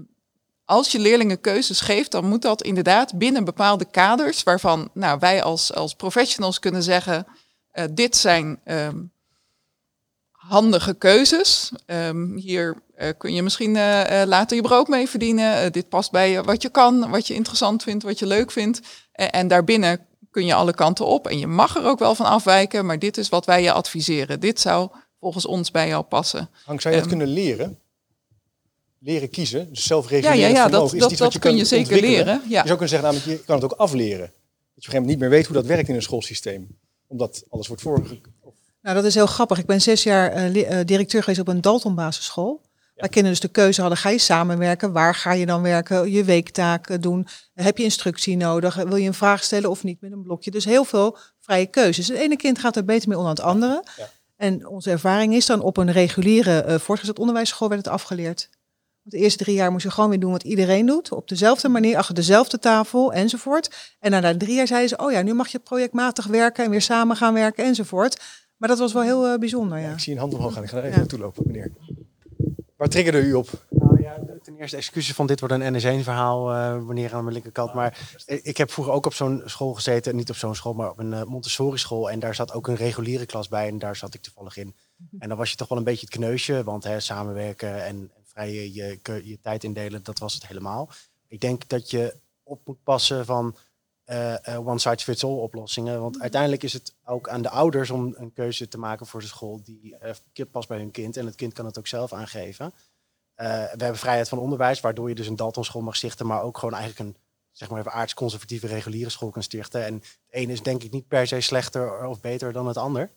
als 0.70 0.92
je 0.92 1.00
leerlingen 1.00 1.42
keuzes 1.42 1.82
geeft, 1.82 2.12
dan 2.12 2.26
moet 2.26 2.42
dat 2.42 2.62
inderdaad 2.62 3.18
binnen 3.18 3.44
bepaalde 3.44 3.86
kaders, 3.86 4.44
waarvan 4.44 4.90
nou, 4.94 5.20
wij 5.20 5.44
als, 5.44 5.74
als 5.74 5.96
professionals 5.96 6.60
kunnen 6.60 6.84
zeggen, 6.84 7.26
eh, 7.72 7.84
dit 7.92 8.16
zijn 8.16 8.60
ehm, 8.64 8.98
handige 10.32 10.94
keuzes. 10.94 11.72
Ehm, 11.86 12.36
hier 12.36 12.76
eh, 12.96 13.10
kun 13.18 13.34
je 13.34 13.44
misschien 13.44 13.76
eh, 13.76 14.22
later 14.26 14.56
je 14.56 14.62
brood 14.62 14.88
mee 14.88 15.10
verdienen. 15.10 15.72
Dit 15.72 15.90
past 15.90 16.12
bij 16.12 16.32
je 16.32 16.44
wat 16.44 16.62
je 16.62 16.70
kan, 16.70 17.10
wat 17.10 17.28
je 17.28 17.34
interessant 17.34 17.84
vindt, 17.84 18.04
wat 18.04 18.20
je 18.20 18.26
leuk 18.26 18.52
vindt. 18.52 18.82
En 19.12 19.48
daarbinnen 19.48 20.06
kun 20.32 20.46
je 20.46 20.54
alle 20.54 20.74
kanten 20.74 21.06
op. 21.06 21.28
En 21.28 21.40
je 21.40 21.48
mag 21.48 21.76
er 21.76 21.86
ook 21.86 22.00
wel 22.00 22.16
van 22.16 22.26
afwijken, 22.26 22.86
maar 22.86 23.00
dit 23.00 23.18
is 23.18 23.30
wat 23.30 23.46
wij 23.46 23.62
je 23.62 23.72
adviseren. 23.72 24.40
Dit 24.40 24.60
zou 24.60 24.90
volgens 25.20 25.46
ons 25.46 25.72
bij 25.72 25.88
jou 25.88 26.04
passen. 26.04 26.50
Hank, 26.66 26.82
zou 26.82 26.94
je 26.94 27.02
dat 27.02 27.10
Ehm, 27.10 27.18
kunnen 27.18 27.36
leren? 27.36 27.80
Leren 29.00 29.30
kiezen, 29.30 29.70
dus 29.70 29.80
Ja, 29.80 29.86
zelfreguleren. 29.88 30.40
ja, 30.40 30.48
ja, 30.48 30.54
dat- 30.54 30.70
vermogen. 30.70 30.96
Is 30.96 31.02
dat- 31.02 31.12
iets 31.12 31.20
dat 31.20 31.34
wat 31.34 31.44
je 31.44 31.50
kun 31.50 31.58
je 31.58 31.66
zeker 31.66 31.94
ontwikkelen? 31.94 32.26
leren, 32.26 32.42
ja. 32.50 32.62
Je 32.62 32.68
zou 32.68 32.78
kunnen 32.78 32.90
zeggen, 32.90 33.08
namelijk, 33.14 33.40
je 33.40 33.46
kan 33.46 33.56
het 33.56 33.64
ook 33.64 33.80
afleren. 33.80 34.20
Dat 34.20 34.28
je 34.30 34.32
op 34.32 34.76
een 34.76 34.84
gegeven 34.84 34.94
moment 35.02 35.10
niet 35.12 35.20
meer 35.20 35.30
weet 35.30 35.46
hoe 35.46 35.56
dat 35.56 35.66
werkt 35.66 35.90
in 35.90 35.96
een 35.96 36.02
schoolsysteem. 36.02 36.68
Omdat 37.08 37.44
alles 37.50 37.68
wordt 37.68 37.82
voorge... 37.82 38.20
Nou, 38.82 38.96
dat 38.96 39.04
is 39.06 39.16
heel 39.16 39.26
grappig. 39.26 39.58
Ik 39.58 39.66
ben 39.66 39.82
zes 39.82 40.04
jaar 40.04 40.32
eh, 40.32 40.80
eh, 40.80 40.86
directeur 40.88 41.22
geweest 41.24 41.42
op 41.42 41.48
een 41.48 41.62
Dalton 41.62 41.96
basisschool. 41.96 42.62
Waar 42.96 43.10
kinderen 43.10 43.40
dus 43.40 43.48
de 43.50 43.54
keuze 43.62 43.82
hadden, 43.82 44.00
ga 44.00 44.10
je 44.10 44.18
samenwerken? 44.18 44.92
Waar 44.92 45.16
ga 45.16 45.34
je 45.34 45.46
dan 45.46 45.62
werken? 45.62 46.12
Je 46.12 46.24
weektaken 46.24 47.02
doen? 47.02 47.28
Heb 47.54 47.78
je 47.78 47.84
instructie 47.84 48.38
nodig? 48.38 48.76
Wil 48.76 48.96
je 48.96 49.08
een 49.08 49.14
vraag 49.14 49.44
stellen 49.44 49.70
of 49.70 49.84
niet 49.84 50.02
met 50.02 50.12
een 50.12 50.22
blokje? 50.24 50.52
Dus 50.52 50.66
heel 50.66 50.84
veel 50.84 51.18
vrije 51.40 51.66
keuzes. 51.66 52.08
Het 52.08 52.18
ene 52.18 52.36
kind 52.36 52.60
gaat 52.60 52.76
er 52.76 52.86
beter 52.86 53.08
mee 53.10 53.18
om 53.18 53.24
dan 53.24 53.34
het 53.34 53.42
andere. 53.42 53.84
En 54.36 54.68
onze 54.68 54.90
ervaring 54.92 55.34
is 55.34 55.46
dan 55.46 55.62
op 55.62 55.78
een 55.78 55.92
reguliere 55.92 56.60
eh 56.62 56.80
voortgezet 56.80 57.20
onderwijsschool 57.20 57.70
werd 57.70 57.86
het 57.86 57.94
afgeleerd. 57.94 58.50
Want 59.10 59.22
de 59.22 59.28
eerste 59.28 59.44
drie 59.44 59.56
jaar 59.56 59.72
moest 59.72 59.84
je 59.84 59.92
gewoon 59.92 60.10
weer 60.10 60.20
doen 60.20 60.32
wat 60.32 60.44
iedereen 60.44 60.86
doet. 60.86 61.12
Op 61.12 61.28
dezelfde 61.28 61.70
manier, 61.70 61.98
achter 61.98 62.16
dezelfde 62.16 62.60
tafel 62.60 63.14
enzovoort. 63.14 63.96
En 64.00 64.12
na 64.12 64.38
drie 64.38 64.56
jaar 64.56 64.68
zeiden 64.68 64.90
ze, 64.90 64.98
oh 64.98 65.12
ja, 65.12 65.22
nu 65.22 65.34
mag 65.34 65.48
je 65.48 65.60
projectmatig 65.60 66.26
werken 66.26 66.64
en 66.64 66.70
weer 66.70 66.82
samen 66.82 67.16
gaan 67.16 67.34
werken 67.34 67.66
enzovoort. 67.66 68.22
Maar 68.58 68.70
dat 68.70 68.80
was 68.80 68.94
wel 68.94 69.02
heel 69.02 69.28
eh, 69.28 69.40
bijzonder, 69.40 69.80
ja. 69.80 69.92
Ik 69.92 70.00
zie 70.00 70.14
een 70.14 70.20
hand 70.20 70.34
omhoog 70.34 70.54
gaan. 70.54 70.64
Ik 70.64 70.70
ga 70.70 70.78
er 70.78 70.84
even 70.84 70.98
naartoe 70.98 71.20
lopen, 71.20 71.44
meneer. 71.46 71.72
Waar 72.78 72.88
triggerde 72.88 73.20
u 73.20 73.34
op? 73.34 73.66
Nou 73.70 74.02
ja, 74.02 74.18
ten 74.44 74.56
eerste 74.58 74.78
excuses 74.78 75.16
van 75.16 75.28
dit 75.28 75.40
wordt 75.40 75.56
een 75.56 75.74
NS1-verhaal, 75.74 76.52
eh 76.54 76.86
wanneer 76.86 77.14
aan 77.14 77.24
mijn 77.24 77.34
linkerkant. 77.34 77.74
Maar 77.74 78.12
ik 78.26 78.58
heb 78.58 78.72
vroeger 78.72 78.94
ook 78.94 79.06
op 79.06 79.14
zo'n 79.14 79.42
school 79.46 79.74
gezeten, 79.74 80.16
niet 80.16 80.30
op 80.30 80.36
zo'n 80.36 80.56
school, 80.56 80.74
maar 80.74 80.90
op 80.90 81.00
een 81.00 81.14
eh, 81.14 81.24
Montessori-school. 81.24 82.10
En 82.10 82.20
daar 82.20 82.36
zat 82.36 82.54
ook 82.54 82.68
een 82.68 82.76
reguliere 82.76 83.26
klas 83.26 83.48
bij 83.48 83.68
en 83.68 83.80
daar 83.80 83.96
zat 83.96 84.14
ik 84.14 84.22
toevallig 84.22 84.58
in. 84.58 84.76
En 85.20 85.30
dan 85.30 85.38
was 85.38 85.50
je 85.50 85.56
toch 85.56 85.68
wel 85.68 85.78
een 85.78 85.84
beetje 85.84 86.06
het 86.10 86.16
kneusje, 86.16 86.64
want 86.64 86.84
hè, 86.84 87.00
samenwerken 87.00 87.86
en, 87.86 88.12
je, 88.48 88.74
je, 88.74 89.00
je 89.24 89.40
tijd 89.42 89.64
indelen, 89.64 90.04
dat 90.04 90.20
was 90.20 90.34
het 90.34 90.48
helemaal. 90.48 90.90
Ik 91.28 91.40
denk 91.40 91.68
dat 91.68 91.90
je 91.90 92.16
op 92.44 92.62
moet 92.66 92.84
passen 92.84 93.26
van 93.26 93.56
eh, 94.04 94.48
eh, 94.48 94.68
one-size-fits-all 94.68 95.38
oplossingen. 95.38 96.02
Want 96.02 96.22
uiteindelijk 96.22 96.64
is 96.64 96.74
het 96.74 96.96
ook 97.06 97.30
aan 97.30 97.42
de 97.42 97.50
ouders 97.50 97.90
om 97.90 98.16
een 98.18 98.34
keuze 98.34 98.68
te 98.68 98.78
maken 98.78 99.06
voor 99.06 99.20
de 99.20 99.28
school 99.28 99.62
die 99.64 99.96
eh, 99.98 100.46
past 100.52 100.68
bij 100.68 100.78
hun 100.78 100.92
kind. 100.92 101.18
En 101.18 101.26
het 101.26 101.36
kind 101.36 101.54
kan 101.54 101.66
het 101.66 101.78
ook 101.78 101.88
zelf 101.88 102.14
aangeven. 102.14 102.74
We 103.36 103.44
hebben 103.78 103.98
vrijheid 103.98 104.30
van 104.30 104.40
onderwijs, 104.40 104.80
waardoor 104.80 105.10
je 105.10 105.16
dus 105.16 105.28
een 105.28 105.36
Dalton 105.36 105.64
school 105.66 105.82
mag 105.82 105.96
stichten, 105.96 106.26
maar 106.26 106.42
ook 106.42 106.58
gewoon 106.58 106.76
eigenlijk 106.80 107.10
een 107.10 107.22
zeg 107.52 107.70
maar 107.70 107.80
even 107.80 107.92
aardsconservatieve 107.92 108.68
reguliere 108.68 109.10
school 109.10 109.30
kan 109.30 109.44
stichten. 109.44 109.86
En 109.86 109.94
het 109.94 110.18
ene 110.30 110.52
is 110.52 110.62
denk 110.62 110.84
ik 110.84 110.92
niet 110.92 111.08
per 111.08 111.28
se 111.28 111.42
slechter 111.42 112.06
of 112.06 112.22
beter 112.22 112.54
dan 112.54 112.68
het 112.68 112.78
ander. 112.78 113.10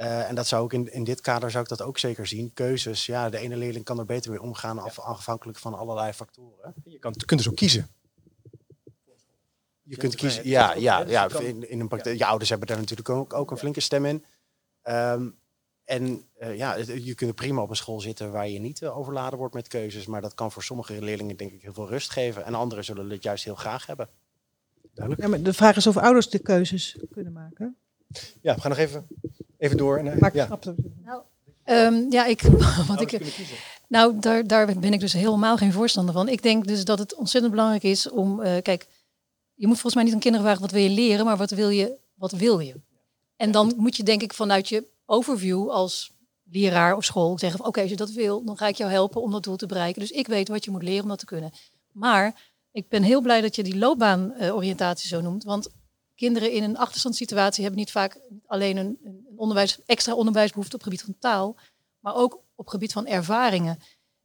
Uh, 0.00 0.28
en 0.28 0.34
dat 0.34 0.46
zou 0.46 0.64
ik 0.64 0.72
in, 0.72 0.92
in 0.92 1.04
dit 1.04 1.20
kader 1.20 1.50
zou 1.50 1.62
ik 1.62 1.68
dat 1.68 1.82
ook 1.82 1.98
zeker 1.98 2.26
zien. 2.26 2.52
Keuzes, 2.52 3.06
ja, 3.06 3.30
de 3.30 3.38
ene 3.38 3.56
leerling 3.56 3.84
kan 3.84 3.98
er 3.98 4.04
beter 4.04 4.30
mee 4.30 4.42
omgaan, 4.42 4.78
af, 4.78 4.98
afhankelijk 4.98 5.58
van 5.58 5.74
allerlei 5.74 6.12
factoren. 6.12 6.74
Je 6.84 6.98
kan, 6.98 7.14
je 7.16 7.24
kunt 7.24 7.40
dus 7.40 7.48
ook 7.48 7.56
kiezen. 7.56 7.88
Je 9.82 9.96
kunt 9.96 10.14
kiezen, 10.14 10.48
ja, 10.48 10.74
ja, 10.74 11.04
ja. 11.06 11.28
In, 11.38 11.70
in 11.70 11.80
een 11.80 11.88
praktijk, 11.88 12.18
je 12.18 12.26
ouders 12.26 12.50
hebben 12.50 12.68
daar 12.68 12.78
natuurlijk 12.78 13.08
ook, 13.08 13.32
ook 13.32 13.50
een 13.50 13.56
flinke 13.56 13.80
stem 13.80 14.04
in. 14.04 14.24
Um, 14.82 15.38
en 15.84 16.24
uh, 16.40 16.56
ja, 16.56 16.74
je 16.76 17.14
kunt 17.14 17.34
prima 17.34 17.62
op 17.62 17.70
een 17.70 17.76
school 17.76 18.00
zitten 18.00 18.32
waar 18.32 18.48
je 18.48 18.58
niet 18.58 18.80
uh, 18.80 18.98
overladen 18.98 19.38
wordt 19.38 19.54
met 19.54 19.68
keuzes. 19.68 20.06
Maar 20.06 20.20
dat 20.20 20.34
kan 20.34 20.52
voor 20.52 20.62
sommige 20.62 21.02
leerlingen 21.02 21.36
denk 21.36 21.52
ik 21.52 21.62
heel 21.62 21.72
veel 21.72 21.88
rust 21.88 22.10
geven. 22.10 22.44
En 22.44 22.54
anderen 22.54 22.84
zullen 22.84 23.10
het 23.10 23.22
juist 23.22 23.44
heel 23.44 23.54
graag 23.54 23.86
hebben. 23.86 24.08
Duidelijk. 24.94 25.26
Ja, 25.26 25.30
maar 25.30 25.42
de 25.42 25.52
vraag 25.52 25.76
is 25.76 25.86
of 25.86 25.96
ouders 25.96 26.28
de 26.30 26.38
keuzes 26.38 26.98
kunnen 27.10 27.32
maken. 27.32 27.76
Ja, 28.40 28.54
we 28.54 28.60
gaan 28.60 28.70
nog 28.70 28.78
even, 28.78 29.06
even 29.60 29.76
door. 29.76 29.98
En, 29.98 30.06
uh, 30.06 30.16
Maak 30.16 30.34
ja. 30.34 30.58
Nou, 31.04 31.22
um, 31.64 32.12
ja, 32.12 32.26
ik, 32.26 32.42
wat 32.88 33.00
ik, 33.00 33.20
nou 33.88 34.18
daar, 34.18 34.46
daar 34.46 34.78
ben 34.78 34.92
ik 34.92 35.00
dus 35.00 35.12
helemaal 35.12 35.56
geen 35.56 35.72
voorstander 35.72 36.14
van. 36.14 36.28
Ik 36.28 36.42
denk 36.42 36.66
dus 36.66 36.84
dat 36.84 36.98
het 36.98 37.14
ontzettend 37.14 37.52
belangrijk 37.52 37.82
is 37.82 38.08
om, 38.10 38.40
kijk, 38.62 38.86
je 39.54 39.66
moet 39.66 39.80
volgens 39.80 39.94
mij 39.94 40.04
niet 40.04 40.14
aan 40.14 40.20
kinderen 40.20 40.46
vragen 40.46 40.62
wat 40.62 40.72
wil 40.72 40.82
je 40.82 40.90
leren, 40.90 41.24
maar 41.24 41.36
wat 41.36 41.50
wil 41.50 41.68
je, 41.68 41.96
wat 42.14 42.32
wil 42.32 42.58
je? 42.58 42.74
En 43.36 43.50
dan 43.50 43.74
moet 43.76 43.96
je 43.96 44.02
denk 44.02 44.22
ik 44.22 44.34
vanuit 44.34 44.68
je 44.68 44.86
overview 45.06 45.70
als 45.70 46.12
leraar 46.50 46.96
of 46.96 47.04
school 47.04 47.38
zeggen: 47.38 47.64
Oké, 47.64 47.80
als 47.80 47.90
je 47.90 47.96
dat 47.96 48.10
wil, 48.10 48.44
dan 48.44 48.56
ga 48.56 48.66
ik 48.66 48.76
jou 48.76 48.90
helpen 48.90 49.22
om 49.22 49.30
dat 49.30 49.42
doel 49.42 49.56
te 49.56 49.66
bereiken. 49.66 50.00
Dus 50.00 50.10
ik 50.10 50.26
weet 50.26 50.48
wat 50.48 50.64
je 50.64 50.70
moet 50.70 50.82
leren 50.82 51.02
om 51.02 51.08
dat 51.08 51.18
te 51.18 51.24
kunnen. 51.24 51.52
Maar 51.92 52.52
ik 52.72 52.88
ben 52.88 53.02
heel 53.02 53.20
blij 53.20 53.40
dat 53.40 53.56
je 53.56 53.62
die 53.62 53.78
loopbaanoriëntatie 53.78 55.08
zo 55.08 55.20
noemt. 55.20 55.44
Want 55.44 55.68
kinderen 56.20 56.52
in 56.52 56.62
een 56.62 56.78
achterstandssituatie 56.78 57.62
hebben 57.62 57.80
niet 57.80 57.90
vaak 57.90 58.20
alleen 58.46 58.76
een, 58.76 58.98
een 59.04 59.24
onderwijs, 59.36 59.78
extra 59.86 60.14
onderwijsbehoefte 60.14 60.76
op 60.76 60.82
gebied 60.82 61.02
van 61.02 61.14
taal, 61.18 61.56
maar 62.00 62.14
ook 62.14 62.40
op 62.54 62.68
gebied 62.68 62.92
van 62.92 63.06
ervaringen. 63.06 63.78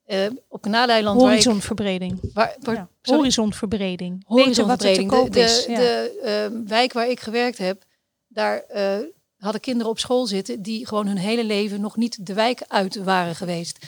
Uh, 0.08 0.28
op 0.48 0.62
Kanaaleiland. 0.62 1.22
Horizontverbreding. 1.22 2.20
Waar, 2.34 2.56
waar, 2.60 2.76
ja. 2.76 3.16
Horizontverbreding. 3.16 4.24
Horizontverbreding. 4.26 5.12
De, 5.12 5.30
de, 5.30 5.66
ja. 5.68 5.78
de 5.78 6.50
uh, 6.52 6.68
wijk 6.68 6.94
waar 6.94 7.10
ik 7.10 7.20
gewerkt 7.20 7.58
heb, 7.58 7.84
daar 8.28 8.64
uh, 8.76 8.98
hadden 9.38 9.62
kinderen 9.62 9.92
op 9.92 10.00
school 10.00 10.26
zitten 10.26 10.62
die 10.62 10.88
gewoon 10.88 11.08
hun 11.08 11.18
hele 11.18 11.44
leven 11.44 11.82
nog 11.82 11.96
niet 11.96 12.26
de 12.26 12.34
wijk 12.34 12.64
uit 12.68 12.96
waren 12.96 13.36
geweest. 13.36 13.86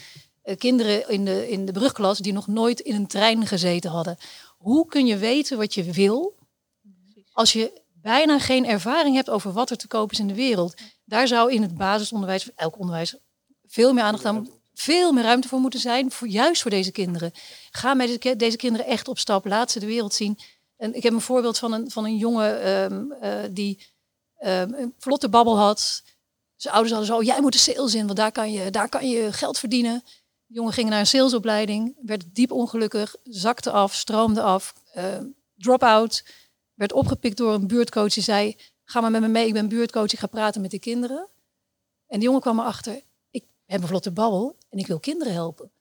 Kinderen 0.57 1.09
in 1.09 1.25
de, 1.25 1.49
in 1.49 1.65
de 1.65 1.71
brugklas 1.71 2.19
die 2.19 2.33
nog 2.33 2.47
nooit 2.47 2.79
in 2.79 2.95
een 2.95 3.07
trein 3.07 3.47
gezeten 3.47 3.91
hadden. 3.91 4.17
Hoe 4.57 4.87
kun 4.87 5.05
je 5.05 5.17
weten 5.17 5.57
wat 5.57 5.73
je 5.73 5.83
wil 5.83 6.35
als 7.33 7.53
je 7.53 7.81
bijna 8.07 8.39
geen 8.39 8.65
ervaring 8.65 9.15
hebt 9.15 9.29
over 9.29 9.51
wat 9.53 9.69
er 9.69 9.77
te 9.77 9.87
koop 9.87 10.11
is 10.11 10.19
in 10.19 10.27
de 10.27 10.33
wereld? 10.33 10.73
Daar 11.05 11.27
zou 11.27 11.51
in 11.51 11.61
het 11.61 11.77
basisonderwijs, 11.77 12.49
elk 12.55 12.79
onderwijs, 12.79 13.15
veel 13.65 13.93
meer 13.93 14.03
aandacht 14.03 14.25
aan, 14.25 14.49
veel 14.73 15.11
meer 15.11 15.23
ruimte 15.23 15.47
voor 15.47 15.59
moeten 15.59 15.79
zijn, 15.79 16.11
voor, 16.11 16.27
juist 16.27 16.61
voor 16.61 16.71
deze 16.71 16.91
kinderen. 16.91 17.31
Ga 17.71 17.93
met 17.93 18.21
deze, 18.37 18.57
kinderen 18.57 18.85
echt 18.85 19.07
op 19.07 19.17
stap, 19.19 19.45
laat 19.45 19.71
ze 19.71 19.79
de 19.79 19.85
wereld 19.85 20.13
zien. 20.13 20.39
En 20.77 20.93
ik 20.93 21.03
heb 21.03 21.13
een 21.13 21.21
voorbeeld 21.21 21.57
van 21.57 21.73
een, 21.73 21.91
van 21.91 22.05
een 22.05 22.17
jongen 22.17 22.69
um, 22.69 23.13
uh, 23.23 23.33
die 23.51 23.85
um, 24.39 24.73
een 24.73 24.93
vlotte 24.99 25.29
babbel 25.29 25.57
had. 25.57 26.03
Zijn 26.55 26.73
ouders 26.73 26.95
hadden 26.95 27.15
zo, 27.15 27.23
jij 27.23 27.41
moet 27.41 27.53
de 27.53 27.57
sales 27.57 27.93
in, 27.93 28.05
want 28.05 28.17
daar 28.17 28.31
kan 28.31 28.51
je, 28.51 28.71
daar 28.71 28.89
kan 28.89 29.09
je 29.09 29.33
geld 29.33 29.59
verdienen. 29.59 30.03
De 30.45 30.53
jongen 30.53 30.73
ging 30.73 30.89
naar 30.89 30.99
een 30.99 31.07
salesopleiding, 31.07 31.97
werd 32.01 32.23
diep 32.33 32.51
ongelukkig, 32.51 33.15
zakte 33.23 33.71
af, 33.71 33.93
stroomde 33.93 34.41
af, 34.41 34.73
uh, 34.97 35.03
drop-out. 35.55 36.23
Werd 36.77 36.93
opgepikt 36.93 37.37
door 37.37 37.53
een 37.53 37.67
buurtcoach 37.67 38.13
die 38.13 38.23
zei, 38.23 38.57
ga 38.83 39.01
maar 39.01 39.11
met 39.11 39.21
me 39.21 39.27
mee, 39.27 39.47
ik 39.47 39.53
ben 39.53 39.67
buurtcoach, 39.67 40.13
ik 40.13 40.19
ga 40.19 40.27
praten 40.27 40.61
met 40.61 40.71
de 40.71 40.79
kinderen. 40.79 41.27
En 42.07 42.19
die 42.19 42.23
jongen 42.23 42.41
kwam 42.41 42.59
erachter, 42.59 43.01
ik 43.31 43.43
heb 43.65 43.81
een 43.81 43.87
vlotte 43.87 44.11
babbel 44.11 44.55
en 44.69 44.77
ik 44.77 44.87
wil 44.87 44.99
kinderen 44.99 45.33
helpen. 45.33 45.71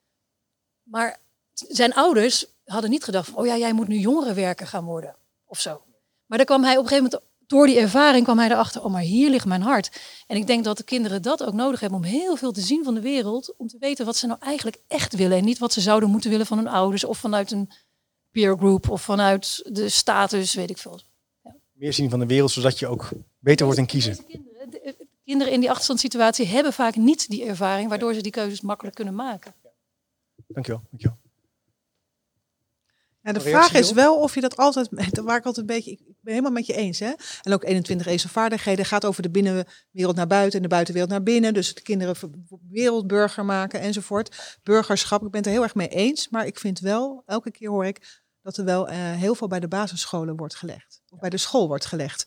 Maar 0.83 1.21
zijn 1.53 1.95
ouders 1.95 2.47
hadden 2.65 2.91
niet 2.91 3.05
gedacht, 3.05 3.29
van, 3.29 3.39
oh 3.39 3.47
ja, 3.47 3.57
jij 3.57 3.73
moet 3.73 3.89
nu 3.89 3.99
jongerenwerker 3.99 4.67
gaan 4.67 4.85
worden, 4.85 5.17
of 5.47 5.61
zo. 5.61 5.83
Maar 6.27 6.39
daar 6.39 6.47
kwam 6.47 6.63
hij 6.63 6.77
op 6.77 6.83
een 6.83 6.89
gegeven 6.89 7.11
moment 7.11 7.31
door 7.47 7.67
die 7.67 7.79
ervaring 7.79 8.25
kwam 8.25 8.39
hij 8.39 8.51
erachter, 8.51 8.85
oh 8.85 8.93
maar 8.93 9.03
hier 9.03 9.31
ligt 9.31 9.47
mijn 9.47 9.63
hart. 9.63 10.01
En 10.27 10.37
ik 10.37 10.47
denk 10.47 10.65
dat 10.65 10.77
de 10.77 10.83
kinderen 10.83 11.23
dat 11.23 11.45
ook 11.45 11.55
nodig 11.55 11.81
hebben 11.81 11.99
om 11.99 12.05
heel 12.05 12.37
veel 12.37 12.53
te 12.53 12.61
zien 12.61 12.85
van 12.85 12.95
de 12.95 13.01
wereld, 13.01 13.55
om 13.57 13.69
te 13.69 13.79
weten 13.79 14.07
wat 14.07 14.17
ze 14.17 14.27
nou 14.27 14.41
eigenlijk 14.41 14.79
echt 14.89 15.15
willen 15.15 15.39
en 15.39 15.45
niet 15.45 15.59
wat 15.59 15.73
ze 15.73 15.81
zouden 15.81 16.11
moeten 16.11 16.31
willen 16.31 16.47
van 16.47 16.59
hun 16.59 16.69
ouders 16.69 17.05
of 17.05 17.19
vanuit 17.19 17.51
een 17.51 17.71
peer 18.37 18.57
group 18.57 18.91
of 18.91 19.03
vanuit 19.03 19.63
de 19.73 19.89
status, 19.89 20.55
weet 20.55 20.71
ik 20.71 20.79
veel. 20.79 21.01
Ja. 21.43 21.57
Meer 21.73 21.93
zien 21.93 22.11
van 22.11 22.19
de 22.19 22.27
wereld, 22.27 22.51
zodat 22.51 22.79
je 22.79 22.87
ook 22.87 23.09
beter 23.39 23.65
wordt 23.65 23.81
in 23.81 23.87
kiezen. 23.87 24.27
Kinderen, 24.27 24.71
de, 24.71 25.07
kinderen 25.25 25.53
in 25.53 25.61
die 25.61 25.69
achterstandssituatie 25.69 26.47
hebben 26.47 26.73
vaak 26.73 26.97
niet 26.97 27.29
die 27.29 27.45
ervaring, 27.45 27.89
waardoor 27.89 28.15
ze 28.15 28.21
die 28.21 28.33
keuzes 28.33 28.61
makkelijk 28.61 28.97
kunnen 28.97 29.15
maken. 29.15 29.55
Dankjewel. 30.47 30.83
Dankjewel. 30.91 31.19
Ja, 33.23 33.33
de 33.33 33.41
vraag 33.41 33.73
is 33.73 33.93
wel 33.93 34.17
of 34.17 34.35
je 34.35 34.41
dat 34.41 34.57
altijd, 34.57 34.89
waar 35.25 35.37
ik 35.37 35.45
altijd 35.45 35.57
een 35.57 35.75
beetje, 35.75 35.91
ik 35.91 36.01
ben 36.21 36.33
helemaal 36.33 36.53
met 36.53 36.67
je 36.67 36.75
eens. 36.75 36.99
Hè? 36.99 37.13
En 37.43 37.53
ook 37.53 37.65
21 37.65 38.07
ESO 38.07 38.29
vaardigheden 38.29 38.85
gaat 38.85 39.05
over 39.05 39.23
de 39.23 39.31
binnenwereld 39.31 40.17
naar 40.17 40.27
buiten 40.27 40.57
en 40.57 40.63
de 40.63 40.69
buitenwereld 40.69 41.11
naar 41.11 41.23
binnen. 41.23 41.55
Dus 41.55 41.75
de 41.75 41.83
kinderen 41.83 42.17
wereldburger 42.71 43.45
maken 43.45 43.81
enzovoort. 43.81 44.59
Burgerschap, 44.63 45.23
ik 45.23 45.31
ben 45.31 45.41
het 45.41 45.47
er 45.47 45.53
heel 45.53 45.63
erg 45.63 45.75
mee 45.75 45.89
eens. 45.89 46.29
Maar 46.29 46.47
ik 46.47 46.59
vind 46.59 46.79
wel, 46.79 47.23
elke 47.27 47.51
keer 47.51 47.71
hoor 47.71 47.87
ik 47.87 48.25
dat 48.47 48.57
er 48.57 48.65
wel 48.65 48.89
uh, 48.89 48.95
heel 48.97 49.35
veel 49.35 49.47
bij 49.47 49.61
de 49.61 49.69
basisscholen 49.69 50.37
wordt 50.37 50.55
gelegd. 50.55 51.01
Of 51.11 51.19
bij 51.19 51.31
de 51.31 51.37
school 51.37 51.69
wordt 51.69 51.87
gelegd. 51.87 52.27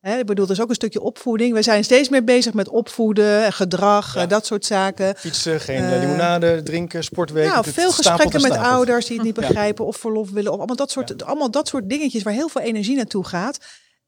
Hè, 0.00 0.18
ik 0.18 0.26
bedoel, 0.26 0.44
er 0.44 0.50
is 0.50 0.60
ook 0.60 0.68
een 0.68 0.74
stukje 0.74 1.00
opvoeding. 1.00 1.54
We 1.54 1.62
zijn 1.62 1.84
steeds 1.84 2.08
meer 2.08 2.24
bezig 2.24 2.54
met 2.54 2.68
opvoeden, 2.68 3.52
gedrag, 3.52 4.14
ja. 4.14 4.26
dat 4.26 4.46
soort 4.46 4.64
zaken. 4.64 5.16
Fietsen, 5.16 5.60
geen 5.60 5.82
uh, 5.84 5.98
limonade, 5.98 6.62
drinken, 6.62 7.04
sportweken. 7.04 7.50
Nou, 7.50 7.70
veel 7.70 7.92
gesprekken 7.92 8.42
met 8.42 8.56
ouders 8.56 9.06
die 9.06 9.16
het 9.16 9.24
niet 9.24 9.34
begrijpen 9.34 9.84
ja. 9.84 9.90
of 9.90 9.96
verlof 9.96 10.30
willen. 10.30 10.52
Of 10.52 10.56
allemaal 10.58 10.76
dat, 10.76 10.90
soort, 10.90 11.14
ja. 11.16 11.26
allemaal 11.26 11.50
dat 11.50 11.68
soort 11.68 11.88
dingetjes 11.88 12.22
waar 12.22 12.32
heel 12.32 12.48
veel 12.48 12.60
energie 12.60 12.96
naartoe 12.96 13.26
gaat. 13.26 13.58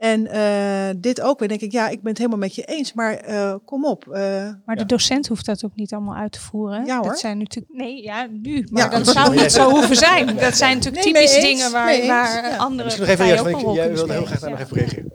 En 0.02 0.28
uh, 0.34 0.88
dit 0.96 1.20
ook 1.20 1.38
weer 1.38 1.48
denk 1.48 1.60
ik, 1.60 1.72
ja, 1.72 1.88
ik 1.88 2.00
ben 2.00 2.08
het 2.08 2.18
helemaal 2.18 2.38
met 2.38 2.54
je 2.54 2.64
eens, 2.64 2.92
maar 2.92 3.28
uh, 3.28 3.54
kom 3.64 3.84
op. 3.84 4.06
Uh, 4.08 4.14
maar 4.64 4.76
de 4.76 4.86
docent 4.86 5.28
hoeft 5.28 5.46
dat 5.46 5.64
ook 5.64 5.74
niet 5.74 5.92
allemaal 5.92 6.14
uit 6.14 6.32
te 6.32 6.40
voeren. 6.40 6.86
Ja 6.86 6.96
hoor. 6.96 7.08
Dat 7.08 7.18
zijn 7.18 7.38
natuurlijk, 7.38 7.74
nee, 7.74 8.02
ja, 8.02 8.26
nu. 8.42 8.66
Maar 8.70 8.82
ja, 8.82 8.98
dat 8.98 9.06
zou 9.06 9.34
niet 9.36 9.52
zo 9.52 9.70
hoeven 9.70 9.96
zijn. 9.96 10.36
Dat 10.36 10.56
zijn 10.56 10.76
natuurlijk 10.76 11.04
nee, 11.04 11.14
typisch 11.14 11.40
dingen 11.40 11.72
waar, 11.72 12.06
waar 12.06 12.50
ja. 12.50 12.56
andere 12.56 12.84
Misschien 12.84 13.06
nog 13.06 13.12
even, 13.12 13.26
jij 13.74 13.92
wilde 13.92 14.12
heel 14.12 14.24
graag 14.24 14.40
daar 14.40 14.50
nog 14.50 14.60
even 14.60 14.76
reageren. 14.76 15.12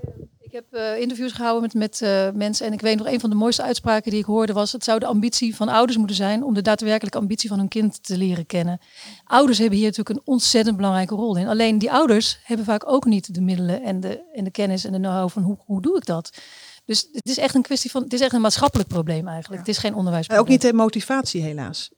Ik 0.58 0.64
heb 0.72 0.82
uh, 0.82 1.00
interviews 1.00 1.32
gehouden 1.32 1.62
met, 1.62 1.74
met 1.74 2.02
uh, 2.02 2.30
mensen 2.38 2.66
en 2.66 2.74
ik 2.74 2.82
weet 2.82 2.98
nog 2.98 3.08
een 3.08 3.20
van 3.20 3.30
de 3.30 3.36
mooiste 3.36 3.62
uitspraken 3.62 4.12
die 4.12 4.20
ik 4.20 4.26
hoorde 4.26 4.54
was: 4.54 4.72
het 4.72 4.84
zou 4.84 5.00
de 5.00 5.06
ambitie 5.06 5.56
van 5.56 5.70
ouders 5.70 5.98
moeten 5.98 6.16
zijn 6.16 6.44
om 6.44 6.54
de 6.54 6.62
daadwerkelijke 6.62 7.18
ambitie 7.18 7.50
van 7.50 7.58
hun 7.58 7.68
kind 7.68 8.04
te 8.04 8.18
leren 8.18 8.46
kennen. 8.46 8.80
Ouders 9.24 9.58
hebben 9.58 9.78
hier 9.78 9.88
natuurlijk 9.88 10.18
een 10.18 10.34
ontzettend 10.34 10.76
belangrijke 10.76 11.16
rol 11.16 11.38
in. 11.38 11.48
Alleen 11.48 11.78
die 11.78 11.92
ouders 11.92 12.40
hebben 12.44 12.66
vaak 12.66 12.92
ook 12.92 13.06
niet 13.06 13.34
de 13.34 13.42
middelen 13.42 13.84
en 13.84 14.00
de, 14.00 14.22
en 14.34 14.44
de 14.44 14.52
kennis 14.52 14.86
en 14.86 14.92
de 14.92 14.98
know-how 14.98 15.30
van 15.30 15.44
hoe, 15.44 15.58
hoe 15.66 15.82
doe 15.82 15.98
ik 15.98 16.06
dat. 16.06 16.38
Dus 16.86 17.08
het 17.12 17.30
is 17.30 17.38
echt 17.38 17.56
een 17.56 17.62
kwestie 17.62 17.92
van, 17.92 18.04
het 18.04 18.14
is 18.14 18.22
echt 18.22 18.34
een 18.34 18.42
maatschappelijk 18.42 18.90
probleem 18.90 19.28
eigenlijk. 19.28 19.62
Ja. 19.62 19.68
Het 19.68 19.76
is 19.76 19.78
geen 19.78 19.96
onderwijsprobleem. 19.96 20.46
Ook 20.46 20.52
niet 20.52 20.62
de 20.62 20.74
motivatie 20.74 21.42
helaas. 21.42 21.90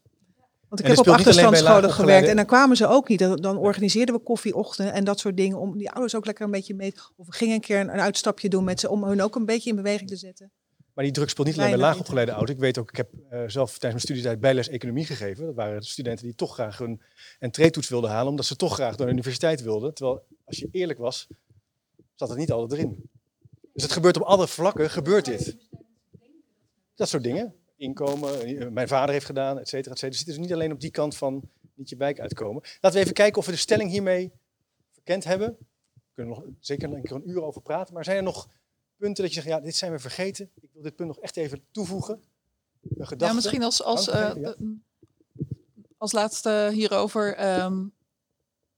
Want 0.69 0.81
ik 0.81 0.87
heb 0.87 0.97
op 0.97 1.07
achterstandsscholen 1.07 1.91
gewerkt 1.91 2.27
en 2.27 2.35
dan 2.35 2.45
kwamen 2.45 2.77
ze 2.77 2.87
ook 2.87 3.07
niet. 3.07 3.19
Dan, 3.19 3.35
dan 3.35 3.57
organiseerden 3.57 4.15
we 4.15 4.21
koffieochtenden 4.21 4.93
en 4.93 5.03
dat 5.03 5.19
soort 5.19 5.37
dingen 5.37 5.59
om 5.59 5.77
die 5.77 5.91
ouders 5.91 6.15
ook 6.15 6.25
lekker 6.25 6.45
een 6.45 6.51
beetje 6.51 6.73
mee. 6.73 6.93
Of 7.15 7.25
we 7.25 7.33
gingen 7.33 7.55
een 7.55 7.61
keer 7.61 7.79
een, 7.79 7.93
een 7.93 7.99
uitstapje 7.99 8.49
doen 8.49 8.63
met 8.63 8.79
ze 8.79 8.89
om 8.89 9.03
hun 9.03 9.21
ook 9.21 9.35
een 9.35 9.45
beetje 9.45 9.69
in 9.69 9.75
beweging 9.75 10.09
te 10.09 10.15
zetten. 10.15 10.51
Maar 10.93 11.03
die 11.03 11.13
druk 11.13 11.29
speelt 11.29 11.47
niet 11.47 11.57
alleen 11.57 11.69
bij 11.69 11.79
laagopgeleide 11.79 12.31
ouders. 12.31 12.51
Ik 12.51 12.59
weet 12.59 12.77
ook, 12.77 12.89
ik 12.89 12.97
heb 12.97 13.09
uh, 13.13 13.29
zelf 13.29 13.69
tijdens 13.69 13.81
mijn 13.81 13.99
studietijd 13.99 14.39
bijles 14.39 14.69
economie 14.69 15.05
gegeven. 15.05 15.45
Dat 15.45 15.55
waren 15.55 15.81
studenten 15.83 16.25
die 16.25 16.35
toch 16.35 16.53
graag 16.53 16.77
hun 16.77 17.01
entree-toets 17.39 17.89
wilden 17.89 18.09
halen, 18.09 18.29
omdat 18.29 18.45
ze 18.45 18.55
toch 18.55 18.73
graag 18.73 18.97
naar 18.97 19.07
de 19.07 19.13
universiteit 19.13 19.61
wilden. 19.61 19.93
Terwijl, 19.93 20.25
als 20.45 20.57
je 20.57 20.67
eerlijk 20.71 20.99
was, 20.99 21.27
zat 22.15 22.29
het 22.29 22.37
niet 22.37 22.51
altijd 22.51 22.79
erin. 22.79 23.09
Dus 23.73 23.83
het 23.83 23.91
gebeurt 23.91 24.17
op 24.17 24.23
alle 24.23 24.47
vlakken, 24.47 24.89
gebeurt 24.89 25.25
dit. 25.25 25.55
Dat 26.95 27.09
soort 27.09 27.23
dingen 27.23 27.58
inkomen, 27.79 28.73
mijn 28.73 28.87
vader 28.87 29.13
heeft 29.13 29.25
gedaan, 29.25 29.59
et 29.59 29.67
cetera, 29.67 29.91
et 29.91 29.99
cetera. 29.99 30.09
Dus 30.09 30.19
het 30.19 30.27
is 30.27 30.37
niet 30.37 30.53
alleen 30.53 30.71
op 30.71 30.79
die 30.79 30.91
kant 30.91 31.15
van 31.15 31.49
niet 31.73 31.89
je 31.89 31.95
wijk 31.95 32.19
uitkomen. 32.19 32.61
Laten 32.81 32.97
we 32.97 33.03
even 33.03 33.13
kijken 33.13 33.39
of 33.39 33.45
we 33.45 33.51
de 33.51 33.57
stelling 33.57 33.89
hiermee 33.89 34.31
verkend 34.91 35.23
hebben. 35.23 35.57
We 35.93 36.01
kunnen 36.13 36.35
nog 36.35 36.45
zeker 36.59 36.93
een 36.93 37.03
keer 37.03 37.15
een 37.15 37.29
uur 37.29 37.43
over 37.43 37.61
praten. 37.61 37.93
Maar 37.93 38.03
zijn 38.03 38.17
er 38.17 38.23
nog 38.23 38.47
punten 38.97 39.23
dat 39.23 39.33
je 39.33 39.41
zegt, 39.41 39.53
ja, 39.53 39.61
dit 39.61 39.75
zijn 39.75 39.91
we 39.91 39.99
vergeten. 39.99 40.49
Ik 40.61 40.69
wil 40.73 40.83
dit 40.83 40.95
punt 40.95 41.07
nog 41.07 41.19
echt 41.19 41.37
even 41.37 41.63
toevoegen. 41.71 42.23
Een 42.81 43.07
gedachte. 43.07 43.25
Ja, 43.25 43.33
misschien 43.33 43.63
als, 43.63 43.83
als, 43.83 44.07
uh, 44.07 44.31
ja. 44.35 44.55
als 45.97 46.11
laatste 46.11 46.69
hierover. 46.73 47.59
Um, 47.61 47.93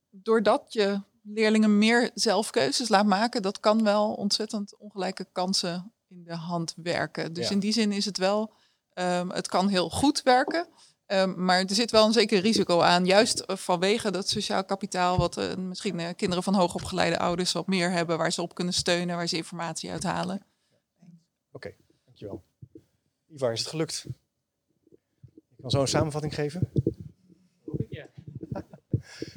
doordat 0.10 0.74
je 0.74 1.02
leerlingen 1.24 1.78
meer 1.78 2.12
zelfkeuzes 2.14 2.89
laat 2.89 3.06
maken, 3.06 3.41
dat 3.41 3.60
kan 3.60 3.84
wel 3.84 4.14
ontzettend 4.14 4.78
ongelijke 4.78 5.28
kansen 5.32 5.91
in 6.08 6.24
de 6.24 6.36
hand 6.36 6.74
werken. 6.78 7.34
Dus 7.34 7.47
ja. 7.47 7.54
in 7.54 7.60
die 7.60 7.74
zin 7.74 7.91
is 7.91 8.06
het 8.06 8.18
wel 8.18 8.54
Um, 8.93 9.31
het 9.31 9.47
kan 9.47 9.67
heel 9.67 9.89
goed 9.89 10.23
werken. 10.23 10.67
Ehm, 11.11 11.43
maar 11.43 11.59
er 11.59 11.75
zit 11.75 11.91
wel 11.91 12.05
een 12.05 12.13
zeker 12.13 12.39
risico 12.39 12.81
aan, 12.81 13.05
juist 13.05 13.39
eh, 13.39 13.55
vanwege 13.55 14.11
dat 14.11 14.29
sociaal 14.29 14.65
kapitaal, 14.65 15.17
wat 15.17 15.37
uh, 15.37 15.55
misschien 15.55 15.99
uh, 15.99 16.09
kinderen 16.15 16.43
van 16.43 16.53
hoogopgeleide 16.55 17.19
ouders 17.19 17.51
wat 17.51 17.67
meer 17.67 17.91
hebben, 17.91 18.17
waar 18.17 18.31
ze 18.31 18.41
op 18.41 18.55
kunnen 18.55 18.73
steunen, 18.73 19.15
waar 19.15 19.27
ze 19.27 19.35
informatie 19.35 19.91
uithalen. 19.91 20.35
Oké, 20.35 21.07
okay, 21.51 21.75
dankjewel. 22.05 22.43
Ivar, 23.33 23.51
is 23.51 23.59
het 23.59 23.69
gelukt? 23.69 24.05
Ik 25.33 25.61
kan 25.61 25.69
zo 25.69 25.81
een 25.81 25.87
samenvatting 25.87 26.33
geven. 26.33 26.71
Ja. 27.89 28.07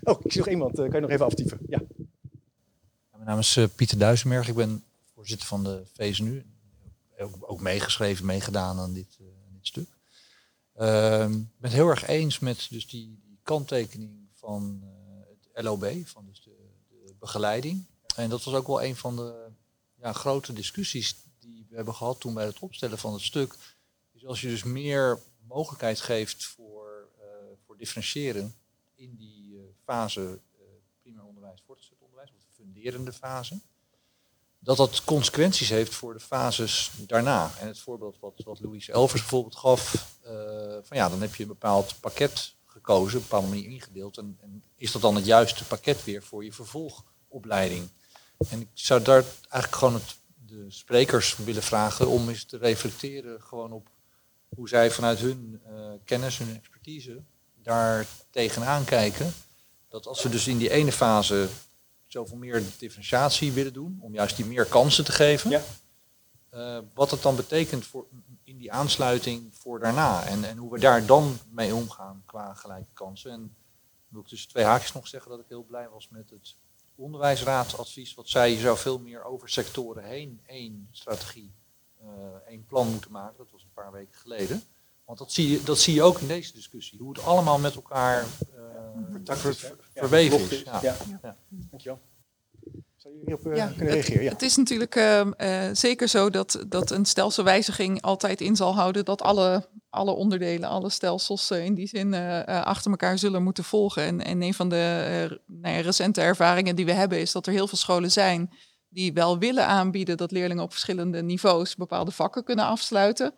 oh, 0.02 0.20
ik 0.24 0.32
zie 0.32 0.40
nog 0.40 0.50
iemand. 0.50 0.74
kan 0.74 0.92
je 0.92 1.00
nog 1.00 1.10
even 1.10 1.26
aftypen? 1.26 1.58
Ja. 1.68 1.82
Mijn 3.10 3.24
naam 3.24 3.38
is 3.38 3.58
Pieter 3.74 3.98
Duisenberg. 3.98 4.48
Ik 4.48 4.54
ben 4.54 4.84
voorzitter 5.14 5.46
van 5.46 5.64
de 5.64 5.82
VSNU. 5.92 6.44
Ook, 7.18 7.34
ook 7.40 7.60
meegeschreven, 7.60 8.26
meegedaan 8.26 8.78
aan 8.78 8.92
dit, 8.92 9.18
stuk. 9.66 9.88
Uh, 10.76 11.22
ik 11.22 11.58
ben 11.58 11.70
het 11.70 11.72
heel 11.72 11.88
erg 11.88 12.06
eens 12.06 12.38
met 12.38 12.66
dus 12.70 12.86
die, 12.86 13.20
die 13.26 13.38
kanttekening 13.42 14.28
van 14.32 14.80
uh, 14.82 14.90
het 15.52 15.64
LOB, 15.64 16.06
van 16.06 16.26
dus 16.26 16.42
de, 16.42 16.56
de, 16.88 17.14
begeleiding. 17.18 17.84
En 18.16 18.30
dat 18.30 18.44
was 18.44 18.54
ook 18.54 18.66
wel 18.66 18.82
een 18.82 18.96
van 18.96 19.16
de 19.16 19.46
ja, 19.94 20.12
grote 20.12 20.52
discussies 20.52 21.16
die 21.38 21.66
we 21.68 21.76
hebben 21.76 21.94
gehad 21.94 22.20
toen 22.20 22.34
bij 22.34 22.44
het 22.44 22.58
opstellen 22.58 22.98
van 22.98 23.12
het 23.12 23.22
stuk. 23.22 23.56
Dus 24.12 24.26
als 24.26 24.40
je 24.40 24.48
dus 24.48 24.62
meer 24.62 25.22
mogelijkheid 25.46 26.00
geeft 26.00 26.44
voor, 26.44 27.08
uh, 27.18 27.24
voor 27.66 27.76
differentiëren 27.76 28.54
in 28.94 29.16
die 29.16 29.54
uh, 29.54 29.62
fase 29.84 30.40
primair 31.02 31.24
onderwijs, 31.24 31.62
voortgezet 31.66 32.00
onderwijs, 32.00 32.30
of 32.30 32.40
de 32.40 32.62
funderende 32.62 33.12
fase, 33.12 33.60
dat 34.64 34.76
dat 34.76 35.04
consequenties 35.04 35.68
heeft 35.68 35.94
voor 35.94 36.12
de 36.12 36.20
fases 36.20 36.90
daarna. 37.06 37.50
En 37.60 37.66
het 37.66 37.78
voorbeeld 37.78 38.16
wat, 38.20 38.42
wat 38.44 38.60
Louise 38.60 38.92
Elvers 38.92 39.20
bijvoorbeeld 39.20 39.56
gaf, 39.56 40.08
uh, 40.26 40.30
van 40.82 40.96
ja, 40.96 41.08
dan 41.08 41.20
heb 41.20 41.34
je 41.34 41.42
een 41.42 41.48
bepaald 41.48 41.94
pakket 42.00 42.54
gekozen, 42.66 43.16
een 43.16 43.22
bepaalde 43.22 43.48
manier 43.48 43.70
ingedeeld. 43.70 44.18
En, 44.18 44.38
is 44.76 44.92
dat 44.92 45.02
dan 45.02 45.14
het 45.14 45.24
juiste 45.24 45.64
pakket 45.64 46.04
weer 46.04 46.22
voor 46.22 46.44
je 46.44 46.52
vervolgopleiding? 46.52 47.88
En 48.48 48.60
ik 48.60 48.68
zou 48.72 49.02
daar 49.02 49.24
eigenlijk 49.40 49.74
gewoon 49.74 50.00
de 50.46 50.64
sprekers 50.68 51.36
willen 51.36 51.62
vragen 51.62 52.06
om 52.06 52.28
eens 52.28 52.44
te 52.44 52.56
reflecteren 52.56 53.42
gewoon 53.42 53.72
op 53.72 53.88
hoe 54.48 54.68
zij 54.68 54.90
vanuit 54.90 55.18
hun 55.18 55.60
uh, 55.66 55.90
kennis, 56.04 56.38
hun 56.38 56.56
expertise 56.56 57.22
daar 57.62 58.06
tegenaan 58.30 58.84
kijken. 58.84 59.34
Dat 59.88 60.06
als 60.06 60.22
we 60.22 60.28
dus 60.28 60.46
in 60.46 60.58
die 60.58 60.70
ene 60.70 60.92
fase 60.92 61.48
zoveel 62.14 62.36
meer 62.36 62.62
differentiatie 62.78 63.52
willen 63.52 63.72
doen, 63.72 63.98
om 64.00 64.14
juist 64.14 64.36
die 64.36 64.44
meer 64.44 64.66
kansen 64.66 65.04
te 65.04 65.12
geven. 65.12 65.50
Ja. 65.50 65.62
Uh, 66.54 66.78
wat 66.94 67.10
het 67.10 67.22
dan 67.22 67.36
betekent 67.36 67.86
voor, 67.86 68.06
in 68.44 68.56
die 68.56 68.72
aansluiting 68.72 69.54
voor 69.54 69.80
daarna. 69.80 70.24
En, 70.24 70.44
en 70.44 70.56
hoe 70.56 70.72
we 70.72 70.78
daar 70.78 71.06
dan 71.06 71.38
mee 71.50 71.74
omgaan 71.74 72.22
qua 72.26 72.54
gelijke 72.54 72.92
kansen. 72.92 73.30
En 73.30 73.56
wil 74.08 74.20
ik 74.20 74.26
tussen 74.26 74.48
twee 74.48 74.64
haakjes 74.64 74.92
nog 74.92 75.08
zeggen 75.08 75.30
dat 75.30 75.40
ik 75.40 75.46
heel 75.48 75.64
blij 75.64 75.88
was 75.88 76.08
met 76.08 76.30
het 76.30 76.56
onderwijsraadsadvies. 76.94 78.14
Wat 78.14 78.28
zei, 78.28 78.52
je 78.52 78.60
zou 78.60 78.78
veel 78.78 78.98
meer 78.98 79.24
over 79.24 79.48
sectoren 79.48 80.04
heen 80.04 80.40
één 80.46 80.88
strategie, 80.90 81.52
uh, 82.02 82.08
één 82.46 82.64
plan 82.64 82.90
moeten 82.90 83.10
maken. 83.10 83.36
Dat 83.36 83.50
was 83.50 83.62
een 83.62 83.74
paar 83.74 83.92
weken 83.92 84.14
geleden. 84.14 84.62
Want 85.04 85.18
dat 85.18 85.32
zie 85.32 85.50
je, 85.50 85.62
dat 85.62 85.78
zie 85.78 85.94
je 85.94 86.02
ook 86.02 86.18
in 86.18 86.26
deze 86.26 86.52
discussie. 86.52 86.98
Hoe 86.98 87.12
het 87.12 87.24
allemaal 87.24 87.58
met 87.58 87.74
elkaar 87.74 88.24
uh, 89.24 89.36
ver, 89.36 89.54
ver, 89.54 89.76
verweven 89.94 90.40
is. 90.40 90.62
Ja. 90.62 90.78
Ja. 90.82 90.96
Ja. 91.22 91.36
Dankjewel. 91.48 92.00
Zou 92.96 93.14
jullie 93.14 93.34
op 93.34 93.46
uh, 93.46 93.56
ja, 93.56 93.66
kunnen 93.76 93.94
reageren? 93.94 94.22
Ja. 94.22 94.30
Het, 94.30 94.42
is 94.42 94.56
natuurlijk 94.56 94.94
uh, 94.94 95.26
uh, 95.38 95.68
zeker 95.72 96.08
zo 96.08 96.30
dat, 96.30 96.64
dat 96.68 96.90
een 96.90 97.04
stelselwijziging 97.04 98.02
altijd 98.02 98.40
in 98.40 98.56
zal 98.56 98.74
houden 98.74 99.04
dat 99.04 99.22
alle, 99.22 99.68
alle 99.90 100.10
onderdelen, 100.10 100.68
alle 100.68 100.90
stelsels 100.90 101.50
in 101.50 101.74
die 101.74 101.88
zin 101.88 102.14
achter 102.46 102.90
elkaar 102.90 103.18
zullen 103.18 103.42
moeten 103.42 103.64
volgen. 103.64 104.02
En, 104.02 104.24
en 104.24 104.42
een 104.42 104.54
van 104.54 104.68
de 104.68 105.40
nou 105.46 105.74
ja, 105.74 105.80
recente 105.80 106.20
ervaringen 106.20 106.76
die 106.76 106.84
we 106.84 106.92
hebben 106.92 107.20
is 107.20 107.32
dat 107.32 107.46
er 107.46 107.52
heel 107.52 107.68
veel 107.68 107.78
scholen 107.78 108.10
zijn 108.10 108.50
die 108.94 109.12
wel 109.12 109.38
willen 109.38 109.66
aanbieden 109.66 110.16
dat 110.16 110.30
leerlingen 110.30 110.62
op 110.62 110.70
verschillende 110.70 111.22
niveaus 111.22 111.74
bepaalde 111.76 112.10
vakken 112.10 112.44
kunnen 112.44 112.64
afsluiten. 112.64 113.34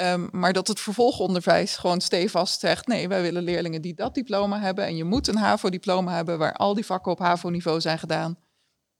Um, 0.00 0.28
maar 0.32 0.52
dat 0.52 0.68
het 0.68 0.80
vervolgonderwijs 0.80 1.76
gewoon 1.76 2.00
stevast 2.00 2.60
zegt: 2.60 2.86
nee, 2.86 3.08
wij 3.08 3.22
willen 3.22 3.42
leerlingen 3.42 3.82
die 3.82 3.94
dat 3.94 4.14
diploma 4.14 4.60
hebben. 4.60 4.84
En 4.84 4.96
je 4.96 5.04
moet 5.04 5.28
een 5.28 5.36
HAVO-diploma 5.36 6.14
hebben 6.14 6.38
waar 6.38 6.52
al 6.52 6.74
die 6.74 6.86
vakken 6.86 7.12
op 7.12 7.18
HAVO-niveau 7.18 7.80
zijn 7.80 7.98
gedaan. 7.98 8.38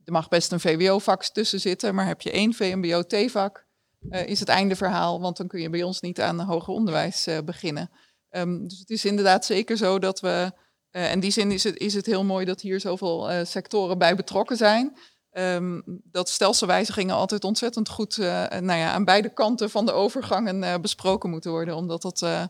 Er 0.04 0.12
mag 0.12 0.28
best 0.28 0.52
een 0.52 0.60
VWO-vak 0.60 1.24
tussen 1.24 1.60
zitten, 1.60 1.94
maar 1.94 2.06
heb 2.06 2.20
je 2.20 2.30
één 2.30 2.54
VMBO-T-vak, 2.54 3.66
uh, 4.10 4.26
is 4.26 4.40
het 4.40 4.48
einde 4.48 4.76
verhaal. 4.76 5.20
Want 5.20 5.36
dan 5.36 5.46
kun 5.46 5.60
je 5.60 5.70
bij 5.70 5.82
ons 5.82 6.00
niet 6.00 6.20
aan 6.20 6.40
hoger 6.40 6.74
onderwijs 6.74 7.28
uh, 7.28 7.38
beginnen. 7.44 7.90
Um, 8.30 8.68
dus 8.68 8.78
het 8.78 8.90
is 8.90 9.04
inderdaad 9.04 9.44
zeker 9.44 9.76
zo 9.76 9.98
dat 9.98 10.20
we. 10.20 10.52
Uh, 10.92 11.12
in 11.12 11.20
die 11.20 11.30
zin 11.30 11.52
is 11.52 11.64
het, 11.64 11.76
is 11.76 11.94
het 11.94 12.06
heel 12.06 12.24
mooi 12.24 12.44
dat 12.44 12.60
hier 12.60 12.80
zoveel 12.80 13.44
sectoren 13.44 13.98
bij 13.98 14.16
betrokken 14.16 14.56
zijn. 14.56 14.96
Um, 15.32 15.82
dat 16.04 16.28
stelselwijzigingen 16.28 17.14
altijd 17.14 17.44
ontzettend 17.44 17.88
goed 17.88 18.16
uh, 18.16 18.26
nou 18.48 18.78
ja, 18.78 18.92
aan 18.92 19.04
beide 19.04 19.32
kanten 19.32 19.70
van 19.70 19.86
de 19.86 19.92
overgangen 19.92 20.62
uh, 20.62 20.74
besproken 20.76 21.30
moeten 21.30 21.50
worden, 21.50 21.76
omdat 21.76 22.02
dat 22.02 22.22
uh, 22.22 22.44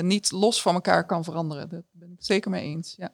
niet 0.00 0.30
los 0.30 0.62
van 0.62 0.74
elkaar 0.74 1.06
kan 1.06 1.24
veranderen. 1.24 1.68
Daar 1.68 1.82
ben 1.90 2.08
ik 2.10 2.16
het 2.16 2.26
zeker 2.26 2.50
mee 2.50 2.62
eens. 2.62 2.94
Ja. 2.96 3.12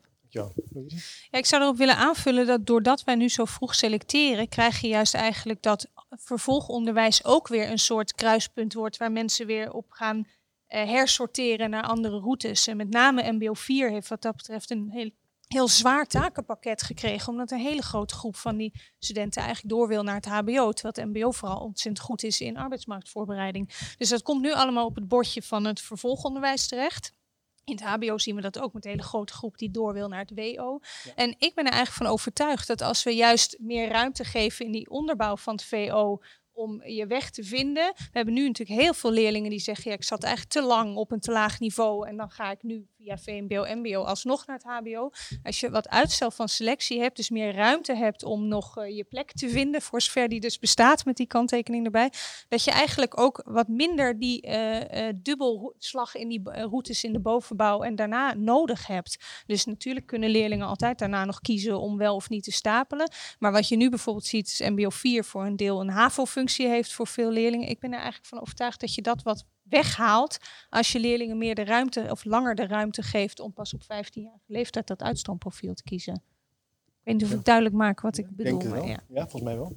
Ja, 1.31 1.39
ik 1.39 1.47
zou 1.47 1.63
erop 1.63 1.77
willen 1.77 1.97
aanvullen 1.97 2.47
dat 2.47 2.67
doordat 2.67 3.05
wij 3.05 3.15
nu 3.15 3.29
zo 3.29 3.45
vroeg 3.45 3.75
selecteren, 3.75 4.49
krijg 4.49 4.81
je 4.81 4.89
juist 4.89 5.15
eigenlijk 5.15 5.63
dat 5.63 5.87
vervolgonderwijs 6.11 7.25
ook 7.25 7.49
weer 7.49 7.71
een 7.71 7.79
soort 7.79 8.15
kruispunt 8.15 8.75
wordt 8.75 8.97
waar 8.97 9.13
mensen 9.13 9.47
weer 9.47 9.73
op 9.73 9.91
gaan 9.91 10.27
hersorteren 10.67 11.71
naar 11.71 11.83
andere 11.83 12.19
routes. 12.19 12.67
En 12.67 12.77
met 12.77 12.91
name 12.91 13.33
MBO 13.33 13.55
4 13.55 13.91
heeft 13.91 14.09
wat 14.09 14.23
dat 14.23 14.37
betreft 14.37 14.71
een 14.71 14.91
heel 14.91 15.11
heel 15.49 15.69
zwaar 15.69 16.07
takenpakket 16.07 16.83
gekregen. 16.83 17.29
Omdat 17.29 17.51
een 17.51 17.59
hele 17.59 17.83
grote 17.83 18.15
groep 18.15 18.37
van 18.37 18.57
die 18.57 18.73
studenten 18.99 19.43
eigenlijk 19.43 19.75
door 19.75 19.89
wil 19.89 20.03
naar 20.03 20.15
het 20.15 20.27
HBO. 20.27 20.73
Terwijl 20.73 20.95
het 20.95 21.17
MBO 21.17 21.31
vooral 21.31 21.61
ontzettend 21.61 22.07
goed 22.07 22.23
is 22.23 22.41
in 22.41 22.57
arbeidsmarktvoorbereiding. 22.57 23.95
Dus 23.97 24.09
dat 24.09 24.23
komt 24.23 24.43
nu 24.43 24.53
allemaal 24.53 24.87
op 24.87 24.95
het 24.95 25.09
bordje 25.09 25.43
van 25.43 25.65
het 25.65 25.81
vervolgonderwijs 25.81 26.69
terecht. 26.69 27.17
In 27.65 27.75
het 27.75 27.85
HBO 27.85 28.19
zien 28.19 28.35
we 28.35 28.41
dat 28.41 28.59
ook 28.59 28.73
met 28.73 28.85
een 28.85 28.91
hele 28.91 29.03
grote 29.03 29.33
groep 29.33 29.59
die 29.59 29.71
door 29.71 29.93
wil 29.93 30.09
naar 30.09 30.25
het 30.27 30.33
WO. 30.35 30.81
En 31.15 31.35
ik 31.39 31.55
ben 31.55 31.65
er 31.65 31.73
eigenlijk 31.73 32.03
van 32.03 32.07
overtuigd 32.07 32.67
dat 32.67 32.81
als 32.81 33.03
we 33.03 33.11
juist 33.11 33.57
meer 33.61 33.89
ruimte 33.89 34.25
geven 34.25 34.65
in 34.65 34.73
die 34.73 34.91
onderbouw 34.91 35.37
van 35.37 35.55
het 35.55 35.65
VO 35.65 36.21
om 36.53 36.85
je 36.85 37.07
weg 37.07 37.31
te 37.31 37.45
vinden. 37.45 37.93
We 37.97 38.09
hebben 38.13 38.35
nu 38.35 38.47
natuurlijk 38.47 38.81
heel 38.81 38.95
veel 38.95 39.11
leerlingen 39.11 39.51
die 39.51 39.59
zeggen: 39.59 39.91
ja, 39.91 39.97
ik 39.97 40.05
zat 40.05 40.23
eigenlijk 40.23 40.53
te 40.53 40.63
lang 40.63 40.97
op 40.97 41.13
een 41.13 41.21
te 41.21 41.33
laag 41.33 41.61
niveau 41.61 42.09
en 42.09 42.17
dan 42.17 42.31
ga 42.31 42.51
ik 42.51 42.63
nu 42.63 42.87
via 43.17 43.19
VMBO, 43.19 43.65
MBO 43.75 44.03
alsnog 44.03 44.47
naar 44.47 44.57
het 44.57 44.87
HBO. 44.87 45.11
Als 45.43 45.61
je 45.61 45.71
wat 45.71 45.89
uitstel 45.89 46.31
van 46.31 46.49
selectie 46.49 47.01
hebt, 47.01 47.17
dus 47.17 47.31
meer 47.31 47.55
ruimte 47.55 47.97
hebt 47.97 48.25
om 48.25 48.49
nog 48.49 48.79
uh, 48.79 48.97
je 48.97 49.05
plek 49.05 49.33
te 49.33 49.49
vinden, 49.49 49.83
voor 49.83 50.01
zover 50.01 50.29
die 50.29 50.41
dus 50.41 50.59
bestaat 50.59 51.05
met 51.05 51.17
die 51.17 51.27
kanttekening 51.27 51.85
erbij, 51.85 52.13
dat 52.49 52.65
je 52.65 52.71
eigenlijk 52.71 53.21
ook 53.21 53.43
wat 53.45 53.69
minder 53.69 54.19
die 54.19 54.47
uh, 54.47 54.81
uh, 54.81 55.09
dubbelslag 55.17 56.15
in 56.15 56.29
die 56.29 56.41
routes 56.45 57.05
in 57.05 57.13
de 57.13 57.21
bovenbouw 57.21 57.83
en 57.83 57.97
daarna 57.97 58.35
nodig 58.35 58.87
hebt. 58.87 59.19
Dus 59.47 59.65
natuurlijk 59.65 60.07
kunnen 60.07 60.31
leerlingen 60.31 60.67
altijd 60.67 60.99
daarna 60.99 61.25
nog 61.25 61.41
kiezen 61.41 61.81
om 61.81 61.97
wel 61.97 62.15
of 62.15 62.29
niet 62.29 62.45
te 62.45 62.53
stapelen. 62.53 63.11
Maar 63.39 63.53
wat 63.53 63.69
je 63.69 63.77
nu 63.77 63.89
bijvoorbeeld 63.89 64.27
ziet, 64.27 64.47
is 64.47 64.61
MBO 64.61 64.91
4 64.91 65.25
voor 65.25 65.47
een 65.47 65.57
deel 65.57 65.81
een 65.81 65.91
HAVO-functie 65.91 66.69
heeft 66.69 66.93
voor 66.93 67.07
veel 67.07 67.31
leerlingen. 67.31 67.69
Ik 67.69 67.81
ben 67.81 67.91
er 67.91 67.99
eigenlijk 67.99 68.27
van 68.27 68.41
overtuigd 68.41 68.81
dat 68.81 68.95
je 68.95 69.03
dat 69.03 69.23
wat 69.23 69.45
weghaalt 69.69 70.39
als 70.71 70.93
je 70.93 71.01
leerlingen 71.01 71.39
meer 71.39 71.55
de 71.55 71.65
ruimte 71.65 72.07
of 72.11 72.25
langer 72.25 72.55
de 72.55 72.67
ruimte 72.67 73.03
geeft 73.03 73.41
om 73.41 73.53
pas 73.53 73.75
op 73.75 73.83
15-jarige 73.83 74.45
leeftijd 74.47 74.87
dat 74.87 75.03
uitstroomprofiel 75.03 75.75
te 75.75 75.83
kiezen. 75.83 76.15
Ik 76.15 77.05
weet 77.05 77.15
niet 77.15 77.25
of 77.25 77.39
ik 77.39 77.45
duidelijk 77.45 77.75
maak 77.75 78.01
wat 78.01 78.19
ik 78.19 78.37
bedoel. 78.37 78.59
Denk 78.59 78.71
maar 78.71 78.87
ja. 78.87 79.01
ja, 79.09 79.21
volgens 79.21 79.43
mij 79.43 79.57
wel. 79.57 79.77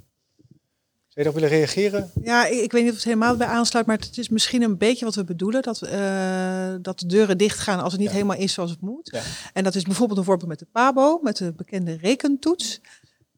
Zou 1.12 1.24
je 1.24 1.30
erop 1.30 1.34
willen 1.34 1.58
reageren? 1.58 2.10
Ja, 2.22 2.46
ik, 2.46 2.60
ik, 2.60 2.72
weet 2.72 2.82
niet 2.82 2.90
of 2.90 2.96
het 2.96 3.06
helemaal 3.06 3.36
bij 3.36 3.46
aansluit, 3.46 3.86
maar 3.86 3.98
het 3.98 4.18
is 4.18 4.28
misschien 4.28 4.62
een 4.62 4.78
beetje 4.78 5.04
wat 5.04 5.14
we 5.14 5.24
bedoelen. 5.24 5.62
Dat, 5.62 5.82
uh, 5.82 6.74
dat 6.80 6.98
de 6.98 7.06
deuren 7.06 7.38
dicht 7.38 7.58
gaan 7.58 7.80
als 7.80 7.92
het 7.92 8.00
niet 8.00 8.10
ja. 8.10 8.16
helemaal 8.16 8.36
is 8.36 8.52
zoals 8.52 8.70
het 8.70 8.80
moet. 8.80 9.10
Ja. 9.12 9.22
En 9.52 9.64
dat 9.64 9.74
is 9.74 9.82
bijvoorbeeld 9.82 10.18
een 10.18 10.24
voorbeeld 10.24 10.48
met 10.48 10.58
de 10.58 10.66
PABO, 10.72 11.18
met 11.22 11.36
de 11.36 11.52
bekende 11.52 11.96
rekentoets. 11.96 12.80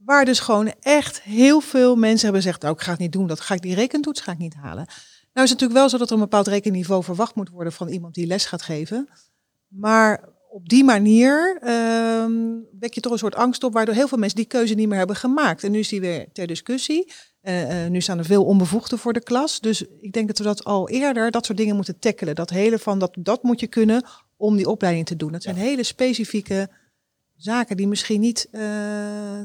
Waar 0.04 0.24
dus 0.24 0.40
gewoon 0.40 0.72
echt 0.80 1.22
heel 1.22 1.60
veel 1.60 1.96
mensen 1.96 2.24
hebben 2.24 2.42
gezegd, 2.42 2.62
nou 2.62 2.74
ik 2.74 2.80
ga 2.80 2.90
het 2.90 3.00
niet 3.00 3.12
doen, 3.12 3.26
dat 3.26 3.40
ga 3.40 3.54
ik 3.54 3.62
die 3.62 3.74
rekentoets 3.74 4.20
ga 4.20 4.32
ik 4.32 4.38
niet 4.38 4.54
halen. 4.54 4.86
Nou 5.34 5.46
is 5.46 5.52
het 5.52 5.60
natuurlijk 5.60 5.78
wel 5.80 5.88
zo 5.88 5.98
dat 5.98 6.08
er 6.08 6.14
een 6.14 6.20
bepaald 6.20 6.46
rekenniveau 6.46 7.04
verwacht 7.04 7.34
moet 7.34 7.48
worden 7.48 7.72
van 7.72 7.88
iemand 7.88 8.14
die 8.14 8.26
les 8.26 8.46
gaat 8.46 8.62
geven. 8.62 9.08
Maar 9.68 10.28
op 10.48 10.68
die 10.68 10.84
manier 10.84 11.58
uh, 11.62 12.24
wek 12.78 12.94
je 12.94 13.00
toch 13.00 13.12
een 13.12 13.18
soort 13.18 13.34
angst 13.34 13.64
op, 13.64 13.72
waardoor 13.72 13.94
heel 13.94 14.08
veel 14.08 14.18
mensen 14.18 14.38
die 14.38 14.46
keuze 14.46 14.74
niet 14.74 14.88
meer 14.88 14.98
hebben 14.98 15.16
gemaakt. 15.16 15.64
En 15.64 15.70
nu 15.70 15.78
is 15.78 15.88
die 15.88 16.00
weer 16.00 16.26
ter 16.32 16.46
discussie. 16.46 17.12
Uh, 17.42 17.84
uh, 17.84 17.90
nu 17.90 18.00
staan 18.00 18.18
er 18.18 18.24
veel 18.24 18.44
onbevoegden 18.44 18.98
voor 18.98 19.12
de 19.12 19.22
klas. 19.22 19.60
Dus 19.60 19.84
ik 20.00 20.12
denk 20.12 20.26
dat 20.26 20.38
we 20.38 20.44
dat 20.44 20.64
al 20.64 20.88
eerder, 20.88 21.30
dat 21.30 21.46
soort 21.46 21.58
dingen 21.58 21.76
moeten 21.76 21.98
tackelen. 21.98 22.34
Dat 22.34 22.50
hele 22.50 22.78
van, 22.78 22.98
dat, 22.98 23.16
dat 23.18 23.42
moet 23.42 23.60
je 23.60 23.66
kunnen 23.66 24.04
om 24.36 24.56
die 24.56 24.68
opleiding 24.68 25.06
te 25.06 25.16
doen. 25.16 25.32
Dat 25.32 25.42
zijn 25.42 25.56
ja. 25.56 25.62
hele 25.62 25.82
specifieke 25.82 26.68
zaken 27.36 27.76
die 27.76 27.88
misschien 27.88 28.20
niet 28.20 28.48
uh, 28.50 28.60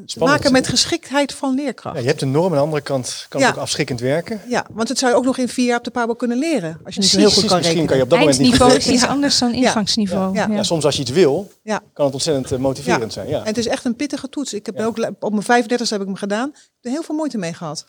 te 0.05 0.19
maken 0.19 0.51
met 0.51 0.67
geschiktheid 0.67 1.33
van 1.33 1.55
leerkracht. 1.55 1.95
Ja, 1.95 2.01
je 2.01 2.07
hebt 2.07 2.21
een 2.21 2.31
norm, 2.31 2.45
aan 2.45 2.57
de 2.57 2.63
andere 2.63 2.81
kant 2.81 3.25
kan 3.29 3.41
het 3.41 3.49
ook 3.49 3.57
afschrikkend 3.57 3.99
werken. 3.99 4.41
Ja, 4.47 4.65
want 4.71 4.89
het 4.89 4.97
zou 4.97 5.11
je 5.11 5.17
ook 5.17 5.23
nog 5.25 5.37
in 5.37 5.47
vier 5.47 5.65
jaar 5.65 5.77
op 5.77 5.83
de 5.83 5.91
Pabo 5.91 6.13
kunnen 6.13 6.37
leren. 6.37 6.79
Als 6.83 6.95
je 6.95 7.01
niet 7.01 7.09
zo 7.09 7.17
heel 7.17 7.31
goed 7.31 7.45
kan 7.45 7.59
rekenen. 7.59 7.85
Kan 7.85 7.97
je 7.97 8.03
op 8.03 8.09
dat 8.09 8.19
moment 8.19 8.39
niet 8.39 8.61
is 8.61 8.87
iets 8.95 9.05
anders 9.05 9.39
dan 9.39 9.53
ingangsniveau. 9.53 10.33
Ja. 10.35 10.47
Ja. 10.47 10.63
soms 10.63 10.85
als 10.85 10.95
je 10.95 11.01
iets 11.01 11.11
wil, 11.11 11.51
kan 11.63 12.05
het 12.05 12.13
ontzettend 12.13 12.51
uh, 12.51 12.59
motiverend 12.59 13.13
zijn. 13.13 13.27
Ja. 13.27 13.39
En 13.39 13.45
het 13.45 13.57
is 13.57 13.67
echt 13.67 13.85
een 13.85 13.95
pittige 13.95 14.29
toets. 14.29 14.53
Ik 14.53 14.65
heb 14.65 14.79
ook 14.79 15.11
op 15.19 15.31
mijn 15.31 15.43
35 15.43 15.89
heb 15.89 15.99
ik 15.99 16.07
hem 16.07 16.15
gedaan. 16.15 16.49
Ik 16.49 16.55
heb 16.55 16.63
er 16.81 16.91
heel 16.91 17.03
veel 17.03 17.15
moeite 17.15 17.37
mee 17.37 17.53
gehad. 17.53 17.85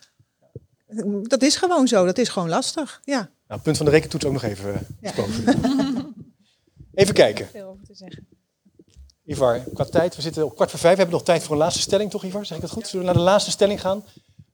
Dat 1.23 1.41
is 1.41 1.55
gewoon 1.55 1.87
zo. 1.87 2.05
Dat 2.05 2.17
is 2.17 2.29
gewoon 2.29 2.49
lastig. 2.49 3.01
Ja. 3.03 3.29
Nou, 3.47 3.61
punt 3.61 3.77
van 3.77 3.85
de 3.85 3.91
rekentoets 3.91 4.25
ook 4.25 4.33
nog 4.33 4.43
even 4.43 4.87
besproken. 5.01 5.33
even 6.93 7.13
kijken. 7.13 7.47
Veel 7.51 7.67
over 7.67 7.83
te 7.85 7.95
zeggen. 7.95 8.27
Ivar, 9.25 9.63
qua 9.73 9.83
tijd, 9.85 10.15
we 10.15 10.21
zitten 10.21 10.45
op 10.45 10.55
kwart 10.55 10.69
voor 10.69 10.79
vijf. 10.79 10.93
We 10.93 11.01
hebben 11.01 11.17
nog 11.17 11.25
tijd 11.25 11.43
voor 11.43 11.51
een 11.51 11.61
laatste 11.61 11.81
stelling, 11.81 12.11
toch 12.11 12.23
Ivar? 12.23 12.45
Zeg 12.45 12.57
ik 12.57 12.63
dat 12.63 12.71
goed? 12.71 12.87
Zullen 12.87 13.05
we 13.05 13.11
naar 13.11 13.21
de 13.21 13.29
laatste 13.29 13.51
stelling 13.51 13.81
gaan? 13.81 14.03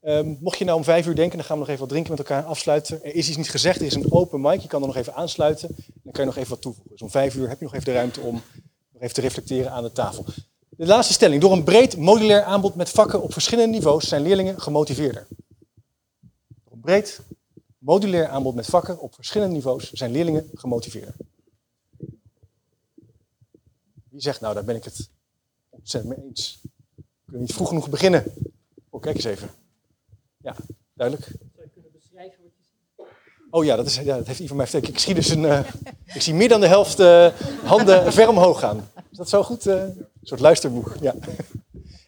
Um, 0.01 0.37
mocht 0.41 0.57
je 0.57 0.65
nou 0.65 0.77
om 0.77 0.83
vijf 0.83 1.07
uur 1.07 1.15
denken, 1.15 1.37
dan 1.37 1.45
gaan 1.45 1.55
we 1.55 1.61
nog 1.61 1.69
even 1.69 1.81
wat 1.81 1.89
drinken 1.89 2.11
met 2.11 2.19
elkaar 2.19 2.43
afsluiten. 2.43 3.03
Er 3.03 3.15
is 3.15 3.27
iets 3.27 3.37
niet 3.37 3.49
gezegd, 3.49 3.79
er 3.79 3.85
is 3.85 3.95
een 3.95 4.11
open 4.11 4.41
mic, 4.41 4.61
je 4.61 4.67
kan 4.67 4.81
er 4.81 4.87
nog 4.87 4.95
even 4.95 5.15
aansluiten. 5.15 5.75
Dan 6.03 6.11
kan 6.13 6.23
je 6.23 6.29
nog 6.29 6.35
even 6.35 6.49
wat 6.49 6.61
toevoegen. 6.61 6.91
Dus 6.91 7.01
om 7.01 7.09
vijf 7.09 7.35
uur 7.35 7.49
heb 7.49 7.57
je 7.57 7.63
nog 7.63 7.73
even 7.73 7.85
de 7.85 7.93
ruimte 7.93 8.21
om 8.21 8.41
nog 8.91 9.01
even 9.01 9.13
te 9.13 9.21
reflecteren 9.21 9.71
aan 9.71 9.83
de 9.83 9.91
tafel. 9.91 10.25
De 10.69 10.85
laatste 10.85 11.13
stelling. 11.13 11.41
Door 11.41 11.51
een 11.51 11.63
breed 11.63 11.97
modulair 11.97 12.43
aanbod 12.43 12.75
met 12.75 12.89
vakken 12.89 13.21
op 13.21 13.33
verschillende 13.33 13.71
niveaus 13.75 14.07
zijn 14.07 14.21
leerlingen 14.21 14.61
gemotiveerder. 14.61 15.27
Door 16.63 16.73
een 16.73 16.81
breed 16.81 17.19
modulair 17.77 18.27
aanbod 18.27 18.55
met 18.55 18.65
vakken 18.65 18.99
op 18.99 19.13
verschillende 19.13 19.53
niveaus 19.53 19.91
zijn 19.91 20.11
leerlingen 20.11 20.49
gemotiveerder. 20.53 21.15
Wie 24.17 24.25
zegt 24.25 24.41
nou, 24.41 24.53
daar 24.53 24.63
ben 24.63 24.75
ik 24.75 24.83
het 24.83 25.09
ontzettend 25.69 26.17
mee 26.17 26.27
eens. 26.27 26.59
We 26.95 27.03
kunnen 27.25 27.41
niet 27.41 27.53
vroeg 27.53 27.67
genoeg 27.67 27.89
beginnen. 27.89 28.23
Oh, 28.89 29.01
kijk 29.01 29.15
eens 29.15 29.25
even. 29.25 29.49
Ja, 30.37 30.55
duidelijk. 30.93 31.27
Zou 31.27 31.65
je 31.65 31.69
kunnen 31.73 31.91
beschrijven 31.91 32.43
wat 32.43 32.51
je 32.57 32.63
ziet? 32.63 33.07
Oh 33.49 33.65
ja, 33.65 33.75
dat, 33.75 33.85
is, 33.85 33.95
ja, 33.95 34.17
dat 34.17 34.27
heeft 34.27 34.39
Ivan 34.39 34.57
mij 34.57 34.67
verteld. 34.67 34.93
Ik 34.93 34.99
zie 34.99 35.13
dus 35.13 35.29
een, 35.29 35.43
uh, 35.43 35.59
ik 36.05 36.21
zie 36.21 36.33
meer 36.33 36.49
dan 36.49 36.59
de 36.59 36.67
helft 36.67 36.99
uh, 36.99 37.27
handen 37.63 38.11
ver 38.13 38.27
omhoog 38.29 38.59
gaan. 38.59 38.89
Is 39.11 39.17
dat 39.17 39.29
zo 39.29 39.43
goed? 39.43 39.67
Uh, 39.67 39.81
een 39.81 40.07
soort 40.21 40.41
luisterboek. 40.41 40.95
Ja. 41.01 41.15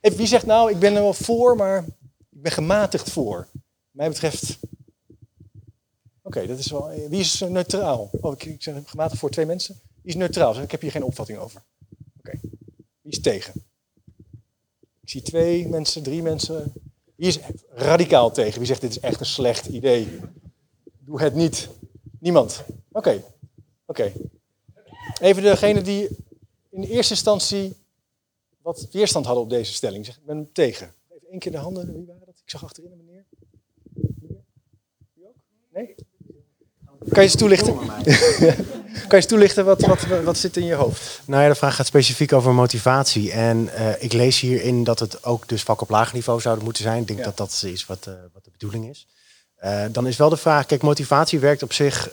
Even, 0.01 0.17
wie 0.17 0.27
zegt 0.27 0.45
nou, 0.45 0.71
ik 0.71 0.79
ben 0.79 0.95
er 0.95 1.01
wel 1.01 1.13
voor, 1.13 1.55
maar 1.55 1.85
ik 2.29 2.41
ben 2.41 2.51
gematigd 2.51 3.09
voor. 3.09 3.47
Mij 3.91 4.07
betreft. 4.07 4.57
Oké, 6.21 6.47
dat 6.47 6.59
is 6.59 6.71
wel. 6.71 6.89
Wie 7.09 7.19
is 7.19 7.39
neutraal? 7.39 8.09
Oh, 8.21 8.33
ik, 8.33 8.45
ik 8.45 8.63
zeg 8.63 8.75
gematigd 8.85 9.19
voor 9.19 9.29
twee 9.29 9.45
mensen. 9.45 9.79
Wie 10.01 10.11
is 10.11 10.15
neutraal? 10.15 10.61
Ik 10.61 10.71
heb 10.71 10.81
hier 10.81 10.91
geen 10.91 11.03
opvatting 11.03 11.39
over. 11.39 11.61
Is 13.09 13.21
tegen? 13.21 13.53
Ik 15.01 15.09
zie 15.09 15.21
twee 15.21 15.67
mensen, 15.67 16.03
drie 16.03 16.21
mensen. 16.21 16.73
Wie 17.15 17.27
is 17.27 17.39
radicaal 17.69 18.31
tegen? 18.31 18.57
Wie 18.57 18.67
zegt 18.67 18.81
dit 18.81 18.89
is 18.89 18.99
echt 18.99 19.19
een 19.19 19.25
slecht 19.25 19.65
idee? 19.65 20.19
Doe 20.99 21.21
het 21.21 21.33
niet. 21.33 21.69
Niemand. 22.19 22.63
Oké. 22.91 23.23
Oké. 23.85 24.13
Even 25.21 25.43
degene 25.43 25.81
die 25.81 26.09
in 26.69 26.83
eerste 26.83 27.13
instantie 27.13 27.75
wat 28.61 28.87
weerstand 28.91 29.25
hadden 29.25 29.43
op 29.43 29.49
deze 29.49 29.73
stelling. 29.73 30.05
Zeg, 30.05 30.17
ik 30.17 30.25
ben 30.25 30.49
tegen. 30.51 30.93
Even 31.09 31.29
één 31.29 31.39
keer 31.39 31.51
de 31.51 31.57
handen. 31.57 31.93
Wie 31.93 32.05
waren 32.05 32.25
dat? 32.25 32.39
Ik 32.43 32.49
zag 32.49 32.63
achterin 32.63 32.91
een 32.91 33.05
meneer. 33.05 33.25
Wie 35.13 35.27
ook? 35.27 35.35
Nee? 35.69 35.95
Kan 37.09 37.23
je 37.23 37.29
eens 37.29 37.35
toelichten? 37.35 37.75
kan 39.07 39.09
je 39.09 39.15
eens 39.15 39.25
toelichten 39.25 39.65
wat, 39.65 39.81
wat, 39.81 40.05
wat 40.23 40.37
zit 40.37 40.57
in 40.57 40.65
je 40.65 40.73
hoofd? 40.73 41.21
Nou 41.25 41.43
ja, 41.43 41.49
de 41.49 41.55
vraag 41.55 41.75
gaat 41.75 41.85
specifiek 41.85 42.33
over 42.33 42.53
motivatie. 42.53 43.31
En 43.31 43.69
uh, 43.77 44.03
ik 44.03 44.13
lees 44.13 44.39
hierin 44.39 44.83
dat 44.83 44.99
het 44.99 45.23
ook 45.23 45.47
dus 45.47 45.63
vak 45.63 45.81
op 45.81 45.89
laag 45.89 46.13
niveau 46.13 46.41
zouden 46.41 46.63
moeten 46.63 46.83
zijn. 46.83 47.01
Ik 47.01 47.07
denk 47.07 47.23
dat 47.23 47.37
dat 47.37 47.61
is 47.65 47.85
wat, 47.85 48.05
uh, 48.07 48.13
wat 48.33 48.43
de 48.43 48.51
bedoeling 48.51 48.89
is. 48.89 49.07
Uh, 49.63 49.83
dan 49.91 50.07
is 50.07 50.17
wel 50.17 50.29
de 50.29 50.37
vraag, 50.37 50.65
kijk, 50.65 50.81
motivatie 50.81 51.39
werkt 51.39 51.63
op 51.63 51.73
zich, 51.73 52.09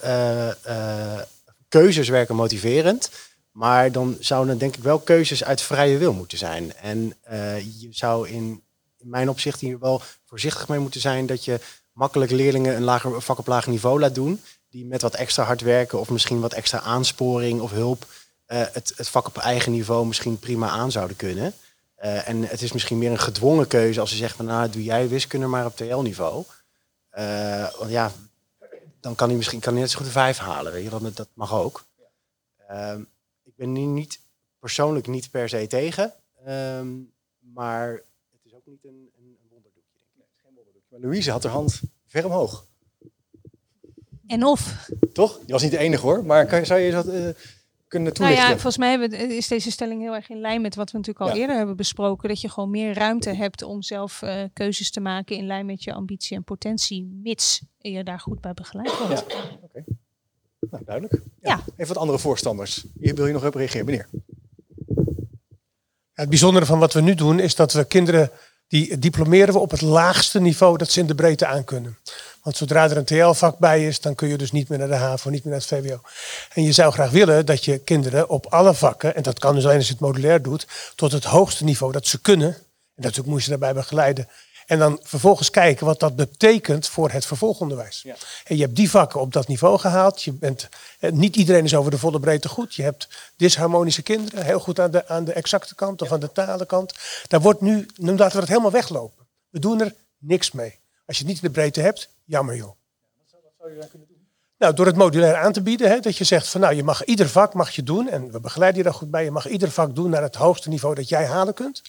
keuzes 1.68 2.08
werken 2.08 2.34
motiverend. 2.34 3.10
Maar 3.52 3.92
dan 3.92 4.16
zouden 4.20 4.58
denk 4.58 4.76
ik 4.76 4.82
wel 4.82 4.98
keuzes 4.98 5.44
uit 5.44 5.62
vrije 5.62 5.98
wil 5.98 6.12
moeten 6.12 6.38
zijn. 6.38 6.74
En 6.76 7.14
je 7.80 7.88
zou 7.90 8.28
in, 8.28 8.62
in 8.98 9.08
mijn 9.08 9.28
opzicht 9.28 9.60
hier 9.60 9.78
wel 9.78 10.02
voorzichtig 10.24 10.68
mee 10.68 10.78
moeten 10.78 11.00
zijn 11.00 11.26
dat 11.26 11.44
je 11.44 11.60
makkelijk 11.92 12.30
leerlingen 12.30 12.76
een 12.76 12.82
lager 12.84 13.22
vak 13.22 13.38
op 13.38 13.46
laag 13.46 13.66
niveau 13.66 14.00
laat 14.00 14.14
doen 14.14 14.40
die 14.76 14.84
met 14.86 15.02
wat 15.02 15.14
extra 15.14 15.44
hard 15.44 15.60
werken 15.60 16.00
of 16.00 16.10
misschien 16.10 16.40
wat 16.40 16.52
extra 16.52 16.80
aansporing 16.80 17.60
of 17.60 17.70
hulp 17.70 18.06
uh, 18.48 18.64
het, 18.72 18.92
het 18.96 19.08
vak 19.08 19.26
op 19.26 19.36
eigen 19.36 19.72
niveau 19.72 20.06
misschien 20.06 20.38
prima 20.38 20.68
aan 20.68 20.90
zouden 20.90 21.16
kunnen. 21.16 21.52
Uh, 21.98 22.28
en 22.28 22.42
het 22.42 22.62
is 22.62 22.72
misschien 22.72 22.98
meer 22.98 23.10
een 23.10 23.18
gedwongen 23.18 23.66
keuze 23.66 24.00
als 24.00 24.10
ze 24.10 24.16
zeggen 24.16 24.36
van 24.36 24.46
nou 24.46 24.70
doe 24.70 24.82
jij 24.82 25.08
wiskunde 25.08 25.46
maar 25.46 25.66
op 25.66 25.76
TL-niveau. 25.76 26.44
Uh, 27.18 27.74
want 27.78 27.90
ja, 27.90 28.12
dan 29.00 29.14
kan 29.14 29.28
hij 29.28 29.36
misschien 29.36 29.60
kan 29.60 29.72
hij 29.72 29.82
net 29.82 29.90
zo 29.90 29.96
goed 29.96 30.06
een 30.06 30.12
vijf 30.12 30.38
halen. 30.38 30.72
Weet 30.72 30.84
je? 30.84 30.90
Dat, 30.90 31.16
dat 31.16 31.28
mag 31.32 31.54
ook. 31.54 31.84
Ehm, 32.68 33.00
ik 33.42 33.56
ben 33.56 33.72
nu 33.72 33.80
niet 33.80 34.20
persoonlijk 34.58 35.06
niet 35.06 35.30
per 35.30 35.48
se 35.48 35.66
tegen. 35.66 36.12
Um, 36.48 37.12
maar 37.38 37.88
het 38.32 38.40
is 38.44 38.54
ook 38.54 38.66
niet 38.66 38.84
een, 38.84 39.10
een, 39.18 39.36
wonderdoekje. 39.50 39.98
Ik. 39.98 40.06
Nee, 40.14 40.26
geen 40.42 40.54
wonderdoekje. 40.54 40.88
Maar 40.90 41.00
Louise 41.00 41.30
had 41.30 41.42
haar 41.42 41.52
hand 41.52 41.80
ver 42.06 42.24
omhoog. 42.24 42.64
En 44.26 44.44
of. 44.44 44.88
Toch? 45.12 45.40
Je 45.46 45.52
was 45.52 45.62
niet 45.62 45.70
de 45.70 45.78
enige 45.78 46.02
hoor, 46.02 46.24
maar 46.24 46.46
kan, 46.46 46.66
zou 46.66 46.80
je 46.80 46.90
dat 46.90 47.06
uh, 47.06 47.12
kunnen 47.88 48.12
toelichten? 48.12 48.24
Nou 48.24 48.34
ja, 48.34 48.48
volgens 48.48 48.76
mij 48.76 48.90
hebben, 48.90 49.30
is 49.30 49.48
deze 49.48 49.70
stelling 49.70 50.00
heel 50.00 50.14
erg 50.14 50.28
in 50.28 50.40
lijn 50.40 50.60
met 50.60 50.74
wat 50.74 50.90
we 50.90 50.98
natuurlijk 50.98 51.30
al 51.30 51.36
eerder 51.36 51.56
hebben 51.56 51.76
besproken. 51.76 52.28
Dat 52.28 52.40
je 52.40 52.48
gewoon 52.48 52.70
meer 52.70 52.94
ruimte 52.94 53.30
hebt 53.30 53.62
om 53.62 53.82
zelf 53.82 54.22
uh, 54.22 54.42
keuzes 54.52 54.90
te 54.90 55.00
maken 55.00 55.36
in 55.36 55.46
lijn 55.46 55.66
met 55.66 55.84
je 55.84 55.92
ambitie 55.92 56.36
en 56.36 56.44
potentie, 56.44 57.18
mits 57.22 57.62
je 57.78 58.04
daar 58.04 58.20
goed 58.20 58.40
bij 58.40 58.54
begeleid 58.54 58.98
wordt. 58.98 59.24
Ja. 59.28 59.36
Okay. 59.62 59.84
Nou, 60.70 60.84
duidelijk. 60.84 61.14
Ja. 61.14 61.50
ja. 61.50 61.60
Even 61.76 61.94
wat 61.94 62.02
andere 62.02 62.18
voorstanders. 62.18 62.84
Hier 63.00 63.14
wil 63.14 63.26
je 63.26 63.32
nog 63.32 63.46
op 63.46 63.54
reageren, 63.54 63.86
meneer? 63.86 64.08
het 66.16 66.28
bijzondere 66.28 66.66
van 66.66 66.78
wat 66.78 66.92
we 66.92 67.00
nu 67.00 67.14
doen 67.14 67.38
is 67.38 67.54
dat 67.54 67.72
we 67.72 67.84
kinderen 67.84 68.30
die 68.68 68.98
diplomeren 68.98 69.54
we 69.54 69.60
op 69.60 69.70
het 69.70 69.80
laagste 69.80 70.40
niveau 70.40 70.76
dat 70.76 70.90
ze 70.90 71.00
in 71.00 71.06
de 71.06 71.14
breedte 71.14 71.46
aan 71.46 71.64
kunnen. 71.64 71.98
Want 72.42 72.56
zodra 72.56 72.90
er 72.90 72.96
een 72.96 73.04
TL-vak 73.04 73.58
bij 73.58 73.86
is, 73.86 74.00
dan 74.00 74.14
kun 74.14 74.28
je 74.28 74.36
dus 74.36 74.52
niet 74.52 74.68
meer 74.68 74.78
naar 74.78 74.88
de 74.88 74.94
HAVO, 74.94 75.30
niet 75.30 75.44
meer 75.44 75.52
naar 75.52 75.62
het 75.68 75.86
VWO. 75.86 76.00
En 76.52 76.62
je 76.62 76.72
zou 76.72 76.92
graag 76.92 77.10
willen 77.10 77.46
dat 77.46 77.64
je 77.64 77.78
kinderen 77.78 78.28
op 78.28 78.46
alle 78.46 78.74
vakken, 78.74 79.14
en 79.14 79.22
dat 79.22 79.38
kan 79.38 79.54
dus 79.54 79.64
alleen 79.64 79.76
als 79.76 79.86
je 79.86 79.92
het 79.92 80.02
modulair 80.02 80.42
doet, 80.42 80.66
tot 80.94 81.12
het 81.12 81.24
hoogste 81.24 81.64
niveau 81.64 81.92
dat 81.92 82.06
ze 82.06 82.20
kunnen. 82.20 82.48
En 82.48 83.02
natuurlijk 83.02 83.28
moet 83.28 83.42
je 83.42 83.48
daarbij 83.50 83.74
begeleiden. 83.74 84.28
En 84.66 84.78
dan 84.78 85.00
vervolgens 85.02 85.50
kijken 85.50 85.86
wat 85.86 86.00
dat 86.00 86.16
betekent 86.16 86.88
voor 86.88 87.10
het 87.10 87.26
vervolgonderwijs. 87.26 88.02
Ja. 88.02 88.16
En 88.44 88.56
je 88.56 88.62
hebt 88.62 88.76
die 88.76 88.90
vakken 88.90 89.20
op 89.20 89.32
dat 89.32 89.48
niveau 89.48 89.78
gehaald. 89.78 90.22
Je 90.22 90.32
bent, 90.32 90.68
eh, 90.98 91.12
niet 91.12 91.36
iedereen 91.36 91.64
is 91.64 91.74
over 91.74 91.90
de 91.90 91.98
volle 91.98 92.20
breedte 92.20 92.48
goed. 92.48 92.74
Je 92.74 92.82
hebt 92.82 93.08
disharmonische 93.36 94.02
kinderen, 94.02 94.44
heel 94.44 94.60
goed 94.60 94.80
aan 94.80 94.90
de, 94.90 95.08
aan 95.08 95.24
de 95.24 95.32
exacte 95.32 95.74
kant 95.74 96.02
of 96.02 96.12
aan 96.12 96.20
de 96.20 96.32
talenkant. 96.32 96.94
Daar 97.28 97.40
wordt 97.40 97.60
nu, 97.60 97.86
nu 97.96 98.16
laten 98.16 98.34
we 98.34 98.40
het 98.40 98.48
helemaal 98.48 98.70
weglopen. 98.70 99.26
We 99.48 99.58
doen 99.58 99.80
er 99.80 99.94
niks 100.18 100.50
mee. 100.50 100.78
Als 101.06 101.16
je 101.18 101.24
het 101.24 101.32
niet 101.32 101.42
in 101.42 101.48
de 101.48 101.54
breedte 101.60 101.80
hebt, 101.80 102.08
jammer 102.24 102.56
joh. 102.56 102.66
Wat 103.16 103.52
zou 103.58 103.72
je 103.72 103.78
dan 103.78 103.88
kunnen 103.88 104.08
doen? 104.08 104.15
Nou, 104.58 104.74
door 104.74 104.86
het 104.86 104.96
modulair 104.96 105.36
aan 105.36 105.52
te 105.52 105.62
bieden, 105.62 105.90
hè, 105.90 106.00
dat 106.00 106.16
je 106.16 106.24
zegt 106.24 106.48
van 106.48 106.60
nou, 106.60 106.74
je 106.74 106.84
mag 106.84 107.04
ieder 107.04 107.28
vak 107.28 107.54
mag 107.54 107.70
je 107.70 107.82
doen 107.82 108.08
en 108.08 108.30
we 108.30 108.40
begeleiden 108.40 108.78
je 108.78 108.84
daar 108.84 108.98
goed 108.98 109.10
bij. 109.10 109.24
Je 109.24 109.30
mag 109.30 109.48
ieder 109.48 109.70
vak 109.70 109.94
doen 109.94 110.10
naar 110.10 110.22
het 110.22 110.34
hoogste 110.34 110.68
niveau 110.68 110.94
dat 110.94 111.08
jij 111.08 111.26
halen 111.26 111.54
kunt. 111.54 111.82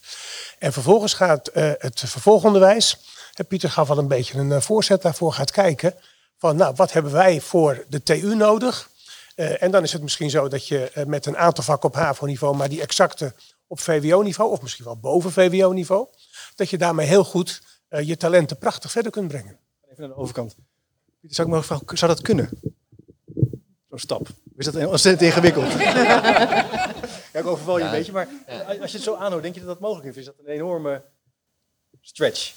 En 0.59 0.73
vervolgens 0.73 1.13
gaat 1.13 1.49
uh, 1.53 1.71
het 1.77 1.99
vervolgonderwijs, 1.99 2.99
Pieter 3.47 3.69
gaf 3.69 3.89
al 3.89 3.97
een 3.97 4.07
beetje 4.07 4.39
een 4.39 4.49
uh, 4.49 4.61
voorzet 4.61 5.01
daarvoor, 5.01 5.33
gaat 5.33 5.51
kijken 5.51 5.95
van 6.37 6.55
nou, 6.55 6.73
wat 6.75 6.91
hebben 6.91 7.11
wij 7.11 7.41
voor 7.41 7.85
de 7.89 8.03
TU 8.03 8.35
nodig? 8.35 8.89
Uh, 9.35 9.63
en 9.63 9.71
dan 9.71 9.83
is 9.83 9.93
het 9.93 10.01
misschien 10.01 10.29
zo 10.29 10.47
dat 10.47 10.67
je 10.67 11.03
met 11.07 11.25
een 11.25 11.37
aantal 11.37 11.63
vakken 11.63 11.89
op 11.89 11.95
HAVO-niveau, 11.95 12.55
maar 12.55 12.69
die 12.69 12.81
exacte 12.81 13.33
op 13.67 13.79
VWO-niveau, 13.79 14.51
of 14.51 14.61
misschien 14.61 14.85
wel 14.85 14.97
boven 14.97 15.31
VWO-niveau, 15.31 16.07
dat 16.55 16.69
je 16.69 16.77
daarmee 16.77 17.07
heel 17.07 17.23
goed 17.23 17.61
je 17.89 18.17
talenten 18.17 18.57
prachtig 18.57 18.91
verder 18.91 19.11
kunt 19.11 19.27
brengen. 19.27 19.59
Even 19.91 20.03
aan 20.03 20.09
de 20.09 20.15
overkant. 20.15 20.55
Zou 21.29 21.47
ik 21.47 21.53
me 21.53 21.63
vragen, 21.63 21.97
zou 21.97 22.11
dat 22.11 22.21
kunnen? 22.21 22.49
Zo'n 23.89 23.99
stap. 23.99 24.27
Is 24.57 24.65
dat 24.65 24.85
ontzettend 24.85 25.21
ingewikkeld? 25.21 25.71
ja, 27.33 27.39
ik 27.39 27.45
overval 27.45 27.77
je 27.77 27.83
een 27.83 27.91
beetje, 27.91 28.11
maar 28.11 28.27
als 28.81 28.91
je 28.91 28.97
het 28.97 29.05
zo 29.05 29.15
aanhoudt, 29.15 29.43
denk 29.43 29.53
je 29.53 29.59
dat 29.59 29.69
dat 29.69 29.79
mogelijk 29.79 30.07
is? 30.07 30.15
Is 30.15 30.25
dat 30.25 30.35
een 30.39 30.53
enorme 30.53 31.03
stretch? 32.01 32.53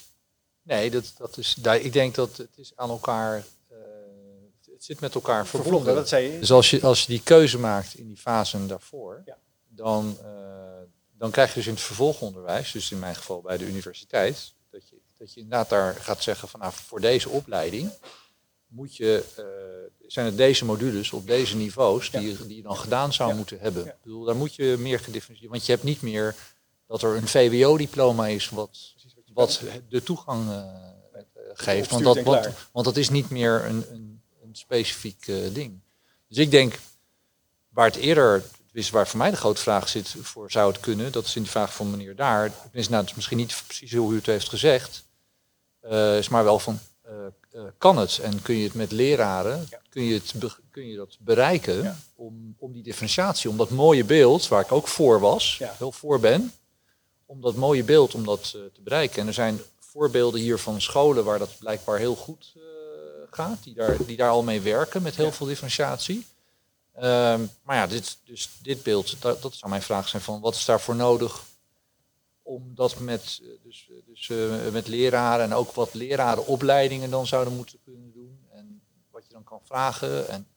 Nee, 0.61 0.91
dat, 0.91 1.13
dat 1.17 1.37
is, 1.37 1.57
ik 1.81 1.93
denk 1.93 2.15
dat 2.15 2.37
het 2.37 2.57
is 2.57 2.71
aan 2.75 2.89
elkaar, 2.89 3.43
uh, 3.71 3.77
het 4.71 4.83
zit 4.83 4.99
met 4.99 5.15
elkaar 5.15 5.47
verbonden. 5.47 5.95
Dat 5.95 6.07
zei 6.07 6.31
je. 6.31 6.39
Dus 6.39 6.51
als 6.51 6.69
je, 6.69 6.81
als 6.81 7.01
je 7.01 7.07
die 7.07 7.21
keuze 7.23 7.59
maakt 7.59 7.97
in 7.97 8.07
die 8.07 8.17
fasen 8.17 8.67
daarvoor, 8.67 9.21
ja. 9.25 9.37
dan, 9.67 10.17
uh, 10.23 10.27
dan 11.17 11.31
krijg 11.31 11.49
je 11.49 11.55
dus 11.55 11.67
in 11.67 11.73
het 11.73 11.81
vervolgonderwijs, 11.81 12.71
dus 12.71 12.91
in 12.91 12.99
mijn 12.99 13.15
geval 13.15 13.41
bij 13.41 13.57
de 13.57 13.65
universiteit, 13.65 14.53
dat 14.69 14.89
je, 14.89 14.95
dat 15.17 15.33
je 15.33 15.39
inderdaad 15.39 15.69
daar 15.69 15.95
gaat 15.95 16.23
zeggen 16.23 16.47
van 16.47 16.59
nou, 16.59 16.73
voor 16.73 17.01
deze 17.01 17.29
opleiding 17.29 17.91
moet 18.71 18.95
je, 18.95 19.23
uh, 19.39 19.45
zijn 20.07 20.25
het 20.25 20.37
deze 20.37 20.65
modules 20.65 21.11
op 21.11 21.27
deze 21.27 21.55
niveaus 21.55 22.11
die, 22.11 22.45
die 22.47 22.55
je 22.55 22.61
dan 22.61 22.77
gedaan 22.77 23.13
zou 23.13 23.35
moeten 23.35 23.59
hebben. 23.59 23.85
Ik 23.85 23.95
bedoel, 24.03 24.23
daar 24.23 24.35
moet 24.35 24.55
je 24.55 24.75
meer 24.79 24.99
gedifferentieerd, 24.99 25.51
want 25.51 25.65
je 25.65 25.71
hebt 25.71 25.83
niet 25.83 26.01
meer 26.01 26.35
dat 26.87 27.01
er 27.01 27.15
een 27.15 27.27
VWO-diploma 27.27 28.27
is 28.27 28.49
wat, 28.49 28.93
wat 29.33 29.61
de 29.89 30.03
toegang 30.03 30.49
eh, 30.49 30.57
eh, 31.13 31.21
geeft. 31.53 31.89
Want 31.89 32.03
dat, 32.03 32.21
want, 32.21 32.49
want 32.71 32.97
is 32.97 33.09
niet 33.09 33.29
meer 33.29 33.65
een, 33.65 33.85
een, 33.91 34.21
een 34.43 34.55
specifiek 34.55 35.27
eh, 35.27 35.35
ding. 35.53 35.79
Dus 36.27 36.37
ik 36.37 36.51
denk, 36.51 36.79
waar 37.69 37.85
het 37.85 37.95
eerder, 37.95 38.43
dus 38.71 38.89
waar 38.89 39.07
voor 39.07 39.17
mij 39.17 39.29
de 39.29 39.37
grote 39.37 39.61
vraag 39.61 39.89
zit, 39.89 40.15
voor 40.21 40.51
zou 40.51 40.71
het 40.71 40.81
kunnen, 40.81 41.11
dat 41.11 41.25
is 41.25 41.35
in 41.35 41.43
de 41.43 41.49
vraag 41.49 41.73
van 41.73 41.91
meneer 41.91 42.15
Daar, 42.15 42.51
is 42.71 42.89
nou, 42.89 43.01
het 43.01 43.09
is 43.09 43.15
misschien 43.15 43.37
niet 43.37 43.63
precies 43.67 43.93
hoe 43.93 44.13
u 44.13 44.15
het 44.15 44.25
heeft 44.25 44.49
gezegd, 44.49 45.05
eh, 45.79 46.17
is 46.17 46.29
maar 46.29 46.43
wel 46.43 46.59
van, 46.59 46.73
eh, 46.73 46.79
eh, 46.79 46.90
kan 47.77 47.97
het? 47.97 48.19
En 48.19 48.41
kun 48.41 48.55
je 48.55 48.63
het 48.63 48.73
met 48.73 48.91
leraren, 48.91 49.69
kun, 49.89 50.03
je 50.03 50.13
het 50.13 50.33
kun 50.71 50.87
je 50.87 50.95
dat 50.95 51.17
bereiken 51.19 51.97
om, 52.15 52.55
om 52.57 52.71
die 52.71 52.83
differentiatie, 52.83 53.49
om 53.49 53.57
dat 53.57 53.69
mooie 53.69 54.03
beeld, 54.03 54.47
waar 54.47 54.61
ik 54.61 54.71
ook 54.71 54.87
voor 54.87 55.19
was, 55.19 55.61
heel 55.77 55.91
voor 55.91 56.19
ben, 56.19 56.53
om 57.25 57.41
dat 57.41 57.55
mooie 57.55 57.83
beeld 57.83 58.15
om 58.15 58.25
dat 58.25 58.43
eh, 58.43 58.61
te 58.73 58.81
bereiken. 58.81 59.21
En 59.21 59.27
er 59.27 59.33
zijn 59.33 59.61
voorbeelden 59.79 60.39
hier 60.39 60.57
van 60.57 60.81
scholen 60.81 61.23
waar 61.23 61.39
dat 61.39 61.57
blijkbaar 61.59 61.97
heel 61.97 62.15
goed 62.15 62.53
eh, 62.55 62.61
gaat, 63.29 63.63
die 63.63 63.73
daar, 63.73 64.05
die 64.05 64.17
daar 64.17 64.29
al 64.29 64.43
mee 64.43 64.61
werken 64.61 65.01
met 65.01 65.15
heel 65.15 65.31
veel 65.31 65.47
differentiatie. 65.47 66.25
Ehm, 66.93 67.41
maar 67.63 67.75
ja, 67.75 67.87
dit, 67.87 68.17
dus 68.25 68.49
dit 68.61 68.83
beeld, 68.83 69.21
dat, 69.21 69.41
dat 69.41 69.53
zou 69.53 69.71
mijn 69.71 69.81
vraag 69.81 70.07
zijn 70.07 70.21
van 70.21 70.39
wat 70.39 70.55
is 70.55 70.65
daarvoor 70.65 70.95
nodig 70.95 71.43
om 72.43 72.71
dat 72.75 72.99
met, 72.99 73.39
eh, 73.43 73.47
dus, 73.63 73.87
eh, 73.89 73.95
dus, 74.05 74.29
eh, 74.29 74.71
met 74.71 74.87
leraren 74.87 75.45
en 75.45 75.53
ook 75.53 75.71
wat 75.71 75.93
lerarenopleidingen 75.93 77.09
dan 77.09 77.27
zouden 77.27 77.55
moeten 77.55 77.79
kunnen 77.83 78.11
doen. 78.13 78.39
En 78.51 78.81
wat 79.11 79.25
je 79.27 79.33
dan 79.33 79.43
kan 79.43 79.59
vragen. 79.63 80.27
En, 80.29 80.47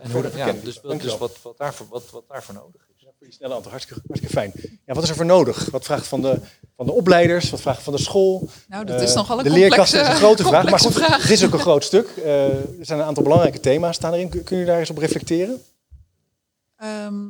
en 0.00 0.10
hoe 0.10 0.30
ja, 0.36 0.52
dus, 0.52 0.80
dus 0.80 1.18
wat, 1.18 1.42
wat, 1.42 1.58
daarvoor, 1.58 1.86
wat, 1.88 2.10
wat 2.10 2.28
daarvoor 2.28 2.54
nodig 2.54 2.82
is. 2.88 2.88
Voor 3.18 3.28
je 3.28 3.34
snelle 3.34 3.54
antwoord, 3.54 3.74
hartstikke, 3.74 4.02
hartstikke 4.06 4.34
fijn. 4.34 4.52
Ja, 4.86 4.94
wat 4.94 5.02
is 5.02 5.08
er 5.08 5.16
voor 5.16 5.24
nodig? 5.24 5.70
Wat 5.70 5.84
vraagt 5.84 6.06
van 6.06 6.22
de, 6.22 6.38
van 6.76 6.86
de 6.86 6.92
opleiders? 6.92 7.50
Wat 7.50 7.60
vraagt 7.60 7.82
van 7.82 7.92
de 7.92 8.00
school? 8.00 8.48
Nou, 8.68 8.84
dat 8.84 9.00
is 9.00 9.14
nogal 9.14 9.38
een 9.38 9.44
De 9.44 9.60
is 9.66 9.92
een 9.92 10.04
grote 10.04 10.42
vraag. 10.42 10.70
Maar 10.70 10.80
goed, 10.80 10.92
vraag. 10.92 11.22
dit 11.22 11.30
is 11.30 11.44
ook 11.44 11.52
een 11.52 11.58
groot 11.58 11.84
stuk. 11.84 12.08
Eh, 12.08 12.78
er 12.78 12.84
zijn 12.84 12.98
een 12.98 13.04
aantal 13.04 13.22
belangrijke 13.22 13.60
thema's 13.60 13.96
staan 13.96 14.12
erin. 14.12 14.28
Kun, 14.28 14.44
kun 14.44 14.58
je 14.58 14.64
daar 14.64 14.78
eens 14.78 14.90
op 14.90 14.98
reflecteren? 14.98 15.62
Ehm 16.76 17.28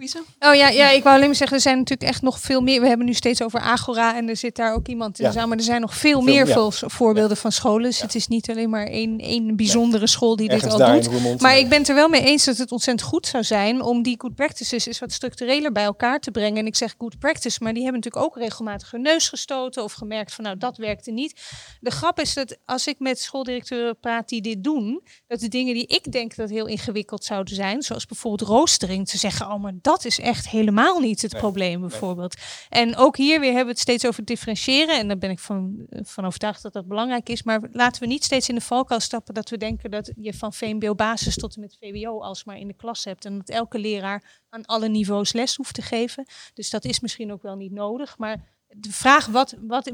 Louise? 0.00 0.22
Oh 0.38 0.54
ja, 0.54 0.68
ja, 0.68 0.90
ik 0.90 1.02
wou 1.02 1.14
alleen 1.14 1.26
maar 1.26 1.36
zeggen, 1.36 1.56
er 1.56 1.62
zijn 1.62 1.78
natuurlijk 1.78 2.10
echt 2.10 2.22
nog 2.22 2.40
veel 2.40 2.60
meer. 2.60 2.80
We 2.80 2.86
hebben 2.86 3.06
nu 3.06 3.14
steeds 3.14 3.42
over 3.42 3.60
Agora 3.60 4.16
en 4.16 4.28
er 4.28 4.36
zit 4.36 4.56
daar 4.56 4.74
ook 4.74 4.88
iemand 4.88 5.18
in 5.18 5.24
Ja. 5.24 5.30
de 5.30 5.38
zaal. 5.38 5.48
Maar 5.48 5.56
er 5.56 5.62
zijn 5.64 5.80
nog 5.80 5.94
veel, 5.94 6.22
Veel, 6.22 6.34
meer 6.34 6.48
ja. 6.48 6.70
voorbeelden 6.70 7.36
van 7.36 7.52
scholen. 7.52 7.82
Dus 7.82 8.00
het 8.00 8.14
is 8.14 8.26
niet 8.26 8.50
alleen 8.50 8.70
maar 8.70 8.86
één, 8.86 9.18
één 9.18 9.56
bijzondere 9.56 10.06
school 10.06 10.36
die 10.36 10.48
dit 10.48 10.66
al 10.70 10.78
doet. 10.92 11.06
Roermond, 11.06 11.40
Maar 11.40 11.58
ik 11.58 11.68
ben 11.68 11.78
het 11.78 11.88
er 11.88 11.94
wel 11.94 12.08
mee 12.08 12.22
eens 12.22 12.44
dat 12.44 12.56
het 12.56 12.72
ontzettend 12.72 13.08
goed 13.08 13.26
zou 13.26 13.44
zijn 13.44 13.82
om 13.82 14.02
die 14.02 14.14
good 14.20 14.34
practices 14.34 14.86
eens 14.86 14.98
wat 14.98 15.12
structureler 15.12 15.72
bij 15.72 15.84
elkaar 15.84 16.20
te 16.20 16.30
brengen. 16.30 16.58
En 16.58 16.66
ik 16.66 16.76
zeg 16.76 16.94
good 16.98 17.18
practice, 17.18 17.58
maar 17.62 17.72
die 17.72 17.82
hebben 17.82 18.00
natuurlijk 18.02 18.32
ook 18.34 18.42
regelmatig 18.42 18.90
hun 18.90 19.02
neus 19.02 19.28
gestoten 19.28 19.82
of 19.84 19.92
gemerkt 19.92 20.34
van 20.34 20.44
nou 20.44 20.56
dat 20.56 20.76
werkte 20.76 21.10
niet. 21.10 21.40
De 21.80 21.90
grap 21.90 22.20
is 22.20 22.34
dat 22.34 22.56
als 22.64 22.86
ik 22.86 22.98
met 22.98 23.20
schooldirecteuren 23.20 23.98
praat 23.98 24.28
die 24.28 24.40
dit 24.40 24.64
doen, 24.64 25.02
dat 25.26 25.40
de 25.40 25.48
dingen 25.48 25.74
die 25.74 25.86
ik 25.86 26.12
denk 26.12 26.36
dat 26.36 26.50
heel 26.50 26.66
ingewikkeld 26.66 27.24
zouden 27.24 27.54
zijn, 27.54 27.82
zoals 27.82 28.06
bijvoorbeeld 28.06 28.48
roostering, 28.48 29.08
te 29.08 29.18
zeggen, 29.18 29.46
oh 29.46 29.62
maar 29.62 29.72
dat 29.82 29.88
is 29.98 30.18
echt 30.18 30.48
helemaal 30.48 31.00
niet 31.00 31.22
het 31.22 31.32
Nee, 31.32 31.40
probleem 31.40 31.80
nee. 31.80 31.88
bijvoorbeeld. 31.88 32.34
En 32.68 32.96
ook 32.96 33.16
hier 33.16 33.40
weer 33.40 33.48
hebben 33.48 33.64
we 33.64 33.70
het 33.70 33.80
steeds 33.80 34.06
over 34.06 34.24
differentiëren 34.24 34.98
en 34.98 35.08
daar 35.08 35.18
ben 35.18 35.30
ik 35.30 35.38
van, 35.38 35.86
van 35.90 36.24
overtuigd 36.26 36.62
dat 36.62 36.72
dat 36.72 36.86
belangrijk 36.88 37.28
is. 37.28 37.42
Maar 37.42 37.60
laten 37.72 38.02
we 38.02 38.08
niet 38.08 38.24
steeds 38.24 38.48
in 38.48 38.54
de 38.54 38.60
valkuil 38.60 39.00
stappen 39.00 39.34
dat 39.34 39.48
we 39.48 39.56
denken 39.56 39.90
dat 39.90 40.12
je 40.16 40.34
van 40.34 40.52
VMBO 40.52 40.94
basis 40.94 41.36
tot 41.36 41.54
en 41.54 41.60
met 41.60 41.76
VWO 41.80 42.20
alsmaar 42.20 42.58
in 42.58 42.66
de 42.68 42.74
klas 42.74 43.04
hebt 43.04 43.24
en 43.24 43.38
dat 43.38 43.48
elke 43.48 43.78
leraar 43.78 44.42
aan 44.48 44.64
alle 44.66 44.88
niveaus 44.88 45.32
les 45.32 45.56
hoeft 45.56 45.74
te 45.74 45.82
geven. 45.82 46.26
Dus 46.54 46.70
dat 46.70 46.84
is 46.84 47.00
misschien 47.00 47.32
ook 47.32 47.42
wel 47.42 47.56
niet 47.56 47.72
nodig. 47.72 48.18
Maar 48.18 48.44
de 48.68 48.92
vraag 48.92 49.26
wat, 49.26 49.54
wat 49.60 49.92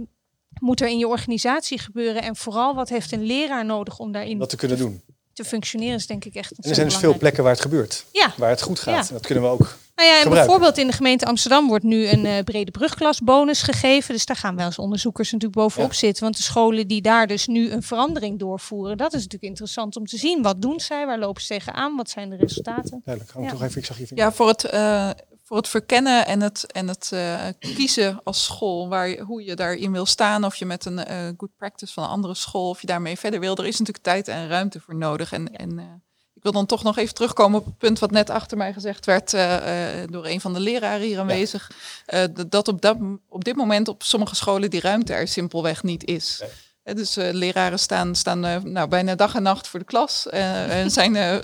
moet 0.61 0.81
er 0.81 0.89
in 0.89 0.99
je 0.99 1.09
organisatie 1.09 1.79
gebeuren 1.79 2.23
en 2.23 2.37
vooral 2.37 2.75
wat 2.75 2.89
heeft 2.89 3.13
een 3.13 3.23
leraar 3.25 3.65
nodig 3.65 3.99
om 3.99 4.13
daarin 4.13 4.39
Dat 4.39 4.49
te 4.49 4.57
kunnen 4.57 4.79
doen. 4.79 5.03
te 5.33 5.45
functioneren 5.45 5.95
is 5.95 6.07
denk 6.07 6.25
ik 6.25 6.35
echt 6.35 6.51
En 6.51 6.69
er 6.69 6.75
zijn 6.75 6.89
dus 6.89 6.97
veel 6.97 7.17
plekken 7.19 7.43
waar 7.43 7.53
het 7.53 7.63
gebeurt. 7.63 8.05
Ja. 8.13 8.33
Waar 8.37 8.51
het 8.51 8.63
goed 8.63 8.81
gaat. 8.81 9.09
Ja. 9.09 9.15
Dat 9.15 9.27
kunnen 9.27 9.45
we 9.45 9.51
ook 9.51 9.77
Nou 9.97 10.09
ja, 10.09 10.23
en 10.23 10.31
bijvoorbeeld 10.31 10.79
in 10.79 10.87
de 10.87 10.93
gemeente 10.93 11.27
Amsterdam 11.27 11.69
wordt 11.69 11.85
nu 11.85 12.09
een 12.09 12.27
eh, 12.27 12.45
brede 12.45 12.71
brugklasbonus 12.71 13.63
gegeven. 13.63 14.15
Dus 14.15 14.27
daar 14.27 14.37
gaan 14.37 14.57
wel 14.57 14.67
eens 14.67 14.79
onderzoekers 14.79 15.33
natuurlijk 15.33 15.61
bovenop 15.61 15.93
zitten. 15.93 16.23
Want 16.23 16.37
de 16.37 16.43
scholen 16.43 16.89
die 16.89 17.03
daar 17.03 17.27
dus 17.27 17.47
nu 17.47 17.71
een 17.71 17.83
verandering 17.83 18.39
doorvoeren, 18.39 18.97
dat 18.97 19.13
is 19.13 19.23
natuurlijk 19.23 19.43
interessant 19.43 19.97
om 19.97 20.07
te 20.07 20.17
zien. 20.17 20.43
Wat 20.43 20.63
doen 20.63 20.81
zij? 20.81 21.07
Waar 21.07 21.19
lopen 21.19 21.43
ze 21.43 21.49
tegenaan? 21.49 21.97
Wat 21.97 22.11
zijn 22.11 22.31
de 22.31 22.37
resultaten? 22.37 23.03
Duidelijk. 23.05 23.39
Ja. 23.41 23.51
toch 23.51 23.63
even, 23.63 23.79
ik 23.79 23.87
zag. 23.87 23.99
Ja, 24.15 24.33
voor 24.33 24.49
het, 24.49 24.65
eh, 24.65 25.11
voor 25.47 25.57
het 25.57 25.69
verkennen 25.69 26.27
en 26.27 26.41
het, 26.41 26.73
en 26.73 26.89
het 26.89 27.11
eh, 27.13 27.47
kiezen 27.59 28.21
als 28.25 28.45
school, 28.45 28.89
waar 28.89 29.09
je, 29.09 29.21
hoe 29.21 29.45
je 29.45 29.55
daarin 29.55 29.93
wil 29.93 30.07
staan, 30.07 30.45
of 30.45 30.57
je 30.57 30.65
met 30.65 30.85
een 30.85 31.05
eh, 31.05 31.29
good 31.37 31.57
practice 31.57 31.93
van 31.93 32.05
een 32.05 32.11
andere 32.11 32.35
school, 32.35 32.69
of 32.69 32.81
je 32.81 32.87
daarmee 32.87 33.19
verder 33.19 33.41
wil, 33.41 33.57
er 33.57 33.67
is 33.67 33.79
natuurlijk 33.79 34.05
tijd 34.05 34.29
en 34.29 34.49
ruimte 34.49 34.81
voor 34.81 34.95
nodig. 34.95 35.33
En, 35.33 35.57
en 35.57 35.79
eh, 35.79 35.85
wil 36.53 36.55
dan 36.55 36.67
toch 36.67 36.83
nog 36.83 36.99
even 36.99 37.15
terugkomen 37.15 37.59
op 37.61 37.65
het 37.65 37.79
punt 37.79 37.99
wat 37.99 38.11
net 38.11 38.31
achter 38.31 38.57
mij 38.57 38.73
gezegd 38.73 39.07
werd 39.07 39.35
eh, 39.35 40.03
eh, 40.03 40.09
door 40.11 40.27
een 40.27 40.41
van 40.41 40.53
de 40.53 40.61
leraren 40.61 41.07
hier 41.07 41.19
aanwezig. 41.19 41.71
Eh, 42.07 42.25
dat 42.47 42.69
op, 42.69 42.81
dat 42.81 42.97
op 43.29 43.45
dit 43.45 43.57
moment 43.57 43.89
op 43.89 44.03
sommige 44.03 44.35
scholen 44.35 44.71
die 44.71 44.81
ruimte 44.81 45.13
er 45.13 45.29
simpelweg 45.29 45.83
niet 45.83 46.05
is. 46.05 46.43
Dus 46.83 47.15
leraren 47.15 47.79
staan, 47.79 48.15
staan 48.15 48.41
nou, 48.73 48.89
bijna 48.89 49.15
dag 49.15 49.35
en 49.35 49.43
nacht 49.43 49.69
voor 49.69 49.79
de 49.79 49.85
klas 49.85 50.29
en 50.29 50.91
zijn 50.91 51.17
er 51.17 51.43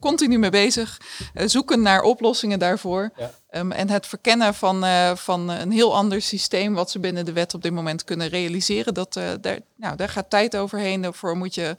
continu 0.00 0.38
mee 0.38 0.50
bezig, 0.50 1.00
zoeken 1.34 1.82
naar 1.82 2.02
oplossingen 2.02 2.58
daarvoor. 2.58 3.10
Ehm, 3.48 3.72
en 3.72 3.88
het 3.88 4.06
verkennen 4.06 4.54
van, 4.54 4.84
van 5.16 5.48
een 5.48 5.72
heel 5.72 5.94
ander 5.94 6.22
systeem 6.22 6.74
wat 6.74 6.90
ze 6.90 6.98
binnen 6.98 7.24
de 7.24 7.32
wet 7.32 7.54
op 7.54 7.62
dit 7.62 7.72
moment 7.72 8.04
kunnen 8.04 8.28
realiseren, 8.28 8.94
dat, 8.94 9.12
daar, 9.40 9.58
nou, 9.76 9.96
daar 9.96 10.08
gaat 10.08 10.30
tijd 10.30 10.56
overheen. 10.56 11.02
Daarvoor 11.02 11.36
moet 11.36 11.54
je 11.54 11.76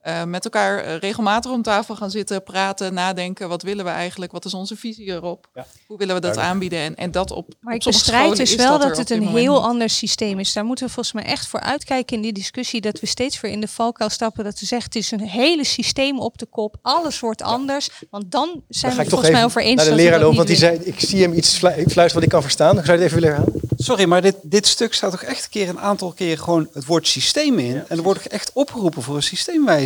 eh, 0.00 0.24
met 0.24 0.44
elkaar 0.44 0.78
eh, 0.84 0.96
regelmatig 0.98 1.50
om 1.50 1.62
tafel 1.62 1.96
gaan 1.96 2.10
zitten, 2.10 2.42
praten, 2.42 2.94
nadenken. 2.94 3.48
Wat 3.48 3.62
willen 3.62 3.84
we 3.84 3.90
eigenlijk? 3.90 4.32
Wat 4.32 4.44
is 4.44 4.54
onze 4.54 4.76
visie 4.76 5.06
erop? 5.06 5.48
Hoe 5.86 5.98
willen 5.98 6.14
we 6.14 6.20
dat 6.20 6.34
Duidelijk. 6.34 6.52
aanbieden? 6.52 6.78
En, 6.78 6.96
en 6.96 7.10
dat 7.10 7.30
op, 7.30 7.48
Maar 7.60 7.74
op 7.74 7.80
ik 7.80 7.86
bestrijd 7.86 8.36
dus 8.36 8.50
is 8.50 8.56
wel 8.56 8.78
dat 8.78 8.96
het 8.96 9.10
een 9.10 9.28
heel 9.28 9.54
niet. 9.54 9.62
ander 9.62 9.90
systeem 9.90 10.38
is. 10.38 10.52
Daar 10.52 10.64
moeten 10.64 10.86
we 10.86 10.92
volgens 10.92 11.14
mij 11.14 11.24
echt 11.24 11.46
voor 11.46 11.60
uitkijken 11.60 12.16
in 12.16 12.22
die 12.22 12.32
discussie. 12.32 12.80
Dat 12.80 13.00
we 13.00 13.06
steeds 13.06 13.40
weer 13.40 13.50
in 13.52 13.60
de 13.60 13.68
valkuil 13.68 14.10
stappen. 14.10 14.44
Dat 14.44 14.60
we 14.60 14.66
zeggen 14.66 14.86
het 14.92 14.96
is 15.02 15.10
een 15.10 15.20
hele 15.20 15.64
systeem 15.64 16.20
op 16.20 16.38
de 16.38 16.46
kop. 16.46 16.76
Alles 16.82 17.20
wordt 17.20 17.42
anders. 17.42 17.90
Want 18.10 18.30
dan 18.30 18.62
zijn 18.68 18.94
Dan 18.96 19.04
we 19.04 19.10
volgens 19.10 19.30
mij 19.30 19.38
even 19.38 19.50
over 19.50 19.62
eens 19.62 19.76
naar 19.80 19.90
de 19.90 19.94
leraar 20.02 20.20
lopen, 20.20 20.36
want 20.36 20.48
die 20.48 20.56
zei, 20.56 20.78
ik 20.78 21.00
zie 21.00 21.22
hem 21.22 21.32
iets 21.32 21.56
flu- 21.58 21.70
fluisteren 21.70 22.14
wat 22.14 22.22
ik 22.22 22.28
kan 22.28 22.42
verstaan. 22.42 22.74
Zou 22.74 22.86
je 22.86 22.92
het 22.92 23.00
even 23.02 23.14
willen 23.20 23.28
herhalen? 23.34 23.60
Sorry, 23.76 24.04
maar 24.04 24.22
dit, 24.22 24.36
dit 24.42 24.66
stuk 24.66 24.94
staat 24.94 25.10
toch 25.10 25.22
echt 25.22 25.44
een 25.44 25.50
keer 25.50 25.68
een 25.68 25.80
aantal 25.80 26.12
keer 26.12 26.38
gewoon 26.38 26.68
het 26.72 26.84
woord 26.84 27.06
systeem 27.06 27.58
in. 27.58 27.74
en 27.88 27.96
er 27.96 28.02
wordt 28.02 28.26
echt 28.26 28.50
opgeroepen 28.54 29.02
voor 29.02 29.16
een 29.16 29.22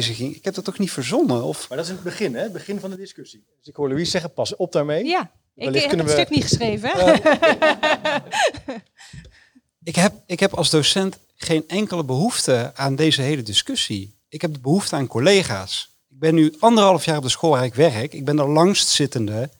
Ik 0.08 0.44
heb 0.44 0.54
dat 0.54 0.64
toch 0.64 0.78
niet 0.78 0.90
verzonnen? 0.92 1.42
Of... 1.42 1.68
Maar 1.68 1.76
dat 1.78 1.86
is 1.86 1.92
in 1.92 1.96
het 1.98 2.04
begin, 2.04 2.34
hè? 2.34 2.42
het 2.42 2.52
begin 2.52 2.80
van 2.80 2.90
de 2.90 2.96
discussie. 2.96 3.44
Dus 3.58 3.66
ik 3.68 3.76
hoor 3.76 3.88
Louise 3.88 4.10
zeggen, 4.10 4.32
pas 4.32 4.56
op 4.56 4.72
daarmee. 4.72 5.04
Ja, 5.04 5.20
ik 5.54 5.64
Wellicht 5.64 5.78
heb 5.84 5.88
kunnen 5.88 6.06
het 6.06 6.14
we- 6.16 6.20
stuk 6.20 6.34
niet 6.34 6.44
geschreven. 6.44 6.90
Hè? 6.94 7.12
Ik 9.82 9.94
heb, 9.96 10.12
ik 10.26 10.40
heb 10.40 10.54
als 10.54 10.70
docent 10.70 11.18
geen 11.36 11.64
enkele 11.68 12.04
behoefte 12.04 12.70
aan 12.74 12.96
deze 12.96 13.22
hele 13.22 13.42
discussie. 13.42 14.18
Ik 14.28 14.40
heb 14.40 14.52
de 14.54 14.60
behoefte 14.60 14.96
aan 14.96 15.06
collega's. 15.06 15.90
Ik 16.10 16.18
ben 16.18 16.34
nu 16.34 16.54
anderhalf 16.58 17.04
jaar 17.04 17.16
op 17.16 17.22
de 17.22 17.28
school 17.28 17.50
waar 17.50 17.64
ik 17.64 17.74
werk. 17.74 18.12
Ik 18.12 18.24
ben 18.24 18.36
de 18.36 18.46
langstzittende 18.46 19.50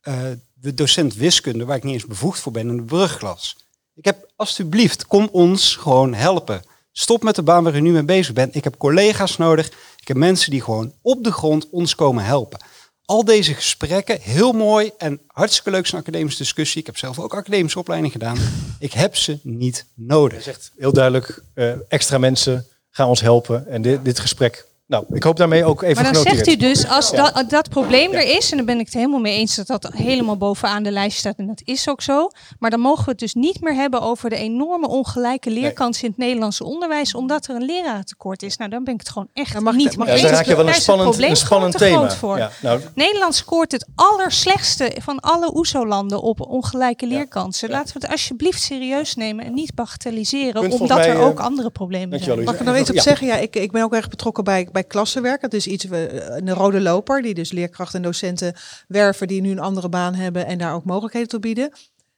eh, 0.00 0.22
de 0.54 0.74
docent 0.74 1.14
wiskunde, 1.14 1.64
waar 1.64 1.76
ik 1.76 1.82
niet 1.82 1.94
eens 1.94 2.06
bevoegd 2.06 2.40
voor 2.40 2.52
ben, 2.52 2.68
in 2.68 2.76
de 2.76 2.82
brugklas. 2.82 3.56
Ik 3.94 4.04
heb, 4.04 4.30
alstublieft, 4.36 5.06
kom 5.06 5.28
ons 5.32 5.76
gewoon 5.76 6.14
helpen. 6.14 6.62
Stop 6.92 7.22
met 7.22 7.34
de 7.34 7.42
baan 7.42 7.64
waar 7.64 7.74
u 7.74 7.80
nu 7.80 7.92
mee 7.92 8.04
bezig 8.04 8.34
bent. 8.34 8.54
Ik 8.54 8.64
heb 8.64 8.76
collega's 8.76 9.36
nodig. 9.36 9.66
Ik 10.00 10.08
heb 10.08 10.16
mensen 10.16 10.50
die 10.50 10.62
gewoon 10.62 10.92
op 11.02 11.24
de 11.24 11.32
grond 11.32 11.68
ons 11.70 11.94
komen 11.94 12.24
helpen. 12.24 12.64
Al 13.04 13.24
deze 13.24 13.54
gesprekken, 13.54 14.20
heel 14.20 14.52
mooi 14.52 14.90
en 14.98 15.20
hartstikke 15.26 15.70
leuk 15.70 15.86
zijn 15.86 16.02
academische 16.02 16.38
discussie. 16.38 16.80
Ik 16.80 16.86
heb 16.86 16.96
zelf 16.96 17.18
ook 17.18 17.34
academische 17.34 17.78
opleiding 17.78 18.12
gedaan. 18.12 18.38
Ik 18.78 18.92
heb 18.92 19.16
ze 19.16 19.38
niet 19.42 19.86
nodig. 19.94 20.32
Hij 20.32 20.42
zegt 20.42 20.72
heel 20.76 20.92
duidelijk, 20.92 21.42
eh, 21.54 21.72
extra 21.88 22.18
mensen 22.18 22.66
gaan 22.90 23.08
ons 23.08 23.20
helpen. 23.20 23.66
En 23.66 23.82
dit, 23.82 24.04
dit 24.04 24.18
gesprek, 24.18 24.66
nou, 24.86 25.04
ik 25.12 25.22
hoop 25.22 25.36
daarmee 25.36 25.64
ook 25.64 25.82
even 25.82 25.94
Maar 26.02 26.12
dan 26.12 26.22
genoteerd. 26.22 26.44
zegt 26.46 26.58
u 26.62 26.66
dus, 26.66 26.88
als 26.88 27.10
Ja. 27.10 27.30
dat, 27.30 27.50
dat 27.50 27.68
probleem 27.68 28.12
er 28.12 28.36
is, 28.36 28.50
en 28.50 28.56
dan 28.56 28.66
ben 28.66 28.78
ik 28.78 28.84
het 28.84 28.94
helemaal 28.94 29.20
mee 29.20 29.38
eens 29.38 29.54
dat 29.54 29.66
dat 29.66 29.92
helemaal 29.92 30.36
bovenaan 30.36 30.82
de 30.82 30.90
lijst 30.90 31.18
staat, 31.18 31.34
en 31.36 31.46
dat 31.46 31.60
is 31.64 31.88
ook 31.88 32.02
zo. 32.02 32.28
Maar 32.58 32.70
dan 32.70 32.80
mogen 32.80 33.04
we 33.04 33.10
het 33.10 33.18
dus 33.20 33.34
niet 33.34 33.60
meer 33.60 33.74
hebben 33.74 34.00
over 34.00 34.30
de 34.30 34.36
enorme 34.36 34.88
ongelijke 34.88 35.50
leerkansen 35.50 36.04
in 36.04 36.08
het 36.10 36.18
Nederlandse 36.18 36.64
onderwijs, 36.64 37.14
omdat 37.14 37.46
er 37.46 37.54
een 37.54 37.62
lerarentekort 37.64 38.42
is. 38.42 38.56
Nou, 38.56 38.70
dan 38.70 38.84
ben 38.84 38.94
ik 38.94 39.00
het 39.00 39.08
gewoon 39.08 39.28
echt 39.32 39.60
mag 39.60 39.74
niet 39.74 39.96
mag 39.96 40.06
mee 40.06 40.06
ik- 40.06 40.12
eens. 40.12 40.20
Ja, 40.20 40.26
dan 40.26 40.36
raak 40.36 40.46
je 40.46 40.54
wel 40.56 40.64
Daar 40.64 40.74
een 40.74 40.80
spannend- 40.80 41.22
een 41.22 41.36
spannend 41.36 41.78
thema. 41.78 42.10
voor. 42.10 42.38
Ja, 42.38 42.50
nou- 42.62 42.80
Nederland 42.94 43.34
scoort 43.34 43.72
het 43.72 43.86
allerslechtste 43.94 44.96
van 45.00 45.20
alle 45.20 45.54
OESO-landen 45.56 46.22
op 46.22 46.40
ongelijke 46.40 47.06
leerkansen. 47.06 47.70
Laten 47.70 47.94
we 47.94 48.00
het 48.02 48.10
alsjeblieft 48.12 48.62
serieus 48.62 49.14
nemen 49.14 49.44
en 49.44 49.54
niet 49.54 49.74
bagatelliseren, 49.74 50.60
Punt 50.60 50.80
omdat 50.80 50.98
er 51.06 51.16
mij, 51.16 51.24
ook 51.24 51.38
eh, 51.38 51.44
andere 51.44 51.70
problemen 51.70 52.18
zijn. 52.22 52.44
Mag 52.44 52.54
ik 52.54 52.60
er 52.60 52.66
nog 52.66 52.78
iets 52.78 52.90
op 52.90 52.98
zeggen? 52.98 53.26
Ja, 53.26 53.36
ik, 53.36 53.56
ik 53.56 53.72
ben 53.72 53.82
ook 53.82 53.94
erg 53.94 54.08
betrokken 54.08 54.44
bij, 54.44 54.68
bij 54.72 54.81
klassenwerk. 54.82 55.40
Dat 55.40 55.52
is 55.52 55.66
iets, 55.66 55.84
we, 55.84 56.22
een 56.36 56.54
rode 56.54 56.80
loper, 56.80 57.22
die 57.22 57.34
dus 57.34 57.52
leerkrachten 57.52 57.96
en 57.96 58.02
docenten 58.02 58.54
werven 58.88 59.26
die 59.26 59.40
nu 59.40 59.50
een 59.50 59.58
andere 59.58 59.88
baan 59.88 60.14
hebben 60.14 60.46
en 60.46 60.58
daar 60.58 60.74
ook 60.74 60.84
mogelijkheden 60.84 61.28
toe 61.28 61.40
bieden. 61.40 61.70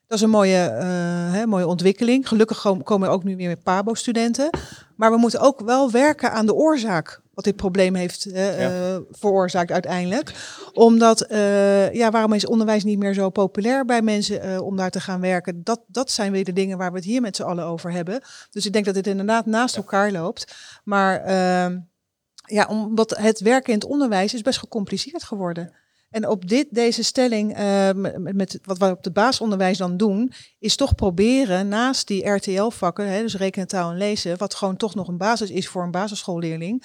Dat 0.07 0.19
is 0.19 0.25
een 0.25 0.31
mooie, 0.31 0.57
eh, 0.59 0.87
hè, 1.33 1.47
mooie 1.47 1.67
ontwikkeling. 1.67 2.29
Gelukkig 2.29 2.61
kom- 2.61 2.83
komen 2.83 3.09
er 3.09 3.15
ook 3.15 3.25
nu 3.25 3.37
weer 3.37 3.47
meer 3.47 3.57
PABO-studenten. 3.57 4.51
Maar 4.97 5.11
we 5.11 5.17
moeten 5.17 5.41
ook 5.41 5.61
wel 5.61 5.91
werken 5.91 6.33
aan 6.33 6.47
de 6.47 6.55
oorzaak 6.55 7.23
wat 7.35 7.45
dit 7.45 7.57
probleem 7.57 7.95
heeft 7.95 8.27
eh, 8.27 8.65
eh, 8.95 9.01
veroorzaakt 9.11 9.71
uiteindelijk. 9.71 10.33
Omdat, 10.73 11.21
eh, 11.21 11.93
ja, 11.93 12.11
waarom 12.11 12.33
is 12.33 12.47
onderwijs 12.47 12.85
niet 12.85 12.99
meer 12.99 13.15
zo 13.15 13.31
populair 13.31 13.85
bij 13.85 14.03
mensen 14.03 14.41
eh, 14.43 14.61
om 14.63 14.77
daar 14.77 14.91
te 14.91 15.01
gaan 15.01 15.21
werken? 15.21 15.61
Dat, 15.65 15.81
dat 15.87 16.11
zijn 16.11 16.33
weer 16.33 16.45
de 16.45 16.53
dingen 16.53 16.79
waar 16.79 16.91
we 16.91 16.97
het 16.97 17.07
hier 17.07 17.21
met 17.21 17.37
z'n 17.37 17.43
allen 17.43 17.65
over 17.65 17.93
hebben. 17.93 18.21
Dus 18.51 18.67
ik 18.67 18.73
denk 18.73 18.85
dat 18.85 18.95
het 18.95 19.07
inderdaad 19.07 19.47
naast 19.47 19.77
elkaar 19.77 20.13
loopt. 20.13 20.55
Maar 20.85 21.21
ehm, 21.21 21.79
ja, 22.45 22.67
omdat 22.67 23.17
het 23.17 23.41
werken 23.41 23.73
in 23.73 23.79
het 23.79 23.89
onderwijs 23.89 24.35
is 24.35 24.43
best 24.43 24.59
gecompliceerd 24.59 25.23
geworden. 25.23 25.73
En 26.11 26.29
op 26.29 26.49
dit, 26.49 26.67
deze 26.71 27.03
stelling, 27.03 27.55
eh, 27.57 27.91
met, 27.93 28.35
met 28.35 28.59
wat 28.63 28.79
we 28.79 28.91
op 28.91 29.05
het 29.05 29.13
basisonderwijs 29.13 29.79
dan 29.79 29.97
doen, 29.97 30.33
is 30.59 30.77
toch 30.77 30.95
proberen 30.95 31.69
naast 31.69 32.07
die 32.07 32.29
RTL-vakken, 32.29 33.23
dus 33.23 33.37
rekenen, 33.37 33.69
taal 33.69 33.91
en 33.91 33.97
lezen, 33.97 34.39
wat 34.39 34.55
gewoon 34.55 34.77
toch 34.77 34.95
nog 34.95 35.09
een 35.09 35.17
basis 35.17 35.51
is 35.51 35.69
voor 35.69 35.83
een 35.83 35.91
basisschoolleerling, 35.91 36.85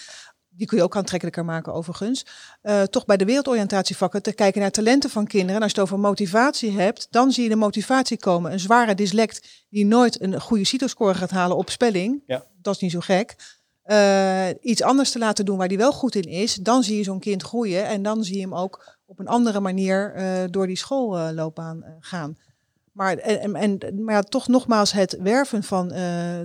die 0.49 0.67
kun 0.67 0.77
je 0.77 0.83
ook 0.83 0.95
aantrekkelijker 0.97 1.45
maken 1.45 1.73
overigens, 1.73 2.25
eh, 2.61 2.81
toch 2.81 3.05
bij 3.05 3.17
de 3.17 3.25
wereldoriëntatievakken 3.25 4.21
te 4.21 4.33
kijken 4.33 4.61
naar 4.61 4.71
talenten 4.71 5.09
van 5.09 5.27
kinderen. 5.27 5.55
En 5.55 5.61
als 5.61 5.71
je 5.71 5.79
het 5.79 5.89
over 5.89 5.99
motivatie 5.99 6.71
hebt, 6.71 7.07
dan 7.09 7.31
zie 7.31 7.43
je 7.43 7.49
de 7.49 7.55
motivatie 7.55 8.17
komen. 8.17 8.51
Een 8.51 8.59
zware 8.59 8.95
dyslect 8.95 9.65
die 9.69 9.85
nooit 9.85 10.21
een 10.21 10.41
goede 10.41 10.65
CITO-score 10.65 11.13
gaat 11.13 11.29
halen 11.31 11.57
op 11.57 11.69
spelling, 11.69 12.23
Ja. 12.27 12.45
dat 12.61 12.75
is 12.75 12.81
niet 12.81 12.91
zo 12.91 12.99
gek. 12.99 13.35
Eh, 13.89 14.47
iets 14.61 14.83
anders 14.83 15.11
te 15.11 15.19
laten 15.19 15.45
doen 15.45 15.57
waar 15.57 15.67
die 15.67 15.77
wel 15.77 15.91
goed 15.91 16.15
in 16.15 16.23
is, 16.23 16.55
dan 16.55 16.83
zie 16.83 16.97
je 16.97 17.03
zo'n 17.03 17.19
kind 17.19 17.43
groeien 17.43 17.85
en 17.85 18.03
dan 18.03 18.23
zie 18.23 18.35
je 18.35 18.41
hem 18.41 18.55
ook 18.55 18.97
op 19.05 19.19
een 19.19 19.27
andere 19.27 19.59
manier 19.59 20.13
eh, 20.13 20.43
door 20.49 20.67
die 20.67 20.77
schoolloopbaan 20.77 21.83
eh, 21.83 21.91
gaan. 21.99 22.37
Maar, 22.91 23.17
en, 23.17 23.55
en, 23.55 24.03
maar 24.03 24.15
ja, 24.15 24.21
toch 24.21 24.47
nogmaals, 24.47 24.91
het 24.91 25.17
werven 25.21 25.63
van, 25.63 25.93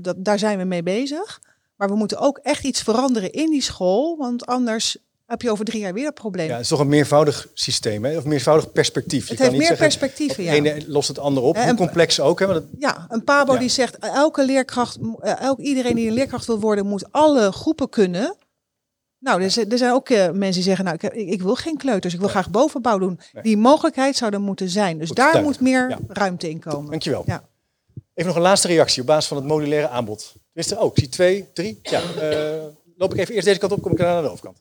dat, 0.02 0.24
daar 0.24 0.38
zijn 0.38 0.58
we 0.58 0.64
mee 0.64 0.82
bezig. 0.82 1.40
Maar 1.76 1.88
we 1.88 1.94
moeten 1.94 2.18
ook 2.18 2.38
echt 2.38 2.64
iets 2.64 2.82
veranderen 2.82 3.32
in 3.32 3.50
die 3.50 3.62
school, 3.62 4.16
want 4.16 4.46
anders 4.46 4.96
heb 5.26 5.42
je 5.42 5.50
over 5.50 5.64
drie 5.64 5.80
jaar 5.80 5.92
weer 5.92 6.06
een 6.06 6.12
probleem. 6.12 6.46
Ja, 6.46 6.52
het 6.52 6.62
is 6.62 6.68
toch 6.68 6.78
een 6.80 6.88
meervoudig 6.88 7.48
systeem, 7.54 8.04
hè? 8.04 8.16
of 8.16 8.22
een 8.22 8.28
meervoudig 8.28 8.72
perspectief. 8.72 9.22
Je 9.28 9.34
Het 9.34 9.40
kan 9.40 9.46
heeft 9.50 9.58
niet 9.58 9.68
meer 9.68 9.78
zeggen, 9.78 9.98
perspectieven, 9.98 10.44
het 10.54 10.64
ja. 10.64 10.72
ene 10.74 10.84
lost 10.88 11.08
het 11.08 11.18
andere 11.18 11.46
op, 11.46 11.56
Ja, 11.56 11.66
hoe 11.66 11.74
complex 11.74 12.20
ook. 12.20 12.38
Hè? 12.38 12.46
Ja, 12.78 13.06
een 13.08 13.24
Pabo 13.24 13.52
Ja. 13.52 13.58
die 13.58 13.68
zegt, 13.68 13.98
elke 13.98 14.44
leerkracht, 14.44 14.98
eh, 15.20 15.40
elk, 15.40 15.58
iedereen 15.58 15.94
die 15.94 16.06
een 16.08 16.14
leerkracht 16.14 16.46
wil 16.46 16.60
worden, 16.60 16.86
moet 16.86 17.12
alle 17.12 17.52
groepen 17.52 17.88
kunnen. 17.88 18.36
Nou, 19.18 19.42
er, 19.42 19.50
zijn- 19.50 19.70
er 19.70 19.78
zijn 19.78 19.92
ook 19.92 20.08
eh, 20.08 20.30
mensen 20.30 20.52
die 20.52 20.62
zeggen, 20.62 20.84
nou, 20.84 20.96
ik, 21.00 21.12
ik, 21.12 21.42
wil 21.42 21.54
geen 21.54 21.76
kleuters, 21.76 22.14
ik 22.14 22.20
wil 22.20 22.28
graag 22.28 22.50
bovenbouw 22.50 22.98
doen. 22.98 23.20
Die 23.42 23.56
mogelijkheid 23.56 24.16
zou 24.16 24.32
er 24.32 24.40
moeten 24.40 24.68
zijn. 24.68 24.98
Dus 24.98 25.08
daar 25.10 25.32
duidelijk. 25.32 25.60
moet 25.60 25.68
meer 25.70 25.98
ruimte 26.08 26.50
in 26.50 26.58
komen. 26.58 26.90
Dankjewel. 26.90 27.22
Ja. 27.26 27.44
Even 28.14 28.26
nog 28.28 28.36
een 28.36 28.42
laatste 28.46 28.68
reactie 28.68 29.00
op 29.00 29.06
basis 29.06 29.26
van 29.26 29.36
het 29.36 29.46
modulaire 29.46 29.88
aanbod. 29.88 30.34
Tenminste, 30.52 30.78
ook. 30.78 30.92
ik 30.92 30.98
zie 30.98 31.08
twee, 31.08 31.48
drie. 31.52 31.78
Ja, 31.82 32.00
eh, 32.20 32.62
loop 33.04 33.14
ik 33.14 33.20
even 33.20 33.34
eerst 33.34 33.46
deze 33.46 33.58
kant 33.58 33.72
op, 33.72 33.82
kom 33.82 33.92
ik 33.92 33.98
naar 33.98 34.22
de 34.22 34.30
overkant. 34.30 34.58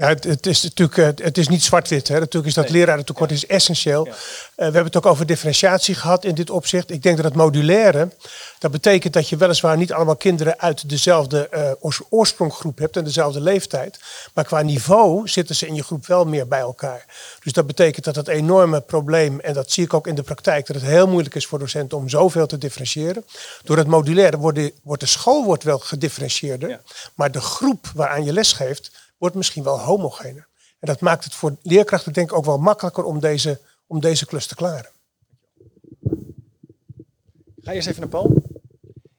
Ja, 0.00 0.08
het, 0.08 0.24
het 0.24 0.46
is 0.46 0.62
natuurlijk 0.62 0.98
eh, 0.98 1.24
het, 1.24 1.38
is 1.38 1.48
niet 1.48 1.62
zwart-wit. 1.62 2.08
Natuurlijk 2.08 2.46
is 2.46 2.54
dat 2.54 2.70
lerarentekort 2.70 3.30
is 3.30 3.46
essentieel. 3.46 4.06
Eh, 4.06 4.14
we 4.54 4.62
hebben 4.62 4.84
het 4.84 4.96
ook 4.96 5.06
over 5.06 5.26
differentiatie 5.26 5.94
gehad 5.94 6.24
in 6.24 6.34
dit 6.34 6.50
opzicht. 6.50 6.90
Ik 6.90 7.02
denk 7.02 7.16
dat 7.16 7.24
het 7.24 7.34
modulaire, 7.34 8.08
dat 8.58 8.70
betekent 8.70 9.12
dat 9.12 9.28
je 9.28 9.36
weliswaar 9.36 9.76
niet 9.76 9.92
allemaal 9.92 10.16
kinderen 10.16 10.58
uit 10.60 10.88
dezelfde 10.88 11.48
eh, 11.48 11.70
oors- 11.80 12.00
oorspronggroep 12.08 12.78
hebt 12.78 12.96
en 12.96 13.04
dezelfde 13.04 13.40
leeftijd. 13.40 14.00
Maar 14.34 14.44
qua 14.44 14.62
niveau 14.62 15.28
zitten 15.28 15.56
ze 15.56 15.66
in 15.66 15.74
je 15.74 15.82
groep 15.82 16.06
wel 16.06 16.24
meer 16.24 16.48
bij 16.48 16.60
elkaar. 16.60 17.04
Dus 17.42 17.52
dat 17.52 17.66
betekent 17.66 18.04
dat 18.04 18.16
het 18.16 18.28
enorme 18.28 18.80
probleem, 18.80 19.40
en 19.40 19.54
dat 19.54 19.70
zie 19.70 19.84
ik 19.84 19.94
ook 19.94 20.06
in 20.06 20.14
de 20.14 20.22
praktijk, 20.22 20.66
dat 20.66 20.76
het 20.76 20.84
heel 20.84 21.08
moeilijk 21.08 21.34
is 21.34 21.46
voor 21.46 21.58
docenten 21.58 21.98
om 21.98 22.08
zoveel 22.08 22.46
te 22.46 22.58
differentiëren. 22.58 23.24
Door 23.64 23.76
het 23.76 23.86
modulaire 23.86 24.38
wordt 24.38 24.58
de, 24.58 24.72
wordt 24.82 25.02
de 25.02 25.08
school 25.08 25.44
wordt 25.44 25.62
wel 25.62 25.78
gedifferentieerder, 25.78 26.80
maar 27.14 27.30
de 27.30 27.40
groep 27.40 27.90
waaraan 27.94 28.24
je 28.24 28.32
les 28.32 28.52
geeft, 28.52 28.90
wordt 29.20 29.36
misschien 29.36 29.62
wel 29.62 29.80
homogener. 29.80 30.46
En 30.78 30.86
dat 30.86 31.00
maakt 31.00 31.24
het 31.24 31.34
voor 31.34 31.56
leerkrachten 31.62 32.12
denk 32.12 32.30
ik 32.30 32.36
ook 32.36 32.44
wel 32.44 32.58
makkelijker 32.58 33.04
om 33.04 33.20
deze, 33.20 33.60
om 33.86 34.00
deze 34.00 34.26
klus 34.26 34.46
te 34.46 34.54
klaren. 34.54 34.90
Ga 37.62 37.72
eerst 37.72 37.88
even 37.88 38.00
naar 38.00 38.10
Paul. 38.10 38.34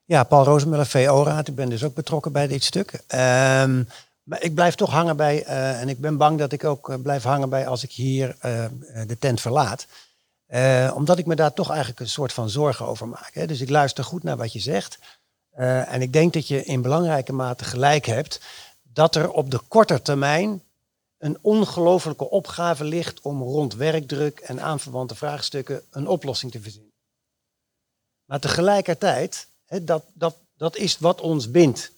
Ja, 0.05 0.23
Paul 0.23 0.43
Rozemuller, 0.43 0.85
VO-raad. 0.85 1.47
Ik 1.47 1.55
ben 1.55 1.69
dus 1.69 1.83
ook 1.83 1.93
betrokken 1.93 2.31
bij 2.31 2.47
dit 2.47 2.63
stuk. 2.63 3.03
Ehm, 3.07 3.83
maar 4.23 4.43
ik 4.43 4.53
blijf 4.53 4.75
toch 4.75 4.89
hangen 4.89 5.17
bij, 5.17 5.43
eh, 5.43 5.81
en 5.81 5.89
ik 5.89 5.99
ben 5.99 6.17
bang 6.17 6.39
dat 6.39 6.51
ik 6.51 6.63
ook 6.63 6.89
eh, 6.89 7.01
blijf 7.01 7.23
hangen 7.23 7.49
bij 7.49 7.67
als 7.67 7.83
ik 7.83 7.91
hier 7.91 8.35
eh, 8.39 8.65
de 9.07 9.17
tent 9.17 9.41
verlaat. 9.41 9.87
Eh, 10.51 10.91
omdat 10.95 11.17
ik 11.17 11.25
me 11.25 11.35
daar 11.35 11.53
toch 11.53 11.69
eigenlijk 11.69 11.99
een 11.99 12.09
soort 12.09 12.33
van 12.33 12.49
zorgen 12.49 12.85
over 12.85 13.07
maak. 13.07 13.31
Hè. 13.33 13.47
Dus 13.47 13.61
ik 13.61 13.69
luister 13.69 14.03
goed 14.03 14.23
naar 14.23 14.37
wat 14.37 14.53
je 14.53 14.59
zegt. 14.59 14.99
Eh, 15.51 15.93
en 15.93 16.01
ik 16.01 16.13
denk 16.13 16.33
dat 16.33 16.47
je 16.47 16.63
in 16.63 16.81
belangrijke 16.81 17.33
mate 17.33 17.63
gelijk 17.63 18.05
hebt 18.05 18.41
dat 18.93 19.15
er 19.15 19.31
op 19.31 19.51
de 19.51 19.59
korte 19.67 20.01
termijn 20.01 20.63
een 21.17 21.37
ongelofelijke 21.41 22.29
opgave 22.29 22.83
ligt 22.83 23.21
om 23.21 23.41
rond 23.41 23.73
werkdruk 23.75 24.39
en 24.39 24.61
aanverwante 24.61 25.15
vraagstukken 25.15 25.83
een 25.89 26.07
oplossing 26.07 26.51
te 26.51 26.61
verzinnen. 26.61 26.91
Maar 28.25 28.39
tegelijkertijd, 28.39 29.47
dat, 29.81 30.03
dat, 30.13 30.35
dat 30.57 30.75
is 30.75 30.97
wat 30.97 31.21
ons 31.21 31.51
bindt. 31.51 31.91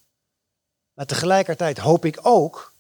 Maar 0.94 1.06
tegelijkertijd 1.06 1.78
hoop 1.78 2.06
ik 2.06 2.20
ook 2.22 2.74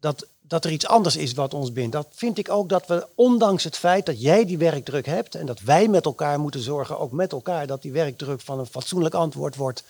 dat, 0.00 0.26
dat 0.40 0.64
er 0.64 0.70
iets 0.70 0.86
anders 0.86 1.16
is 1.16 1.32
wat 1.32 1.54
ons 1.54 1.72
bindt. 1.72 1.92
Dat 1.92 2.06
vind 2.10 2.38
ik 2.38 2.48
ook 2.48 2.68
dat 2.68 2.86
we, 2.86 3.06
ondanks 3.14 3.64
het 3.64 3.76
feit 3.76 4.06
dat 4.06 4.20
jij 4.20 4.44
die 4.44 4.58
werkdruk 4.58 5.06
hebt 5.06 5.34
en 5.34 5.46
dat 5.46 5.60
wij 5.60 5.88
met 5.88 6.04
elkaar 6.04 6.40
moeten 6.40 6.60
zorgen, 6.60 6.98
ook 6.98 7.12
met 7.12 7.32
elkaar, 7.32 7.66
dat 7.66 7.82
die 7.82 7.92
werkdruk 7.92 8.40
van 8.40 8.58
een 8.58 8.66
fatsoenlijk 8.66 9.14
antwoord 9.14 9.56
wordt, 9.56 9.84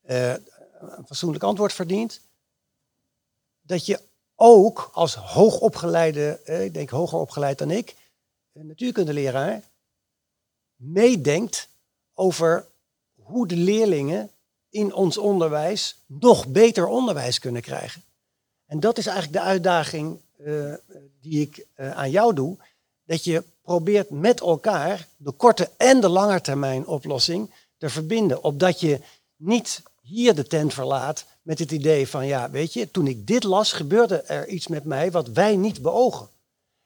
eh, 0.00 0.30
een 0.30 1.06
fatsoenlijk 1.06 1.44
antwoord 1.44 1.72
verdient, 1.72 2.20
dat 3.70 3.86
je 3.86 4.00
ook 4.34 4.90
als 4.92 5.14
hoogopgeleide, 5.14 6.40
eh, 6.44 6.64
ik 6.64 6.74
denk 6.74 6.90
hoger 6.90 7.18
opgeleid 7.18 7.58
dan 7.58 7.70
ik, 7.70 7.96
natuurkundeleraar, 8.52 9.62
meedenkt 10.76 11.68
over 12.14 12.66
hoe 13.22 13.46
de 13.46 13.56
leerlingen 13.56 14.30
in 14.70 14.94
ons 14.94 15.18
onderwijs 15.18 15.96
nog 16.06 16.46
beter 16.46 16.86
onderwijs 16.86 17.38
kunnen 17.38 17.62
krijgen. 17.62 18.02
En 18.66 18.80
dat 18.80 18.98
is 18.98 19.06
eigenlijk 19.06 19.36
de 19.36 19.48
uitdaging 19.48 20.20
eh, 20.44 20.74
die 21.20 21.40
ik 21.40 21.66
eh, 21.74 21.90
aan 21.90 22.10
jou 22.10 22.34
doe. 22.34 22.56
Dat 23.04 23.24
je 23.24 23.44
probeert 23.62 24.10
met 24.10 24.40
elkaar 24.40 25.08
de 25.16 25.32
korte 25.32 25.70
en 25.76 26.00
de 26.00 26.08
lange 26.08 26.40
termijn 26.40 26.86
oplossing 26.86 27.50
te 27.78 27.88
verbinden. 27.88 28.44
Opdat 28.44 28.80
je 28.80 29.00
niet 29.36 29.82
hier 30.00 30.34
de 30.34 30.46
tent 30.46 30.74
verlaat 30.74 31.24
met 31.50 31.58
het 31.58 31.70
idee 31.72 32.08
van, 32.08 32.26
ja, 32.26 32.50
weet 32.50 32.72
je, 32.72 32.90
toen 32.90 33.06
ik 33.06 33.26
dit 33.26 33.44
las, 33.44 33.72
gebeurde 33.72 34.22
er 34.22 34.48
iets 34.48 34.66
met 34.66 34.84
mij 34.84 35.10
wat 35.10 35.28
wij 35.28 35.56
niet 35.56 35.82
beogen. 35.82 36.28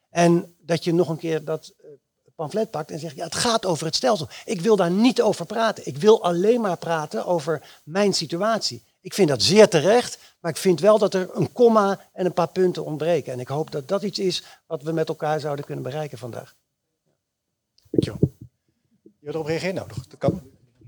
En 0.09 0.55
dat 0.59 0.83
je 0.83 0.93
nog 0.93 1.09
een 1.09 1.17
keer 1.17 1.43
dat 1.43 1.73
eh, 1.77 1.89
pamflet 2.35 2.71
pakt 2.71 2.91
en 2.91 2.99
zegt, 2.99 3.15
ja, 3.15 3.23
het 3.23 3.35
gaat 3.35 3.65
over 3.65 3.85
het 3.85 3.95
stelsel. 3.95 4.27
Ik 4.45 4.61
wil 4.61 4.75
daar 4.75 4.91
niet 4.91 5.21
over 5.21 5.45
praten. 5.45 5.87
Ik 5.87 5.97
wil 5.97 6.23
alleen 6.23 6.61
maar 6.61 6.77
praten 6.77 7.25
over 7.25 7.79
mijn 7.83 8.13
situatie. 8.13 8.83
Ik 9.01 9.13
vind 9.13 9.29
dat 9.29 9.41
zeer 9.41 9.69
terecht, 9.69 10.17
maar 10.39 10.51
ik 10.51 10.57
vind 10.57 10.79
wel 10.79 10.97
dat 10.97 11.13
er 11.13 11.29
een 11.33 11.51
komma 11.51 11.99
en 12.13 12.25
een 12.25 12.33
paar 12.33 12.51
punten 12.51 12.85
ontbreken. 12.85 13.33
En 13.33 13.39
ik 13.39 13.47
hoop 13.47 13.71
dat 13.71 13.87
dat 13.87 14.03
iets 14.03 14.19
is 14.19 14.43
wat 14.65 14.83
we 14.83 14.91
met 14.91 15.07
elkaar 15.07 15.39
zouden 15.39 15.65
kunnen 15.65 15.83
bereiken 15.83 16.17
vandaag. 16.17 16.55
Dankjewel. 17.89 18.19
Je 19.01 19.09
wil 19.19 19.33
erop 19.33 19.45
reageren? 19.45 19.75
Nou, 19.75 19.87
dat 19.87 20.17
kan. 20.17 20.41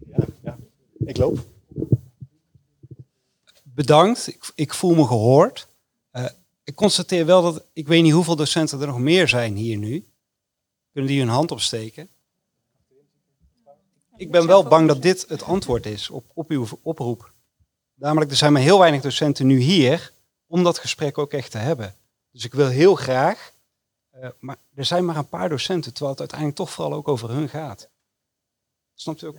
Ja, 0.10 0.26
ja. 0.44 0.58
Ik 0.98 1.18
loop. 1.18 1.56
Bedankt. 3.78 4.28
Ik, 4.28 4.52
ik 4.56 4.74
voel 4.74 4.95
me 4.95 5.08
gehoord. 5.08 5.68
Eh, 6.12 6.26
ik 6.64 6.76
constateer 6.76 7.26
wel 7.26 7.41
dat 7.41 7.66
ik 7.74 7.88
weet 7.88 8.04
niet 8.04 8.14
hoeveel 8.14 8.36
docenten 8.36 8.82
er 8.82 8.88
nog 8.88 8.99
meer 8.99 9.28
zijn 9.28 9.56
hier 9.56 9.78
nu. 9.78 10.08
Kunnen 10.91 11.12
die 11.12 11.20
hun 11.20 11.30
hand 11.30 11.52
opsteken? 11.52 12.10
Ik 14.16 14.32
ben 14.32 14.48
wel 14.48 14.64
bang 14.68 14.88
dat 14.88 15.02
dit 15.02 15.26
het 15.28 15.44
antwoord 15.44 15.86
is 15.86 16.10
op, 16.10 16.32
op 16.34 16.49
uw 16.49 16.68
oproep. 16.82 17.34
Namelijk, 17.94 18.32
er 18.32 18.38
zijn 18.38 18.54
maar 18.54 18.62
heel 18.62 18.80
weinig 18.80 19.02
docenten 19.02 19.48
nu 19.48 19.60
hier 19.60 20.14
om 20.48 20.64
dat 20.64 20.78
gesprek 20.78 21.18
ook 21.18 21.34
echt 21.34 21.52
te 21.52 21.58
hebben. 21.58 21.95
Dus 22.32 22.45
ik 22.45 22.54
wil 22.54 22.68
heel 22.68 22.95
graag, 22.95 23.54
eh, 24.10 24.30
maar 24.40 24.58
er 24.76 24.86
zijn 24.86 25.06
maar 25.06 25.16
een 25.16 25.30
paar 25.30 25.49
docenten, 25.49 25.91
terwijl 25.91 26.12
het 26.12 26.20
uiteindelijk 26.20 26.60
toch 26.60 26.72
vooral 26.72 26.94
ook 26.94 27.08
over 27.08 27.30
hun 27.30 27.49
gaat. 27.49 27.90
Snapt 28.94 29.22
u 29.22 29.28
ook? 29.28 29.38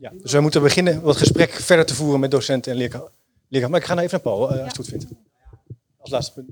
Ja, 0.00 0.12
dus 0.22 0.32
we 0.32 0.40
moeten 0.40 0.62
beginnen 0.62 1.04
het 1.04 1.16
gesprek 1.16 1.52
verder 1.52 1.86
te 1.86 1.94
voeren 1.94 2.20
met 2.20 2.30
docenten 2.30 2.72
en 2.72 2.78
leerkrachten. 2.78 3.70
Maar 3.70 3.80
ik 3.80 3.86
ga 3.86 3.94
nou 3.94 4.06
even 4.06 4.20
naar 4.22 4.34
Paul, 4.34 4.42
eh, 4.42 4.48
als 4.48 4.58
je 4.58 4.64
het 4.64 4.76
goed 4.76 4.88
vindt. 4.88 5.06
Als 5.98 6.10
laatste 6.10 6.32
punt. 6.32 6.48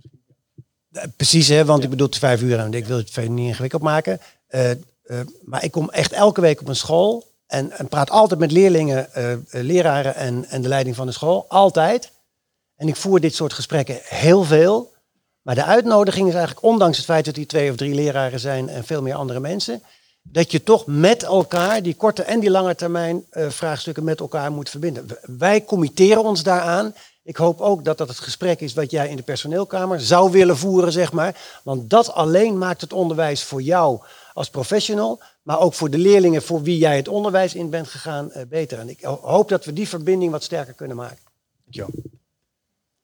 Eh, 0.93 1.03
Precies, 1.17 1.49
hè, 1.49 1.65
want 1.65 1.83
ik 1.83 1.91
bedoel 1.91 2.07
het 2.07 2.15
is 2.15 2.21
vijf 2.21 2.43
uur 2.43 2.59
en 2.59 2.75
ik 2.75 2.87
wil 2.87 2.97
het 2.97 3.11
verder 3.11 3.31
niet 3.31 3.49
ingewikkeld 3.49 3.83
maken. 3.83 4.21
Eh, 4.47 4.71
eh, 4.71 4.79
maar 5.45 5.65
ik 5.65 5.71
kom 5.71 5.91
echt 5.91 6.13
elke 6.13 6.41
week 6.41 6.61
op 6.61 6.69
een 6.69 6.77
school 6.77 7.25
en, 7.47 7.71
en 7.71 7.89
praat 7.89 8.11
altijd 8.11 8.41
met 8.41 8.53
leerlingen, 8.53 9.09
leraren 9.51 10.15
en, 10.15 10.45
en 10.45 10.63
de 10.63 10.69
leiding 10.69 10.97
van 10.97 11.07
de 11.07 11.13
school. 11.13 11.45
Altijd. 11.49 12.13
En 12.77 12.89
ik 12.89 12.97
voer 12.97 13.21
dit 13.21 13.35
soort 13.35 13.53
gesprekken 13.53 13.99
heel 14.03 14.45
veel. 14.45 14.93
Maar 15.43 15.55
de 15.55 15.65
uitnodiging 15.65 16.29
is 16.29 16.35
eigenlijk, 16.35 16.67
ondanks 16.67 16.97
het 16.97 17.07
feit 17.07 17.25
dat 17.25 17.35
die 17.35 17.47
twee 17.47 17.71
of 17.71 17.77
drie 17.77 17.95
leraren 17.95 18.41
zijn 18.41 18.69
en 18.69 18.85
veel 18.85 19.03
meer 19.03 19.15
andere 19.15 19.41
mensen, 19.41 19.83
dat 20.33 20.53
je 20.53 20.63
toch 20.63 20.87
met 20.87 21.23
elkaar 21.23 21.83
die 21.83 21.95
korte 21.95 22.23
en 22.23 22.41
die 22.41 22.51
lange 22.51 22.75
termijn 22.75 23.25
eh, 23.31 23.49
vraagstukken 23.51 24.05
met 24.05 24.21
elkaar 24.21 24.53
moet 24.53 24.71
verbinden. 24.71 25.07
Wij 25.39 25.65
committeren 25.65 26.25
ons 26.25 26.43
daaraan. 26.43 26.95
Ik 27.23 27.37
hoop 27.37 27.61
ook 27.61 27.85
dat 27.85 27.99
dat 27.99 28.09
het 28.09 28.19
gesprek 28.19 28.61
is 28.61 28.75
wat 28.75 28.91
jij 28.91 29.09
in 29.09 29.17
de 29.17 29.23
personeelkamer 29.23 30.01
zou 30.01 30.31
willen 30.31 30.57
voeren, 30.57 30.93
zeg 30.93 31.13
maar. 31.13 31.61
Want 31.65 31.91
dat 31.91 32.13
alleen 32.13 32.59
maakt 32.59 32.81
het 32.81 32.93
onderwijs 32.93 33.43
voor 33.43 33.63
jou 33.63 34.01
als 34.33 34.51
professional, 34.51 35.21
maar 35.43 35.61
ook 35.61 35.75
voor 35.75 35.91
de 35.91 35.99
leerlingen 35.99 36.43
voor 36.43 36.63
wie 36.63 36.79
jij 36.79 36.97
het 36.97 37.09
onderwijs 37.09 37.55
in 37.55 37.71
bent 37.71 37.89
gegaan, 37.89 38.33
eh, 38.33 38.43
beter. 38.49 38.79
En 38.79 38.89
ik 38.89 39.03
ho- 39.03 39.21
hoop 39.23 39.49
dat 39.49 39.65
we 39.65 39.73
die 39.73 39.89
verbinding 39.89 40.33
wat 40.33 40.43
sterker 40.43 40.75
kunnen 40.75 40.97
maken. 40.97 41.19
Dankjewel. 41.65 41.91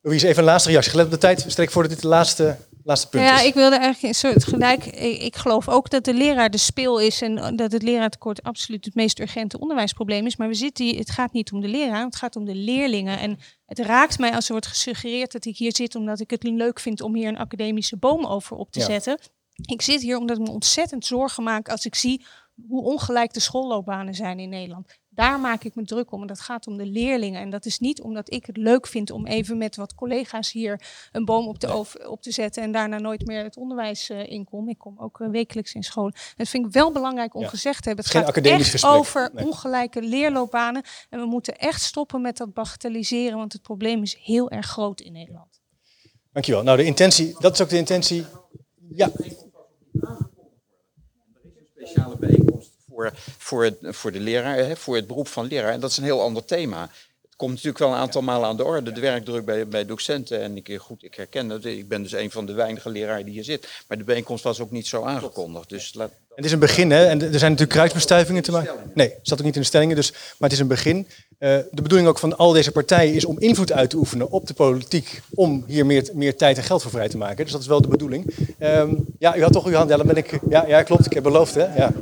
Louise, 0.01 0.26
even 0.26 0.38
een 0.38 0.48
laatste 0.48 0.68
reactie. 0.70 0.90
Gelet 0.90 1.06
op 1.06 1.12
de 1.12 1.18
tijd, 1.18 1.44
stel 1.46 1.64
ik 1.64 1.70
voor 1.70 1.82
dat 1.82 1.90
dit 1.90 2.01
de 2.01 2.09
laatste, 2.09 2.56
laatste 2.85 3.09
punt 3.09 3.24
ja, 3.24 3.40
is. 3.40 3.47
ik 3.47 3.55
wilde 3.55 3.77
eigenlijk 3.77 4.02
een 4.15 4.31
soort 4.31 4.44
gelijk. 4.44 4.85
Ik, 4.86 5.23
ik 5.23 5.36
geloof 5.36 5.69
ook 5.69 5.90
dat 5.90 6.05
de 6.05 6.15
leraar 6.15 6.51
de 6.51 6.59
speel 6.59 7.01
is 7.01 7.23
en 7.23 7.56
dat 7.56 7.73
het 7.73 7.82
leraartekort 7.82 8.43
absoluut 8.43 8.85
het 8.85 8.94
meest 8.94 9.19
urgente 9.20 9.61
onderwijsprobleem 9.61 10.27
is. 10.27 10.36
Maar 10.36 10.48
we 10.48 10.55
zitten 10.55 10.85
hier, 10.85 10.98
het 10.98 11.11
gaat 11.11 11.32
niet 11.32 11.52
om 11.52 11.61
de 11.61 11.69
leraar, 11.69 12.05
het 12.05 12.16
gaat 12.16 12.36
om 12.36 12.44
de 12.44 12.55
leerlingen. 12.55 13.19
En 13.19 13.39
het 13.66 13.78
raakt 13.78 14.19
mij 14.19 14.35
als 14.35 14.47
er 14.47 14.52
wordt 14.52 14.66
gesuggereerd 14.66 15.32
dat 15.32 15.44
ik 15.44 15.56
hier 15.56 15.74
zit 15.74 15.94
omdat 15.94 16.20
ik 16.20 16.31
het 16.31 16.43
leuk 16.43 16.81
vind 16.81 17.01
om 17.01 17.15
hier 17.15 17.28
een 17.28 17.39
academische 17.39 17.97
boom 17.97 18.27
over 18.27 18.56
op 18.56 18.70
te 18.70 18.78
Ja. 18.78 18.85
zetten. 18.85 19.19
Ik 19.66 19.82
zit 19.82 20.02
hier 20.02 20.16
omdat 20.19 20.36
ik 20.39 20.43
me 20.43 20.51
ontzettend 20.51 21.06
zorgen 21.06 21.43
maak 21.43 21.69
als 21.69 21.85
ik 21.86 21.94
zie 21.94 22.24
hoe 22.69 22.82
ongelijk 22.82 23.32
de 23.32 23.40
schoolloopbanen 23.40 24.15
zijn 24.15 24.39
in 24.39 24.48
Nederland. 24.48 24.98
Daar 25.15 25.41
maak 25.41 25.65
ik 25.65 25.74
me 25.74 25.85
druk 25.85 26.12
om. 26.12 26.20
En 26.20 26.27
dat 26.27 26.41
gaat 26.41 26.66
om 26.66 26.77
de 26.77 26.86
leerlingen. 26.86 27.41
En 27.41 27.51
dat 27.51 27.65
is 27.66 27.78
niet 27.78 28.01
omdat 28.03 28.32
ik 28.32 28.47
het 28.47 28.57
leuk 28.57 28.86
vind 28.86 29.11
om 29.11 29.27
even 29.27 29.59
met 29.59 29.77
wat 29.77 29.95
collega's 29.95 30.53
hier 30.53 30.81
een 31.12 31.24
boom 31.24 31.47
op 31.49 31.65
over- 31.65 32.09
op 32.09 32.23
te 32.23 32.31
zetten 32.32 32.62
en 32.62 32.73
daarna 32.73 32.99
nooit 32.99 33.27
meer 33.27 33.43
het 33.45 33.57
onderwijs 33.57 34.11
eh, 34.11 34.27
in 34.31 34.45
kom. 34.45 34.69
Ik 34.69 34.78
kom 34.78 34.99
ook 34.99 35.20
eh, 35.20 35.28
wekelijks 35.28 35.74
in 35.74 35.82
school. 35.82 36.11
Dat 36.36 36.49
vind 36.49 36.66
ik 36.66 36.73
wel 36.73 36.93
belangrijk 36.93 37.35
om 37.35 37.41
Ja. 37.43 37.49
gezegd 37.49 37.82
te 37.82 37.86
hebben. 37.89 38.05
Het 38.05 38.15
Geen 38.15 38.23
gaat 38.24 38.31
academisch 38.31 38.61
echt 38.62 38.70
gesprek. 38.70 38.93
over 38.93 39.31
Nee. 39.35 39.45
ongelijke 39.47 40.03
leerloopbanen. 40.03 40.82
En 41.11 41.20
we 41.20 41.27
moeten 41.27 41.59
echt 41.59 41.82
stoppen 41.82 42.20
met 42.20 42.36
dat 42.36 42.53
bagatelliseren, 42.55 43.39
want 43.39 43.53
het 43.53 43.62
probleem 43.62 44.03
is 44.03 44.16
heel 44.23 44.51
erg 44.51 44.66
groot 44.66 45.01
in 45.01 45.12
Nederland. 45.12 45.61
Dankjewel. 46.32 46.62
Nou, 46.62 46.77
de 46.77 46.85
intentie, 46.85 47.36
dat 47.39 47.53
is 47.53 47.61
ook 47.61 47.69
de 47.69 47.77
intentie. 47.77 48.24
Ja, 48.95 49.11
speciale 51.77 52.16
bijeenkomst 52.19 52.43
voor, 52.94 53.12
voor, 53.38 53.64
het, 53.64 53.76
voor 53.80 54.12
de 54.12 54.20
leraar, 54.20 54.56
hè, 54.56 54.76
voor 54.76 54.96
het 54.96 55.06
beroep 55.06 55.28
van 55.28 55.46
leraar. 55.46 55.72
En 55.72 55.80
dat 55.80 55.90
is 55.90 55.96
een 55.96 56.04
heel 56.04 56.22
ander 56.22 56.44
thema. 56.44 56.90
Het 57.22 57.36
komt 57.36 57.50
natuurlijk 57.50 57.78
wel 57.78 57.92
een 57.92 58.00
aantal 58.00 58.22
malen 58.22 58.48
aan 58.48 58.56
de 58.56 58.64
orde, 58.64 58.92
de 58.92 59.00
werkdruk 59.00 59.44
bij, 59.44 59.68
bij 59.68 59.86
docenten. 59.86 60.40
En 60.40 60.56
ik, 60.56 60.78
goed, 60.80 61.02
ik 61.02 61.14
herken 61.14 61.48
dat. 61.48 61.64
Ik 61.64 61.88
ben 61.88 62.02
dus 62.02 62.12
een 62.12 62.30
van 62.30 62.46
de 62.46 62.52
weinige 62.52 62.90
leraren 62.90 63.24
die 63.24 63.34
hier 63.34 63.44
zit. 63.44 63.68
Maar 63.88 63.98
de 63.98 64.04
bijeenkomst 64.04 64.44
was 64.44 64.60
ook 64.60 64.70
niet 64.70 64.86
zo 64.86 65.02
aangekondigd. 65.02 65.68
Dus 65.68 65.94
laat, 65.94 66.12
het 66.35 66.44
is 66.44 66.52
een 66.52 66.59
begin, 66.59 66.90
hè? 66.90 67.06
En 67.06 67.23
er 67.23 67.39
zijn 67.39 67.51
natuurlijk 67.51 67.70
kruisbestuivingen 67.70 68.43
te 68.43 68.51
maken. 68.51 68.74
Nee, 68.94 69.09
het 69.09 69.19
zat 69.23 69.39
ook 69.39 69.44
niet 69.44 69.55
in 69.55 69.61
de 69.61 69.66
stellingen, 69.66 69.97
dus, 69.97 70.11
maar 70.11 70.20
het 70.39 70.52
is 70.52 70.59
een 70.59 70.66
begin. 70.66 71.09
Eh, 71.39 71.56
de 71.70 71.82
bedoeling 71.82 72.09
ook 72.09 72.19
van 72.19 72.36
al 72.36 72.52
deze 72.52 72.73
partijen 72.73 73.15
is 73.15 73.24
om 73.24 73.39
invloed 73.39 73.73
uit 73.73 73.90
te 73.90 73.97
oefenen 73.97 74.31
op 74.31 74.47
de 74.47 74.55
politiek. 74.55 75.20
Om 75.35 75.65
hier 75.66 75.86
meer, 75.86 76.11
meer 76.12 76.36
tijd 76.36 76.56
en 76.56 76.62
geld 76.62 76.82
voor 76.82 76.90
vrij 76.90 77.09
te 77.09 77.16
maken. 77.16 77.44
Dus 77.44 77.52
dat 77.52 77.61
is 77.61 77.66
wel 77.66 77.81
de 77.81 77.89
bedoeling. 77.89 78.35
Ehm, 78.59 78.94
ja, 79.19 79.36
u 79.36 79.43
had 79.43 79.52
toch 79.52 79.66
uw 79.66 79.74
hand. 79.74 79.90
Ja, 79.90 80.05
ben 80.05 80.16
ik. 80.16 80.39
Ja, 80.48 80.66
ja, 80.66 80.82
klopt. 80.82 81.06
Ik 81.06 81.12
heb 81.12 81.23
beloofd, 81.23 81.55
hè? 81.55 81.74
Ja. 81.77 81.93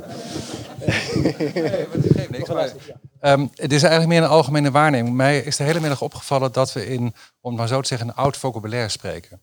niks, 2.29 2.49
maar, 2.53 2.73
ehm, 3.19 3.47
het 3.55 3.73
is 3.73 3.81
eigenlijk 3.83 4.13
meer 4.13 4.21
een 4.21 4.35
algemene 4.35 4.71
waarneming. 4.71 5.15
Mij 5.15 5.39
is 5.39 5.57
de 5.57 5.63
hele 5.63 5.79
middag 5.79 6.01
opgevallen 6.01 6.51
dat 6.51 6.73
we 6.73 6.87
in, 6.87 7.13
om 7.41 7.49
het 7.51 7.59
maar 7.59 7.67
zo 7.67 7.81
te 7.81 7.87
zeggen, 7.87 8.07
een 8.07 8.15
oud 8.15 8.37
vocabulaire 8.37 8.89
spreken. 8.89 9.41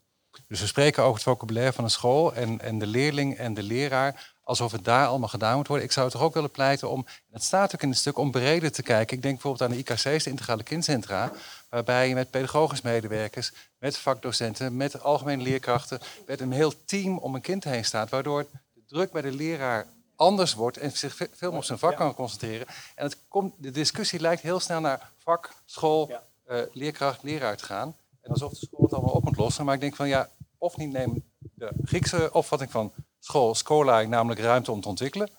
Dus 0.48 0.60
we 0.60 0.66
spreken 0.66 1.02
over 1.02 1.14
het 1.14 1.22
vocabulaire 1.22 1.72
van 1.72 1.84
een 1.84 1.90
school 1.90 2.34
en, 2.34 2.60
en 2.60 2.78
de 2.78 2.86
leerling 2.86 3.36
en 3.36 3.54
de 3.54 3.62
leraar, 3.62 4.34
alsof 4.50 4.72
het 4.72 4.84
daar 4.84 5.06
allemaal 5.06 5.28
gedaan 5.28 5.56
moet 5.56 5.66
worden. 5.66 5.86
Ik 5.86 5.92
zou 5.92 6.10
toch 6.10 6.22
ook 6.22 6.34
willen 6.34 6.50
pleiten 6.50 6.90
om, 6.90 7.06
en 7.06 7.32
dat 7.32 7.42
staat 7.42 7.74
ook 7.74 7.82
in 7.82 7.88
het 7.88 7.98
stuk, 7.98 8.18
om 8.18 8.30
breder 8.30 8.72
te 8.72 8.82
kijken. 8.82 9.16
Ik 9.16 9.22
denk 9.22 9.34
bijvoorbeeld 9.34 9.70
aan 9.70 9.76
de 9.76 9.82
IKC's, 9.82 10.24
de 10.24 10.30
integrale 10.30 10.62
kindcentra, 10.62 11.32
waarbij 11.68 12.08
je 12.08 12.14
met 12.14 12.30
pedagogisch 12.30 12.80
medewerkers, 12.82 13.52
met 13.78 13.96
vakdocenten, 13.98 14.76
met 14.76 15.02
algemene 15.02 15.42
leerkrachten, 15.42 16.00
met 16.26 16.40
een 16.40 16.52
heel 16.52 16.72
team 16.84 17.18
om 17.18 17.34
een 17.34 17.40
kind 17.40 17.64
heen 17.64 17.84
staat, 17.84 18.10
waardoor 18.10 18.46
de 18.74 18.80
druk 18.86 19.12
bij 19.12 19.22
de 19.22 19.32
leraar 19.32 19.86
anders 20.16 20.54
wordt 20.54 20.76
en 20.76 20.90
zich 20.92 21.14
ve- 21.14 21.30
veel 21.34 21.48
meer 21.50 21.58
op 21.58 21.64
zijn 21.64 21.78
vak 21.78 21.96
kan 21.96 22.14
concentreren. 22.14 22.66
En 22.94 23.04
het 23.04 23.16
komt, 23.28 23.54
de 23.56 23.70
discussie 23.70 24.20
lijkt 24.20 24.42
heel 24.42 24.60
snel 24.60 24.80
naar 24.80 25.10
vak, 25.18 25.50
school, 25.64 26.10
eh, 26.46 26.58
leerkracht, 26.72 27.22
leraar 27.22 27.56
te 27.56 27.64
gaan. 27.64 27.96
En 28.22 28.30
alsof 28.30 28.50
de 28.52 28.66
school 28.66 28.82
het 28.82 28.92
allemaal 28.92 29.14
op 29.14 29.24
moet 29.24 29.36
lossen. 29.36 29.64
Maar 29.64 29.74
ik 29.74 29.80
denk 29.80 29.96
van 29.96 30.08
ja, 30.08 30.28
of 30.58 30.76
niet 30.76 30.92
neem 30.92 31.24
de 31.54 31.70
Griekse 31.84 32.30
opvatting 32.32 32.70
van 32.70 32.92
school, 33.20 33.54
scola, 33.54 34.02
namelijk 34.02 34.40
ruimte 34.40 34.72
om 34.72 34.80
te 34.80 34.88
ontwikkelen. 34.88 35.30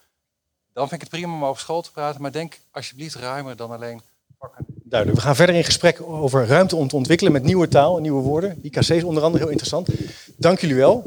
Dan 0.73 0.87
vind 0.87 1.01
ik 1.01 1.11
het 1.11 1.19
prima 1.19 1.33
om 1.33 1.45
over 1.45 1.61
school 1.61 1.81
te 1.81 1.91
praten. 1.91 2.21
Maar 2.21 2.31
denk 2.31 2.59
alsjeblieft 2.71 3.15
ruimer 3.15 3.55
dan 3.55 3.71
alleen 3.71 4.01
vakken. 4.39 4.65
Duidelijk. 4.83 5.19
We 5.19 5.25
gaan 5.25 5.35
verder 5.35 5.55
in 5.55 5.63
gesprek 5.63 6.01
over 6.01 6.45
ruimte 6.45 6.75
om 6.75 6.87
te 6.87 6.95
ontwikkelen 6.95 7.31
met 7.31 7.43
nieuwe 7.43 7.67
taal 7.67 7.95
en 7.95 8.01
nieuwe 8.01 8.21
woorden. 8.21 8.59
IKC's 8.61 9.03
onder 9.03 9.23
andere, 9.23 9.43
heel 9.43 9.51
interessant. 9.51 9.87
Dank 10.37 10.59
jullie 10.59 10.75
wel. 10.75 11.03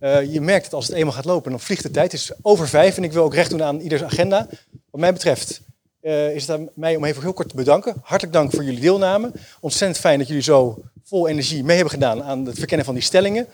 Eh, 0.00 0.32
je 0.32 0.40
merkt 0.40 0.64
dat 0.64 0.72
als 0.74 0.86
het 0.86 0.96
eenmaal 0.96 1.12
gaat 1.12 1.24
lopen, 1.24 1.50
dan 1.50 1.60
vliegt 1.60 1.82
de 1.82 1.90
tijd. 1.90 2.12
Het 2.12 2.20
is 2.20 2.32
over 2.42 2.68
vijf 2.68 2.96
en 2.96 3.04
ik 3.04 3.12
wil 3.12 3.24
ook 3.24 3.34
recht 3.34 3.50
doen 3.50 3.62
aan 3.62 3.80
ieders 3.80 4.02
agenda. 4.02 4.48
Wat 4.90 5.00
mij 5.00 5.12
betreft 5.12 5.60
eh, 6.00 6.34
is 6.34 6.46
het 6.46 6.58
aan 6.58 6.68
mij 6.74 6.96
om 6.96 7.04
even 7.04 7.22
heel 7.22 7.32
kort 7.32 7.48
te 7.48 7.56
bedanken. 7.56 7.94
Hartelijk 8.02 8.36
dank 8.36 8.52
voor 8.52 8.64
jullie 8.64 8.80
deelname. 8.80 9.32
Ontzettend 9.60 10.00
fijn 10.00 10.18
dat 10.18 10.28
jullie 10.28 10.42
zo 10.42 10.82
vol 11.04 11.28
energie 11.28 11.64
mee 11.64 11.76
hebben 11.76 11.94
gedaan 11.94 12.22
aan 12.22 12.46
het 12.46 12.58
verkennen 12.58 12.86
van 12.86 12.94
die 12.94 13.02
stellingen. 13.02 13.46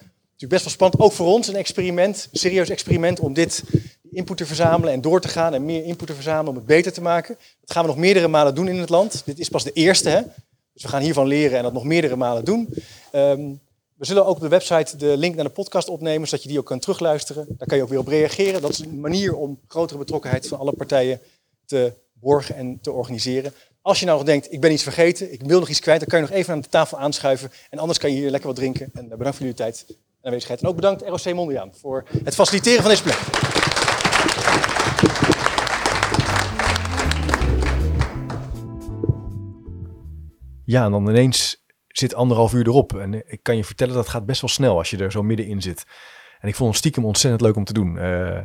Natuurlijk 0.43 0.69
best 0.69 0.79
wel 0.79 0.89
spannend, 0.91 1.13
ook 1.13 1.27
voor 1.27 1.35
ons 1.35 1.49
een 1.49 1.57
experiment, 1.57 2.29
een 2.33 2.39
serieus 2.39 2.69
experiment 2.69 3.21
om 3.21 3.33
dit 3.33 3.63
input 4.11 4.37
te 4.37 4.47
verzamelen 4.47 4.93
en 4.93 5.01
door 5.01 5.21
te 5.21 5.29
gaan 5.29 5.55
en 5.55 5.65
meer 5.65 5.85
input 5.85 6.07
te 6.07 6.15
verzamelen 6.15 6.49
om 6.49 6.57
het 6.57 6.67
beter 6.67 6.93
te 6.93 7.01
maken. 7.01 7.37
Dat 7.61 7.73
gaan 7.73 7.83
we 7.83 7.89
nog 7.89 7.99
meerdere 7.99 8.29
malen 8.29 8.55
doen 8.55 8.69
in 8.69 8.79
het 8.79 8.89
land. 8.89 9.23
Dit 9.25 9.39
is 9.39 9.49
pas 9.49 9.65
de 9.65 9.73
eerste, 9.73 10.09
hè? 10.09 10.21
dus 10.73 10.83
we 10.83 10.89
gaan 10.89 11.03
hiervan 11.03 11.27
leren 11.27 11.57
en 11.57 11.63
dat 11.63 11.73
nog 11.73 11.85
meerdere 11.85 12.17
malen 12.17 12.45
doen. 12.45 12.69
Ehm, 13.13 13.41
we 13.95 14.07
zullen 14.07 14.27
ook 14.27 14.35
op 14.37 14.41
de 14.41 14.49
website 14.49 14.97
de 14.97 15.17
link 15.17 15.35
naar 15.35 15.45
de 15.45 15.51
podcast 15.51 15.89
opnemen, 15.89 16.29
zodat 16.29 16.43
je 16.43 16.49
die 16.49 16.59
ook 16.59 16.67
kan 16.67 16.79
terugluisteren. 16.79 17.47
Daar 17.49 17.69
kan 17.69 17.77
je 17.77 17.83
ook 17.83 17.89
weer 17.89 17.99
op 17.99 18.09
reageren. 18.09 18.61
Dat 18.61 18.71
is 18.71 18.79
een 18.79 19.01
manier 19.01 19.35
om 19.35 19.61
grotere 19.69 19.99
betrokkenheid 19.99 20.49
van 20.49 20.59
alle 20.59 20.73
partijen 20.73 21.21
te 21.67 21.93
borgen 22.13 22.55
en 22.55 22.79
te 22.81 22.93
organiseren. 22.93 23.53
Als 23.83 24.01
je 24.01 24.07
nou 24.07 24.19
nog 24.19 24.27
denkt, 24.27 24.53
ik 24.53 24.61
ben 24.61 24.73
iets 24.73 24.83
vergeten, 24.83 25.33
ik 25.33 25.43
wil 25.43 25.59
nog 25.59 25.69
iets 25.69 25.81
kwijt, 25.81 26.01
dan 26.01 26.09
kan 26.09 26.21
je 26.21 26.27
nog 26.27 26.35
even 26.35 26.53
aan 26.53 26.61
de 26.61 26.69
tafel 26.69 26.99
aanschuiven. 26.99 27.51
En 27.71 27.79
anders 27.79 27.99
kan 27.99 28.11
je 28.11 28.17
hier 28.17 28.31
lekker 28.31 28.49
wat 28.49 28.59
drinken. 28.59 28.91
En 28.95 29.05
eh, 29.05 29.17
bedankt 29.17 29.37
voor 29.37 29.47
jullie 29.47 29.55
tijd 29.55 29.87
en 30.23 30.29
aanwezigheid. 30.29 30.61
En 30.61 30.69
ook 30.69 30.77
bedankt 30.77 31.03
ROC 31.03 31.35
Mondriaan 31.35 31.71
voor 31.75 32.05
het 32.25 32.35
faciliteren 32.35 32.83
van 32.83 32.91
deze 32.91 33.03
plek. 33.03 33.19
Ja, 40.65 40.85
en 40.85 40.91
dan 40.91 41.09
ineens 41.09 41.65
zit 41.89 42.15
anderhalf 42.15 42.53
uur 42.53 42.67
erop. 42.67 42.97
En 42.97 43.15
ik 43.15 43.43
kan 43.43 43.57
je 43.57 43.65
vertellen, 43.65 43.95
dat 43.95 44.09
gaat 44.09 44.27
best 44.27 44.41
wel 44.41 44.51
snel 44.51 44.77
als 44.79 44.91
je 44.91 44.97
er 44.97 45.13
zo 45.13 45.23
middenin 45.23 45.63
zit. 45.63 45.85
En 46.41 46.49
ik 46.49 46.55
vond 46.55 46.69
het 46.69 46.79
stiekem 46.79 47.05
ontzettend 47.05 47.43
leuk 47.43 47.57
om 47.57 47.65
te 47.65 47.73
doen. 47.73 47.99
Eh, 47.99 48.41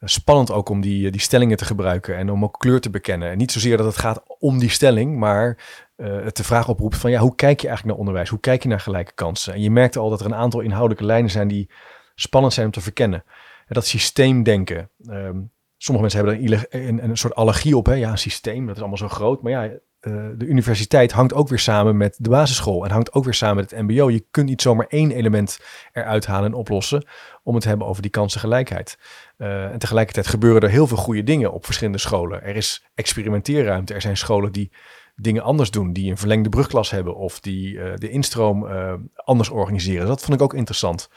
spannend 0.00 0.50
ook 0.50 0.68
om 0.68 0.80
die, 0.80 1.10
die 1.10 1.20
stellingen 1.20 1.56
te 1.56 1.64
gebruiken 1.64 2.16
en 2.16 2.30
om 2.30 2.44
ook 2.44 2.58
kleur 2.58 2.80
te 2.80 2.90
bekennen. 2.90 3.30
En 3.30 3.38
niet 3.38 3.52
zozeer 3.52 3.76
dat 3.76 3.86
het 3.86 3.96
gaat 3.96 4.22
om 4.38 4.58
die 4.58 4.70
stelling, 4.70 5.16
maar 5.16 5.48
eh, 5.48 5.56
het 6.02 6.36
de 6.36 6.44
vraag 6.44 6.68
oproept 6.68 6.96
van 6.96 7.10
ja, 7.10 7.20
hoe 7.20 7.34
kijk 7.34 7.60
je 7.60 7.66
eigenlijk 7.66 7.86
naar 7.86 8.06
onderwijs? 8.06 8.28
Hoe 8.28 8.40
kijk 8.40 8.62
je 8.62 8.68
naar 8.68 8.80
gelijke 8.80 9.12
kansen? 9.14 9.54
En 9.54 9.62
je 9.62 9.70
merkte 9.70 9.98
al 9.98 10.10
dat 10.10 10.20
er 10.20 10.26
een 10.26 10.34
aantal 10.34 10.60
inhoudelijke 10.60 11.04
lijnen 11.04 11.30
zijn 11.30 11.48
die 11.48 11.70
spannend 12.14 12.52
zijn 12.52 12.66
om 12.66 12.72
te 12.72 12.80
verkennen. 12.80 13.24
En 13.66 13.74
dat 13.74 13.86
systeemdenken. 13.86 14.90
ehm, 15.06 15.40
sommige 15.76 16.14
mensen 16.14 16.24
hebben 16.24 16.52
er 16.52 16.88
een, 16.88 17.04
een, 17.04 17.16
soort 17.16 17.34
allergie 17.34 17.76
op. 17.76 17.86
Hè? 17.86 17.94
Ja, 17.94 18.10
een 18.10 18.18
systeem, 18.18 18.66
dat 18.66 18.74
is 18.74 18.80
allemaal 18.80 18.98
zo 18.98 19.08
groot. 19.08 19.42
Maar 19.42 19.52
ja, 19.52 19.70
eh, 20.02 20.26
de 20.36 20.46
universiteit 20.46 21.12
hangt 21.12 21.34
ook 21.34 21.48
weer 21.48 21.58
samen 21.58 21.96
met 21.96 22.16
de 22.18 22.28
basisschool 22.28 22.84
en 22.84 22.90
hangt 22.90 23.12
ook 23.12 23.24
weer 23.24 23.34
samen 23.34 23.56
met 23.56 23.70
het 23.70 23.80
MBO. 23.80 24.10
Je 24.10 24.26
kunt 24.30 24.48
niet 24.48 24.62
zomaar 24.62 24.86
één 24.86 25.10
element 25.10 25.60
eruit 25.92 26.26
halen 26.26 26.50
en 26.50 26.56
oplossen 26.56 27.04
om 27.42 27.54
het 27.54 27.62
te 27.62 27.68
hebben 27.68 27.86
over 27.86 28.02
die 28.02 28.10
kansengelijkheid. 28.10 28.98
Uh, 29.38 29.64
en 29.64 29.78
tegelijkertijd 29.78 30.26
gebeuren 30.26 30.62
er 30.62 30.68
heel 30.68 30.86
veel 30.86 30.96
goede 30.96 31.22
dingen 31.22 31.52
op 31.52 31.64
verschillende 31.64 31.98
scholen. 31.98 32.42
Er 32.42 32.56
is 32.56 32.86
experimenteerruimte. 32.94 33.94
Er 33.94 34.00
zijn 34.00 34.16
scholen 34.16 34.52
die 34.52 34.72
dingen 35.14 35.42
anders 35.42 35.70
doen, 35.70 35.92
die 35.92 36.10
een 36.10 36.18
verlengde 36.18 36.48
brugklas 36.48 36.90
hebben 36.90 37.16
of 37.16 37.40
die 37.40 37.72
uh, 37.72 37.92
de 37.94 38.10
instroom 38.10 38.64
uh, 38.64 38.92
anders 39.14 39.48
organiseren. 39.48 40.06
Dat 40.06 40.20
vond 40.20 40.34
ik 40.34 40.42
ook 40.42 40.54
interessant. 40.54 41.08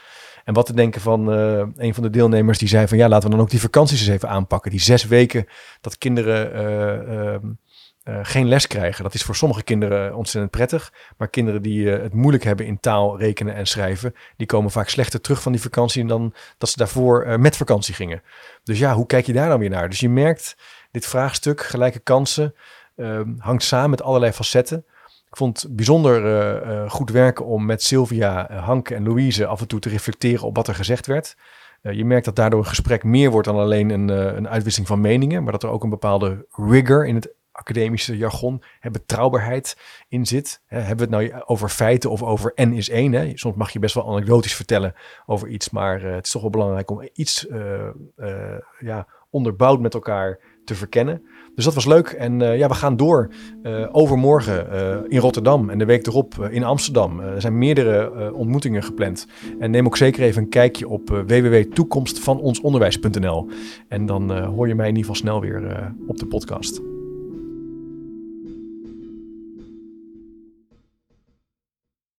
En 0.44 0.54
wat 0.54 0.66
te 0.66 0.74
denken 0.74 1.00
van 1.00 1.32
uh, 1.32 1.64
een 1.76 1.94
van 1.94 2.02
de 2.02 2.10
deelnemers 2.10 2.58
die 2.58 2.68
zei 2.68 2.88
van 2.88 2.98
ja, 2.98 3.08
laten 3.08 3.28
we 3.28 3.34
dan 3.34 3.44
ook 3.44 3.50
die 3.50 3.60
vakanties 3.60 4.00
eens 4.00 4.08
even 4.08 4.28
aanpakken. 4.28 4.70
Die 4.70 4.80
zes 4.80 5.06
weken 5.06 5.46
dat 5.80 5.98
kinderen 5.98 7.42
uh, 8.04 8.18
geen 8.22 8.48
les 8.48 8.66
krijgen. 8.66 9.02
Dat 9.02 9.14
is 9.14 9.22
voor 9.22 9.36
sommige 9.36 9.62
kinderen 9.62 10.14
ontzettend 10.14 10.52
prettig. 10.52 10.92
Maar 11.16 11.28
kinderen 11.28 11.62
die 11.62 11.88
het 11.88 12.14
moeilijk 12.14 12.44
hebben 12.44 12.66
in 12.66 12.80
taal, 12.80 13.18
rekenen 13.18 13.54
en 13.54 13.66
schrijven, 13.66 14.14
die 14.36 14.46
komen 14.46 14.70
vaak 14.70 14.88
slechter 14.88 15.20
terug 15.20 15.42
van 15.42 15.52
die 15.52 15.60
vakantie 15.60 16.06
dan 16.06 16.34
dat 16.58 16.68
ze 16.68 16.76
daarvoor 16.76 17.40
met 17.40 17.56
vakantie 17.56 17.94
gingen. 17.94 18.22
Dus 18.62 18.78
ja, 18.78 18.94
hoe 18.94 19.06
kijk 19.06 19.26
je 19.26 19.32
daar 19.32 19.48
dan 19.48 19.58
weer 19.58 19.70
naar? 19.70 19.88
Dus 19.88 20.00
je 20.00 20.08
merkt, 20.08 20.56
dit 20.90 21.06
vraagstuk, 21.06 21.62
gelijke 21.62 21.98
kansen, 21.98 22.54
hangt 23.38 23.62
samen 23.62 23.90
met 23.90 24.02
allerlei 24.02 24.32
facetten. 24.32 24.84
Ik 25.28 25.36
vond 25.36 25.62
het 25.62 25.76
bijzonder 25.76 26.24
uh, 26.24 26.70
uh, 26.70 26.90
goed 26.90 27.10
werken 27.10 27.44
om 27.44 27.66
met 27.66 27.82
Sylvia, 27.82 28.50
uh, 28.50 28.64
Hanke 28.64 28.94
en 28.94 29.04
Louise 29.04 29.46
af 29.46 29.60
en 29.60 29.68
toe 29.68 29.80
te 29.80 29.88
reflecteren 29.88 30.46
op 30.46 30.56
wat 30.56 30.68
er 30.68 30.74
gezegd 30.74 31.06
werd. 31.06 31.36
Eh, 31.86 31.92
je 31.92 32.04
merkt 32.04 32.24
dat 32.24 32.36
daardoor 32.36 32.58
een 32.58 32.66
gesprek 32.66 33.04
meer 33.04 33.30
wordt 33.30 33.46
dan 33.46 33.56
alleen 33.56 33.90
een, 33.90 34.10
eh, 34.10 34.36
een 34.36 34.48
uitwisseling 34.48 34.88
van 34.88 35.00
meningen, 35.00 35.42
maar 35.42 35.52
dat 35.52 35.62
er 35.62 35.68
ook 35.68 35.82
een 35.82 35.90
bepaalde 35.90 36.46
rigor 36.50 37.06
in 37.06 37.14
het 37.14 37.34
academische 37.52 38.16
jargon, 38.16 38.62
hè, 38.80 38.90
betrouwbaarheid 38.90 39.76
in 40.08 40.26
zit. 40.26 40.62
Hè, 40.66 40.78
hebben 40.78 41.08
we 41.08 41.16
het 41.16 41.30
nou 41.30 41.42
over 41.44 41.68
feiten 41.68 42.10
of 42.10 42.22
over 42.22 42.52
N 42.54 42.72
is 42.72 42.88
één? 42.88 43.12
Hè? 43.12 43.32
Soms 43.34 43.56
mag 43.56 43.70
je 43.70 43.78
best 43.78 43.94
wel 43.94 44.08
anekdotisch 44.08 44.54
vertellen 44.54 44.94
over 45.26 45.48
iets, 45.48 45.70
maar 45.70 46.02
het 46.02 46.24
is 46.24 46.30
toch 46.30 46.42
wel 46.42 46.50
belangrijk 46.50 46.90
om 46.90 47.08
iets 47.12 47.46
ja, 48.78 49.06
onderbouwd 49.30 49.80
met 49.80 49.94
elkaar 49.94 50.38
te 50.64 50.74
verkennen. 50.74 51.26
Dus 51.56 51.64
dat 51.64 51.74
was 51.74 51.86
leuk. 51.86 52.08
En 52.08 52.40
uh, 52.40 52.58
ja, 52.58 52.68
we 52.68 52.74
gaan 52.74 52.96
door 52.96 53.30
uh, 53.62 53.86
overmorgen 53.92 54.66
uh, 54.72 54.96
in 55.08 55.18
Rotterdam 55.18 55.70
en 55.70 55.78
de 55.78 55.84
week 55.84 56.06
erop 56.06 56.48
in 56.50 56.64
Amsterdam. 56.64 57.20
er 57.20 57.40
zijn 57.40 57.58
meerdere 57.58 58.32
ontmoetingen 58.32 58.82
gepland. 58.82 59.26
En 59.58 59.70
neem 59.70 59.86
ook 59.86 59.96
zeker 59.96 60.22
even 60.22 60.42
een 60.42 60.48
kijkje 60.48 60.88
op 60.88 61.08
www.toekomstvanonsonderwijs.nl. 61.08 63.48
En 63.88 64.06
dan 64.06 64.44
hoor 64.44 64.68
je 64.68 64.74
mij 64.74 64.88
in 64.88 64.96
ieder 64.96 65.10
geval 65.10 65.28
snel 65.28 65.40
weer 65.40 65.92
op 66.06 66.18
de 66.18 66.26
podcast. 66.26 66.95